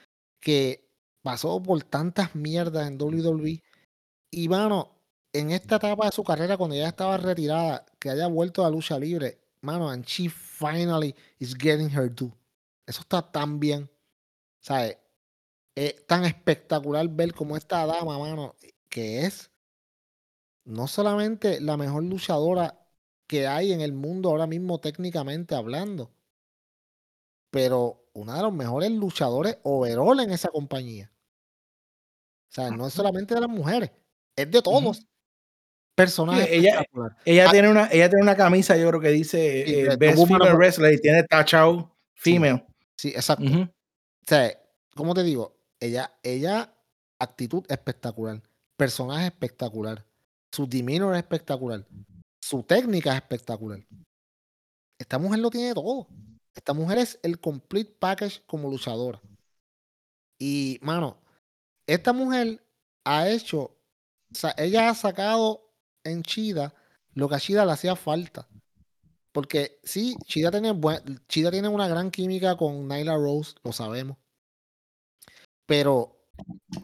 que 0.41 0.89
pasó 1.23 1.63
por 1.63 1.83
tantas 1.83 2.35
mierdas 2.35 2.89
en 2.89 2.99
WWE 2.99 3.63
y, 4.31 4.49
mano, 4.49 4.99
en 5.33 5.51
esta 5.51 5.77
etapa 5.77 6.07
de 6.07 6.13
su 6.13 6.25
carrera, 6.25 6.57
cuando 6.57 6.77
ya 6.77 6.89
estaba 6.89 7.17
retirada, 7.17 7.85
que 8.09 8.13
haya 8.13 8.27
vuelto 8.27 8.63
a 8.63 8.71
la 8.71 8.71
lucha 8.71 8.99
libre, 8.99 9.39
mano, 9.61 9.91
and 9.91 10.03
she 10.07 10.31
finally 10.31 11.15
is 11.39 11.55
getting 11.55 11.91
her 11.91 12.09
due. 12.09 12.33
Eso 12.87 13.03
está 13.03 13.21
tan 13.21 13.61
bien. 13.61 13.91
¿Sabes? 14.61 14.97
Es 15.75 16.07
tan 16.07 16.25
espectacular 16.25 17.07
ver 17.09 17.35
cómo 17.35 17.55
esta 17.55 17.85
dama, 17.85 18.19
mano, 18.19 18.55
que 18.89 19.27
es 19.27 19.51
no 20.65 20.87
solamente 20.87 21.61
la 21.61 21.77
mejor 21.77 22.03
luchadora 22.05 22.83
que 23.27 23.47
hay 23.47 23.73
en 23.73 23.83
el 23.83 23.93
mundo 23.93 24.31
ahora 24.31 24.47
mismo 24.47 24.81
técnicamente 24.81 25.55
hablando, 25.55 26.11
pero 27.51 28.09
una 28.15 28.37
de 28.37 28.43
los 28.43 28.55
mejores 28.55 28.91
luchadores 28.91 29.59
overall 29.65 30.19
en 30.21 30.31
esa 30.31 30.49
compañía. 30.49 31.13
O 32.49 32.53
sea, 32.53 32.71
no 32.71 32.87
es 32.87 32.95
solamente 32.95 33.35
de 33.35 33.41
las 33.43 33.51
mujeres, 33.51 33.91
es 34.35 34.51
de 34.51 34.63
todos. 34.63 35.07
Personaje 35.99 36.57
ella, 36.57 36.87
ella 37.25 37.51
tiene 37.51 37.69
una, 37.69 37.89
ella 37.91 38.09
tiene 38.09 38.23
una 38.23 38.37
camisa, 38.37 38.77
yo 38.77 38.87
creo 38.89 39.01
que 39.01 39.09
dice 39.09 39.91
eh, 39.91 39.97
Best 39.97 40.29
Female 40.29 40.55
Wrestler 40.55 40.95
y 40.95 41.01
tiene 41.01 41.25
tachado 41.25 41.93
female. 42.15 42.65
Sí, 42.97 43.09
exacto. 43.09 43.45
O 43.45 43.69
sea, 44.25 44.57
¿cómo 44.95 45.13
te 45.13 45.25
digo? 45.25 45.59
Ella, 45.81 46.13
ella, 46.23 46.73
actitud 47.19 47.65
espectacular, 47.69 48.41
personaje 48.77 49.27
espectacular, 49.27 50.07
su 50.53 50.69
demeanor 50.69 51.15
es 51.15 51.23
espectacular, 51.23 51.85
su 52.41 52.63
técnica 52.63 53.11
es 53.11 53.17
espectacular. 53.17 53.81
Esta 54.99 55.19
mujer 55.19 55.41
lo 55.41 55.51
tiene 55.51 55.75
todo. 55.75 56.07
Esta 56.55 56.75
mujer 56.75 56.99
es 56.99 57.19
el 57.25 57.41
complete 57.41 57.93
package 57.99 58.43
como 58.47 58.71
luchadora. 58.71 59.21
Y, 60.39 60.79
mano, 60.81 61.21
esta 61.87 62.13
mujer 62.13 62.65
ha 63.05 63.29
hecho, 63.29 63.61
o 63.61 64.35
sea, 64.35 64.55
ella 64.57 64.91
ha 64.91 64.95
sacado 64.95 65.68
en 66.11 66.23
Chida 66.23 66.75
lo 67.15 67.29
que 67.29 67.35
a 67.35 67.41
Chida 67.41 67.65
le 67.65 67.73
hacía 67.73 67.97
falta. 67.97 68.49
Porque 69.33 69.79
sí, 69.85 70.17
Chida 70.25 70.51
tiene, 70.51 70.79
Chida 71.29 71.51
tiene 71.51 71.69
una 71.69 71.89
gran 71.89 72.11
química 72.11 72.57
con 72.57 72.89
Nyla 72.89 73.17
Rose, 73.17 73.55
lo 73.63 73.73
sabemos. 73.73 74.17
Pero 75.67 76.17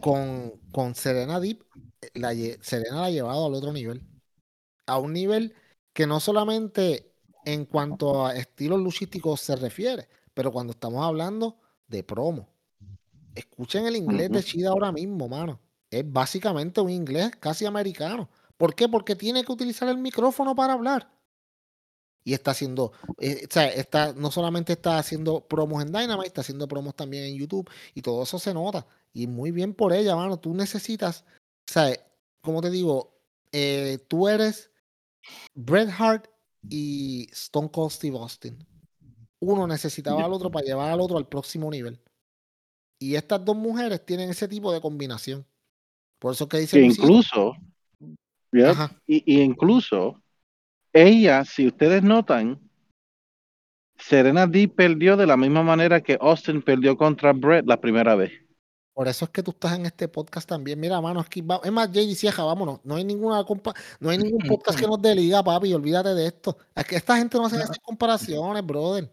con, 0.01 0.51
con 0.71 0.95
Serena 0.95 1.39
Deep, 1.39 1.63
eh, 2.01 2.11
la, 2.15 2.33
Serena 2.61 3.01
la 3.01 3.05
ha 3.05 3.09
llevado 3.09 3.45
al 3.45 3.53
otro 3.53 3.73
nivel. 3.73 4.05
A 4.85 4.99
un 4.99 5.13
nivel 5.13 5.55
que 5.93 6.05
no 6.05 6.19
solamente 6.19 7.13
en 7.45 7.65
cuanto 7.65 8.25
a 8.25 8.35
estilos 8.35 8.79
luchísticos 8.79 9.41
se 9.41 9.55
refiere, 9.55 10.07
pero 10.33 10.51
cuando 10.51 10.71
estamos 10.71 11.03
hablando 11.05 11.57
de 11.87 12.03
promo. 12.03 12.49
Escuchen 13.33 13.85
el 13.85 13.95
inglés 13.95 14.31
de 14.31 14.43
Chida 14.43 14.69
ahora 14.69 14.91
mismo, 14.91 15.27
mano. 15.27 15.59
Es 15.89 16.09
básicamente 16.11 16.81
un 16.81 16.89
inglés 16.89 17.31
casi 17.39 17.65
americano. 17.65 18.29
¿Por 18.57 18.75
qué? 18.75 18.87
Porque 18.87 19.15
tiene 19.15 19.43
que 19.43 19.51
utilizar 19.51 19.89
el 19.89 19.97
micrófono 19.97 20.55
para 20.55 20.73
hablar. 20.73 21.11
Y 22.23 22.33
está 22.33 22.51
haciendo, 22.51 22.91
eh, 23.19 23.45
o 23.47 23.53
sea, 23.53 23.67
está, 23.67 24.13
no 24.13 24.31
solamente 24.31 24.73
está 24.73 24.97
haciendo 24.97 25.41
promos 25.47 25.83
en 25.83 25.91
Dynamite, 25.91 26.27
está 26.27 26.41
haciendo 26.41 26.67
promos 26.67 26.95
también 26.95 27.25
en 27.25 27.35
YouTube 27.35 27.69
y 27.93 28.01
todo 28.01 28.23
eso 28.23 28.39
se 28.39 28.53
nota. 28.53 28.87
Y 29.13 29.27
muy 29.27 29.51
bien 29.51 29.73
por 29.73 29.93
ella, 29.93 30.15
mano. 30.15 30.37
Tú 30.37 30.53
necesitas, 30.55 31.23
o 31.69 31.71
sea, 31.71 31.95
como 32.41 32.61
te 32.61 32.71
digo, 32.71 33.15
eh, 33.51 33.99
tú 34.07 34.27
eres 34.27 34.71
Bret 35.53 35.89
Hart 35.97 36.27
y 36.67 37.27
Stone 37.31 37.69
Cold 37.69 37.91
Steve 37.91 38.17
Austin. 38.17 38.57
Uno 39.39 39.67
necesitaba 39.67 40.25
al 40.25 40.33
otro 40.33 40.49
para 40.49 40.65
llevar 40.65 40.91
al 40.91 41.01
otro 41.01 41.17
al 41.17 41.27
próximo 41.27 41.69
nivel. 41.69 42.01
Y 42.99 43.15
estas 43.15 43.43
dos 43.45 43.55
mujeres 43.55 44.03
tienen 44.05 44.29
ese 44.29 44.47
tipo 44.47 44.71
de 44.71 44.81
combinación. 44.81 45.45
Por 46.19 46.33
eso 46.33 46.47
que 46.47 46.57
dice. 46.57 46.81
incluso, 46.81 47.55
y, 49.07 49.41
incluso 49.41 50.21
ella, 50.93 51.43
si 51.45 51.67
ustedes 51.67 52.03
notan, 52.03 52.59
Serena 53.97 54.47
D 54.47 54.67
perdió 54.67 55.17
de 55.17 55.25
la 55.25 55.37
misma 55.37 55.63
manera 55.63 56.01
que 56.01 56.17
Austin 56.19 56.61
perdió 56.61 56.97
contra 56.97 57.33
Brett 57.33 57.65
la 57.65 57.79
primera 57.79 58.15
vez. 58.15 58.31
Por 58.93 59.09
eso 59.09 59.25
es 59.25 59.31
que 59.31 59.43
tú 59.43 59.51
estás 59.51 59.73
en 59.73 59.85
este 59.85 60.07
podcast 60.07 60.47
también. 60.47 60.79
Mira, 60.79 61.01
mano, 61.01 61.19
aquí 61.19 61.41
va. 61.41 61.59
Es 61.61 61.71
más, 61.71 61.89
Jay 61.93 62.15
Cieja, 62.15 62.45
vámonos. 62.45 62.79
No 62.85 62.95
hay 62.95 63.03
ninguna 63.03 63.43
compa 63.43 63.73
no 63.99 64.09
hay 64.09 64.17
ningún 64.17 64.39
podcast 64.47 64.79
que 64.79 64.87
nos 64.87 65.01
deliga, 65.01 65.43
papi. 65.43 65.73
Olvídate 65.73 66.13
de 66.13 66.27
esto. 66.27 66.57
Es 66.73 66.85
que 66.85 66.95
esta 66.95 67.17
gente 67.17 67.37
no 67.37 67.45
hace 67.45 67.57
esas 67.57 67.77
comparaciones, 67.79 68.65
brother. 68.65 69.11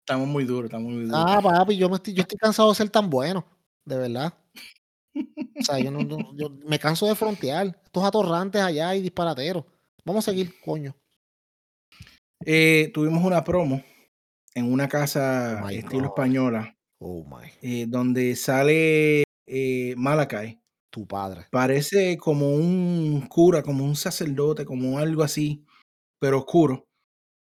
Estamos 0.00 0.28
muy 0.28 0.44
duros, 0.44 0.66
estamos 0.66 0.92
muy 0.92 1.02
duros. 1.02 1.20
Ah, 1.26 1.40
papi, 1.42 1.76
yo, 1.76 1.88
me 1.88 1.96
estoy, 1.96 2.14
yo 2.14 2.22
estoy 2.22 2.38
cansado 2.38 2.68
de 2.68 2.76
ser 2.76 2.90
tan 2.90 3.10
bueno. 3.10 3.44
De 3.84 3.96
verdad. 3.96 4.32
O 5.58 5.62
sea, 5.62 5.78
yo, 5.78 5.90
no, 5.90 6.36
yo 6.36 6.50
me 6.66 6.78
canso 6.78 7.06
de 7.06 7.14
frontear. 7.14 7.66
Estos 7.84 8.04
atorrantes 8.04 8.60
allá 8.60 8.94
y 8.94 9.02
disparateros. 9.02 9.64
Vamos 10.04 10.26
a 10.26 10.30
seguir, 10.30 10.54
coño. 10.64 10.94
Eh, 12.44 12.90
tuvimos 12.94 13.24
una 13.24 13.42
promo 13.42 13.82
en 14.54 14.72
una 14.72 14.88
casa 14.88 15.62
oh 15.64 15.68
estilo 15.68 16.06
española. 16.06 16.76
Oh 17.00 17.24
my. 17.24 17.48
Eh, 17.62 17.86
donde 17.88 18.36
sale 18.36 19.24
eh, 19.46 19.94
Malakai. 19.96 20.60
Tu 20.90 21.06
padre. 21.06 21.46
Parece 21.50 22.16
como 22.16 22.54
un 22.54 23.26
cura, 23.28 23.62
como 23.62 23.84
un 23.84 23.94
sacerdote, 23.94 24.64
como 24.64 24.98
algo 24.98 25.22
así, 25.22 25.66
pero 26.18 26.38
oscuro. 26.38 26.86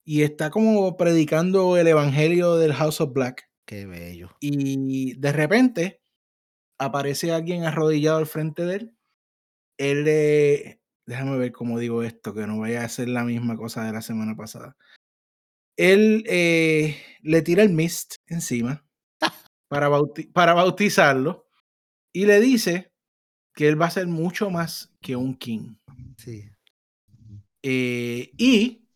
Y 0.06 0.22
está 0.22 0.50
como 0.50 0.96
predicando 0.96 1.76
el 1.76 1.86
evangelio 1.86 2.56
del 2.56 2.72
House 2.72 3.02
of 3.02 3.12
Black. 3.12 3.50
Qué 3.66 3.84
bello. 3.84 4.30
Y 4.40 5.14
de 5.18 5.32
repente 5.32 6.00
aparece 6.78 7.32
alguien 7.32 7.64
arrodillado 7.64 8.18
al 8.18 8.26
frente 8.26 8.64
de 8.64 8.76
él. 8.76 8.96
Él 9.78 10.04
le. 10.04 10.80
Déjame 11.06 11.38
ver 11.38 11.52
cómo 11.52 11.78
digo 11.78 12.02
esto, 12.02 12.34
que 12.34 12.46
no 12.46 12.58
vaya 12.58 12.84
a 12.84 12.88
ser 12.88 13.08
la 13.08 13.24
misma 13.24 13.56
cosa 13.56 13.84
de 13.84 13.92
la 13.92 14.02
semana 14.02 14.36
pasada. 14.36 14.76
Él 15.76 16.24
eh, 16.26 16.96
le 17.22 17.42
tira 17.42 17.62
el 17.62 17.70
mist 17.70 18.16
encima 18.26 18.84
para, 19.68 19.90
para 20.32 20.54
bautizarlo 20.54 21.46
y 22.12 22.26
le 22.26 22.40
dice 22.40 22.92
que 23.54 23.68
él 23.68 23.80
va 23.80 23.86
a 23.86 23.90
ser 23.90 24.06
mucho 24.06 24.50
más 24.50 24.92
que 25.00 25.16
un 25.16 25.36
king. 25.36 25.76
Sí. 26.16 26.50
Eh, 27.62 28.32
y 28.36 28.88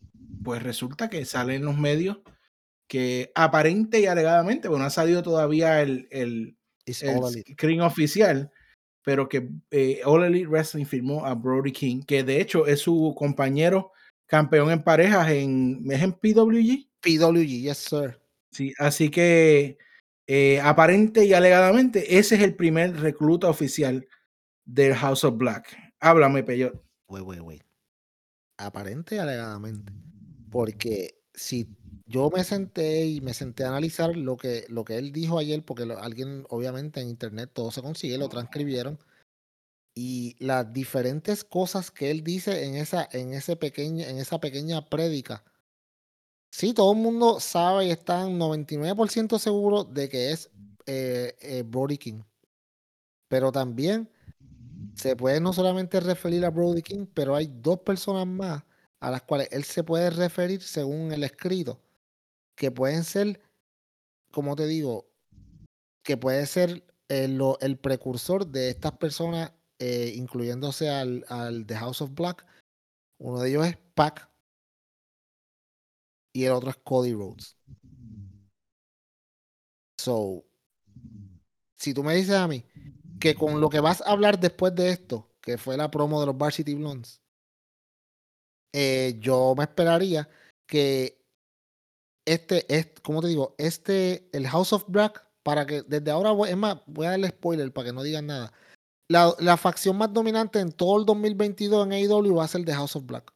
pues 0.43 0.63
resulta 0.63 1.11
que 1.11 1.25
sale 1.25 1.57
en 1.57 1.65
los 1.65 1.77
medios 1.77 2.19
que 2.89 3.31
aparente 3.35 4.01
y 4.01 4.07
alegadamente, 4.07 4.69
bueno, 4.69 4.85
ha 4.85 4.91
salido 4.91 5.23
todavía 5.23 5.81
el, 5.83 6.09
el, 6.11 6.57
screen 6.89 7.81
oficial, 7.81 8.51
pero 9.03 9.29
que 9.29 9.49
eh, 9.71 10.01
All 10.05 10.25
Elite 10.25 10.49
Wrestling 10.49 10.85
firmó 10.85 11.25
a 11.25 11.35
Brody 11.35 11.73
King, 11.73 12.03
que 12.03 12.23
de 12.23 12.41
hecho 12.41 12.67
es 12.67 12.81
su 12.81 13.15
compañero 13.17 13.93
campeón 14.27 14.71
en 14.71 14.83
parejas 14.83 15.31
en, 15.31 15.85
¿es 15.91 16.03
en 16.03 16.13
PWG? 16.13 16.89
PWG, 17.01 17.63
yes, 17.63 17.79
sir. 17.79 18.21
Sí, 18.53 18.73
así 18.79 19.11
que 19.11 19.79
eh, 20.27 20.61
aparente 20.61 21.25
y 21.25 21.35
alegadamente 21.35 22.19
ese 22.19 22.37
es 22.37 22.43
el 22.43 22.55
primer 22.55 23.01
recluta 23.01 23.49
oficial 23.49 24.07
del 24.65 24.95
House 24.95 25.25
of 25.25 25.37
Black. 25.37 25.77
Háblame, 25.99 26.43
Peyot. 26.43 26.81
Wait, 27.09 27.25
wait, 27.25 27.41
wait. 27.41 27.63
Aparente 28.57 29.17
y 29.17 29.19
alegadamente. 29.19 29.93
Porque 30.51 31.21
si 31.35 31.65
yo 32.11 32.29
me 32.31 32.43
senté 32.43 33.07
y 33.07 33.21
me 33.21 33.35
senté 33.35 33.65
a 33.65 33.69
analizar 33.69 34.17
lo 34.17 34.37
que, 34.37 34.67
lo 34.69 34.85
que 34.85 34.99
él 34.99 35.13
dijo 35.13 35.39
ayer, 35.39 35.65
porque 35.65 35.85
alguien, 36.01 36.45
obviamente 36.51 37.01
en 37.01 37.09
internet 37.09 37.51
todo 37.53 37.71
se 37.71 37.83
consigue, 37.83 38.19
lo 38.19 38.29
transcribieron. 38.29 38.99
Y 39.95 40.37
las 40.45 40.73
diferentes 40.73 41.45
cosas 41.45 41.91
que 41.93 42.11
él 42.11 42.25
dice 42.25 42.65
en 42.65 42.75
esa, 42.77 43.09
en 43.13 43.33
ese 43.33 43.57
pequeño, 43.57 44.05
en 44.05 44.19
esa 44.19 44.41
pequeña 44.41 44.89
prédica. 44.89 45.45
Sí, 46.51 46.75
todo 46.75 46.93
el 46.93 46.99
mundo 46.99 47.39
sabe 47.39 47.87
y 47.87 47.91
está 47.91 48.27
99% 48.27 49.39
seguro 49.39 49.85
de 49.85 50.09
que 50.09 50.33
es 50.33 50.51
eh, 50.87 51.37
eh, 51.41 51.63
Brody 51.65 51.99
King. 51.99 52.23
Pero 53.29 53.53
también 53.53 54.11
se 54.97 55.15
puede 55.15 55.41
no 55.41 55.53
solamente 55.53 56.01
referir 56.01 56.45
a 56.45 56.51
Brody 56.51 56.83
King, 56.83 57.07
pero 57.15 57.37
hay 57.37 57.47
dos 57.47 57.81
personas 57.81 58.27
más 58.27 58.65
a 58.99 59.11
las 59.13 59.23
cuales 59.23 59.49
él 59.53 59.65
se 59.65 59.85
puede 59.85 60.11
referir 60.11 60.61
según 60.63 61.13
el 61.13 61.23
escrito 61.23 61.81
que 62.61 62.71
pueden 62.71 63.05
ser, 63.05 63.41
como 64.31 64.55
te 64.55 64.67
digo, 64.67 65.11
que 66.05 66.19
puede 66.19 66.45
ser 66.45 66.85
el, 67.09 67.41
eh, 67.41 67.55
el 67.63 67.79
precursor 67.79 68.47
de 68.47 68.69
estas 68.69 68.93
personas, 68.99 69.55
eh, 69.79 70.13
incluyéndose 70.15 70.91
al, 70.91 71.25
al 71.31 71.65
The 71.65 71.77
House 71.77 72.03
of 72.03 72.13
Black. 72.13 72.45
Uno 73.19 73.41
de 73.41 73.49
ellos 73.49 73.67
es 73.67 73.79
Pac, 73.95 74.31
y 76.35 76.45
el 76.45 76.53
otro 76.53 76.69
es 76.69 76.77
Cody 76.77 77.15
Rhodes. 77.15 77.57
So, 79.99 80.45
si 81.79 81.95
tú 81.95 82.05
me 82.05 82.15
dices 82.15 82.35
a 82.35 82.47
mí 82.47 82.63
que 83.19 83.35
con 83.35 83.59
lo 83.63 83.71
que 83.71 83.81
vas 83.81 84.03
a 84.03 84.11
hablar 84.11 84.39
después 84.39 84.75
de 84.75 84.91
esto, 84.91 85.31
que 85.41 85.57
fue 85.57 85.79
la 85.79 85.91
promo 85.91 86.21
de 86.21 86.27
los 86.27 86.37
Varsity 86.37 86.75
Blondes, 86.75 87.23
eh, 88.75 89.17
yo 89.19 89.55
me 89.57 89.65
esperaría 89.65 90.29
que 90.67 91.20
este, 92.25 92.67
es, 92.75 92.89
¿cómo 93.03 93.23
te 93.23 93.29
digo? 93.29 93.55
Este, 93.59 94.29
el 94.33 94.47
House 94.49 94.73
of 94.73 94.85
Black, 94.89 95.27
para 95.43 95.67
que 95.67 95.83
desde 95.83 96.11
ahora, 96.11 96.31
voy, 96.33 96.51
es 96.51 96.57
más, 96.57 96.79
voy 96.87 97.07
a 97.07 97.11
darle 97.11 97.29
spoiler 97.29 97.73
para 97.73 97.87
que 97.87 97.93
no 97.93 98.03
digan 98.03 98.27
nada. 98.27 98.53
La, 99.09 99.35
la 99.39 99.57
facción 99.57 99.97
más 99.99 100.13
dominante 100.13 100.61
en 100.61 100.73
todo 100.73 100.99
el 101.01 101.07
2022 101.07 101.87
en 101.87 101.93
AEW 101.93 102.37
va 102.37 102.45
a 102.45 102.49
ser 102.49 102.65
The 102.65 102.75
House 102.75 102.97
of 102.97 103.07
Black. 103.07 103.33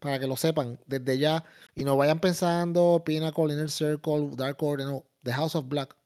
Para 0.00 0.18
que 0.18 0.26
lo 0.26 0.36
sepan 0.36 0.78
desde 0.86 1.18
ya 1.18 1.44
y 1.74 1.84
no 1.84 1.96
vayan 1.96 2.20
pensando 2.20 3.02
Pinnacle, 3.04 3.52
Inner 3.52 3.70
Circle, 3.70 4.30
Dark 4.36 4.62
Order, 4.62 4.86
no, 4.86 5.04
The 5.22 5.32
House 5.32 5.54
of 5.54 5.68
Black. 5.68 5.96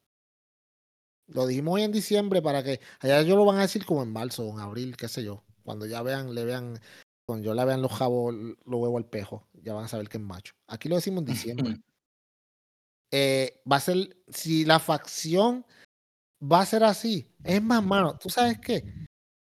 Lo 1.29 1.47
dijimos 1.47 1.75
hoy 1.75 1.83
en 1.83 1.93
diciembre 1.93 2.41
para 2.41 2.63
que 2.63 2.81
allá 3.01 3.23
yo 3.23 3.37
lo 3.37 3.45
van 3.45 3.59
a 3.59 3.63
decir 3.63 3.85
como 3.85 4.03
en 4.03 4.13
marzo 4.13 4.45
o 4.45 4.53
en 4.53 4.61
abril, 4.61 4.97
qué 4.97 5.09
sé 5.09 5.23
yo. 5.23 5.45
Cuando 5.63 5.85
ya 5.85 6.03
vean, 6.03 6.35
le 6.35 6.45
vean, 6.45 6.81
cuando 7.29 7.45
yo 7.45 7.53
le 7.53 7.63
vean 7.63 7.83
los 7.83 7.93
jabos, 7.93 8.35
los 8.35 8.57
huevos 8.81 8.97
al 8.97 9.05
pejo, 9.05 9.47
ya 9.53 9.75
van 9.75 9.85
a 9.85 9.89
saber 9.89 10.09
que 10.09 10.17
es 10.17 10.23
macho. 10.23 10.55
Aquí 10.67 10.89
lo 10.89 10.97
decimos 10.97 11.19
en 11.21 11.27
diciembre. 11.27 11.77
eh, 13.11 13.61
va 13.71 13.77
a 13.77 13.81
ser, 13.81 14.17
si 14.29 14.65
la 14.65 14.79
facción 14.79 15.67
va 16.43 16.63
a 16.63 16.65
ser 16.65 16.85
así, 16.85 17.31
es 17.45 17.63
más, 17.63 17.85
mano, 17.85 18.17
¿tú 18.19 18.31
sabes 18.31 18.59
qué? 18.59 18.83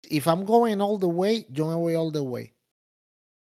If 0.10 0.26
I'm 0.26 0.44
going 0.44 0.80
all 0.80 0.98
the 0.99 1.06
way, 1.06 1.45
yo 1.52 1.68
me 1.68 1.76
voy 1.76 1.94
all 1.94 2.12
the 2.12 2.20
way. 2.20 2.52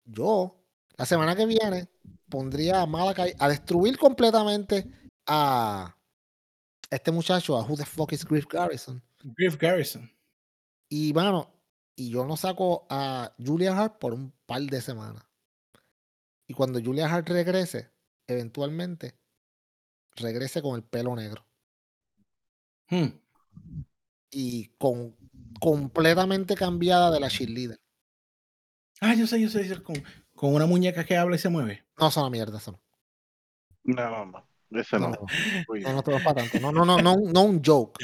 Yo, 0.03 0.65
la 0.97 1.05
semana 1.05 1.33
que 1.33 1.45
viene, 1.45 1.87
pondría 2.27 2.81
a 2.81 2.85
Malakai 2.85 3.35
a 3.39 3.47
destruir 3.47 3.97
completamente 3.97 4.85
a 5.27 5.95
este 6.89 7.09
muchacho, 7.13 7.55
a 7.57 7.63
Who 7.63 7.77
the 7.77 7.85
fuck 7.85 8.11
is 8.11 8.25
Griff 8.25 8.47
Garrison. 8.47 9.01
Griff 9.37 9.55
Garrison. 9.57 10.11
Y, 10.89 11.13
mano, 11.13 11.58
y 11.99 12.09
yo 12.09 12.25
no 12.25 12.37
saco 12.37 12.87
a 12.89 13.33
Julia 13.45 13.77
Hart 13.77 13.99
por 13.99 14.13
un 14.13 14.31
par 14.45 14.61
de 14.61 14.79
semanas. 14.79 15.21
Y 16.47 16.53
cuando 16.53 16.81
Julia 16.81 17.13
Hart 17.13 17.27
regrese, 17.27 17.91
eventualmente, 18.25 19.19
regrese 20.15 20.61
con 20.61 20.75
el 20.75 20.83
pelo 20.83 21.13
negro. 21.15 21.45
Hmm. 22.89 23.19
Y 24.31 24.69
con 24.77 25.15
completamente 25.59 26.55
cambiada 26.55 27.11
de 27.11 27.19
la 27.19 27.27
cheerleader. 27.29 27.81
Ah, 29.01 29.13
yo 29.13 29.27
sé, 29.27 29.41
yo 29.41 29.49
sé, 29.49 29.67
yo 29.67 29.75
sé, 29.75 29.83
con, 29.83 30.01
con 30.35 30.53
una 30.53 30.65
muñeca 30.65 31.03
que 31.05 31.17
habla 31.17 31.35
y 31.35 31.39
se 31.39 31.49
mueve. 31.49 31.83
No, 31.99 32.07
eso 32.07 32.21
no 32.21 32.29
mierda, 32.29 32.57
eso 32.59 32.71
no. 32.71 32.79
No, 33.83 34.09
no, 34.09 34.25
no. 34.25 34.47
Eso 34.71 34.99
No, 34.99 35.09
no. 35.09 35.17
no, 35.67 35.79
no, 35.79 35.93
no 35.93 36.03
te 36.03 36.11
vas 36.11 36.23
para 36.23 36.41
tanto. 36.41 36.59
No, 36.59 36.71
no, 36.71 36.85
no, 36.85 37.01
no, 37.01 37.15
no 37.17 37.43
un 37.43 37.61
joke. 37.63 37.99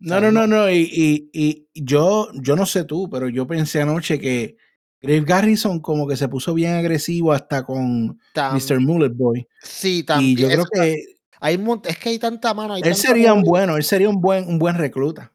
No, 0.00 0.20
no, 0.20 0.32
no, 0.32 0.46
no. 0.46 0.70
Y, 0.70 0.80
y, 0.90 1.30
y 1.32 1.68
yo, 1.74 2.28
yo 2.34 2.56
no 2.56 2.66
sé 2.66 2.84
tú, 2.84 3.08
pero 3.10 3.28
yo 3.28 3.46
pensé 3.46 3.82
anoche 3.82 4.18
que 4.18 4.56
Griff 5.00 5.24
Garrison 5.24 5.80
como 5.80 6.08
que 6.08 6.16
se 6.16 6.28
puso 6.28 6.54
bien 6.54 6.74
agresivo 6.74 7.32
hasta 7.32 7.64
con 7.64 8.18
Tam- 8.34 8.54
Mr. 8.54 8.80
Mullet 8.80 9.14
Boy. 9.14 9.46
sí, 9.62 9.98
Y 9.98 10.02
también. 10.04 10.36
yo 10.36 10.48
creo 10.48 10.64
que 10.66 11.04
hay 11.40 11.64
es 11.84 11.98
que 11.98 12.08
hay 12.10 12.18
tanta 12.18 12.52
mano. 12.54 12.74
Hay 12.74 12.80
él 12.82 12.92
tanta 12.92 13.08
sería 13.08 13.32
un 13.34 13.42
bueno, 13.42 13.76
él 13.76 13.84
sería 13.84 14.08
un 14.08 14.20
buen, 14.20 14.48
un 14.48 14.58
buen 14.58 14.76
recluta. 14.76 15.32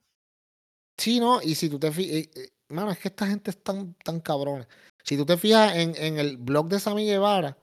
Sí, 0.98 1.20
¿no? 1.20 1.42
Y 1.42 1.56
si 1.56 1.70
tú 1.70 1.80
te 1.80 1.92
fijas, 1.92 2.28
mano, 2.70 2.92
es 2.92 3.00
que 3.00 3.10
esta 3.10 3.28
gente 3.28 3.52
es 3.52 3.62
tan, 3.62 3.96
tan 4.04 4.20
cabrona. 4.20 4.68
Si 5.04 5.18
tú 5.18 5.26
te 5.26 5.38
fijas 5.38 5.76
en, 5.76 5.94
en 5.96 6.18
el 6.18 6.38
blog 6.38 6.70
de 6.70 6.80
Sammy 6.80 7.06
Guevara, 7.06 7.58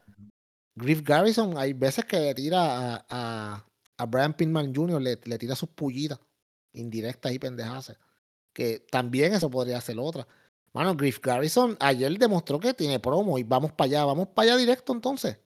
Griff 0.77 1.03
Garrison, 1.03 1.57
hay 1.59 1.73
veces 1.73 2.05
que 2.05 2.19
le 2.19 2.35
tira 2.35 2.95
a, 2.97 3.07
a, 3.09 3.67
a 3.97 4.07
Brian 4.07 4.35
Pillman 4.35 4.75
Jr., 4.75 5.01
le, 5.01 5.19
le 5.25 5.39
tira 5.39 5.57
sus 5.57 5.69
pullitas 5.71 6.19
indirectas 6.73 7.33
y 7.33 7.39
pendejas. 7.39 7.97
Que 8.53 8.81
también 8.91 9.33
eso 9.33 9.51
podría 9.51 9.81
ser 9.81 9.99
otra. 9.99 10.27
Mano, 10.75 10.95
Griff 10.97 11.21
Garrison 11.21 11.77
ayer 11.81 12.17
demostró 12.19 12.59
que 12.59 12.75
tiene 12.75 12.99
promo 13.01 13.39
y 13.39 13.43
vamos 13.43 13.73
para 13.73 13.87
allá, 13.87 14.05
vamos 14.05 14.29
para 14.29 14.49
allá 14.53 14.57
directo 14.57 14.93
entonces. 14.93 15.39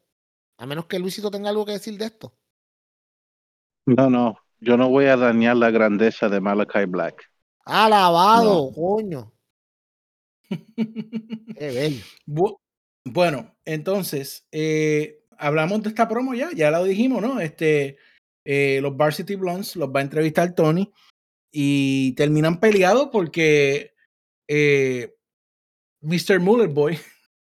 A 0.59 0.67
menos 0.67 0.87
que 0.87 0.99
Luisito 0.99 1.31
tenga 1.31 1.49
algo 1.51 1.65
que 1.67 1.73
decir 1.73 1.97
de 1.99 2.07
esto. 2.07 2.33
No, 3.87 4.09
no. 4.11 4.39
Yo 4.59 4.77
no 4.77 4.89
voy 4.89 5.07
a 5.07 5.17
dañar 5.17 5.57
la 5.57 5.71
grandeza 5.71 6.29
de 6.29 6.41
Malachi 6.41 6.85
Black. 6.87 7.31
Alabado, 7.65 8.73
coño. 8.73 9.33
Qué 10.77 11.71
bello. 11.71 12.05
Bu- 12.27 12.59
Bueno, 13.05 13.55
entonces, 13.65 14.47
eh, 14.51 15.25
hablamos 15.39 15.83
de 15.83 15.91
esta 15.91 16.09
promo 16.09 16.35
ya, 16.35 16.51
ya 16.55 16.71
lo 16.71 16.85
dijimos, 16.85 17.23
¿no? 17.23 17.41
Este, 17.41 17.99
eh, 18.45 18.81
los 18.81 18.97
Varsity 18.97 19.35
Blondes 19.37 19.77
los 19.77 19.89
va 19.91 20.01
a 20.01 20.05
entrevistar 20.05 20.55
Tony 20.55 20.93
y 21.59 22.13
terminan 22.17 22.61
peleados 22.61 23.09
porque 23.11 23.95
eh, 24.47 25.15
Mr. 26.03 26.39
Muller 26.39 26.69
Boy 26.69 26.99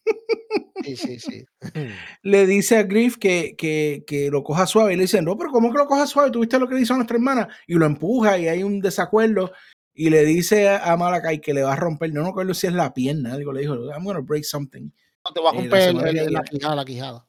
Sí, 0.84 0.96
sí, 0.96 1.20
sí. 1.20 1.46
le 2.22 2.46
dice 2.46 2.78
a 2.78 2.84
Griff 2.84 3.18
que, 3.18 3.56
que, 3.58 4.04
que 4.06 4.30
lo 4.30 4.44
coja 4.44 4.68
suave 4.68 4.94
y 4.94 4.98
le 4.98 5.04
dice, 5.04 5.22
no, 5.24 5.36
pero 5.36 5.50
¿cómo 5.50 5.72
que 5.72 5.80
lo 5.80 5.88
coja 5.88 6.06
suave? 6.06 6.30
¿Tuviste 6.30 6.60
lo 6.60 6.68
que 6.68 6.76
le 6.76 6.82
hizo 6.82 6.94
a 6.94 6.98
nuestra 6.98 7.16
hermana? 7.16 7.48
Y 7.66 7.74
lo 7.74 7.88
empuja 7.88 8.38
y 8.38 8.50
hay 8.50 8.62
un 8.62 8.82
desacuerdo 8.82 9.52
y 9.96 10.12
le 10.12 10.24
dice 10.26 10.70
a, 10.70 10.96
Malakai 10.96 11.42
que 11.42 11.54
le 11.56 11.64
va 11.64 11.74
a 11.74 11.78
romper, 11.78 12.14
no, 12.14 12.22
no 12.22 12.28
recuerdo 12.28 12.54
si 12.54 12.68
es 12.68 12.74
la 12.74 12.94
pierna, 12.94 13.34
algo 13.34 13.52
le 13.52 13.62
dijo, 13.62 13.76
I'm 13.92 14.04
gonna 14.04 14.20
break 14.20 14.44
something. 14.44 14.92
No, 15.26 15.34
te 15.34 15.40
voy 15.40 15.56
a 15.56 15.60
Eh, 15.60 15.94
la 15.94 15.94
romper 15.94 16.32
la 16.32 16.44
quijada, 16.44 16.76
la 16.76 16.86
quijada. 16.86 17.28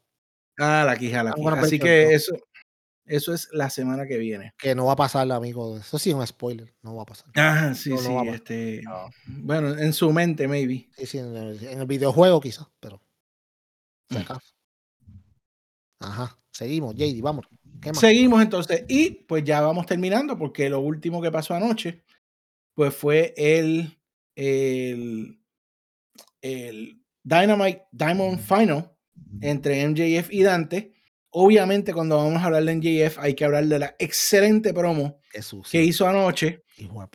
Ah, 0.58 0.84
la 0.84 0.96
quija, 0.96 1.22
la 1.22 1.30
I'm 1.30 1.36
quija. 1.36 1.50
gonna 1.50 1.62
Así 1.62 1.78
que 1.78 2.12
eso, 2.12 2.34
eso 3.06 3.34
es 3.34 3.48
la 3.52 3.70
semana 3.70 4.06
que 4.06 4.16
viene. 4.18 4.54
Que 4.58 4.74
no 4.74 4.86
va 4.86 4.92
a 4.92 4.96
pasar, 4.96 5.30
amigo. 5.30 5.78
Eso 5.78 5.98
sí 5.98 6.10
es 6.10 6.16
un 6.16 6.26
spoiler. 6.26 6.74
No 6.82 6.94
va 6.96 7.02
a 7.02 7.06
pasar. 7.06 7.26
Ah, 7.36 7.74
sí, 7.74 7.90
No, 7.90 7.98
sí. 7.98 8.28
este, 8.28 8.80
no. 8.84 9.10
Bueno, 9.26 9.76
en 9.78 9.92
su 9.92 10.12
mente, 10.12 10.48
maybe. 10.48 10.88
Sí, 10.96 11.06
sí, 11.06 11.18
en 11.18 11.36
el, 11.36 11.64
en 11.64 11.80
el 11.80 11.86
videojuego 11.86 12.40
quizás, 12.40 12.66
pero. 12.80 13.00
Mm. 14.10 14.16
Ajá. 16.00 16.38
Seguimos, 16.50 16.94
JD, 16.94 17.20
vamos. 17.20 17.46
¿Qué 17.80 17.90
más? 17.90 17.98
Seguimos 17.98 18.40
entonces. 18.42 18.84
Y 18.88 19.10
pues 19.10 19.44
ya 19.44 19.60
vamos 19.60 19.86
terminando 19.86 20.38
porque 20.38 20.68
lo 20.70 20.80
último 20.80 21.20
que 21.20 21.32
pasó 21.32 21.54
anoche, 21.54 22.04
pues 22.74 22.94
fue 22.94 23.34
el, 23.36 23.98
el, 24.36 25.40
el 26.42 27.02
Dynamite 27.22 27.86
Diamond 27.92 28.38
Final 28.40 28.92
entre 29.40 29.86
MJF 29.88 30.32
y 30.32 30.42
Dante. 30.42 30.92
Obviamente, 31.36 31.92
cuando 31.92 32.16
vamos 32.16 32.40
a 32.40 32.46
hablar 32.46 32.62
de 32.62 32.76
MJF, 32.76 33.18
hay 33.18 33.34
que 33.34 33.44
hablar 33.44 33.66
de 33.66 33.80
la 33.80 33.96
excelente 33.98 34.72
promo 34.72 35.18
que 35.68 35.82
hizo 35.82 36.06
anoche. 36.06 36.62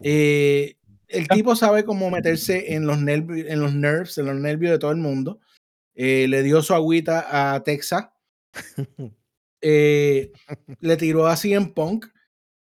Eh, 0.02 0.76
el 1.08 1.28
tipo 1.30 1.56
sabe 1.56 1.86
cómo 1.86 2.10
meterse 2.10 2.74
en 2.74 2.86
los, 2.86 3.00
nervios, 3.00 3.48
en 3.48 3.62
los 3.62 3.74
nerves, 3.74 4.18
en 4.18 4.26
los 4.26 4.36
nervios 4.36 4.74
de 4.74 4.80
todo 4.80 4.92
el 4.92 4.98
mundo. 4.98 5.40
Eh, 5.96 6.28
le 6.28 6.44
dio 6.44 6.62
su 6.62 6.74
agüita 6.74 7.54
a 7.54 7.64
Texas. 7.64 8.10
Eh, 9.62 10.32
le 10.80 10.96
tiró 10.96 11.28
a 11.28 11.36
CM 11.36 11.74
Punk. 11.76 12.06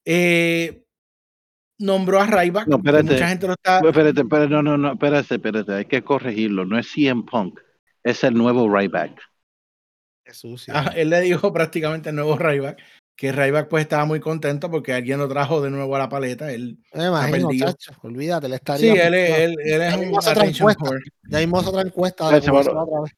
Eh, 0.05 0.85
nombró 1.77 2.21
a 2.21 2.25
Ryback. 2.25 2.67
No, 2.67 2.77
que 2.77 2.87
espérate. 2.87 3.11
Mucha 3.11 3.27
gente 3.27 3.47
lo 3.47 3.53
está. 3.53 3.79
Espérate, 3.79 4.21
espérate, 4.21 4.49
no, 4.49 4.63
no, 4.63 4.77
no, 4.77 4.93
espérate, 4.93 5.35
espérate, 5.35 5.73
hay 5.73 5.85
que 5.87 6.01
corregirlo. 6.05 6.63
No 6.63 6.79
es 6.79 6.87
CM 6.89 7.23
Punk, 7.29 7.59
es 8.01 8.23
el 8.23 8.33
nuevo 8.35 8.73
Ryback. 8.73 9.21
Sucio. 10.33 10.73
Ah, 10.75 10.91
él 10.95 11.09
le 11.09 11.21
dijo 11.21 11.51
prácticamente 11.53 12.09
el 12.09 12.15
nuevo 12.15 12.37
Ryback. 12.37 12.81
Que 13.17 13.31
Ryback 13.31 13.69
pues 13.69 13.83
estaba 13.83 14.03
muy 14.03 14.19
contento 14.19 14.69
porque 14.69 14.91
alguien 14.91 15.19
lo 15.19 15.29
trajo 15.29 15.61
de 15.61 15.69
nuevo 15.69 15.95
a 15.95 15.99
la 15.99 16.09
paleta. 16.09 16.51
Él, 16.51 16.79
Me 16.93 17.05
imagino, 17.07 17.49
chacho. 17.57 17.93
Olvídate, 18.01 18.49
le 18.49 18.55
sí, 18.55 18.59
estaría. 18.61 19.07
él, 19.07 19.13
es- 19.13 19.39
él, 19.39 19.55
él 19.63 19.81
es 19.81 19.93
Ya 19.93 19.99
un 19.99 20.15
otra 20.15 20.45
encuesta. 20.45 20.85
Ya 21.29 21.39
vimos 21.39 21.65
otra 21.65 21.81
encuesta. 21.81 22.29
De 22.29 22.37
otra 22.49 23.01
vez. 23.01 23.11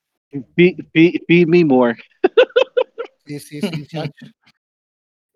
Feed- 0.56 1.22
feed 1.26 1.48
me 1.48 1.66
more. 1.66 1.96
Sí, 3.26 3.40
sí, 3.40 3.60
sí, 3.62 3.88
chacho. 3.88 4.28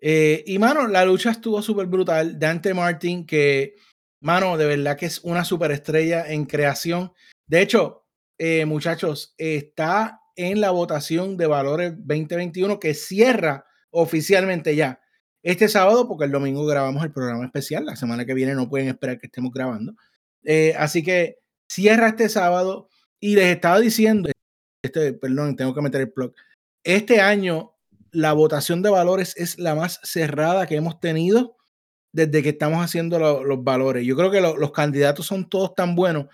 Eh, 0.00 0.42
y 0.46 0.58
mano, 0.58 0.86
la 0.88 1.04
lucha 1.04 1.30
estuvo 1.30 1.60
súper 1.62 1.86
brutal. 1.86 2.38
Dante 2.38 2.74
Martin, 2.74 3.24
que, 3.26 3.74
mano, 4.20 4.56
de 4.56 4.66
verdad 4.66 4.96
que 4.96 5.06
es 5.06 5.20
una 5.24 5.44
superestrella 5.44 6.26
en 6.30 6.44
creación. 6.44 7.12
De 7.46 7.62
hecho, 7.62 8.04
eh, 8.38 8.64
muchachos, 8.64 9.34
está 9.38 10.20
en 10.36 10.60
la 10.60 10.70
votación 10.70 11.36
de 11.36 11.46
valores 11.46 11.92
2021 11.96 12.78
que 12.80 12.94
cierra 12.94 13.64
oficialmente 13.90 14.74
ya 14.76 15.00
este 15.42 15.68
sábado, 15.68 16.06
porque 16.08 16.24
el 16.24 16.30
domingo 16.32 16.64
grabamos 16.66 17.02
el 17.04 17.12
programa 17.12 17.44
especial. 17.44 17.84
La 17.84 17.96
semana 17.96 18.24
que 18.24 18.34
viene 18.34 18.54
no 18.54 18.68
pueden 18.68 18.88
esperar 18.88 19.18
que 19.18 19.26
estemos 19.26 19.52
grabando. 19.52 19.94
Eh, 20.44 20.74
así 20.78 21.02
que 21.02 21.38
cierra 21.68 22.08
este 22.08 22.28
sábado 22.28 22.88
y 23.20 23.34
les 23.34 23.46
estaba 23.46 23.80
diciendo, 23.80 24.30
este, 24.82 25.12
perdón, 25.14 25.56
tengo 25.56 25.74
que 25.74 25.82
meter 25.82 26.00
el 26.02 26.12
plug. 26.12 26.32
Este 26.84 27.20
año 27.20 27.74
la 28.12 28.32
votación 28.34 28.82
de 28.82 28.90
valores 28.90 29.34
es 29.36 29.58
la 29.58 29.74
más 29.74 29.98
cerrada 30.02 30.66
que 30.66 30.76
hemos 30.76 31.00
tenido 31.00 31.56
desde 32.12 32.42
que 32.42 32.50
estamos 32.50 32.84
haciendo 32.84 33.18
lo- 33.18 33.42
los 33.42 33.64
valores. 33.64 34.04
Yo 34.06 34.16
creo 34.16 34.30
que 34.30 34.40
lo- 34.40 34.56
los 34.56 34.70
candidatos 34.72 35.26
son 35.26 35.48
todos 35.48 35.74
tan 35.74 35.94
buenos 35.96 36.26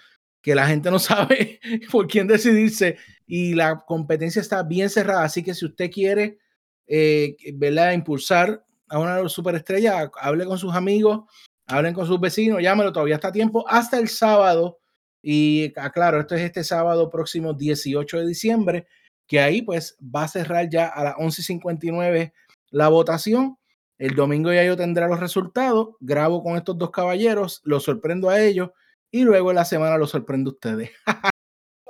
que 0.48 0.54
la 0.54 0.66
gente 0.66 0.90
no 0.90 0.98
sabe 1.10 1.60
por 1.92 2.08
quién 2.08 2.26
decidirse 2.26 2.96
y 3.26 3.52
la 3.52 3.80
competencia 3.80 4.40
está 4.40 4.62
bien 4.62 4.88
cerrada. 4.88 5.24
Así 5.24 5.42
que 5.42 5.52
si 5.52 5.66
usted 5.66 5.90
quiere 5.90 6.38
eh, 6.86 7.36
¿verdad? 7.54 7.92
impulsar 7.92 8.64
a 8.88 8.98
una 8.98 9.28
superestrella, 9.28 10.10
hable 10.18 10.46
con 10.46 10.58
sus 10.58 10.74
amigos, 10.74 11.28
hablen 11.66 11.92
con 11.92 12.06
sus 12.06 12.18
vecinos, 12.18 12.62
llámelo, 12.62 12.94
todavía 12.94 13.16
está 13.16 13.28
a 13.28 13.32
tiempo, 13.32 13.68
hasta 13.68 13.98
el 13.98 14.08
sábado. 14.08 14.78
Y 15.20 15.74
aclaro, 15.78 16.18
esto 16.18 16.34
es 16.34 16.40
este 16.40 16.64
sábado 16.64 17.10
próximo 17.10 17.52
18 17.52 18.20
de 18.20 18.26
diciembre, 18.26 18.86
que 19.26 19.40
ahí 19.40 19.60
pues 19.60 19.98
va 20.00 20.22
a 20.22 20.28
cerrar 20.28 20.70
ya 20.70 20.86
a 20.86 21.04
las 21.04 21.14
11.59 21.16 22.32
la 22.70 22.88
votación. 22.88 23.58
El 23.98 24.14
domingo 24.14 24.50
ya 24.50 24.64
yo 24.64 24.78
tendré 24.78 25.06
los 25.08 25.20
resultados, 25.20 25.88
grabo 26.00 26.42
con 26.42 26.56
estos 26.56 26.78
dos 26.78 26.90
caballeros, 26.90 27.60
los 27.64 27.82
sorprendo 27.82 28.30
a 28.30 28.40
ellos 28.40 28.70
y 29.10 29.22
luego 29.22 29.51
en 29.51 29.56
la 29.56 29.64
semana 29.64 29.98
los 29.98 30.10
sorprendo 30.10 30.51
a 30.51 30.55
ustedes. 30.55 30.90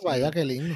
Vaya, 0.04 0.30
qué 0.30 0.44
lindo. 0.44 0.74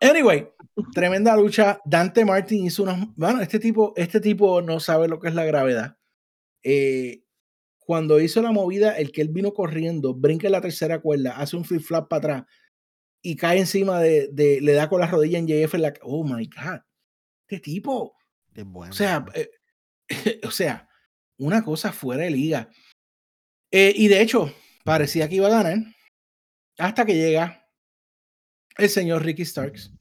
Anyway, 0.00 0.48
tremenda 0.94 1.36
lucha. 1.36 1.80
Dante 1.84 2.24
Martin 2.24 2.66
hizo 2.66 2.82
unos. 2.82 3.14
Bueno, 3.16 3.40
este 3.40 3.58
tipo, 3.58 3.92
este 3.96 4.20
tipo 4.20 4.62
no 4.62 4.80
sabe 4.80 5.08
lo 5.08 5.18
que 5.18 5.28
es 5.28 5.34
la 5.34 5.44
gravedad. 5.44 5.96
Eh, 6.62 7.24
cuando 7.78 8.20
hizo 8.20 8.42
la 8.42 8.52
movida, 8.52 8.96
el 8.98 9.10
que 9.12 9.22
él 9.22 9.30
vino 9.30 9.52
corriendo, 9.52 10.14
brinca 10.14 10.46
en 10.46 10.52
la 10.52 10.60
tercera 10.60 11.00
cuerda, 11.00 11.36
hace 11.38 11.56
un 11.56 11.64
flip 11.64 11.80
flap 11.80 12.08
para 12.08 12.18
atrás 12.18 12.44
y 13.22 13.36
cae 13.36 13.58
encima 13.58 14.00
de, 14.00 14.28
de 14.32 14.60
le 14.60 14.72
da 14.72 14.88
con 14.88 15.00
la 15.00 15.06
rodilla 15.06 15.38
en 15.38 15.46
JF 15.46 15.74
en 15.74 15.82
la. 15.82 15.94
Oh 16.02 16.24
my 16.24 16.46
God. 16.46 16.80
Este 17.46 17.60
tipo. 17.60 18.14
bueno, 18.54 18.90
o 18.90 18.94
sea, 18.94 19.24
eh, 19.34 19.50
o 20.44 20.50
sea, 20.50 20.88
una 21.38 21.64
cosa 21.64 21.92
fuera 21.92 22.24
de 22.24 22.30
liga. 22.30 22.70
Eh, 23.70 23.92
y 23.96 24.08
de 24.08 24.20
hecho, 24.22 24.52
parecía 24.88 25.28
que 25.28 25.34
iba 25.34 25.48
a 25.48 25.62
ganar 25.62 25.78
hasta 26.78 27.04
que 27.04 27.14
llega 27.14 27.68
el 28.78 28.88
señor 28.88 29.22
Ricky 29.22 29.44
Starks 29.44 29.92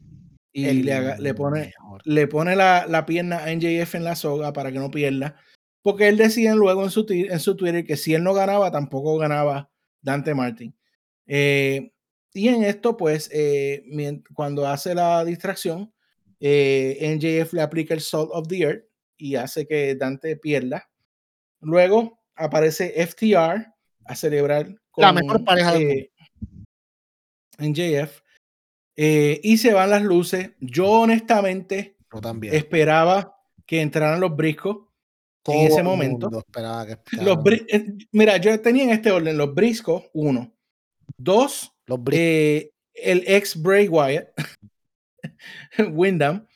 y 0.54 0.72
le, 0.72 1.18
le, 1.18 1.34
pone, 1.34 1.74
le 2.06 2.28
pone 2.28 2.56
la, 2.56 2.86
la, 2.88 3.06
pierna 3.06 3.44
a 3.44 3.54
NJF 3.54 3.96
en 3.96 4.04
la 4.06 4.16
soga 4.16 4.54
para 4.54 4.72
que 4.72 4.80
no 4.80 4.90
pierda. 4.90 5.36
Porque 5.84 6.08
él 6.08 6.18
decía 6.18 6.56
luego 6.56 6.84
en 6.84 6.90
su, 6.90 7.06
en 7.10 7.40
su 7.40 7.56
Twitter 7.56 7.86
que 7.86 7.98
si 7.98 8.14
él 8.14 8.24
no 8.24 8.34
ganaba, 8.34 8.72
tampoco 8.72 9.18
ganaba 9.18 9.70
Dante 10.02 10.34
Martin. 10.34 10.76
Eh, 11.28 11.92
y 12.34 12.48
en 12.48 12.64
esto, 12.64 12.98
pues, 12.98 13.30
eh, 13.34 13.84
cuando 14.34 14.66
hace 14.66 14.96
la 14.96 15.24
distracción, 15.26 15.94
eh, 16.40 16.98
NJF 17.16 17.54
le 17.54 17.62
aplica 17.62 17.94
el 17.94 18.02
Salt 18.02 18.30
of 18.32 18.48
the 18.48 18.62
Earth 18.62 18.86
y 19.18 19.36
hace 19.36 19.68
que 19.68 19.96
Dante 19.96 20.38
pierda. 20.38 20.90
Luego 21.60 22.20
aparece 22.36 22.94
FTR 23.06 23.77
a 24.08 24.16
celebrar 24.16 24.68
con 24.92 25.04
la 25.04 25.14
mejor 25.14 25.44
pareja 25.44 25.74
de 25.74 26.12
NJF. 27.60 28.22
Eh, 28.96 29.40
y 29.44 29.58
se 29.58 29.74
van 29.74 29.92
las 29.92 30.02
luces. 30.02 30.52
Yo 30.60 30.90
honestamente 30.90 31.98
también. 32.22 32.56
esperaba 32.56 33.36
que 33.66 33.82
entraran 33.82 34.20
los 34.20 34.36
briscos 34.36 34.88
en 35.46 35.68
ese 35.68 35.84
momento. 35.84 36.30
los 36.30 36.44
eh, 37.70 37.86
mira, 38.12 38.38
yo 38.38 38.60
tenía 38.60 38.84
en 38.84 38.90
este 38.90 39.12
orden 39.12 39.38
los 39.38 39.54
briscos, 39.54 40.04
uno. 40.14 40.52
Dos, 41.16 41.74
los 41.86 42.00
eh, 42.12 42.74
el 42.94 43.24
ex 43.28 43.62
Bray 43.62 43.88
Wyatt, 43.88 44.30
Wyndham. 45.92 46.48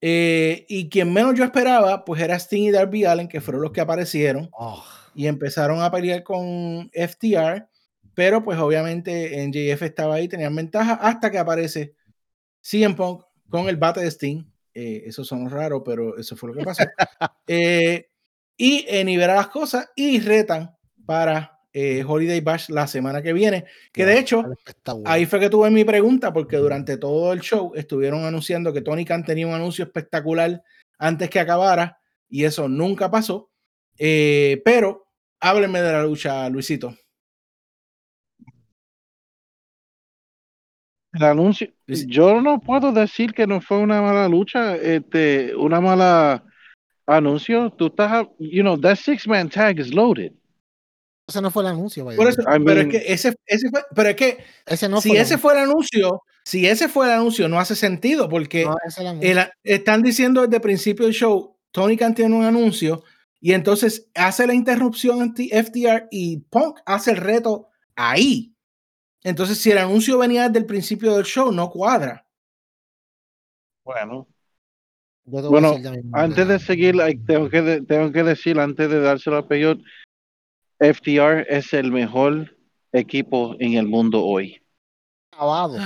y 0.00 0.88
quien 0.88 1.12
menos 1.12 1.34
yo 1.34 1.44
esperaba, 1.44 2.04
pues 2.04 2.22
era 2.22 2.38
Sting 2.38 2.68
y 2.68 2.70
Darby 2.70 3.04
Allen, 3.04 3.28
que 3.28 3.40
fueron 3.40 3.62
los 3.62 3.72
que 3.72 3.80
aparecieron 3.80 4.48
oh. 4.52 4.82
Y 5.14 5.26
empezaron 5.26 5.82
a 5.82 5.90
pelear 5.90 6.22
con 6.22 6.90
FTR. 6.92 7.68
Pero 8.14 8.44
pues 8.44 8.58
obviamente 8.58 9.44
NJF 9.46 9.82
estaba 9.82 10.14
ahí, 10.14 10.28
tenían 10.28 10.54
ventaja 10.54 10.94
hasta 10.94 11.30
que 11.30 11.38
aparece 11.38 11.94
CM 12.60 12.94
Punk 12.94 13.24
con 13.48 13.68
el 13.68 13.76
bate 13.76 14.00
de 14.00 14.10
Sting. 14.10 14.44
Eh, 14.72 15.04
eso 15.06 15.24
son 15.24 15.50
raro, 15.50 15.82
pero 15.82 16.16
eso 16.16 16.36
fue 16.36 16.50
lo 16.50 16.54
que 16.54 16.64
pasó. 16.64 16.84
eh, 17.46 18.08
y 18.56 18.84
eh, 18.88 19.04
nivelan 19.04 19.36
las 19.36 19.48
cosas 19.48 19.90
y 19.96 20.20
retan 20.20 20.76
para 21.04 21.54
eh, 21.76 22.04
Holiday 22.06 22.40
Bash 22.40 22.68
la 22.68 22.86
semana 22.86 23.20
que 23.20 23.32
viene. 23.32 23.64
Que 23.92 24.06
de 24.06 24.18
hecho, 24.18 24.44
ahí 25.04 25.26
fue 25.26 25.40
que 25.40 25.50
tuve 25.50 25.70
mi 25.70 25.84
pregunta, 25.84 26.32
porque 26.32 26.56
durante 26.56 26.96
todo 26.96 27.32
el 27.32 27.40
show 27.40 27.72
estuvieron 27.74 28.24
anunciando 28.24 28.72
que 28.72 28.80
Tony 28.80 29.04
Khan 29.04 29.24
tenía 29.24 29.48
un 29.48 29.54
anuncio 29.54 29.84
espectacular 29.84 30.62
antes 30.98 31.28
que 31.28 31.40
acabara, 31.40 31.98
y 32.28 32.44
eso 32.44 32.68
nunca 32.68 33.10
pasó. 33.10 33.50
Eh, 33.98 34.62
pero 34.64 35.03
háblenme 35.44 35.82
de 35.82 35.92
la 35.92 36.02
lucha, 36.02 36.48
Luisito. 36.48 36.96
El 41.12 41.22
anuncio, 41.22 41.68
yo 41.86 42.40
no 42.40 42.60
puedo 42.60 42.90
decir 42.90 43.32
que 43.32 43.46
no 43.46 43.60
fue 43.60 43.78
una 43.78 44.02
mala 44.02 44.26
lucha, 44.26 44.74
este, 44.74 45.54
una 45.54 45.80
mala 45.80 46.44
anuncio. 47.06 47.70
Tú 47.70 47.86
estás, 47.86 48.26
you 48.38 48.62
know, 48.62 48.76
that 48.80 48.96
six 48.96 49.28
man 49.28 49.48
tag 49.48 49.78
is 49.78 49.94
loaded. 49.94 50.32
Ese 51.28 51.40
no 51.40 51.50
fue 51.50 51.62
el 51.62 51.68
anuncio, 51.68 52.04
vaya. 52.04 52.16
Por 52.16 52.26
eso, 52.26 52.42
pero 52.44 52.80
es 52.80 52.88
que 52.88 53.12
ese, 53.12 53.34
ese 53.46 53.70
fue, 53.70 53.82
pero 53.94 54.08
es 54.08 54.16
que 54.16 54.44
ese 54.66 54.88
no 54.88 55.00
si 55.00 55.10
fue 55.10 55.20
ese 55.20 55.38
fue 55.38 55.52
el 55.52 55.58
anuncio, 55.60 56.22
si 56.44 56.66
ese 56.66 56.88
fue 56.88 57.06
el 57.06 57.12
anuncio, 57.12 57.48
no 57.48 57.60
hace 57.60 57.76
sentido 57.76 58.28
porque 58.28 58.64
no, 58.64 58.76
el, 59.20 59.38
están 59.62 60.02
diciendo 60.02 60.42
desde 60.42 60.56
el 60.56 60.62
principio 60.62 61.06
del 61.06 61.14
show, 61.14 61.56
Tony 61.70 61.96
Khan 61.96 62.14
tiene 62.14 62.34
un 62.34 62.44
anuncio 62.44 63.04
y 63.44 63.52
entonces 63.52 64.10
hace 64.14 64.46
la 64.46 64.54
interrupción 64.54 65.20
anti 65.20 65.50
FTR 65.50 66.08
y 66.10 66.38
Punk 66.38 66.80
hace 66.86 67.10
el 67.10 67.18
reto 67.18 67.68
ahí. 67.94 68.54
Entonces, 69.22 69.58
si 69.58 69.70
el 69.70 69.76
anuncio 69.76 70.16
venía 70.16 70.48
desde 70.48 70.60
el 70.60 70.64
principio 70.64 71.14
del 71.14 71.26
show, 71.26 71.52
no 71.52 71.68
cuadra. 71.68 72.26
Bueno. 73.84 74.26
Bueno, 75.26 75.76
antes 76.14 76.48
de 76.48 76.58
seguir, 76.58 76.96
tengo 77.26 77.50
que, 77.50 77.82
tengo 77.86 78.10
que 78.12 78.22
decir, 78.22 78.58
antes 78.58 78.88
de 78.88 79.00
dárselo 79.00 79.36
a 79.36 79.46
Peyot, 79.46 79.78
FTR 80.78 81.44
es 81.46 81.74
el 81.74 81.92
mejor 81.92 82.56
equipo 82.92 83.56
en 83.58 83.74
el 83.74 83.86
mundo 83.86 84.24
hoy. 84.24 84.58
Acabado. 85.32 85.76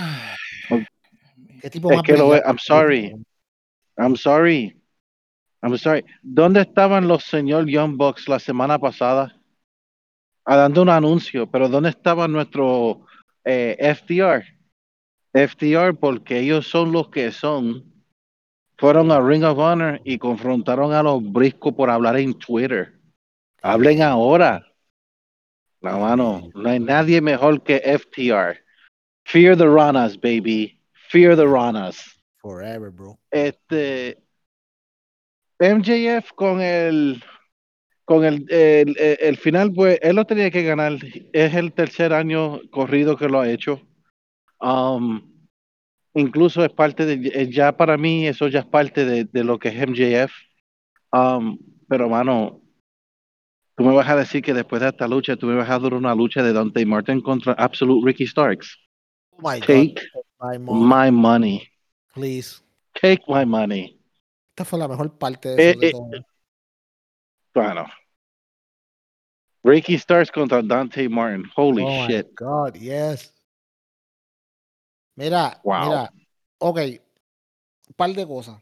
¿Qué 1.60 1.70
tipo 1.70 1.90
es 1.90 2.02
que 2.02 2.16
lo 2.16 2.36
es, 2.36 2.42
I'm 2.46 2.58
sorry. 2.60 3.16
I'm 3.96 4.14
sorry. 4.14 4.77
I'm 5.62 5.76
sorry. 5.76 6.04
¿Dónde 6.22 6.60
estaban 6.60 7.08
los 7.08 7.24
señor 7.24 7.66
Young 7.66 7.96
Bucks 7.96 8.28
la 8.28 8.38
semana 8.38 8.78
pasada? 8.78 9.34
Ah, 10.44 10.56
dando 10.56 10.82
un 10.82 10.88
anuncio, 10.88 11.46
pero 11.50 11.68
¿dónde 11.68 11.90
estaban 11.90 12.32
nuestros 12.32 12.98
eh, 13.44 13.76
FTR. 13.80 14.44
FTR 15.32 15.94
porque 15.98 16.40
ellos 16.40 16.68
son 16.68 16.92
los 16.92 17.08
que 17.08 17.32
son. 17.32 17.84
Fueron 18.76 19.10
a 19.10 19.20
Ring 19.20 19.42
of 19.42 19.58
Honor 19.58 20.00
y 20.04 20.18
confrontaron 20.18 20.92
a 20.92 21.02
los 21.02 21.22
briscos 21.22 21.72
por 21.72 21.88
hablar 21.88 22.18
en 22.18 22.34
Twitter. 22.34 22.92
Hablen 23.62 24.02
ahora. 24.02 24.64
La 25.80 25.96
mano, 25.96 26.50
no 26.54 26.68
hay 26.68 26.78
nadie 26.78 27.20
mejor 27.20 27.62
que 27.62 27.78
FTR. 27.78 28.58
Fear 29.24 29.56
the 29.56 29.66
Ranas, 29.66 30.20
baby. 30.20 30.80
Fear 31.08 31.36
the 31.36 31.46
Ranas. 31.46 32.22
Forever, 32.36 32.90
bro. 32.90 33.18
Este 33.30 34.27
MJF 35.58 36.32
con 36.34 36.60
el 36.60 37.22
con 38.04 38.24
el, 38.24 38.46
el, 38.50 38.96
el, 38.98 39.36
final, 39.36 39.70
pues 39.74 39.98
él 40.00 40.16
lo 40.16 40.24
tenía 40.24 40.50
que 40.50 40.62
ganar. 40.62 40.94
Es 41.34 41.54
el 41.54 41.74
tercer 41.74 42.14
año 42.14 42.58
corrido 42.70 43.18
que 43.18 43.28
lo 43.28 43.38
ha 43.38 43.50
hecho. 43.50 43.82
Um, 44.60 45.30
incluso 46.14 46.64
es 46.64 46.72
parte 46.72 47.04
de, 47.04 47.28
eh, 47.28 47.50
ya 47.50 47.76
para 47.76 47.98
mí, 47.98 48.26
eso 48.26 48.48
ya 48.48 48.60
es 48.60 48.66
parte 48.66 49.04
de, 49.04 49.24
de 49.24 49.44
lo 49.44 49.58
que 49.58 49.68
es 49.68 49.86
MJF. 49.86 50.32
Um, 51.12 51.58
pero, 51.86 52.08
mano, 52.08 52.62
tú 53.76 53.84
me 53.84 53.94
vas 53.94 54.08
a 54.08 54.16
decir 54.16 54.40
que 54.40 54.54
después 54.54 54.80
de 54.80 54.88
esta 54.88 55.06
lucha, 55.06 55.36
tú 55.36 55.46
me 55.46 55.56
vas 55.56 55.68
a 55.68 55.78
dar 55.78 55.92
una 55.92 56.14
lucha 56.14 56.42
de 56.42 56.54
Dante 56.54 56.86
Martin 56.86 57.20
contra 57.20 57.52
Absolute 57.52 58.06
Ricky 58.06 58.26
Starks. 58.26 58.74
Oh 59.32 59.42
my 59.42 59.60
Take 59.60 59.96
God. 60.40 60.60
my 60.60 61.10
money. 61.10 61.68
Please. 62.14 62.62
Take 62.94 63.22
my 63.28 63.44
money. 63.44 63.97
Esta 64.58 64.64
fue 64.64 64.80
la 64.80 64.88
mejor 64.88 65.16
parte 65.16 65.50
de, 65.50 65.70
eso, 65.70 66.08
eh, 66.12 66.16
eh, 66.16 66.22
bueno. 67.54 67.86
Ricky 69.62 69.96
Starks 69.96 70.32
contra 70.32 70.60
Dante 70.62 71.08
Martin. 71.08 71.44
Holy 71.54 71.84
oh 71.86 72.08
shit. 72.08 72.26
My 72.26 72.34
God, 72.34 72.74
yes. 72.74 73.32
Mira, 75.14 75.60
wow. 75.62 75.84
mira. 75.84 76.12
Ok. 76.58 76.78
Un 76.80 77.94
par 77.94 78.12
de 78.12 78.26
cosas. 78.26 78.60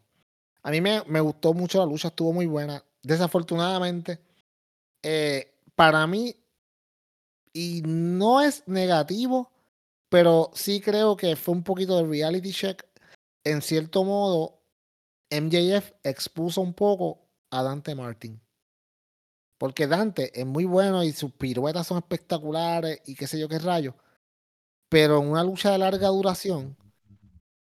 A 0.65 0.71
mí 0.71 0.83
me, 0.83 1.03
me, 1.07 1.21
gustó 1.21 1.55
mucho 1.55 1.79
la 1.79 1.87
lucha, 1.87 2.09
estuvo 2.09 2.35
muy 2.35 2.45
buena. 2.45 2.85
Desafortunadamente, 3.03 4.21
eh, 5.03 5.51
para 5.75 6.07
mí, 6.07 6.37
y 7.55 7.81
no 7.87 8.43
es 8.43 8.65
negativo, 8.67 9.51
pero 10.11 10.51
sí 10.53 10.83
creo 10.83 11.17
que 11.17 11.37
fue 11.37 11.55
un 11.55 11.63
poquito 11.63 11.97
de 11.97 12.07
reality 12.07 12.53
check. 12.53 12.85
En 13.45 13.63
cierto 13.63 14.05
modo, 14.05 14.56
MJF 15.31 15.93
expuso 16.03 16.61
un 16.61 16.75
poco 16.75 17.29
a 17.51 17.63
Dante 17.63 17.95
Martin. 17.95 18.41
Porque 19.59 19.87
Dante 19.87 20.39
es 20.39 20.47
muy 20.47 20.65
bueno 20.65 21.03
y 21.03 21.13
sus 21.13 21.33
piruetas 21.33 21.87
son 21.87 21.99
espectaculares 21.99 23.01
y 23.07 23.15
qué 23.15 23.27
sé 23.27 23.39
yo 23.39 23.49
qué 23.49 23.59
rayo. 23.59 23.97
Pero 24.89 25.23
en 25.23 25.29
una 25.31 25.45
lucha 25.45 25.73
de 25.73 25.79
larga 25.79 26.09
duración, 26.09 26.77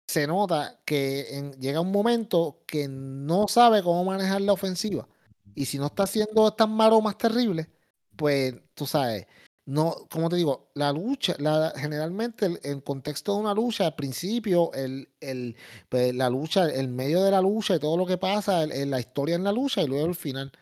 se 0.09 0.27
nota 0.27 0.81
que 0.85 1.36
en- 1.39 1.53
llega 1.61 1.81
un 1.81 1.93
momento 1.93 2.62
que 2.66 2.89
no 2.89 3.49
sabe 3.49 3.82
cómo 3.82 4.05
manejar 4.05 4.41
la 4.43 4.53
ofensiva. 4.53 5.09
Y 5.55 5.66
si 5.66 5.78
no 5.78 5.86
está 5.86 6.05
haciendo 6.05 6.49
estas 6.49 6.69
maromas 6.69 7.19
terribles, 7.19 7.69
pues 8.16 8.55
tú 8.74 8.86
sabes, 8.86 9.27
no, 9.66 9.95
como 10.11 10.28
te 10.28 10.36
digo, 10.36 10.70
la 10.74 10.93
lucha, 10.93 11.35
la, 11.39 11.73
generalmente 11.77 12.47
el, 12.47 12.61
el 12.62 12.82
contexto 12.82 13.35
de 13.35 13.41
una 13.41 13.55
lucha, 13.55 13.86
al 13.86 13.95
principio, 13.95 14.73
el, 14.74 15.09
el, 15.20 15.57
pues, 15.89 16.15
la 16.15 16.28
lucha, 16.28 16.66
el 16.69 16.89
medio 16.89 17.23
de 17.23 17.31
la 17.31 17.41
lucha 17.41 17.77
y 17.77 17.78
todo 17.78 17.97
lo 17.97 18.07
que 18.07 18.19
pasa, 18.19 18.62
el- 18.65 18.91
la 18.91 19.01
historia 19.01 19.36
en 19.36 19.45
la 19.45 19.53
lucha 19.53 19.82
y 19.82 19.86
luego 19.86 20.07
el 20.07 20.15
final. 20.15 20.53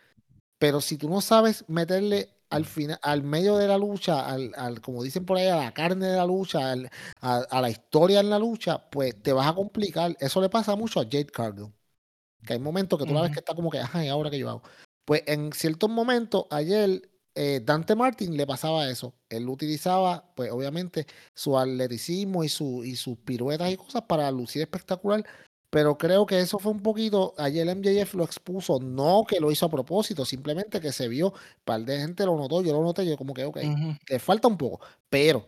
Pero 0.59 0.81
si 0.81 0.97
tú 0.97 1.09
no 1.09 1.21
sabes 1.21 1.65
meterle 1.69 2.31
al 2.51 2.67
final, 2.67 2.99
al 3.03 3.23
medio 3.23 3.57
de 3.57 3.67
la 3.67 3.79
lucha, 3.79 4.27
al, 4.27 4.53
al- 4.57 4.81
como 4.81 5.03
dicen 5.03 5.25
por 5.25 5.39
ahí, 5.39 5.49
a 5.49 5.57
la 5.57 5.73
carne 5.75 6.07
de 6.07 6.17
la 6.17 6.27
lucha, 6.27 6.71
al- 6.71 6.91
a, 7.21 7.39
a 7.39 7.61
la 7.61 7.71
historia 7.71 8.21
en 8.21 8.31
la 8.31 8.39
lucha, 8.39 8.89
pues 8.91 9.21
te 9.23 9.33
vas 9.33 9.49
a 9.49 9.55
complicar. 9.55 10.17
Eso 10.21 10.41
le 10.41 10.49
pasa 10.51 10.77
mucho 10.77 11.01
a 11.01 11.05
Jade 11.05 11.27
Cargill. 11.27 11.73
Que 12.45 12.53
hay 12.55 12.59
momentos 12.59 12.99
que 12.99 13.07
tú 13.07 13.15
la 13.15 13.23
ves 13.23 13.31
que 13.33 13.39
está 13.39 13.55
como 13.55 13.71
que, 13.71 13.79
ajá, 13.79 14.05
¿y 14.05 14.09
ahora 14.09 14.31
qué 14.31 14.39
yo 14.39 14.49
hago? 14.51 14.63
Pues 15.05 15.23
en 15.27 15.53
ciertos 15.53 15.89
momentos, 15.91 16.45
ayer, 16.51 17.09
eh, 17.35 17.61
Dante 17.65 17.95
Martin 17.95 18.37
le 18.37 18.47
pasaba 18.47 18.89
eso. 18.89 19.15
Él 19.29 19.49
utilizaba, 19.49 20.33
pues 20.35 20.51
obviamente, 20.51 21.07
su 21.35 21.59
atleticismo 21.59 22.45
y, 22.45 22.49
su, 22.49 22.85
y 22.85 22.97
sus 22.97 23.19
piruetas 23.19 23.71
y 23.71 23.77
cosas 23.77 24.03
para 24.03 24.31
lucir 24.31 24.63
espectacular. 24.63 25.25
Pero 25.71 25.97
creo 25.97 26.27
que 26.27 26.39
eso 26.39 26.59
fue 26.59 26.71
un 26.71 26.83
poquito, 26.83 27.33
ayer 27.39 27.67
MJF 27.75 28.13
lo 28.13 28.25
expuso, 28.25 28.79
no 28.79 29.25
que 29.27 29.41
lo 29.41 29.51
hizo 29.51 29.65
a 29.65 29.71
propósito, 29.71 30.27
simplemente 30.27 30.83
que 30.83 30.93
se 30.93 31.09
vio, 31.09 31.29
un 31.29 31.35
par 31.65 31.81
de 31.83 31.99
gente 31.99 32.27
lo 32.27 32.37
notó, 32.37 32.63
yo 32.63 32.75
lo 32.75 32.83
noté, 32.83 33.07
yo 33.07 33.17
como 33.17 33.33
que, 33.33 33.47
ok, 33.47 33.57
le 34.07 34.19
falta 34.19 34.49
un 34.49 34.59
poco, 34.59 34.85
pero 35.09 35.47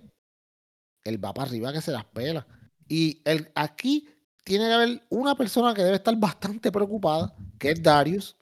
él 1.05 1.23
va 1.23 1.35
para 1.35 1.51
arriba 1.51 1.75
que 1.75 1.83
se 1.83 1.93
las 1.93 2.07
pela. 2.07 2.47
Y 2.89 3.21
el, 3.27 3.53
aquí 3.55 4.09
tiene 4.45 4.67
que 4.67 4.73
haber 4.73 5.03
una 5.11 5.35
persona 5.35 5.75
que 5.75 5.83
debe 5.83 5.97
estar 5.97 6.17
bastante 6.17 6.73
preocupada, 6.73 7.35
que 7.59 7.73
es 7.73 7.83
Darius, 7.83 8.35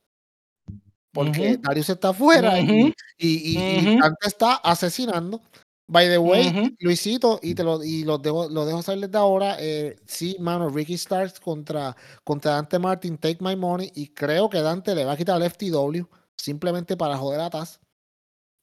porque 1.12 1.52
Ujú. 1.52 1.60
Darius 1.62 1.90
está 1.90 2.10
afuera 2.10 2.60
y, 2.60 2.64
y, 3.18 3.28
y, 3.28 3.76
y 3.78 3.86
Ujú. 3.86 3.98
Dante 4.00 4.26
está 4.28 4.54
asesinando. 4.56 5.40
By 5.88 6.08
the 6.08 6.18
way, 6.18 6.46
Ujú. 6.48 6.74
Luisito, 6.78 7.38
y 7.42 7.54
te 7.54 7.64
lo, 7.64 7.82
y 7.84 8.04
lo 8.04 8.16
dejo, 8.18 8.48
lo 8.48 8.64
dejo 8.64 8.82
saber 8.82 9.00
desde 9.00 9.18
ahora, 9.18 9.56
eh, 9.60 9.96
sí, 10.06 10.36
mano, 10.40 10.70
Ricky 10.70 10.96
Starks 10.96 11.38
contra, 11.40 11.94
contra 12.24 12.52
Dante 12.52 12.78
Martin, 12.78 13.18
Take 13.18 13.38
My 13.40 13.56
Money, 13.56 13.90
y 13.94 14.08
creo 14.08 14.48
que 14.48 14.60
Dante 14.62 14.94
le 14.94 15.04
va 15.04 15.12
a 15.12 15.16
quitar 15.16 15.36
el 15.42 15.50
FTW 15.50 16.06
simplemente 16.36 16.96
para 16.96 17.18
joder 17.18 17.40
a 17.40 17.50
Taz. 17.50 17.80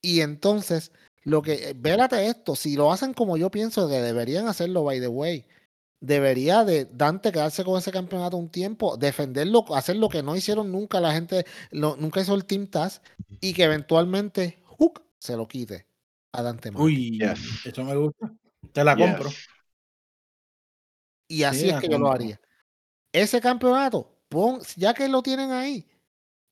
Y 0.01 0.21
entonces, 0.21 0.91
lo 1.23 1.41
que, 1.41 1.69
eh, 1.71 1.73
vérate 1.77 2.27
esto, 2.27 2.55
si 2.55 2.75
lo 2.75 2.91
hacen 2.91 3.13
como 3.13 3.37
yo 3.37 3.51
pienso 3.51 3.87
que 3.89 4.01
deberían 4.01 4.47
hacerlo, 4.47 4.83
by 4.83 4.99
the 4.99 5.07
way, 5.09 5.45
debería 6.01 6.63
de 6.65 6.85
Dante 6.85 7.31
quedarse 7.31 7.63
con 7.63 7.77
ese 7.77 7.91
campeonato 7.91 8.37
un 8.37 8.49
tiempo, 8.49 8.97
defenderlo, 8.97 9.65
hacer 9.75 9.97
lo 9.97 10.09
que 10.09 10.23
no 10.23 10.35
hicieron 10.35 10.71
nunca 10.71 10.99
la 11.01 11.13
gente, 11.13 11.45
lo- 11.71 11.95
nunca 11.97 12.21
hizo 12.21 12.35
el 12.35 12.45
Team 12.45 12.67
Taz, 12.67 13.01
y 13.41 13.53
que 13.53 13.63
eventualmente 13.63 14.59
Hook 14.65 15.03
se 15.19 15.35
lo 15.37 15.47
quite 15.47 15.87
a 16.31 16.41
Dante 16.43 16.71
Martin. 16.71 16.85
Uy, 16.85 17.19
Yes. 17.19 17.65
eso 17.65 17.83
me 17.83 17.95
gusta. 17.95 18.31
Te 18.71 18.83
la 18.83 18.95
compro. 18.95 19.29
Y 21.27 21.43
así 21.43 21.61
Sí, 21.61 21.69
es 21.69 21.79
que 21.79 21.89
yo 21.89 21.97
lo 21.99 22.11
haría. 22.11 22.39
Ese 23.13 23.41
campeonato, 23.41 24.17
pon, 24.29 24.61
ya 24.77 24.93
que 24.93 25.07
lo 25.07 25.21
tienen 25.21 25.51
ahí, 25.51 25.87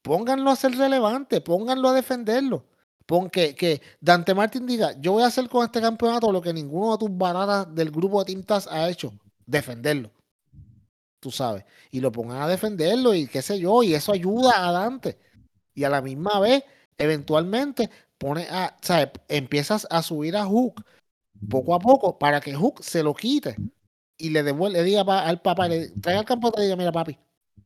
pónganlo 0.01 0.51
a 0.51 0.55
ser 0.55 0.73
relevante, 0.77 1.41
pónganlo 1.41 1.89
a 1.89 1.93
defenderlo. 1.93 2.65
Pon 3.05 3.29
que, 3.29 3.55
que 3.55 3.81
Dante 4.01 4.33
Martin 4.35 4.65
diga, 4.67 4.93
yo 4.99 5.13
voy 5.13 5.23
a 5.23 5.27
hacer 5.27 5.49
con 5.49 5.65
este 5.65 5.81
campeonato 5.81 6.31
lo 6.31 6.41
que 6.41 6.53
ninguno 6.53 6.93
de 6.93 6.99
tus 6.99 7.17
baratas 7.17 7.73
del 7.73 7.91
grupo 7.91 8.19
de 8.19 8.25
Team 8.33 8.43
Taz 8.43 8.67
ha 8.67 8.89
hecho, 8.89 9.13
defenderlo. 9.47 10.11
Tú 11.19 11.31
sabes. 11.31 11.65
Y 11.91 11.99
lo 11.99 12.11
pongan 12.11 12.41
a 12.41 12.47
defenderlo 12.47 13.13
y 13.13 13.27
qué 13.27 13.41
sé 13.41 13.59
yo, 13.59 13.83
y 13.83 13.93
eso 13.95 14.11
ayuda 14.13 14.67
a 14.67 14.71
Dante. 14.71 15.17
Y 15.75 15.83
a 15.83 15.89
la 15.89 16.01
misma 16.01 16.39
vez, 16.39 16.63
eventualmente, 16.97 17.89
pone 18.17 18.47
a, 18.49 18.77
¿sabes? 18.81 19.09
empiezas 19.27 19.87
a 19.89 20.03
subir 20.03 20.37
a 20.37 20.45
Hook 20.45 20.83
poco 21.49 21.75
a 21.75 21.79
poco 21.79 22.19
para 22.19 22.41
que 22.41 22.55
Hook 22.55 22.83
se 22.83 23.03
lo 23.03 23.13
quite 23.15 23.61
y 24.17 24.31
le 24.31 24.43
devuelve, 24.43 24.79
le 24.79 24.85
diga 24.85 25.01
al 25.03 25.41
papá, 25.41 25.67
le 25.69 25.89
traiga 25.91 26.21
al 26.21 26.25
campeonato 26.27 26.59
y 26.59 26.61
le 26.61 26.65
diga, 26.67 26.77
mira 26.77 26.91
papi, 26.93 27.17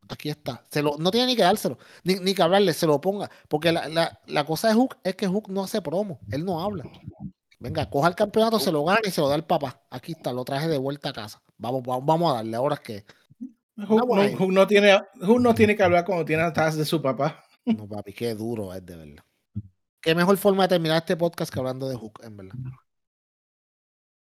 aquí 0.09 0.29
está. 0.29 0.63
Se 0.71 0.81
lo, 0.83 0.97
no 0.99 1.11
tiene 1.11 1.27
ni 1.27 1.35
que 1.37 1.43
dárselo, 1.43 1.77
ni, 2.05 2.15
ni 2.15 2.35
que 2.35 2.43
hablarle, 2.43 2.73
se 2.73 2.87
lo 2.87 3.01
ponga. 3.01 3.31
Porque 3.49 3.71
la, 3.73 3.89
la- 3.89 4.21
la 4.27 4.45
cosa 4.45 4.69
de 4.69 4.75
Hook 4.75 4.97
es 5.03 5.15
que 5.15 5.27
Hook 5.27 5.49
no 5.49 5.63
hace 5.63 5.81
promo, 5.81 6.21
él 6.31 6.45
no 6.45 6.61
habla. 6.61 6.89
Venga, 7.61 7.87
coja 7.91 8.07
el 8.07 8.15
campeonato, 8.15 8.59
se 8.59 8.71
lo 8.71 8.83
gana 8.83 9.01
y 9.03 9.11
se 9.11 9.21
lo 9.21 9.29
da 9.29 9.35
al 9.35 9.45
papá. 9.45 9.83
Aquí 9.91 10.13
está, 10.13 10.33
lo 10.33 10.43
traje 10.43 10.67
de 10.67 10.79
vuelta 10.79 11.09
a 11.09 11.13
casa. 11.13 11.43
Vamos, 11.59 11.83
vamos, 11.85 12.05
vamos 12.07 12.31
a 12.31 12.37
darle, 12.37 12.57
ahora 12.57 12.73
es 12.73 12.81
que. 12.81 13.05
Hook, 13.77 13.99
Vamos 13.99 14.51
no, 14.51 14.65
tiene, 14.65 14.99
no 15.15 15.53
tiene 15.53 15.75
que 15.75 15.83
hablar 15.83 16.03
cuando 16.03 16.25
tiene 16.25 16.41
atrás 16.41 16.75
de 16.75 16.85
su 16.85 16.99
papá. 16.99 17.45
No, 17.65 17.87
papi, 17.87 18.13
qué 18.13 18.33
duro 18.33 18.73
es 18.73 18.83
de 18.83 18.95
verdad. 18.95 19.23
Qué 20.01 20.15
mejor 20.15 20.37
forma 20.37 20.63
de 20.63 20.69
terminar 20.69 20.97
este 20.97 21.15
podcast 21.15 21.53
que 21.53 21.59
hablando 21.59 21.87
de 21.87 21.95
Hook, 21.95 22.21
en 22.23 22.37
verdad. 22.37 22.55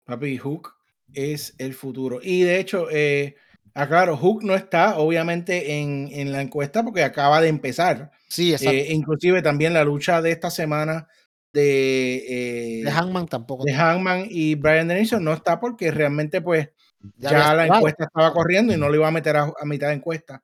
Papi, 0.04 0.36
Hook 0.36 0.74
es 1.14 1.54
el 1.56 1.72
futuro. 1.72 2.20
Y 2.22 2.42
de 2.42 2.60
hecho, 2.60 2.88
eh, 2.90 3.36
aclaro, 3.72 4.18
Hook 4.18 4.44
no 4.44 4.54
está 4.54 4.98
obviamente 4.98 5.80
en, 5.80 6.10
en 6.12 6.30
la 6.30 6.42
encuesta 6.42 6.84
porque 6.84 7.04
acaba 7.04 7.40
de 7.40 7.48
empezar. 7.48 8.10
Sí, 8.28 8.52
exacto. 8.52 8.76
Eh, 8.76 8.92
inclusive 8.92 9.40
también 9.40 9.72
la 9.72 9.84
lucha 9.84 10.20
de 10.20 10.30
esta 10.30 10.50
semana 10.50 11.08
de, 11.52 12.80
eh, 12.80 12.84
de 12.84 12.90
Hangman 12.90 13.26
tampoco. 13.26 13.64
de 13.64 13.72
Hangman 13.74 14.26
y 14.28 14.54
Brian 14.54 14.88
Dennison 14.88 15.22
no 15.24 15.32
está 15.32 15.58
porque 15.60 15.90
realmente 15.90 16.40
pues 16.40 16.68
ya, 17.16 17.54
la 17.54 17.66
encuesta 17.78 18.04
estaba 18.04 18.32
corriendo 18.32 18.72
y 18.72 18.76
no 18.76 18.88
lo 18.88 18.94
iba 18.94 19.08
a 19.08 19.12
meter 19.12 19.36
a, 19.36 19.52
a 19.58 19.64
mitad 19.64 19.88
de 19.88 19.94
encuesta. 19.94 20.42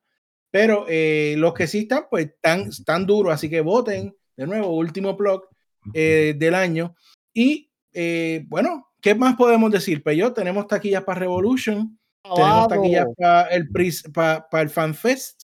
Pero 0.51 0.87
eh, 0.89 1.35
los 1.37 1.53
que 1.55 1.67
sí 1.67 1.81
están, 1.81 2.07
pues 2.11 2.27
están, 2.27 2.61
están 2.69 3.05
duros, 3.07 3.33
así 3.35 3.51
que 3.51 3.61
voten 3.61 4.17
de 4.37 4.47
nuevo, 4.47 4.69
último 4.75 5.15
blog 5.17 5.43
eh, 5.93 6.35
del 6.37 6.55
año. 6.55 6.95
Y 7.35 7.71
eh, 7.93 8.45
bueno, 8.49 8.89
¿qué 9.01 9.15
más 9.15 9.37
podemos 9.37 9.71
decir? 9.71 10.03
Pues 10.03 10.17
yo 10.17 10.33
tenemos 10.33 10.67
taquillas 10.67 11.05
para 11.05 11.21
Revolution, 11.21 11.99
tenemos 12.35 12.69
taquillas 12.69 13.07
para 13.19 13.43
el, 13.49 13.69
pris- 13.71 14.11
pa- 14.13 14.49
pa 14.51 14.63
el 14.63 14.71
FanFest. 14.71 15.43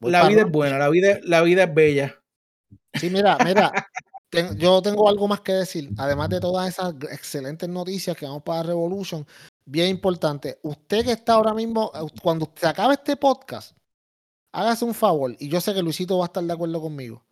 La 0.00 0.28
vida 0.28 0.42
es 0.42 0.50
buena, 0.50 0.78
la 0.78 0.88
vida, 0.88 1.18
la 1.22 1.42
vida 1.42 1.64
es 1.64 1.74
bella. 1.74 2.17
Sí, 2.94 3.10
mira, 3.10 3.36
mira, 3.44 3.72
ten- 4.30 4.56
yo 4.58 4.80
tengo 4.82 5.08
algo 5.08 5.28
más 5.28 5.40
que 5.40 5.52
decir. 5.52 5.90
Además 5.98 6.28
de 6.30 6.40
todas 6.40 6.68
esas 6.68 6.94
excelentes 7.10 7.68
noticias 7.68 8.16
que 8.16 8.26
vamos 8.26 8.42
para 8.42 8.62
Revolution, 8.62 9.26
bien 9.64 9.88
importante. 9.88 10.58
Usted 10.62 11.04
que 11.04 11.12
está 11.12 11.34
ahora 11.34 11.54
mismo, 11.54 11.92
eh, 11.94 12.06
cuando 12.22 12.50
se 12.56 12.66
acabe 12.66 12.94
este 12.94 13.16
podcast, 13.16 13.76
hágase 14.52 14.84
un 14.84 14.94
favor, 14.94 15.36
y 15.38 15.48
yo 15.48 15.60
sé 15.60 15.74
que 15.74 15.82
Luisito 15.82 16.18
va 16.18 16.24
a 16.24 16.28
estar 16.28 16.42
de 16.42 16.52
acuerdo 16.52 16.80
conmigo. 16.80 17.24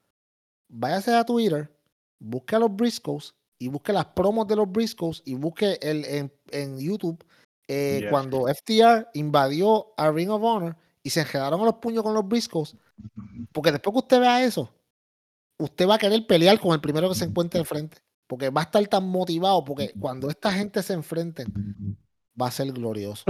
Váyase 0.69 1.15
a 1.15 1.25
Twitter, 1.25 1.75
busque 2.19 2.57
a 2.57 2.59
los 2.59 2.75
Briscoes 2.75 3.35
y 3.59 3.69
busque 3.69 3.93
las 3.93 4.07
promos 4.07 4.47
de 4.47 4.57
los 4.57 4.71
Briscoes 4.71 5.23
y 5.25 5.35
busque 5.35 5.79
el, 5.81 6.05
en, 6.05 6.33
en 6.51 6.79
YouTube 6.79 7.25
eh, 7.69 8.01
cuando 8.11 8.49
FTR 8.49 9.09
invadió 9.15 9.93
a 9.97 10.11
Ring 10.11 10.31
of 10.31 10.43
Honor 10.43 10.77
y 11.03 11.11
se 11.11 11.21
enredaron 11.21 11.61
a 11.61 11.65
los 11.65 11.75
puños 11.77 12.03
con 12.03 12.15
los 12.15 12.27
Briscoes. 12.29 12.77
Porque 13.53 13.73
después 13.73 13.93
que 13.95 13.99
usted 13.99 14.21
vea 14.21 14.45
eso, 14.45 14.71
usted 15.59 15.89
va 15.89 15.97
a 15.97 15.99
querer 15.99 16.27
pelear 16.27 16.59
con 16.61 16.73
el 16.73 16.81
primero 16.81 17.09
que 17.09 17.15
se 17.15 17.25
encuentre 17.25 17.61
enfrente. 17.61 17.99
Porque 18.27 18.51
va 18.51 18.63
a 18.63 18.65
estar 18.65 18.87
tan 18.89 19.09
motivado. 19.09 19.65
Porque 19.65 19.93
cuando 19.99 20.29
esta 20.29 20.53
gente 20.53 20.83
se 20.83 20.93
enfrenten, 20.93 21.97
va 22.41 22.49
a 22.49 22.51
ser 22.51 22.73
glorioso. 22.73 23.25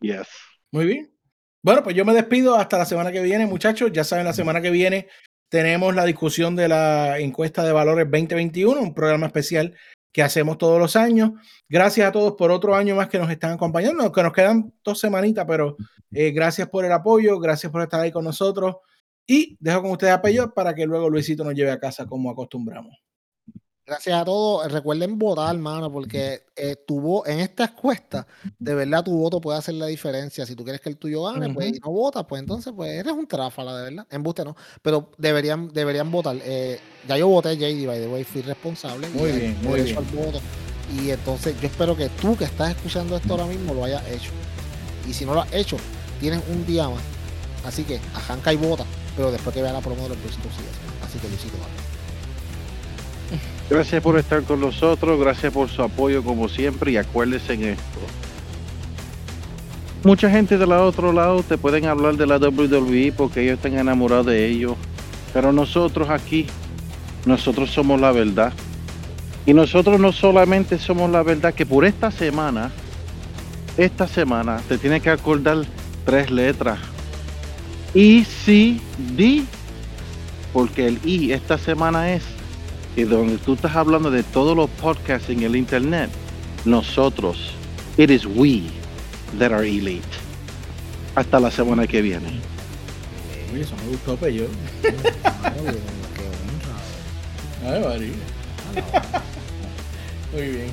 Yes. 0.00 0.28
Muy 0.70 0.86
bien. 0.86 1.14
Bueno, 1.62 1.82
pues 1.82 1.96
yo 1.96 2.04
me 2.04 2.12
despido 2.12 2.56
hasta 2.56 2.76
la 2.76 2.84
semana 2.84 3.10
que 3.10 3.22
viene, 3.22 3.46
muchachos. 3.46 3.90
Ya 3.92 4.04
saben, 4.04 4.26
la 4.26 4.34
semana 4.34 4.60
que 4.60 4.70
viene 4.70 5.08
tenemos 5.48 5.94
la 5.94 6.04
discusión 6.04 6.56
de 6.56 6.68
la 6.68 7.18
encuesta 7.18 7.62
de 7.62 7.72
valores 7.72 8.10
2021, 8.10 8.80
un 8.80 8.92
programa 8.92 9.26
especial 9.26 9.74
que 10.12 10.22
hacemos 10.22 10.58
todos 10.58 10.78
los 10.78 10.96
años. 10.96 11.32
Gracias 11.68 12.08
a 12.08 12.12
todos 12.12 12.34
por 12.34 12.50
otro 12.50 12.74
año 12.74 12.96
más 12.96 13.08
que 13.08 13.18
nos 13.18 13.30
están 13.30 13.52
acompañando, 13.52 14.12
que 14.12 14.22
nos 14.22 14.32
quedan 14.32 14.74
dos 14.84 15.00
semanitas, 15.00 15.44
pero 15.46 15.76
eh, 16.12 16.32
gracias 16.32 16.68
por 16.68 16.84
el 16.84 16.92
apoyo, 16.92 17.38
gracias 17.38 17.72
por 17.72 17.82
estar 17.82 18.00
ahí 18.00 18.12
con 18.12 18.24
nosotros. 18.24 18.76
Y 19.26 19.56
dejo 19.58 19.82
con 19.82 19.92
ustedes 19.92 20.12
a 20.12 20.22
para 20.54 20.74
que 20.74 20.86
luego 20.86 21.08
Luisito 21.08 21.44
nos 21.44 21.54
lleve 21.54 21.70
a 21.70 21.80
casa 21.80 22.06
como 22.06 22.30
acostumbramos. 22.30 22.94
Gracias 23.86 24.18
a 24.18 24.24
todos. 24.24 24.72
Recuerden 24.72 25.18
votar, 25.18 25.54
hermano, 25.54 25.92
porque 25.92 26.44
eh, 26.56 26.76
tu 26.86 27.22
en 27.26 27.40
esta 27.40 27.64
encuesta, 27.64 28.26
de 28.58 28.74
verdad, 28.74 29.04
tu 29.04 29.14
voto 29.14 29.42
puede 29.42 29.58
hacer 29.58 29.74
la 29.74 29.86
diferencia. 29.86 30.46
Si 30.46 30.54
tú 30.54 30.64
quieres 30.64 30.80
que 30.80 30.88
el 30.88 30.96
tuyo 30.96 31.24
gane, 31.24 31.52
pues, 31.52 31.68
y 31.68 31.80
no 31.80 31.90
votas, 31.90 32.24
pues 32.26 32.40
entonces, 32.40 32.72
pues 32.74 32.92
eres 32.92 33.12
un 33.12 33.26
tráfala, 33.26 33.76
de 33.76 33.90
verdad. 33.90 34.06
Embuste 34.10 34.42
no. 34.42 34.56
Pero 34.80 35.10
deberían, 35.18 35.68
deberían 35.68 36.10
votar. 36.10 36.36
Eh, 36.42 36.80
ya 37.06 37.18
yo 37.18 37.28
voté, 37.28 37.56
JD, 37.56 37.86
by 37.86 38.00
the 38.00 38.08
way, 38.08 38.24
fui 38.24 38.40
responsable. 38.40 39.06
Muy 39.10 39.32
bien, 39.32 39.58
muy 39.62 39.82
bien. 39.82 39.98
al 39.98 40.04
voto. 40.04 40.40
Y 40.98 41.10
entonces, 41.10 41.54
yo 41.60 41.68
espero 41.68 41.94
que 41.94 42.08
tú 42.08 42.36
que 42.38 42.44
estás 42.44 42.70
escuchando 42.70 43.16
esto 43.16 43.34
ahora 43.34 43.46
mismo 43.46 43.74
lo 43.74 43.84
hayas 43.84 44.06
hecho. 44.10 44.30
Y 45.06 45.12
si 45.12 45.26
no 45.26 45.34
lo 45.34 45.42
has 45.42 45.52
hecho, 45.52 45.76
tienes 46.20 46.40
un 46.48 46.64
día 46.64 46.88
más. 46.88 47.02
Así 47.66 47.84
que 47.84 48.00
arranca 48.14 48.52
y 48.52 48.56
vota, 48.56 48.86
pero 49.16 49.30
después 49.30 49.54
que 49.54 49.62
vea 49.62 49.72
la 49.72 49.80
promo 49.80 50.02
de 50.02 50.10
los 50.10 50.22
Briscoes 50.22 50.54
y 50.56 50.62
eso. 50.62 51.06
Así 51.06 51.18
que 51.18 51.28
Luisito, 51.28 51.56
vale. 51.58 51.72
Gracias 53.70 54.02
por 54.02 54.18
estar 54.18 54.42
con 54.42 54.60
nosotros, 54.60 55.18
gracias 55.18 55.52
por 55.52 55.70
su 55.70 55.82
apoyo 55.82 56.22
como 56.22 56.48
siempre 56.48 56.92
y 56.92 56.96
acuérdense 56.96 57.54
en 57.54 57.64
esto. 57.64 58.00
Mucha 60.04 60.28
gente 60.28 60.58
del 60.58 60.70
otro 60.72 61.12
lado 61.12 61.42
te 61.42 61.56
pueden 61.56 61.86
hablar 61.86 62.16
de 62.16 62.26
la 62.26 62.36
WWE 62.36 63.12
porque 63.16 63.40
ellos 63.42 63.56
están 63.56 63.78
enamorados 63.78 64.26
de 64.26 64.46
ellos. 64.46 64.74
Pero 65.32 65.50
nosotros 65.50 66.10
aquí, 66.10 66.46
nosotros 67.24 67.70
somos 67.70 67.98
la 67.98 68.12
verdad. 68.12 68.52
Y 69.46 69.54
nosotros 69.54 69.98
no 69.98 70.12
solamente 70.12 70.78
somos 70.78 71.10
la 71.10 71.22
verdad, 71.22 71.54
que 71.54 71.64
por 71.64 71.86
esta 71.86 72.10
semana, 72.10 72.70
esta 73.78 74.06
semana 74.06 74.60
te 74.68 74.76
tienes 74.76 75.02
que 75.02 75.10
acordar 75.10 75.64
tres 76.04 76.30
letras. 76.30 76.78
I, 77.94 78.24
C, 78.24 78.80
D, 79.16 79.44
porque 80.52 80.88
el 80.88 80.98
I 81.04 81.32
esta 81.32 81.56
semana 81.58 82.12
es, 82.12 82.24
y 82.96 83.02
donde 83.04 83.38
tú 83.38 83.54
estás 83.54 83.76
hablando 83.76 84.10
de 84.10 84.22
todos 84.24 84.56
los 84.56 84.68
podcasts 84.70 85.30
en 85.30 85.42
el 85.44 85.54
internet, 85.54 86.10
nosotros, 86.64 87.52
it 87.96 88.10
is 88.10 88.26
we 88.26 88.64
that 89.38 89.52
are 89.52 89.68
elite. 89.68 90.02
Hasta 91.14 91.38
la 91.38 91.50
semana 91.50 91.86
que 91.86 92.02
viene. 92.02 92.40
Oye, 93.52 93.62
eso 93.62 93.76
me 93.76 93.90
gustó, 93.90 94.18
qué 94.18 94.26
honra. 94.26 94.50
Ay, 97.64 97.80
María. 97.80 98.12
Muy 100.32 100.42
bien. 100.42 100.72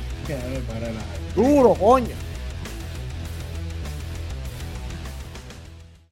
Duro, 1.35 1.75
coño. 1.75 2.15